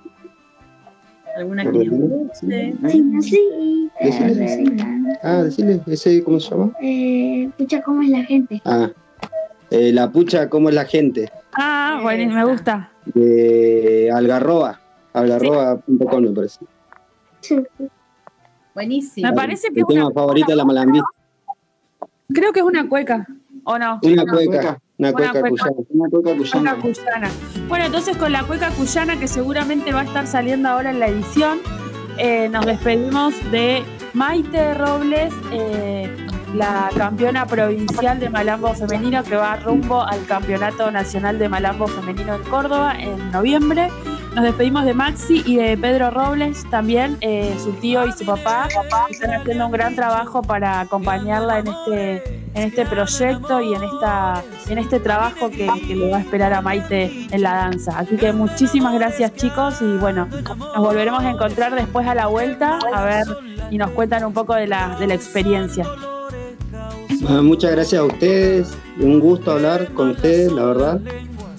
Alguna 1.36 1.64
que 1.64 1.78
les 1.78 1.90
guste. 1.90 2.74
Sí, 3.22 3.90
Decile. 4.00 4.76
Ah, 5.22 5.42
decirle, 5.42 5.80
ese, 5.86 6.22
¿cómo 6.24 6.40
se 6.40 6.50
llama? 6.50 6.72
Eh, 6.80 7.44
escucha 7.48 7.82
cómo 7.82 8.02
es 8.02 8.08
la 8.10 8.24
gente. 8.24 8.60
Ah, 8.64 8.90
eh, 9.70 9.92
La 9.92 10.10
Pucha, 10.10 10.48
¿cómo 10.48 10.68
es 10.68 10.74
la 10.74 10.84
gente? 10.84 11.30
Ah, 11.58 12.00
bueno, 12.02 12.34
me 12.34 12.44
gusta. 12.44 12.90
De 13.06 14.10
Algarroba. 14.12 14.80
Algarroba.com 15.12 16.22
me 16.22 16.30
parece. 16.30 16.60
Buenísimo. 18.74 19.28
Me 19.28 19.34
parece 19.34 19.68
que 19.72 19.80
El 19.80 19.86
tema 19.86 20.10
favorito 20.12 20.50
de 20.50 20.56
la 20.56 20.64
malambista. 20.64 21.06
Creo 22.32 22.52
que 22.52 22.60
es 22.60 22.66
una 22.66 22.88
cueca, 22.88 23.26
¿o 23.64 23.78
no? 23.78 24.00
Una 24.02 24.24
cueca, 24.24 24.58
una 24.60 24.78
Una 25.08 25.12
cueca 25.12 25.40
cueca. 25.40 25.48
cuyana. 25.48 25.76
Una 25.88 26.08
cueca 26.10 26.36
cuyana. 26.80 27.30
Bueno, 27.68 27.84
entonces 27.86 28.16
con 28.16 28.32
la 28.32 28.44
cueca 28.44 28.70
cuyana 28.70 29.18
que 29.18 29.28
seguramente 29.28 29.92
va 29.92 30.00
a 30.00 30.04
estar 30.04 30.26
saliendo 30.26 30.68
ahora 30.68 30.90
en 30.90 31.00
la 31.00 31.08
edición, 31.08 31.58
eh, 32.18 32.48
nos 32.48 32.66
despedimos 32.66 33.34
de 33.50 33.82
Maite 34.14 34.74
Robles, 34.74 35.32
eh, 35.50 36.08
la 36.54 36.90
campeona 36.96 37.46
provincial 37.46 38.20
de 38.20 38.28
Malambo 38.28 38.74
Femenino 38.74 39.24
que 39.24 39.36
va 39.36 39.56
rumbo 39.56 40.02
al 40.02 40.24
Campeonato 40.26 40.90
Nacional 40.90 41.38
de 41.38 41.48
Malambo 41.48 41.86
Femenino 41.86 42.34
en 42.34 42.42
Córdoba 42.44 42.94
en 42.98 43.30
noviembre. 43.30 43.88
Nos 44.34 44.44
despedimos 44.44 44.86
de 44.86 44.94
Maxi 44.94 45.42
y 45.44 45.56
de 45.56 45.76
Pedro 45.76 46.10
Robles 46.10 46.64
también, 46.70 47.18
eh, 47.20 47.54
su 47.62 47.72
tío 47.72 48.06
y 48.06 48.12
su 48.12 48.24
papá, 48.24 48.66
están 49.10 49.30
haciendo 49.30 49.66
un 49.66 49.72
gran 49.72 49.94
trabajo 49.94 50.40
para 50.40 50.80
acompañarla 50.80 51.58
en 51.58 51.66
este, 51.68 52.42
en 52.54 52.62
este 52.62 52.86
proyecto 52.86 53.60
y 53.60 53.74
en, 53.74 53.82
esta, 53.82 54.42
en 54.68 54.78
este 54.78 55.00
trabajo 55.00 55.50
que, 55.50 55.68
que 55.86 55.94
le 55.94 56.10
va 56.10 56.16
a 56.16 56.20
esperar 56.20 56.54
a 56.54 56.62
Maite 56.62 57.26
en 57.30 57.42
la 57.42 57.56
danza. 57.56 57.98
Así 57.98 58.16
que 58.16 58.32
muchísimas 58.32 58.94
gracias 58.94 59.34
chicos 59.34 59.82
y 59.82 59.98
bueno, 59.98 60.26
nos 60.30 60.78
volveremos 60.78 61.22
a 61.22 61.30
encontrar 61.30 61.74
después 61.74 62.06
a 62.06 62.14
la 62.14 62.26
vuelta 62.26 62.78
a 62.94 63.04
ver 63.04 63.26
y 63.70 63.76
nos 63.76 63.90
cuentan 63.90 64.24
un 64.24 64.32
poco 64.32 64.54
de 64.54 64.66
la, 64.66 64.96
de 64.98 65.08
la 65.08 65.14
experiencia. 65.14 65.86
Ah, 67.28 67.42
muchas 67.42 67.72
gracias 67.72 68.00
a 68.00 68.04
ustedes. 68.04 68.72
Un 68.98 69.20
gusto 69.20 69.52
hablar 69.52 69.92
con 69.92 70.10
ustedes, 70.10 70.50
la 70.50 70.64
verdad. 70.64 71.00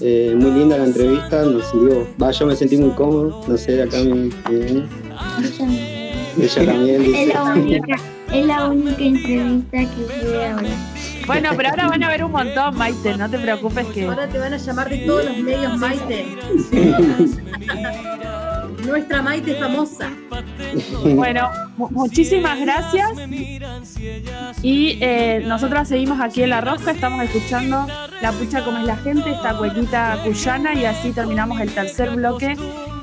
Eh, 0.05 0.35
muy 0.37 0.51
linda 0.51 0.77
la 0.77 0.85
entrevista. 0.85 1.43
Nos 1.43 1.69
sirvió. 1.71 2.05
Va, 2.21 2.31
yo 2.31 2.45
me 2.45 2.55
sentí 2.55 2.75
muy 2.77 2.91
cómodo. 2.91 3.41
No 3.47 3.57
sé, 3.57 3.81
acá 3.81 3.97
mi- 3.99 4.29
ella 6.37 6.65
también 6.65 7.05
Es 7.15 7.27
la 7.33 7.43
única, 7.43 7.95
es 8.33 8.45
la 8.45 8.67
única 8.67 9.01
entrevista 9.03 9.77
que 9.79 9.85
pude 9.85 10.45
hablar. 10.45 10.75
Bueno, 11.25 11.49
pero 11.55 11.69
ahora 11.69 11.87
van 11.87 12.03
a 12.03 12.09
ver 12.09 12.23
un 12.25 12.31
montón, 12.31 12.75
Maite, 12.77 13.15
no 13.17 13.29
te 13.29 13.39
preocupes 13.39 13.85
que... 13.87 14.05
Ahora 14.05 14.27
te 14.27 14.39
van 14.39 14.53
a 14.53 14.57
llamar 14.57 14.89
de 14.89 14.97
todos 14.97 15.23
los 15.25 15.37
medios 15.37 15.77
Maite. 15.77 16.25
Nuestra 18.85 19.21
Maite 19.21 19.55
famosa. 19.55 20.09
Bueno, 21.15 21.49
mu- 21.77 21.89
muchísimas 21.91 22.59
gracias. 22.59 23.09
Y 24.63 24.97
eh, 25.01 25.43
nosotros 25.45 25.87
seguimos 25.87 26.19
aquí 26.19 26.41
en 26.43 26.49
La 26.49 26.61
Rosca, 26.61 26.91
estamos 26.91 27.23
escuchando 27.23 27.85
La 28.21 28.31
Pucha 28.31 28.63
como 28.63 28.79
es 28.79 28.85
la 28.85 28.95
gente, 28.97 29.31
esta 29.31 29.55
cuequita 29.57 30.17
cuyana, 30.23 30.73
y 30.73 30.85
así 30.85 31.11
terminamos 31.11 31.59
el 31.61 31.71
tercer 31.73 32.11
bloque. 32.15 32.55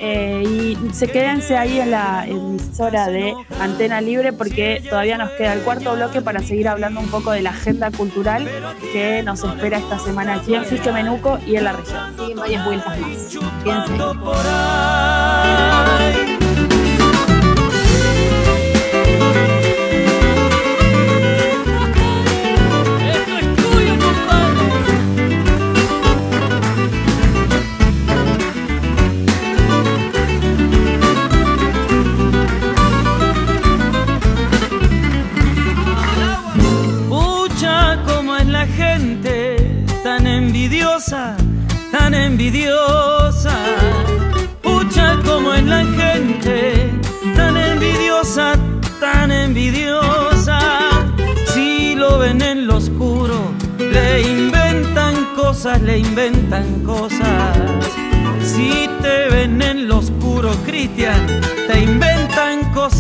Eh, 0.03 0.43
y 0.47 0.79
se 0.95 1.09
quédense 1.09 1.59
ahí 1.59 1.79
en 1.79 1.91
la 1.91 2.25
emisora 2.27 3.09
de 3.09 3.35
Antena 3.61 4.01
Libre 4.01 4.33
porque 4.33 4.83
todavía 4.89 5.19
nos 5.19 5.29
queda 5.33 5.53
el 5.53 5.61
cuarto 5.61 5.95
bloque 5.95 6.23
para 6.23 6.41
seguir 6.41 6.69
hablando 6.69 7.01
un 7.01 7.09
poco 7.09 7.33
de 7.33 7.43
la 7.43 7.51
agenda 7.51 7.91
cultural 7.91 8.49
que 8.93 9.23
nos 9.23 9.45
espera 9.45 9.77
esta 9.77 9.99
semana 9.99 10.37
aquí 10.37 10.55
en 10.55 10.65
Fique 10.65 10.91
Menuco 10.91 11.39
y 11.47 11.57
en 11.57 11.65
la 11.65 11.73
región. 11.73 12.17
Siguen 12.19 12.39
varias 12.39 12.65
vueltas 12.65 12.99
más. 12.99 13.37
Quédense 13.63 13.93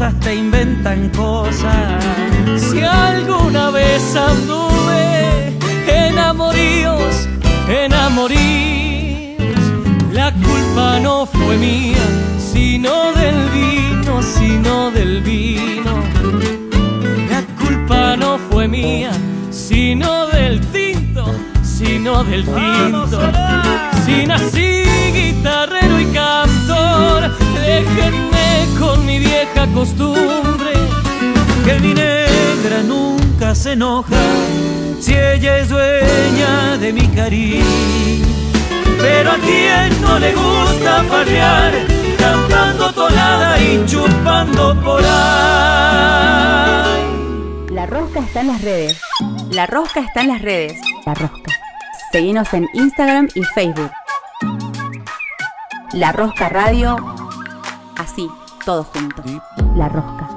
te 0.08 0.34
inventan 0.34 1.10
cosas. 1.10 2.02
Si 2.56 2.82
alguna 2.82 3.70
vez 3.70 4.16
anduve 4.16 5.58
en 5.88 6.18
amoríos, 6.18 7.28
la 10.10 10.32
culpa 10.32 11.00
no 11.00 11.26
fue 11.26 11.58
mía, 11.58 11.98
sino 12.38 13.12
del 13.12 13.50
vino, 13.50 14.22
sino 14.22 14.90
del 14.90 15.20
vino. 15.20 16.02
La 17.28 17.42
culpa 17.62 18.16
no 18.16 18.38
fue 18.50 18.68
mía, 18.68 19.10
sino 19.50 20.28
del 20.28 20.60
tinto, 20.68 21.26
sino 21.62 22.24
del 22.24 22.44
tinto. 22.44 23.20
Si 24.06 24.26
nací 24.26 24.82
guitarrero 25.12 26.00
y 26.00 26.06
cantor, 26.06 27.30
déjenme 27.54 28.40
con 28.78 29.04
mi 29.04 29.18
vieja 29.60 29.74
costumbre 29.74 30.72
que 31.64 31.80
mi 31.80 31.94
negra 31.94 32.82
nunca 32.82 33.54
se 33.54 33.72
enoja 33.72 34.16
si 35.00 35.14
ella 35.14 35.58
es 35.58 35.68
dueña 35.68 36.78
de 36.78 36.92
mi 36.92 37.06
cariño. 37.08 37.64
Pero 38.98 39.32
a 39.32 39.36
quien 39.36 40.02
no 40.02 40.18
le 40.18 40.34
gusta 40.34 41.04
farrear, 41.04 41.72
cantando 42.18 42.92
tonada 42.92 43.58
y 43.60 43.84
chupando 43.86 44.78
por 44.82 45.02
ahí. 45.04 45.10
La 47.70 47.86
Rosca 47.86 48.20
está 48.20 48.40
en 48.42 48.48
las 48.48 48.60
redes. 48.62 49.00
La 49.50 49.66
Rosca 49.66 50.00
está 50.00 50.20
en 50.20 50.28
las 50.28 50.42
redes. 50.42 50.78
La 51.06 51.14
Rosca. 51.14 51.52
Seguinos 52.12 52.52
en 52.52 52.68
Instagram 52.74 53.28
y 53.34 53.42
Facebook. 53.42 53.90
La 55.92 56.12
Rosca 56.12 56.50
Radio. 56.50 56.96
Así, 57.96 58.28
todos 58.64 58.86
juntos. 58.88 59.24
La 59.80 59.88
Rosca. 59.88 60.28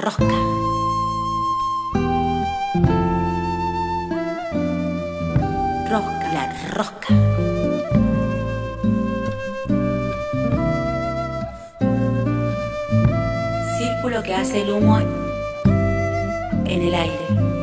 Rosca. 0.00 0.38
Rosca, 5.88 6.32
la 6.34 6.44
rosca. 6.74 7.14
Círculo 13.78 14.22
que 14.24 14.34
hace 14.34 14.62
el 14.62 14.70
humo 14.72 14.98
en 14.98 16.82
el 16.82 16.92
aire. 16.92 17.55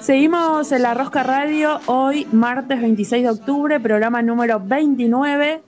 Seguimos 0.00 0.72
en 0.72 0.82
la 0.82 0.94
Rosca 0.94 1.22
Radio, 1.22 1.78
hoy 1.86 2.26
martes 2.32 2.80
26 2.80 3.22
de 3.22 3.30
octubre, 3.30 3.78
programa 3.78 4.20
número 4.22 4.58
29. 4.58 5.62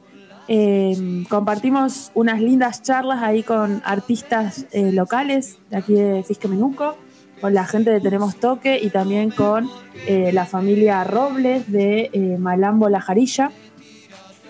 Eh, 0.48 1.24
compartimos 1.28 2.10
unas 2.14 2.40
lindas 2.40 2.82
charlas 2.82 3.22
ahí 3.22 3.44
con 3.44 3.80
artistas 3.84 4.66
eh, 4.72 4.90
locales 4.90 5.58
de 5.70 5.76
aquí 5.76 5.92
de 5.92 6.24
Fisque 6.24 6.48
Menuco, 6.48 6.96
con 7.40 7.54
la 7.54 7.64
gente 7.64 7.90
de 7.90 8.00
Tenemos 8.00 8.40
Toque 8.40 8.80
y 8.82 8.90
también 8.90 9.30
con 9.30 9.70
eh, 10.08 10.32
la 10.32 10.46
familia 10.46 11.04
Robles 11.04 11.70
de 11.70 12.10
eh, 12.12 12.36
Malambo 12.38 12.88
La 12.88 13.00
Jarilla. 13.00 13.52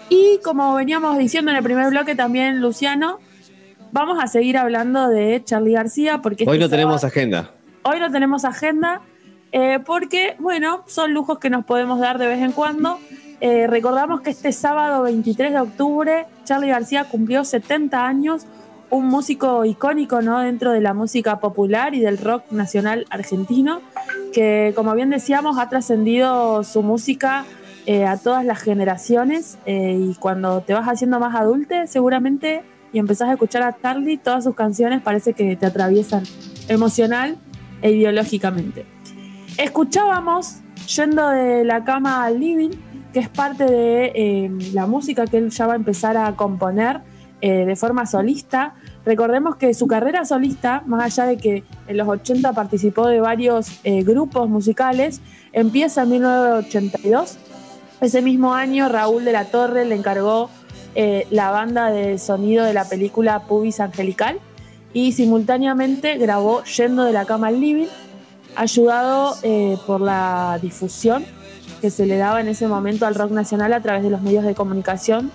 Y 0.09 0.41
como 0.43 0.75
veníamos 0.75 1.19
diciendo 1.19 1.51
en 1.51 1.59
el 1.59 1.63
primer 1.63 1.91
bloque 1.91 2.15
también, 2.15 2.63
Luciano, 2.63 3.19
vamos 3.93 4.19
a 4.23 4.27
seguir 4.27 4.57
hablando 4.59 5.09
de 5.09 5.43
Charlie 5.45 5.73
García 5.75 6.21
porque 6.23 6.45
Hoy 6.47 6.57
este 6.57 6.65
no 6.65 6.71
tenemos 6.71 7.01
sábado- 7.01 7.07
agenda. 7.09 7.51
Hoy 7.83 7.99
no 8.01 8.11
tenemos 8.11 8.45
agenda 8.45 9.01
eh, 9.53 9.79
porque, 9.85 10.37
bueno, 10.39 10.85
son 10.87 11.13
lujos 11.15 11.39
que 11.39 11.51
nos 11.51 11.65
podemos 11.65 11.99
dar 11.99 12.19
de 12.19 12.27
vez 12.27 12.41
en 12.41 12.53
cuando. 12.53 12.99
Eh, 13.41 13.67
recordamos 13.67 14.21
que 14.21 14.31
este 14.31 14.53
sábado 14.53 15.03
23 15.05 15.53
de 15.53 15.61
octubre 15.61 16.27
Charlie 16.45 16.69
García 16.69 17.05
cumplió 17.05 17.43
70 17.45 18.07
años, 18.07 18.47
un 18.91 19.07
músico 19.07 19.65
icónico 19.65 20.21
¿no? 20.21 20.41
dentro 20.41 20.73
de 20.73 20.81
la 20.81 20.93
música 20.95 21.41
popular 21.41 21.95
y 21.95 22.01
del 22.01 22.19
rock 22.19 22.45
nacional 22.51 23.07
argentino, 23.09 23.81
que 24.35 24.73
como 24.77 24.95
bien 24.95 25.09
decíamos 25.11 25.59
ha 25.59 25.69
trascendido 25.71 26.63
su 26.65 26.83
música 26.83 27.45
eh, 27.87 28.05
a 28.05 28.19
todas 28.19 28.45
las 28.45 28.59
generaciones 28.61 29.59
eh, 29.65 29.97
y 29.99 30.15
cuando 30.17 30.61
te 30.61 30.75
vas 30.75 30.87
haciendo 30.87 31.19
más 31.19 31.35
adulte 31.35 31.87
seguramente 31.87 32.63
y 32.93 32.99
empezás 32.99 33.29
a 33.29 33.33
escuchar 33.33 33.63
a 33.63 33.77
Charlie, 33.81 34.17
todas 34.17 34.45
sus 34.45 34.55
canciones 34.55 35.03
parece 35.03 35.33
que 35.33 35.57
te 35.57 35.67
atraviesan 35.67 36.25
emocional 36.69 37.37
e 37.83 37.91
ideológicamente. 37.93 38.87
Escuchábamos 39.57 40.61
Yendo 40.97 41.29
de 41.29 41.65
la 41.65 41.85
cama 41.85 42.25
al 42.25 42.41
living, 42.41 42.71
que 43.13 43.21
es 43.21 43.29
parte 43.29 43.65
de 43.65 44.13
eh, 44.15 44.51
la 44.73 44.87
música 44.87 45.25
que 45.27 45.39
él 45.39 45.51
ya 45.51 45.67
va 45.67 45.75
a 45.75 45.77
empezar 45.77 46.17
a 46.17 46.35
componer 46.35 47.01
eh, 47.41 47.65
de 47.65 47.77
forma 47.77 48.07
solista. 48.07 48.75
Recordemos 49.05 49.55
que 49.55 49.73
su 49.73 49.87
carrera 49.87 50.25
solista, 50.25 50.83
más 50.87 51.05
allá 51.05 51.29
de 51.29 51.37
que 51.37 51.65
en 51.87 51.97
los 51.97 52.09
80 52.09 52.53
participó 52.55 53.07
de 53.07 53.21
varios 53.21 53.79
eh, 53.85 54.03
grupos 54.03 54.49
musicales, 54.49 55.21
empieza 55.53 56.03
en 56.03 56.11
1982. 56.11 57.39
Ese 58.01 58.23
mismo 58.23 58.55
año 58.55 58.89
Raúl 58.89 59.25
de 59.25 59.33
la 59.33 59.45
Torre 59.45 59.85
le 59.85 59.95
encargó 59.95 60.51
eh, 60.95 61.27
la 61.31 61.51
banda 61.51 61.91
de 61.91 62.19
sonido 62.19 62.65
de 62.65 62.73
la 62.73 62.89
película 62.89 63.41
Pubis 63.41 63.81
Angelical 63.81 64.39
y 64.93 65.13
simultáneamente 65.13 66.19
grabó 66.19 66.65
Yendo 66.65 67.05
de 67.05 67.13
la 67.13 67.25
cama 67.25 67.49
al 67.49 67.61
living, 67.61 67.87
ayudado 68.57 69.37
eh, 69.43 69.77
por 69.87 70.01
la 70.01 70.59
difusión 70.61 71.25
que 71.81 71.91
se 71.91 72.07
le 72.07 72.17
daba 72.17 72.41
en 72.41 72.49
ese 72.49 72.67
momento 72.67 73.07
al 73.07 73.15
rock 73.15 73.31
nacional 73.31 73.73
a 73.73 73.81
través 73.81 74.03
de 74.03 74.11
los 74.11 74.21
medios 74.21 74.45
de 74.45 74.55
comunicación, 74.55 75.31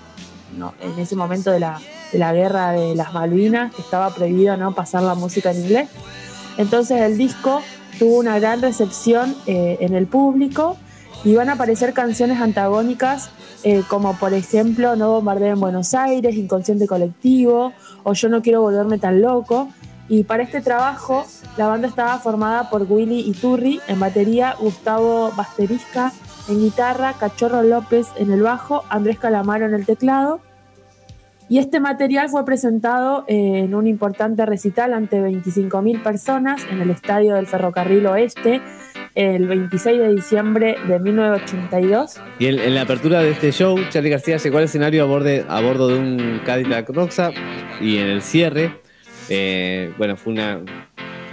en 0.79 0.99
ese 0.99 1.15
momento 1.15 1.51
de 1.51 1.59
la, 1.59 1.81
de 2.11 2.19
la 2.19 2.33
guerra 2.33 2.71
de 2.71 2.95
las 2.95 3.13
Malvinas, 3.13 3.73
que 3.73 3.81
estaba 3.81 4.09
prohibido 4.13 4.55
¿no? 4.55 4.73
pasar 4.73 5.03
la 5.03 5.15
música 5.15 5.51
en 5.51 5.61
inglés. 5.61 5.89
Entonces 6.57 7.01
el 7.01 7.17
disco 7.17 7.61
tuvo 7.97 8.19
una 8.19 8.39
gran 8.39 8.61
recepción 8.61 9.35
eh, 9.47 9.77
en 9.81 9.95
el 9.95 10.07
público 10.07 10.77
y 11.25 11.35
van 11.35 11.49
a 11.49 11.53
aparecer 11.53 11.93
canciones 11.93 12.39
antagónicas 12.39 13.31
eh, 13.63 13.81
como 13.89 14.15
por 14.17 14.33
ejemplo 14.33 14.95
No 14.95 15.11
bombardeo 15.11 15.53
en 15.53 15.59
Buenos 15.59 15.95
Aires, 15.95 16.35
Inconsciente 16.35 16.87
Colectivo 16.87 17.73
o 18.03 18.13
Yo 18.13 18.29
no 18.29 18.41
quiero 18.41 18.61
volverme 18.61 18.99
tan 18.99 19.21
loco. 19.21 19.67
Y 20.07 20.23
para 20.23 20.43
este 20.43 20.61
trabajo 20.61 21.25
la 21.57 21.67
banda 21.67 21.87
estaba 21.87 22.19
formada 22.19 22.69
por 22.69 22.83
Willy 22.87 23.21
Iturri 23.21 23.81
en 23.87 23.99
batería, 23.99 24.55
Gustavo 24.59 25.31
Basterisca 25.35 26.13
en 26.47 26.59
guitarra, 26.59 27.13
Cachorro 27.19 27.63
López 27.63 28.05
en 28.17 28.31
el 28.31 28.43
bajo, 28.43 28.83
Andrés 28.89 29.17
Calamaro 29.17 29.65
en 29.65 29.73
el 29.73 29.87
teclado. 29.87 30.41
Y 31.49 31.57
este 31.57 31.79
material 31.79 32.29
fue 32.29 32.45
presentado 32.45 33.23
eh, 33.27 33.63
en 33.65 33.73
un 33.73 33.87
importante 33.87 34.45
recital 34.45 34.93
ante 34.93 35.19
25.000 35.19 36.03
personas 36.03 36.61
en 36.69 36.81
el 36.81 36.91
estadio 36.91 37.35
del 37.35 37.47
Ferrocarril 37.47 38.05
Oeste 38.05 38.61
el 39.15 39.47
26 39.47 39.97
de 39.99 40.13
diciembre 40.13 40.75
de 40.87 40.99
1982. 40.99 42.15
Y 42.39 42.47
en, 42.47 42.59
en 42.59 42.75
la 42.75 42.81
apertura 42.81 43.21
de 43.21 43.31
este 43.31 43.51
show, 43.51 43.77
Charlie 43.89 44.09
García 44.09 44.37
llegó 44.37 44.57
al 44.57 44.65
escenario 44.65 45.03
a, 45.03 45.07
borde- 45.07 45.45
a 45.47 45.61
bordo 45.61 45.87
de 45.87 45.95
un 45.99 46.41
Cadillac 46.45 46.89
Roxa 46.89 47.31
y 47.81 47.97
en 47.97 48.07
el 48.07 48.21
cierre, 48.21 48.71
eh, 49.29 49.91
bueno, 49.97 50.15
fue 50.17 50.33
una. 50.33 50.59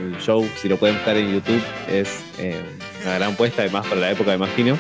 El 0.01 0.17
show, 0.19 0.45
si 0.57 0.69
lo 0.69 0.79
pueden 0.79 0.97
buscar 0.97 1.17
en 1.17 1.33
YouTube, 1.33 1.63
es 1.93 2.25
eh, 2.39 2.57
una 3.05 3.15
gran 3.19 3.35
puesta, 3.37 3.63
además 3.63 3.87
para 3.87 4.01
la 4.01 4.11
época, 4.11 4.35
imagino. 4.35 4.77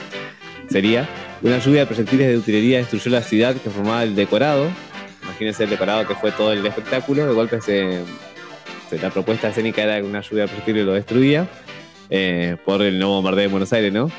Sería 0.69 1.09
una 1.43 1.59
lluvia 1.59 1.81
de 1.81 1.87
proyectiles 1.87 2.29
de 2.29 2.37
utilería 2.39 2.79
destruyó 2.79 3.11
la 3.11 3.23
ciudad 3.23 3.55
que 3.55 3.69
formaba 3.71 4.03
el 4.05 4.15
decorado. 4.17 4.67
Imagínense 5.25 5.65
el 5.65 5.71
decorado 5.71 6.07
que 6.09 6.15
fue 6.15 6.33
todo 6.33 6.53
el 6.53 6.65
espectáculo. 6.67 7.27
De 7.27 7.35
golpe 7.35 7.61
se, 7.61 8.01
se- 8.91 8.99
la 8.99 9.11
propuesta 9.11 9.49
escénica 9.49 9.83
era 9.83 9.97
que 10.01 10.07
una 10.07 10.21
lluvia 10.23 10.43
de 10.45 10.49
proyectiles 10.49 10.87
lo 10.87 10.93
destruía 10.95 11.47
eh, 12.11 12.57
por 12.65 12.83
el 12.83 12.99
no 12.99 13.09
bombardeo 13.09 13.43
de 13.43 13.49
Buenos 13.49 13.73
Aires, 13.73 13.93
¿no? 13.93 14.11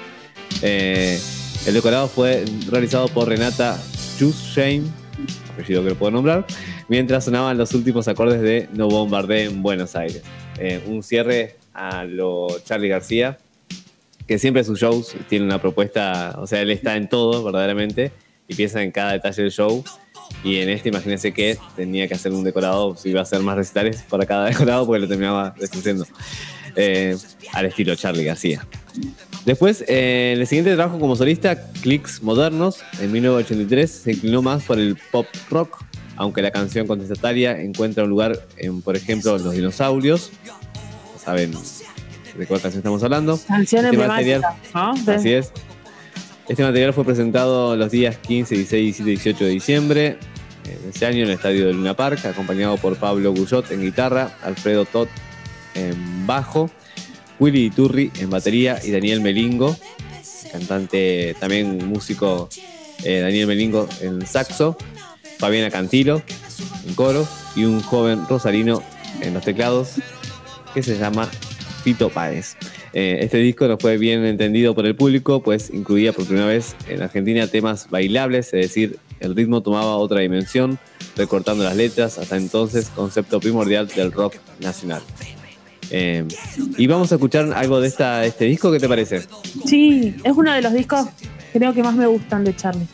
Eh, 0.62 1.20
el 1.66 1.74
decorado 1.74 2.08
fue 2.08 2.44
realizado 2.70 3.08
por 3.08 3.28
Renata 3.28 3.80
Shane, 4.20 4.84
apellido 5.54 5.84
que 5.84 5.90
lo 5.90 5.96
puedo 5.96 6.12
nombrar, 6.12 6.46
mientras 6.88 7.26
sonaban 7.26 7.58
los 7.58 7.74
últimos 7.74 8.08
acordes 8.08 8.42
de 8.42 8.70
No 8.74 8.88
Bombardé 8.88 9.46
en 9.46 9.62
Buenos 9.62 9.96
Aires. 9.96 10.24
Eh, 10.60 10.84
un 10.88 11.04
cierre 11.04 11.58
a 11.74 12.04
lo 12.04 12.48
Charlie 12.64 12.90
García, 12.90 13.38
que 14.28 14.40
siempre 14.40 14.64
sus 14.64 14.80
shows 14.80 15.16
tiene 15.28 15.46
una 15.46 15.62
propuesta, 15.62 16.36
o 16.38 16.48
sea, 16.48 16.62
él 16.62 16.72
está 16.72 16.96
en 16.96 17.10
todo 17.10 17.44
verdaderamente 17.44 18.12
y 18.48 18.56
piensa 18.56 18.82
en 18.82 18.92
cada 18.92 19.14
detalle 19.14 19.42
del 19.42 19.52
show. 19.52 19.84
Y 20.44 20.58
en 20.58 20.70
este, 20.70 20.90
imagínense 20.90 21.32
que 21.32 21.58
tenía 21.76 22.08
que 22.08 22.14
hacer 22.14 22.32
un 22.32 22.44
decorado, 22.44 22.96
si 22.96 23.10
iba 23.10 23.20
a 23.20 23.24
hacer 23.24 23.40
más 23.42 23.56
recitales 23.56 24.04
para 24.10 24.26
cada 24.26 24.46
decorado, 24.50 24.86
porque 24.86 25.02
lo 25.02 25.08
terminaba 25.08 25.54
destruyendo. 25.60 26.06
Eh, 26.76 27.16
al 27.54 27.66
estilo 27.66 27.96
Charlie 27.96 28.24
García. 28.24 28.66
Después, 29.46 29.84
eh, 29.88 30.32
en 30.36 30.42
el 30.42 30.48
siguiente 30.48 30.74
trabajo 30.76 31.00
como 31.00 31.16
solista, 31.16 31.62
Clicks 31.82 32.24
Modernos, 32.24 32.78
en 33.00 33.12
1983, 33.12 33.92
se 33.92 34.12
inclinó 34.14 34.42
más 34.42 34.64
por 34.64 34.80
el 34.80 34.98
pop 35.12 35.28
rock, 35.50 35.84
aunque 36.16 36.42
la 36.42 36.52
canción 36.52 36.88
contestataria 36.88 37.60
encuentra 37.62 38.04
un 38.06 38.10
lugar 38.10 38.40
en, 38.58 38.82
por 38.82 38.96
ejemplo, 38.96 39.38
Los 39.38 39.54
Dinosaurios. 39.54 40.32
¿Saben 41.24 41.52
de 42.38 42.46
cuál 42.48 42.62
canción 42.62 42.80
estamos 42.80 43.04
hablando? 43.04 43.40
Canción 43.48 43.86
Este 43.86 43.98
material- 43.98 44.42
¿no? 44.74 44.94
Así 45.14 45.32
es. 45.34 45.52
Este 46.50 46.64
material 46.64 46.94
fue 46.94 47.06
presentado 47.06 47.76
los 47.76 47.92
días 47.92 48.18
15, 48.18 48.56
16, 48.56 49.04
17 49.06 49.10
y 49.10 49.16
18 49.16 49.46
de 49.46 49.50
diciembre 49.52 50.08
eh, 50.66 50.78
de 50.84 50.90
ese 50.90 51.06
año 51.06 51.20
en 51.20 51.24
el 51.26 51.32
estadio 51.32 51.68
de 51.68 51.74
Luna 51.74 51.94
Park, 51.96 52.26
acompañado 52.26 52.78
por 52.78 52.98
Pablo 52.98 53.32
Guyot 53.34 53.72
en 53.72 53.82
guitarra, 53.82 54.38
Alfredo 54.44 54.86
Todd 54.86 55.08
en 55.76 56.28
bajo, 56.28 56.70
Willy 57.40 57.66
Iturri 57.66 58.12
en 58.20 58.30
batería 58.30 58.80
y 58.84 58.92
Daniel 58.92 59.22
Melingo, 59.22 59.76
cantante, 60.52 61.36
también 61.40 61.86
músico 61.88 62.50
eh, 63.04 63.20
Daniel 63.20 63.48
Melingo 63.48 63.88
en 64.02 64.26
saxo, 64.26 64.78
Fabiana 65.38 65.70
Cantilo 65.70 66.22
en 66.88 66.94
coro 66.96 67.28
y 67.56 67.66
un 67.66 67.82
joven 67.82 68.26
rosarino 68.30 68.82
en 69.22 69.34
los 69.34 69.44
teclados 69.44 69.96
que 70.74 70.84
se 70.84 70.98
llama 70.98 71.30
Pito 71.84 72.10
Páez. 72.10 72.56
Eh, 72.94 73.20
este 73.22 73.38
disco 73.38 73.68
no 73.68 73.78
fue 73.78 73.98
bien 73.98 74.24
entendido 74.26 74.76
por 74.76 74.86
el 74.86 74.96
público, 74.96 75.42
pues 75.42 75.72
incluía 75.72 76.14
por 76.14 76.26
primera 76.26 76.48
vez 76.48 76.76
en 76.88 77.02
Argentina 77.02 77.48
temas 77.48 77.90
bailables, 77.90 78.48
es 78.54 78.68
decir, 78.68 79.00
el 79.20 79.36
ritmo 79.36 79.62
tomaba 79.62 79.98
otra 79.98 80.20
dimensión, 80.20 80.80
recortando 81.16 81.64
las 81.64 81.76
letras, 81.76 82.18
hasta 82.18 82.38
entonces 82.38 82.90
concepto 82.90 83.40
primordial 83.40 83.88
del 83.88 84.12
rock 84.12 84.36
nacional. 84.60 85.02
Eh, 85.92 86.26
y 86.78 86.88
vamos 86.88 87.12
a 87.12 87.16
escuchar 87.16 87.54
algo 87.54 87.80
de 87.80 87.88
esta, 87.88 88.26
este 88.26 88.46
disco, 88.46 88.72
¿qué 88.72 88.80
te 88.80 88.88
parece? 88.88 89.24
Sí, 89.66 90.16
es 90.24 90.32
uno 90.36 90.52
de 90.54 90.62
los 90.62 90.74
discos 90.74 91.08
creo 91.54 91.74
que 91.74 91.84
más 91.84 91.96
me 91.96 92.08
gustan 92.08 92.44
de 92.44 92.56
Charlie. 92.56 92.88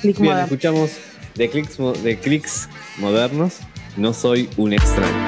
Click 0.00 0.18
Bien, 0.18 0.32
Modern. 0.34 0.44
escuchamos 0.44 0.90
de 1.34 1.50
clics, 1.50 1.76
de 2.02 2.18
clics 2.18 2.68
modernos, 2.98 3.54
No 3.96 4.12
soy 4.12 4.48
un 4.56 4.72
extraño. 4.72 5.25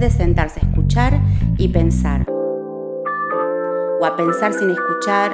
De 0.00 0.10
sentarse 0.10 0.60
a 0.60 0.68
escuchar 0.68 1.20
y 1.58 1.68
pensar. 1.68 2.26
O 4.00 4.04
a 4.04 4.16
pensar 4.16 4.52
sin 4.52 4.70
escuchar. 4.70 5.32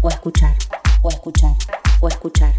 O 0.00 0.08
escuchar, 0.08 0.54
o 1.02 1.08
escuchar, 1.08 1.54
o 2.00 2.08
escuchar. 2.08 2.52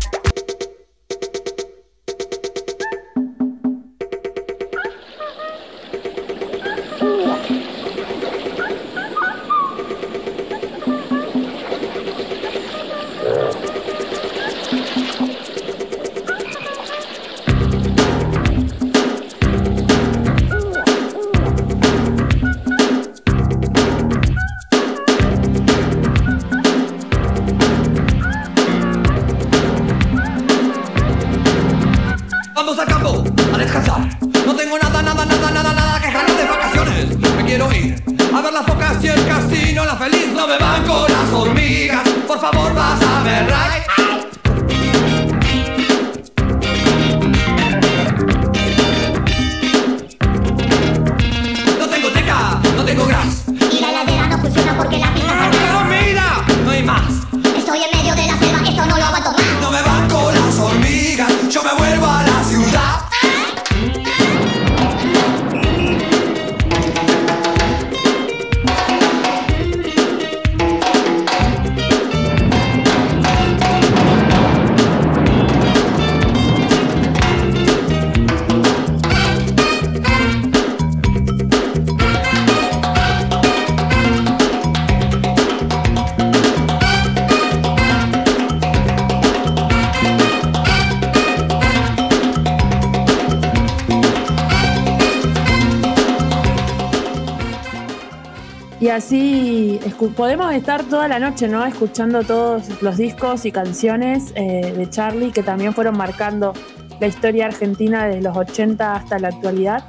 Podemos 100.16 100.54
estar 100.54 100.84
toda 100.84 101.08
la 101.08 101.20
noche, 101.20 101.48
¿no? 101.48 101.66
Escuchando 101.66 102.24
todos 102.24 102.82
los 102.82 102.98
discos 102.98 103.46
y 103.46 103.52
canciones 103.52 104.32
eh, 104.36 104.74
de 104.76 104.90
Charlie 104.90 105.32
que 105.32 105.44
también 105.44 105.74
fueron 105.74 105.98
marcando 105.98 106.54
la 107.00 107.08
historia 107.08 107.48
argentina 107.48 108.06
desde 108.08 108.22
los 108.22 108.36
80 108.38 108.96
hasta 108.96 109.20
la 109.20 109.28
actualidad. 109.30 109.84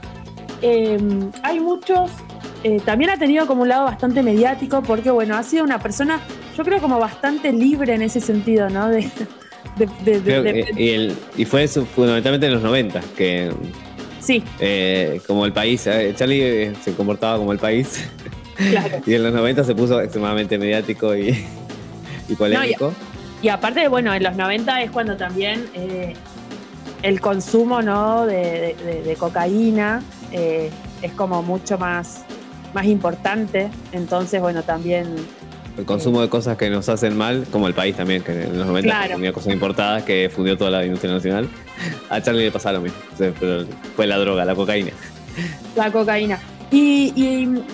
Eh, 0.62 0.98
hay 1.43 1.61
muchos, 1.61 2.11
eh, 2.65 2.81
también 2.85 3.11
ha 3.11 3.19
tenido 3.19 3.47
como 3.47 3.62
un 3.62 3.69
lado 3.69 3.85
bastante 3.85 4.23
mediático 4.23 4.82
porque, 4.82 5.11
bueno, 5.11 5.36
ha 5.36 5.43
sido 5.43 5.62
una 5.65 5.78
persona, 5.78 6.20
yo 6.57 6.65
creo 6.65 6.81
como 6.81 6.98
bastante 6.98 7.53
libre 7.53 7.94
en 7.94 8.03
ese 8.03 8.20
sentido, 8.20 8.69
¿no? 8.69 8.89
De, 8.89 9.09
y, 10.77 10.89
el- 10.89 11.16
y 11.36 11.44
fue 11.44 11.65
eso 11.65 11.85
fundamentalmente 11.85 12.47
en 12.47 12.55
los 12.55 12.62
90, 12.62 13.01
que 13.16 13.53
sí, 14.20 14.43
eh, 14.59 15.20
como 15.27 15.44
el 15.44 15.53
país, 15.53 15.86
Charlie 16.16 16.74
se 16.82 16.94
comportaba 16.94 17.36
como 17.39 17.53
el 17.53 17.59
país. 17.59 18.09
Claro. 18.57 18.99
Y 19.07 19.15
en 19.15 19.23
los 19.23 19.33
90 19.33 19.65
se 19.65 19.74
puso 19.74 20.01
extremadamente 20.01 20.59
mediático 20.59 21.15
y, 21.16 21.45
y 22.28 22.35
polémico. 22.35 22.93
Y 23.43 23.49
aparte, 23.49 23.87
bueno, 23.89 24.15
en 24.15 24.23
los 24.23 24.35
90 24.37 24.83
es 24.83 24.91
cuando 24.91 25.16
también 25.16 25.66
eh, 25.74 26.15
el 27.03 27.20
consumo 27.20 27.83
¿no? 27.83 28.27
de, 28.27 28.74
de- 28.85 29.03
de- 29.03 29.16
cocaína 29.16 30.03
eh, 30.33 30.70
es 31.03 31.12
como 31.12 31.43
mucho 31.43 31.77
más, 31.78 32.24
más 32.74 32.87
importante. 32.87 33.69
Entonces, 33.93 34.41
bueno, 34.41 34.62
también 34.62 35.15
el 35.77 35.85
consumo 35.85 36.23
de 36.23 36.31
cosas 36.31 36.57
que 36.57 36.70
nos 36.70 36.89
hacen 36.89 37.15
mal, 37.19 37.47
como 37.53 37.66
el 37.69 37.74
país 37.74 37.95
también, 37.95 38.23
que 38.23 38.33
en 38.45 38.57
los 38.57 38.66
90 38.66 38.89
Claro. 38.89 39.09
consumía 39.09 39.33
cosas 39.35 39.53
importadas 39.53 40.03
que 40.05 40.31
fundió 40.35 40.57
toda 40.57 40.70
la 40.70 40.85
industria 40.87 41.12
nacional. 41.12 41.51
A 42.09 42.23
Charlie 42.23 42.45
le 42.45 42.51
pasaba 42.51 42.78
lo 42.78 42.81
mismo. 42.81 42.97
Pero 43.19 43.66
fue 43.95 44.07
la 44.07 44.16
droga, 44.16 44.47
la 44.47 44.55
cocaína. 44.55 44.93
la 45.77 45.93
cocaína. 45.93 46.39
Y, 46.70 47.12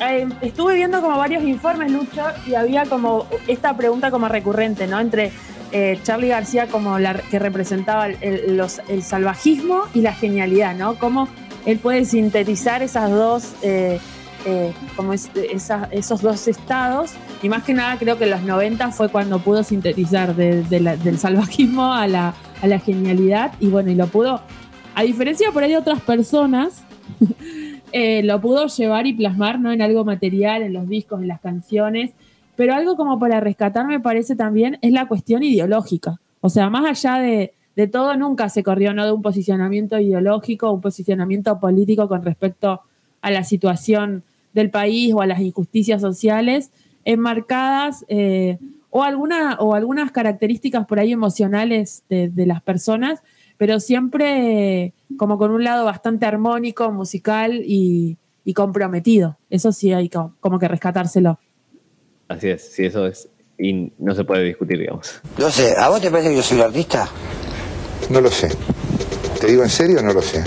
eh, 0.01 0.29
estuve 0.43 0.75
viendo 0.75 1.01
como 1.01 1.17
varios 1.17 1.45
informes, 1.45 1.91
Lucho, 1.91 2.25
y 2.47 2.55
había 2.55 2.85
como 2.85 3.27
esta 3.47 3.77
pregunta 3.77 4.11
como 4.11 4.29
recurrente, 4.29 4.87
¿no? 4.87 5.01
Entre 5.01 5.33
eh, 5.75 5.99
Charlie 6.03 6.29
García 6.29 6.67
como 6.67 6.99
la 6.99 7.15
que 7.15 7.39
representaba 7.39 8.07
el, 8.07 8.63
salvajismo 9.03 9.85
y 9.95 10.03
la 10.03 10.13
genialidad, 10.13 10.77
¿no? 10.77 10.97
Cómo 10.97 11.29
él 11.65 11.79
puede 11.79 12.05
sintetizar 12.05 12.83
esas 12.83 13.11
dos, 13.11 13.55
eh, 13.63 13.99
eh, 14.45 14.75
como 14.97 15.15
esos 15.15 16.21
dos 16.21 16.47
estados. 16.47 17.13
Y 17.43 17.49
más 17.49 17.63
que 17.63 17.73
nada 17.73 17.97
creo 17.97 18.19
que 18.19 18.25
en 18.25 18.31
los 18.33 18.43
90 18.43 18.91
fue 18.91 19.09
cuando 19.09 19.39
pudo 19.39 19.65
sintetizar 19.65 20.35
del 20.37 21.19
salvajismo 21.19 21.95
a 21.95 22.07
la, 22.07 22.35
a 22.61 22.67
la 22.67 22.79
genialidad. 22.79 23.53
Y 23.59 23.69
bueno, 23.69 23.91
y 23.91 23.95
lo 23.95 24.09
pudo, 24.09 24.43
a 24.95 25.03
diferencia 25.03 25.53
por 25.53 25.63
ahí 25.63 25.71
de 25.71 25.79
otras 25.79 26.03
personas, 26.03 26.83
eh, 27.93 28.23
lo 28.23 28.41
pudo 28.41 28.67
llevar 28.67 29.07
y 29.07 29.13
plasmar 29.13 29.61
¿no? 29.61 29.73
en 29.73 29.83
algo 29.83 30.05
material, 30.05 30.63
en 30.63 30.73
los 30.73 30.89
discos, 30.89 31.21
en 31.21 31.29
las 31.29 31.41
canciones, 31.41 32.13
pero 32.57 32.75
algo 32.75 32.97
como 32.97 33.19
para 33.19 33.41
rescatar 33.41 33.87
me 33.87 34.01
parece 34.01 34.37
también 34.37 34.79
es 34.83 34.93
la 34.93 35.07
cuestión 35.07 35.43
ideológica. 35.43 36.21
O 36.41 36.49
sea, 36.49 36.71
más 36.71 36.85
allá 36.85 37.21
de, 37.21 37.53
de 37.77 37.87
todo, 37.87 38.17
nunca 38.17 38.49
se 38.49 38.63
corrió 38.63 38.93
¿no? 38.93 39.05
de 39.05 39.13
un 39.13 39.23
posicionamiento 39.23 39.99
ideológico, 39.99 40.71
un 40.71 40.81
posicionamiento 40.81 41.59
político 41.61 42.09
con 42.09 42.25
respecto 42.25 42.83
a 43.21 43.31
la 43.31 43.45
situación 43.45 44.23
del 44.53 44.71
país 44.71 45.15
o 45.15 45.23
a 45.23 45.27
las 45.27 45.41
injusticias 45.41 46.01
sociales, 46.01 46.71
enmarcadas 47.05 48.05
eh, 48.09 48.59
o, 48.91 49.03
alguna, 49.03 49.57
o 49.59 49.75
algunas 49.75 50.13
características 50.13 50.87
por 50.87 50.99
ahí 50.99 51.13
emocionales 51.13 52.05
de, 52.09 52.29
de 52.29 52.47
las 52.47 52.63
personas, 52.63 53.23
pero 53.63 53.79
siempre 53.79 54.93
como 55.17 55.39
con 55.39 55.53
un 55.53 55.63
lado 55.63 55.85
bastante 55.85 56.27
armónico, 56.27 56.91
musical 56.91 57.63
y, 57.65 58.19
y 58.45 58.55
comprometido. 58.55 59.39
Eso 59.51 59.71
sí 59.71 59.93
hay 59.93 60.09
co- 60.09 60.35
como 60.41 60.59
que 60.59 60.67
rescatárselo. 60.67 61.39
Así 62.27 62.49
es, 62.49 62.73
sí, 62.73 62.87
eso 62.87 63.07
es. 63.07 63.29
Y 63.57 63.93
no 64.01 64.17
se 64.17 64.25
puede 64.25 64.43
discutir, 64.43 64.81
digamos. 64.81 65.21
No 65.39 65.49
sé, 65.49 65.77
¿a 65.79 65.89
vos 65.91 66.01
te 66.01 66.11
parece 66.11 66.31
que 66.31 66.35
yo 66.39 66.43
soy 66.43 66.57
un 66.59 66.65
artista? 66.65 67.09
No 68.11 68.21
lo 68.21 68.33
sé. 68.33 68.49
Te 69.41 69.47
digo 69.47 69.63
en 69.63 69.71
serio, 69.71 70.03
no 70.03 70.13
lo 70.13 70.23
sé. 70.23 70.43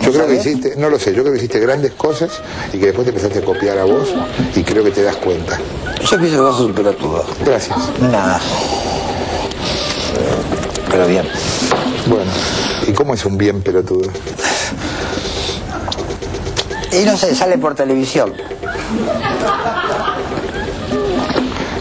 Yo 0.00 0.12
creo 0.12 0.28
que 0.28 0.36
hiciste, 0.36 0.76
no 0.76 0.88
lo 0.88 1.00
sé, 1.00 1.12
yo 1.16 1.22
creo 1.22 1.32
que 1.32 1.38
hiciste 1.38 1.58
grandes 1.58 1.90
cosas 1.94 2.40
y 2.72 2.78
que 2.78 2.86
después 2.86 3.04
te 3.06 3.10
empezaste 3.10 3.40
a 3.40 3.44
copiar 3.44 3.76
a 3.78 3.84
vos 3.86 4.14
y 4.54 4.62
creo 4.62 4.84
que 4.84 4.92
te 4.92 5.02
das 5.02 5.16
cuenta. 5.16 5.58
Yo 6.08 6.16
pienso 6.16 6.36
que 6.36 6.40
vos 6.42 6.56
sos 6.58 6.66
un 6.66 6.74
pelotudo. 6.74 7.24
Gracias. 7.44 7.76
Nada. 8.00 8.40
Pero 10.92 11.08
bien. 11.08 11.24
Bueno, 12.06 12.30
¿y 12.86 12.92
cómo 12.92 13.14
es 13.14 13.24
un 13.24 13.38
bien 13.38 13.62
pelotudo? 13.62 14.10
Y 16.92 17.04
no 17.04 17.16
sé, 17.16 17.34
sale 17.34 17.58
por 17.58 17.74
televisión. 17.74 18.32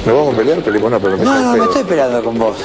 ¿Nos 0.06 0.16
vamos 0.16 0.34
a 0.34 0.38
pelear? 0.38 0.60
Pero 0.64 0.80
bueno, 0.80 1.00
pero 1.00 1.18
me 1.18 1.24
No, 1.26 1.34
no, 1.34 1.42
me 1.42 1.48
espero. 1.50 1.64
estoy 1.66 1.84
peleando 1.84 2.24
con 2.24 2.38
vos. 2.40 2.58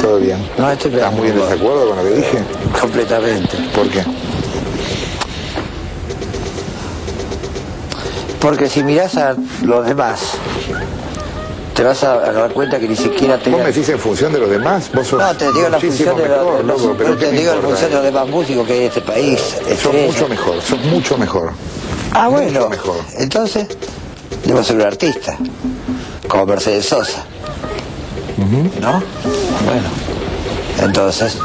Todo 0.00 0.18
bien. 0.18 0.38
No 0.58 0.70
estoy 0.70 0.94
¿Estás 0.94 1.12
muy 1.12 1.28
en 1.28 1.32
con 1.32 1.40
vos. 1.40 1.50
desacuerdo 1.50 1.88
con 1.88 1.96
lo 1.98 2.02
que 2.04 2.10
dije? 2.16 2.38
Completamente. 2.80 3.56
¿Por 3.74 3.88
qué? 3.88 4.04
Porque 8.40 8.68
si 8.68 8.84
mirás 8.84 9.16
a 9.16 9.34
los 9.64 9.86
demás, 9.86 10.20
te 11.78 11.84
vas 11.84 12.02
a 12.02 12.16
dar 12.32 12.52
cuenta 12.52 12.80
que 12.80 12.88
ni 12.88 12.96
siquiera 12.96 13.38
te... 13.38 13.50
¿Vos 13.50 13.60
me 13.60 13.66
decís 13.66 13.88
en 13.88 14.00
función 14.00 14.32
de 14.32 14.40
los 14.40 14.50
demás? 14.50 14.90
Vos 14.92 15.06
sos 15.06 15.20
No, 15.22 15.32
te 15.36 15.44
digo 15.52 15.68
la 15.68 15.78
función 15.78 16.16
de 16.16 16.26
los, 16.28 16.38
mejor, 16.38 16.56
de 16.56 16.64
los- 16.64 16.82
loco, 16.82 16.94
pero 16.98 17.16
te 17.16 17.24
¿qué 17.26 17.30
me 17.30 17.38
digo 17.38 17.52
en 17.52 17.62
función 17.62 17.90
de 17.90 17.94
los 17.94 18.04
demás 18.04 18.26
músicos 18.26 18.66
que 18.66 18.72
hay 18.72 18.78
en 18.80 18.86
este 18.86 19.00
país. 19.00 19.38
Sos 19.40 19.68
estrellas. 19.70 20.06
mucho 20.12 20.28
mejor, 20.28 20.60
sos 20.60 20.78
mucho 20.86 21.16
mejor. 21.18 21.52
Ah, 22.10 22.26
bueno. 22.26 22.68
Mejor. 22.68 22.96
Entonces, 23.16 23.68
debo 24.44 24.64
ser 24.64 24.74
un 24.74 24.82
artista. 24.82 25.36
Como 26.26 26.46
Mercedes 26.46 26.84
Sosa. 26.86 27.24
¿No? 28.80 29.00
Bueno. 29.64 29.88
Entonces, 30.82 31.36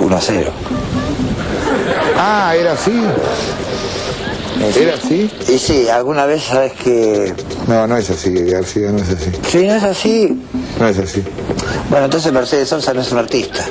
1 0.00 0.16
a 0.16 0.20
0. 0.20 0.50
Ah, 2.18 2.54
era 2.56 2.72
así. 2.72 2.90
¿Era 4.76 4.94
así? 4.94 5.30
Y 5.48 5.58
sí, 5.58 5.88
alguna 5.88 6.26
vez 6.26 6.42
sabes 6.42 6.72
que... 6.72 7.32
No, 7.66 7.86
no 7.86 7.96
es 7.96 8.10
así, 8.10 8.32
García, 8.34 8.90
no 8.90 8.98
es 8.98 9.08
así. 9.10 9.30
Sí, 9.48 9.66
no 9.66 9.74
es 9.74 9.82
así. 9.84 10.42
No 10.80 10.88
es 10.88 10.98
así. 10.98 11.22
Bueno, 11.90 12.06
entonces 12.06 12.32
Mercedes 12.32 12.68
Sosa 12.68 12.92
no 12.92 13.00
es 13.00 13.12
un 13.12 13.18
artista. 13.18 13.64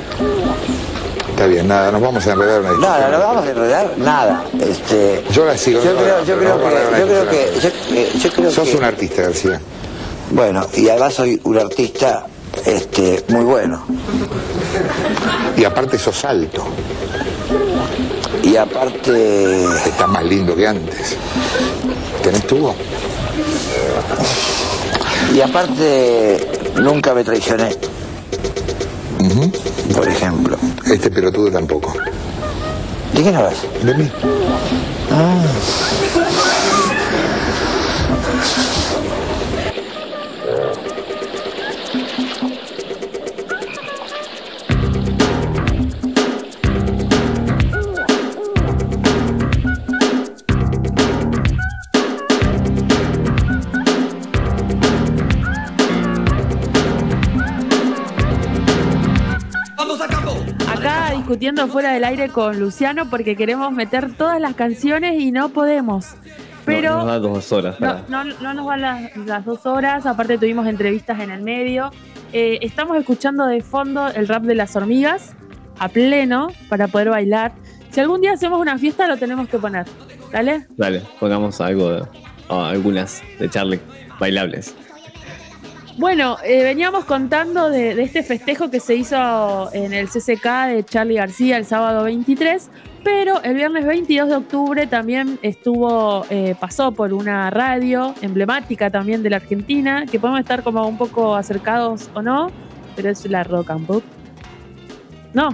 Está 1.30 1.46
bien, 1.46 1.68
nada, 1.68 1.92
nos 1.92 2.02
vamos 2.02 2.26
a 2.26 2.32
enredar 2.34 2.62
una 2.62 2.72
No, 2.72 2.80
no, 2.80 3.10
no 3.12 3.20
vamos 3.20 3.46
a 3.46 3.50
enredar 3.52 3.94
nada. 3.98 4.44
Este, 4.60 5.24
Yo 5.32 5.46
la 5.46 5.58
sigo. 5.58 5.84
yo 5.84 5.96
creo, 5.96 6.24
yo 6.26 6.38
creo 6.38 6.58
que, 6.58 7.00
yo 7.00 7.06
creo 7.06 7.30
que, 7.30 7.38
discusión. 7.52 7.74
yo, 7.90 7.96
eh, 7.96 8.10
yo 8.24 8.32
creo 8.32 8.52
Sos 8.52 8.70
que- 8.70 8.78
un 8.78 8.84
artista, 8.84 9.22
García. 9.24 9.62
Bueno, 10.32 10.68
y 10.74 10.90
además 10.90 11.14
soy 11.14 11.40
un 11.44 11.58
artista 11.60 12.26
este, 12.66 13.24
muy 13.28 13.44
bueno. 13.44 13.86
Y 15.58 15.64
aparte 15.64 15.98
sos 16.00 16.24
alto. 16.26 16.66
Y 18.48 18.56
aparte... 18.56 19.66
Estás 19.86 20.08
más 20.08 20.24
lindo 20.24 20.56
que 20.56 20.66
antes. 20.66 21.18
¿Tenés 22.24 22.48
tubo? 22.48 22.74
Y 25.36 25.42
aparte, 25.42 26.48
nunca 26.82 27.14
me 27.14 27.26
traicioné. 27.26 27.76
Por 29.94 30.08
ejemplo. 30.08 30.58
Este 30.86 31.12
pelotudo 31.12 31.52
tampoco. 31.52 31.94
¿De 33.14 33.22
quién 33.22 33.36
hablas? 33.36 33.56
De 33.84 33.94
mí. 33.94 34.10
Ah. 35.12 35.44
Discutiendo 61.38 61.68
fuera 61.68 61.92
del 61.92 62.04
aire 62.04 62.30
con 62.30 62.60
Luciano 62.60 63.10
porque 63.10 63.36
queremos 63.36 63.72
meter 63.72 64.16
todas 64.16 64.42
las 64.42 64.56
canciones 64.56 65.22
y 65.22 65.32
no 65.32 65.50
podemos. 65.50 66.16
Pero 66.66 66.92
No, 66.92 66.98
nos 66.98 67.08
da 67.08 67.20
dos 67.20 67.52
horas. 67.52 67.80
No, 67.80 68.02
no, 68.10 68.24
no 68.42 68.54
nos 68.56 68.66
van 68.66 68.82
las, 68.82 69.16
las 69.18 69.46
dos 69.46 69.66
horas, 69.68 70.06
aparte 70.08 70.38
tuvimos 70.40 70.66
entrevistas 70.68 71.20
en 71.20 71.30
el 71.30 71.44
medio. 71.44 71.92
Eh, 72.34 72.58
estamos 72.62 72.98
escuchando 72.98 73.46
de 73.46 73.62
fondo 73.62 74.08
el 74.08 74.28
rap 74.28 74.44
de 74.44 74.56
las 74.56 74.76
hormigas 74.76 75.36
a 75.80 75.90
pleno 75.90 76.48
para 76.70 76.88
poder 76.88 77.10
bailar. 77.10 77.54
Si 77.92 78.00
algún 78.00 78.20
día 78.22 78.34
hacemos 78.34 78.60
una 78.60 78.78
fiesta 78.80 79.08
lo 79.08 79.18
tenemos 79.18 79.48
que 79.48 79.60
poner, 79.60 79.86
¿dale? 80.32 80.66
Dale, 80.76 81.04
pongamos 81.20 81.62
algo 81.62 81.92
de, 81.92 82.04
o 82.50 82.62
algunas 82.62 83.22
de 83.40 83.48
Charlie 83.50 83.80
bailables. 84.20 84.76
Bueno, 85.98 86.38
eh, 86.44 86.64
veníamos 86.64 87.06
contando 87.06 87.70
de, 87.72 87.96
de 87.96 88.04
este 88.04 88.22
festejo 88.22 88.70
que 88.70 88.80
se 88.80 88.96
hizo 88.96 89.74
en 89.74 89.94
el 89.94 90.08
CCK 90.08 90.46
de 90.68 90.84
Charlie 90.88 91.16
García 91.16 91.58
el 91.58 91.66
sábado 91.66 92.04
23, 92.04 92.70
pero 93.04 93.42
el 93.42 93.56
viernes 93.56 93.84
22 93.86 94.30
de 94.30 94.36
octubre 94.36 94.86
también 94.86 95.40
estuvo, 95.42 96.24
eh, 96.30 96.54
pasó 96.60 96.92
por 96.92 97.14
una 97.14 97.50
radio 97.50 98.14
emblemática 98.22 98.92
también 98.92 99.24
de 99.24 99.32
la 99.32 99.38
Argentina, 99.38 100.06
que 100.06 100.20
podemos 100.20 100.40
estar 100.42 100.62
como 100.62 100.88
un 100.88 101.00
poco 101.00 101.36
acercados 101.36 102.12
o 102.14 102.22
no, 102.22 102.52
pero 102.96 103.10
es 103.10 103.26
la 103.26 103.44
Rock 103.44 103.72
and 103.72 103.88
Pop. 103.88 104.04
No, 105.34 105.50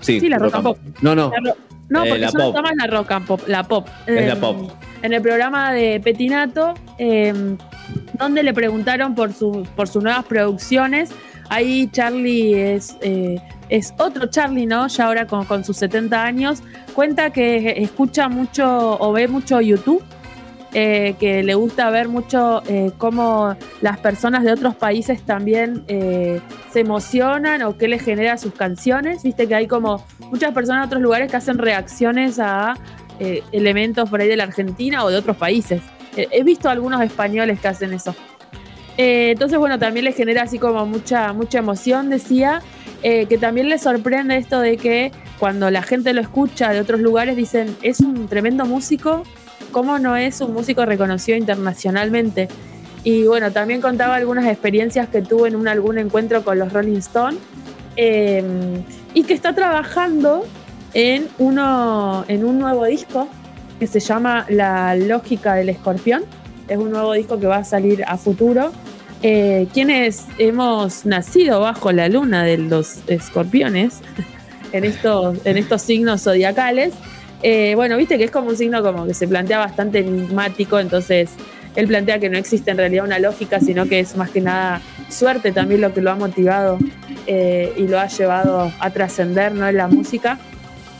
Sí, 0.00 0.20
Sí, 0.20 0.28
la 0.28 0.38
rock 0.38 0.54
and 0.54 0.62
pop. 0.64 0.78
No, 1.00 1.14
no. 1.16 1.30
La 1.30 1.40
no, 1.88 2.04
Eh, 2.04 2.08
porque 2.08 2.18
la 2.20 2.26
ya 2.30 2.38
no 2.38 2.44
pop. 2.44 2.48
está 2.56 2.62
más 2.62 2.72
la 2.76 2.86
rock 2.86 3.10
and 3.12 3.26
pop, 3.26 3.40
la 3.48 3.62
pop. 3.64 3.88
Es 4.06 4.26
la 4.28 4.34
Eh, 4.34 4.36
pop. 4.36 4.70
En 5.02 5.12
el 5.12 5.22
programa 5.22 5.72
de 5.72 6.00
Petinato, 6.00 6.74
eh, 6.98 7.56
donde 8.18 8.42
le 8.42 8.54
preguntaron 8.54 9.14
por, 9.14 9.32
su, 9.32 9.66
por 9.76 9.88
sus 9.88 10.02
nuevas 10.02 10.24
producciones. 10.24 11.10
Ahí 11.48 11.88
Charlie 11.92 12.74
es, 12.74 12.96
eh, 13.00 13.40
es 13.68 13.94
otro 13.98 14.26
Charlie, 14.26 14.66
¿no? 14.66 14.86
Ya 14.88 15.06
ahora 15.06 15.26
con, 15.26 15.64
sus 15.64 15.76
70 15.76 16.22
años. 16.22 16.62
Cuenta 16.94 17.30
que 17.30 17.82
escucha 17.82 18.28
mucho 18.28 18.98
o 19.00 19.12
ve 19.12 19.28
mucho 19.28 19.60
YouTube. 19.60 20.02
eh, 20.74 21.14
que 21.18 21.42
le 21.42 21.54
gusta 21.54 21.88
ver 21.88 22.06
mucho 22.08 22.62
eh, 22.66 22.90
cómo 22.98 23.56
las 23.80 23.98
personas 23.98 24.44
de 24.44 24.52
otros 24.52 24.74
países 24.74 25.22
también 25.22 25.84
eh, 25.88 26.40
se 26.70 26.80
emocionan 26.80 27.62
o 27.62 27.78
qué 27.78 27.88
les 27.88 28.02
genera 28.02 28.36
sus 28.36 28.52
canciones. 28.52 29.22
Viste 29.22 29.48
que 29.48 29.54
hay 29.54 29.68
como 29.68 30.04
muchas 30.30 30.52
personas 30.52 30.82
de 30.82 30.86
otros 30.88 31.02
lugares 31.02 31.30
que 31.30 31.36
hacen 31.38 31.56
reacciones 31.56 32.38
a 32.38 32.74
eh, 33.18 33.42
elementos 33.52 34.10
por 34.10 34.20
ahí 34.20 34.28
de 34.28 34.36
la 34.36 34.44
Argentina 34.44 35.02
o 35.02 35.08
de 35.08 35.16
otros 35.16 35.38
países. 35.38 35.80
Eh, 36.16 36.28
he 36.30 36.42
visto 36.42 36.68
algunos 36.68 37.00
españoles 37.02 37.60
que 37.60 37.68
hacen 37.68 37.92
eso. 37.92 38.14
Eh, 38.98 39.32
entonces, 39.32 39.58
bueno, 39.58 39.78
también 39.78 40.04
les 40.04 40.16
genera 40.16 40.42
así 40.42 40.58
como 40.58 40.86
mucha, 40.86 41.32
mucha 41.32 41.58
emoción, 41.58 42.08
decía, 42.08 42.62
eh, 43.02 43.26
que 43.26 43.36
también 43.38 43.68
les 43.68 43.82
sorprende 43.82 44.36
esto 44.36 44.60
de 44.60 44.78
que 44.78 45.12
cuando 45.38 45.70
la 45.70 45.82
gente 45.82 46.14
lo 46.14 46.22
escucha 46.22 46.70
de 46.72 46.80
otros 46.80 47.00
lugares 47.00 47.36
dicen, 47.36 47.76
es 47.82 48.00
un 48.00 48.26
tremendo 48.26 48.64
músico, 48.64 49.22
¿cómo 49.70 49.98
no 49.98 50.16
es 50.16 50.40
un 50.40 50.54
músico 50.54 50.86
reconocido 50.86 51.36
internacionalmente? 51.36 52.48
Y 53.04 53.26
bueno, 53.26 53.52
también 53.52 53.80
contaba 53.82 54.16
algunas 54.16 54.46
experiencias 54.46 55.08
que 55.08 55.20
tuvo 55.22 55.46
en 55.46 55.56
un, 55.56 55.68
algún 55.68 55.98
encuentro 55.98 56.42
con 56.42 56.58
los 56.58 56.72
Rolling 56.72 56.96
Stones 56.96 57.38
eh, 57.96 58.42
y 59.12 59.24
que 59.24 59.34
está 59.34 59.54
trabajando 59.54 60.44
en, 60.94 61.28
uno, 61.38 62.24
en 62.28 62.44
un 62.44 62.58
nuevo 62.58 62.86
disco 62.86 63.28
que 63.78 63.86
se 63.86 64.00
llama 64.00 64.46
La 64.48 64.94
Lógica 64.96 65.54
del 65.54 65.68
Escorpión. 65.68 66.24
Es 66.68 66.78
un 66.78 66.90
nuevo 66.90 67.12
disco 67.12 67.38
que 67.38 67.46
va 67.46 67.58
a 67.58 67.64
salir 67.64 68.04
a 68.06 68.16
futuro. 68.16 68.72
Eh, 69.22 69.68
quienes 69.72 70.26
hemos 70.38 71.06
nacido 71.06 71.60
bajo 71.60 71.92
la 71.92 72.08
luna 72.08 72.42
de 72.42 72.58
los 72.58 72.98
escorpiones, 73.06 74.00
en 74.72 74.84
estos, 74.84 75.38
en 75.44 75.56
estos 75.56 75.82
signos 75.82 76.22
zodiacales, 76.22 76.92
eh, 77.42 77.74
bueno, 77.74 77.96
viste 77.96 78.18
que 78.18 78.24
es 78.24 78.30
como 78.30 78.48
un 78.48 78.56
signo 78.56 78.82
como 78.82 79.06
que 79.06 79.14
se 79.14 79.28
plantea 79.28 79.58
bastante 79.58 80.00
enigmático, 80.00 80.78
entonces 80.78 81.30
él 81.76 81.86
plantea 81.86 82.18
que 82.18 82.30
no 82.30 82.38
existe 82.38 82.70
en 82.70 82.78
realidad 82.78 83.04
una 83.04 83.18
lógica, 83.18 83.60
sino 83.60 83.86
que 83.86 84.00
es 84.00 84.16
más 84.16 84.30
que 84.30 84.40
nada 84.40 84.80
suerte 85.08 85.52
también 85.52 85.82
lo 85.82 85.92
que 85.92 86.00
lo 86.00 86.10
ha 86.10 86.16
motivado 86.16 86.78
eh, 87.26 87.72
y 87.76 87.86
lo 87.86 88.00
ha 88.00 88.06
llevado 88.08 88.72
a 88.78 88.90
trascender 88.90 89.52
¿no? 89.52 89.68
en 89.68 89.76
la 89.76 89.86
música. 89.86 90.38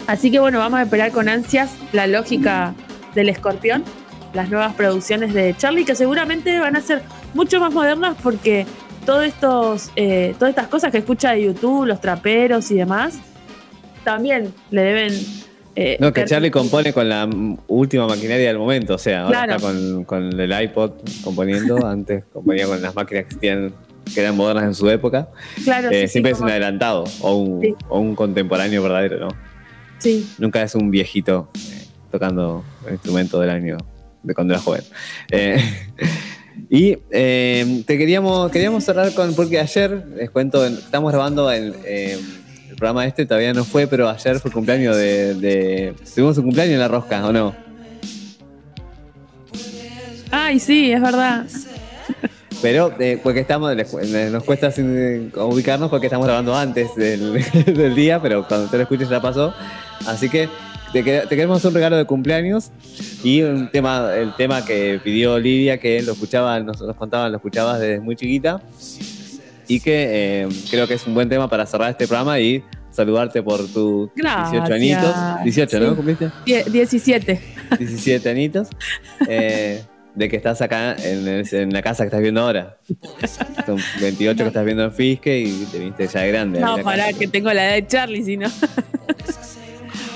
Así 0.06 0.30
que 0.30 0.38
bueno, 0.38 0.58
vamos 0.58 0.78
a 0.78 0.82
esperar 0.84 1.10
con 1.10 1.28
ansias 1.28 1.70
la 1.92 2.06
lógica 2.06 2.74
del 3.14 3.28
escorpión, 3.28 3.82
las 4.34 4.50
nuevas 4.50 4.74
producciones 4.74 5.34
de 5.34 5.54
Charlie, 5.56 5.84
que 5.84 5.94
seguramente 5.94 6.58
van 6.60 6.76
a 6.76 6.80
ser 6.80 7.02
mucho 7.34 7.58
más 7.60 7.72
modernas 7.72 8.16
porque 8.22 8.66
todos 9.04 9.24
estos, 9.24 9.90
eh, 9.96 10.34
todas 10.38 10.50
estas 10.50 10.68
cosas 10.68 10.92
que 10.92 10.98
escucha 10.98 11.32
de 11.32 11.42
YouTube, 11.42 11.86
los 11.86 12.00
traperos 12.00 12.70
y 12.70 12.74
demás, 12.76 13.18
también 14.04 14.52
le 14.70 14.82
deben... 14.82 15.12
eh, 15.74 15.96
No, 16.00 16.12
que 16.12 16.24
Charlie 16.24 16.50
compone 16.50 16.92
con 16.92 17.08
la 17.08 17.28
última 17.66 18.06
maquinaria 18.06 18.48
del 18.48 18.58
momento, 18.58 18.94
o 18.94 18.98
sea, 18.98 19.22
ahora 19.22 19.44
Claro. 19.44 19.56
está 19.56 19.66
con, 19.66 20.04
con 20.04 20.40
el 20.40 20.62
iPod 20.62 20.92
componiendo, 21.24 21.84
antes 21.86 22.24
componía 22.32 22.66
con 22.66 22.80
las 22.82 22.94
máquinas 22.94 23.24
que, 23.24 23.28
existían, 23.28 23.72
que 24.14 24.20
eran 24.20 24.36
modernas 24.36 24.64
en 24.64 24.74
su 24.74 24.88
época. 24.88 25.28
Claro, 25.64 25.88
Eh, 25.90 26.02
sí, 26.02 26.06
sí, 26.06 26.12
siempre 26.12 26.32
es 26.32 26.38
como- 26.38 26.46
un 26.46 26.50
adelantado 26.52 27.04
o 27.22 27.34
un, 27.36 27.60
Sí. 27.62 27.74
o 27.88 27.98
un 27.98 28.14
contemporáneo 28.14 28.82
verdadero, 28.82 29.18
¿no? 29.18 29.28
Sí. 29.98 30.28
Nunca 30.38 30.62
es 30.62 30.74
un 30.74 30.90
viejito 30.90 31.48
eh, 31.54 31.84
tocando 32.10 32.64
el 32.86 32.94
instrumento 32.94 33.40
del 33.40 33.50
año 33.50 33.76
de 34.22 34.34
cuando 34.34 34.54
era 34.54 34.62
joven. 34.62 34.82
Eh, 35.30 35.58
y 36.70 36.98
eh, 37.10 37.82
te 37.86 37.98
queríamos, 37.98 38.50
queríamos 38.50 38.84
cerrar 38.84 39.12
con, 39.14 39.34
porque 39.34 39.58
ayer, 39.58 40.04
les 40.16 40.30
cuento, 40.30 40.64
estamos 40.66 41.10
grabando 41.12 41.50
el, 41.50 41.74
el 41.84 42.20
programa 42.76 43.06
este, 43.06 43.24
todavía 43.26 43.52
no 43.54 43.64
fue, 43.64 43.86
pero 43.86 44.08
ayer 44.08 44.38
fue 44.40 44.50
cumpleaños 44.50 44.96
de, 44.96 45.34
de- 45.34 45.94
Tuvimos 46.14 46.36
un 46.38 46.44
cumpleaños 46.44 46.74
en 46.74 46.80
la 46.80 46.88
rosca, 46.88 47.26
¿o 47.26 47.32
no? 47.32 47.54
Ay, 50.30 50.58
sí, 50.58 50.92
es 50.92 51.00
verdad. 51.00 51.46
Pero 52.62 52.92
eh, 52.98 53.20
porque 53.22 53.40
estamos, 53.40 53.74
nos 53.76 54.44
cuesta 54.44 54.70
ubicarnos 55.36 55.90
porque 55.90 56.06
estamos 56.06 56.26
grabando 56.26 56.56
antes 56.56 56.94
del, 56.96 57.32
del 57.66 57.94
día, 57.94 58.20
pero 58.20 58.46
cuando 58.48 58.68
te 58.68 58.76
lo 58.76 58.82
escuches 58.84 59.08
ya 59.08 59.20
pasó. 59.20 59.54
Así 60.06 60.28
que 60.28 60.48
te, 60.92 61.02
te 61.02 61.28
queremos 61.28 61.64
un 61.64 61.74
regalo 61.74 61.96
de 61.96 62.04
cumpleaños 62.04 62.70
y 63.24 63.42
un 63.42 63.70
tema, 63.70 64.12
el 64.14 64.34
tema 64.36 64.64
que 64.64 65.00
pidió 65.02 65.38
Lidia, 65.38 65.78
que 65.78 66.02
lo 66.02 66.12
escuchaba, 66.12 66.58
nos, 66.60 66.80
nos 66.80 66.96
contaban, 66.96 67.30
lo 67.32 67.38
escuchabas 67.38 67.80
desde 67.80 68.00
muy 68.00 68.16
chiquita. 68.16 68.60
Y 69.68 69.80
que 69.80 70.42
eh, 70.44 70.48
creo 70.70 70.86
que 70.86 70.94
es 70.94 71.06
un 71.06 71.14
buen 71.14 71.28
tema 71.28 71.48
para 71.50 71.66
cerrar 71.66 71.90
este 71.90 72.06
programa 72.06 72.38
y 72.38 72.62
saludarte 72.90 73.42
por 73.42 73.66
tus 73.66 74.10
18 74.14 74.72
añitos. 74.72 75.14
18, 75.42 75.78
Sí. 75.78 75.84
¿no? 75.84 75.96
¿Cumpliste? 75.96 76.30
Die- 76.46 76.64
17. 76.70 77.40
17 77.78 78.28
añitos. 78.28 78.68
Eh, 79.28 79.82
de 80.14 80.28
que 80.30 80.36
estás 80.36 80.62
acá 80.62 80.94
en, 81.02 81.26
el- 81.28 81.48
en 81.54 81.72
la 81.74 81.82
casa 81.82 82.04
que 82.04 82.06
estás 82.06 82.22
viendo 82.22 82.40
ahora. 82.42 82.78
Son 83.66 83.76
28 84.00 84.36
que 84.44 84.48
estás 84.48 84.64
viendo 84.64 84.84
en 84.84 84.92
Fisque 84.92 85.40
y 85.40 85.66
te 85.70 85.78
viste 85.80 86.06
ya 86.06 86.20
de 86.20 86.28
grande. 86.28 86.60
No, 86.60 86.78
pará, 86.78 87.12
que 87.12 87.26
tengo 87.26 87.52
la 87.52 87.66
edad 87.66 87.74
de 87.74 87.86
Charlie, 87.88 88.24
si 88.24 88.36
no. 88.36 88.48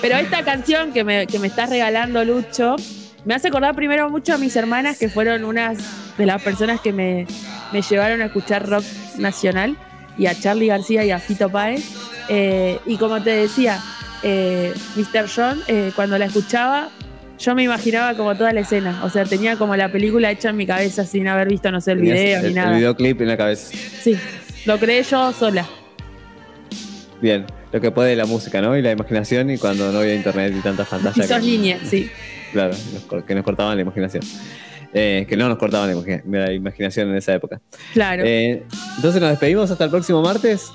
Pero 0.01 0.17
esta 0.17 0.43
canción 0.45 0.93
que 0.93 1.05
me, 1.05 1.27
que 1.27 1.39
me 1.39 1.47
estás 1.47 1.69
regalando, 1.71 2.25
Lucho, 2.25 2.77
me 3.25 3.35
hace 3.35 3.49
acordar 3.49 3.75
primero 3.75 4.09
mucho 4.09 4.35
a 4.35 4.39
mis 4.39 4.57
hermanas, 4.57 4.99
que 4.99 5.09
fueron 5.09 5.45
unas 5.45 5.79
de 6.17 6.27
las 6.27 6.43
personas 6.43 6.81
que 6.81 6.93
me, 6.93 7.27
me 7.73 7.83
llevaron 7.83 8.23
a 8.23 8.27
escuchar 8.27 8.69
rock 8.69 8.85
nacional, 9.19 9.77
y 10.19 10.27
a 10.27 10.35
Charlie 10.39 10.67
García 10.67 11.05
y 11.05 11.11
a 11.11 11.19
Fito 11.19 11.49
Páez. 11.51 11.85
Eh, 12.29 12.79
y 12.87 12.97
como 12.97 13.23
te 13.23 13.31
decía, 13.31 13.79
eh, 14.23 14.73
Mr. 14.97 15.29
John, 15.35 15.61
eh, 15.67 15.93
cuando 15.95 16.19
la 16.19 16.27
escuchaba, 16.27 16.89
yo 17.39 17.55
me 17.55 17.63
imaginaba 17.63 18.15
como 18.15 18.35
toda 18.37 18.53
la 18.53 18.61
escena. 18.61 19.01
O 19.05 19.11
sea, 19.11 19.25
tenía 19.25 19.57
como 19.57 19.77
la 19.77 19.91
película 19.91 20.31
hecha 20.31 20.51
en 20.51 20.57
mi 20.57 20.67
cabeza 20.67 21.05
sin 21.05 21.27
haber 21.29 21.49
visto, 21.49 21.71
no 21.71 21.81
sé, 21.81 21.93
el 21.93 21.99
tenías 21.99 22.17
video 22.19 22.37
el, 22.39 22.43
ni 22.43 22.49
el 22.49 22.55
nada. 22.55 22.77
videoclip 22.77 23.21
en 23.23 23.29
la 23.29 23.37
cabeza. 23.37 23.73
Sí, 24.03 24.19
lo 24.67 24.79
creé 24.79 25.03
yo 25.03 25.33
sola. 25.33 25.67
Bien, 27.21 27.47
lo 27.73 27.81
que 27.81 27.91
puede 27.91 28.17
la 28.17 28.27
música, 28.27 28.61
¿no? 28.61 28.77
Y 28.77 28.83
la 28.83 28.91
imaginación 28.93 29.51
y 29.51 29.59
cuando 29.59 29.91
no 29.93 30.01
había 30.01 30.15
internet 30.15 30.53
y 30.57 30.61
tantas 30.61 30.89
Y 30.89 30.91
pantallas. 30.91 31.29
sos 31.29 31.39
que- 31.39 31.43
línea, 31.47 31.79
sí. 31.85 32.11
Claro, 32.53 32.75
que 33.27 33.35
nos 33.35 33.45
cortaban 33.45 33.77
la 33.77 33.83
imaginación. 33.83 34.25
Eh, 34.93 35.25
que 35.29 35.37
no 35.37 35.49
nos 35.49 35.57
cortaban 35.57 35.89
la 36.27 36.53
imaginación 36.53 37.11
en 37.11 37.17
esa 37.17 37.33
época. 37.33 37.61
Claro. 37.93 38.25
Eh, 38.27 38.65
entonces 38.97 39.21
nos 39.21 39.31
despedimos 39.31 39.71
hasta 39.71 39.85
el 39.85 39.91
próximo 39.91 40.21
martes. 40.21 40.67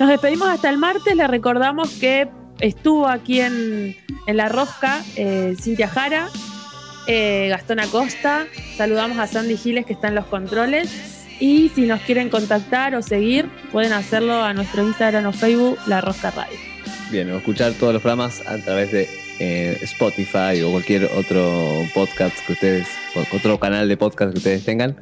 Nos 0.00 0.08
despedimos 0.08 0.48
hasta 0.48 0.68
el 0.70 0.76
martes. 0.76 1.14
Le 1.14 1.28
recordamos 1.28 1.88
que 2.00 2.28
estuvo 2.58 3.06
aquí 3.06 3.40
en, 3.40 3.94
en 4.26 4.36
La 4.36 4.48
Rosca 4.48 5.04
eh, 5.14 5.54
Cintia 5.60 5.86
Jara, 5.86 6.28
eh, 7.06 7.46
Gastón 7.48 7.78
Acosta. 7.78 8.46
Saludamos 8.76 9.18
a 9.20 9.28
Sandy 9.28 9.56
Giles 9.56 9.86
que 9.86 9.92
está 9.92 10.08
en 10.08 10.16
los 10.16 10.26
controles. 10.26 11.13
Y 11.40 11.68
si 11.70 11.82
nos 11.82 12.00
quieren 12.02 12.28
contactar 12.30 12.94
o 12.94 13.02
seguir, 13.02 13.48
pueden 13.72 13.92
hacerlo 13.92 14.42
a 14.42 14.54
nuestro 14.54 14.86
Instagram 14.86 15.26
o 15.26 15.32
Facebook, 15.32 15.78
La 15.86 16.00
Rosca 16.00 16.30
Radio. 16.30 16.58
Bien, 17.10 17.30
o 17.30 17.36
escuchar 17.36 17.72
todos 17.72 17.92
los 17.92 18.02
programas 18.02 18.46
a 18.46 18.58
través 18.58 18.92
de 18.92 19.08
eh, 19.40 19.78
Spotify 19.82 20.62
o 20.64 20.70
cualquier 20.70 21.04
otro 21.06 21.84
podcast 21.92 22.36
que 22.46 22.52
ustedes, 22.52 22.88
otro 23.32 23.58
canal 23.58 23.88
de 23.88 23.96
podcast 23.96 24.32
que 24.32 24.38
ustedes 24.38 24.64
tengan. 24.64 24.96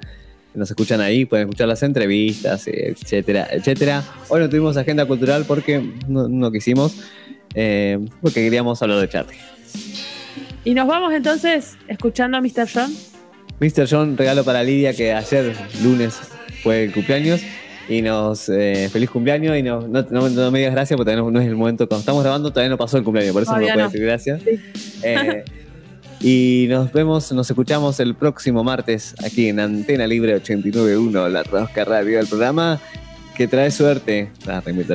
Nos 0.55 0.71
escuchan 0.71 1.01
ahí, 1.01 1.25
pueden 1.25 1.49
escuchar 1.49 1.69
las 1.69 1.83
entrevistas, 1.83 2.67
etcétera, 2.67 3.49
etcétera. 3.51 4.03
Hoy 4.29 4.41
no 4.41 4.49
tuvimos 4.49 4.77
agenda 4.77 5.07
cultural 5.07 5.45
porque 5.47 5.83
no, 6.09 6.29
no 6.29 6.51
quisimos, 6.51 6.97
eh, 7.55 7.99
porque 8.21 8.43
queríamos 8.43 8.83
hablar 8.83 9.01
de 9.01 9.09
Charlie. 9.09 9.39
Y 10.65 10.75
nos 10.75 10.87
vamos 10.87 11.13
entonces 11.13 11.77
escuchando 11.89 12.37
a 12.37 12.41
Mr. 12.41 12.69
John. 12.73 13.12
Mr. 13.63 13.87
John, 13.89 14.17
regalo 14.17 14.43
para 14.45 14.63
Lidia, 14.63 14.93
que 14.93 15.13
ayer, 15.13 15.55
lunes, 15.83 16.19
fue 16.63 16.85
el 16.85 16.93
cumpleaños. 16.93 17.41
Y 17.89 18.01
nos. 18.03 18.49
eh, 18.49 18.89
feliz 18.93 19.11
cumpleaños. 19.11 19.57
Y 19.57 19.63
no, 19.63 19.81
no, 19.87 20.05
no- 20.11 20.29
no 20.29 20.51
me 20.51 20.59
digas 20.61 20.75
gracias 20.75 20.97
porque 20.97 21.13
todavía 21.13 21.25
no, 21.25 21.31
no 21.31 21.41
es 21.41 21.47
el 21.49 21.57
momento. 21.57 21.87
Cuando 21.89 22.01
estamos 22.01 22.23
grabando, 22.23 22.51
todavía 22.51 22.71
no 22.71 22.77
pasó 22.79 22.97
el 22.99 23.05
cumpleaños. 23.05 23.33
Por 23.33 23.43
eso 23.43 23.51
Todavía 23.53 23.77
no 23.77 23.89
me 23.89 23.91
puede 23.91 24.05
no. 24.05 24.13
decir 24.15 24.37
gracias. 24.37 25.03
Eh, 25.05 25.45
y 26.21 26.67
nos 26.71 26.93
vemos, 26.93 27.33
nos 27.33 27.51
escuchamos 27.51 27.99
el 27.99 28.15
próximo 28.15 28.63
martes 28.63 29.15
aquí 29.25 29.49
en 29.49 29.59
Antena 29.59 30.07
Libre 30.07 30.41
89.1, 30.41 31.29
la 31.29 31.43
rosca 31.43 31.85
radio 31.85 32.19
del 32.19 32.29
programa 32.29 32.81
que 33.37 33.49
trae 33.49 33.71
suerte. 33.73 34.31
Ah, 34.47 34.63
remito 34.65 34.95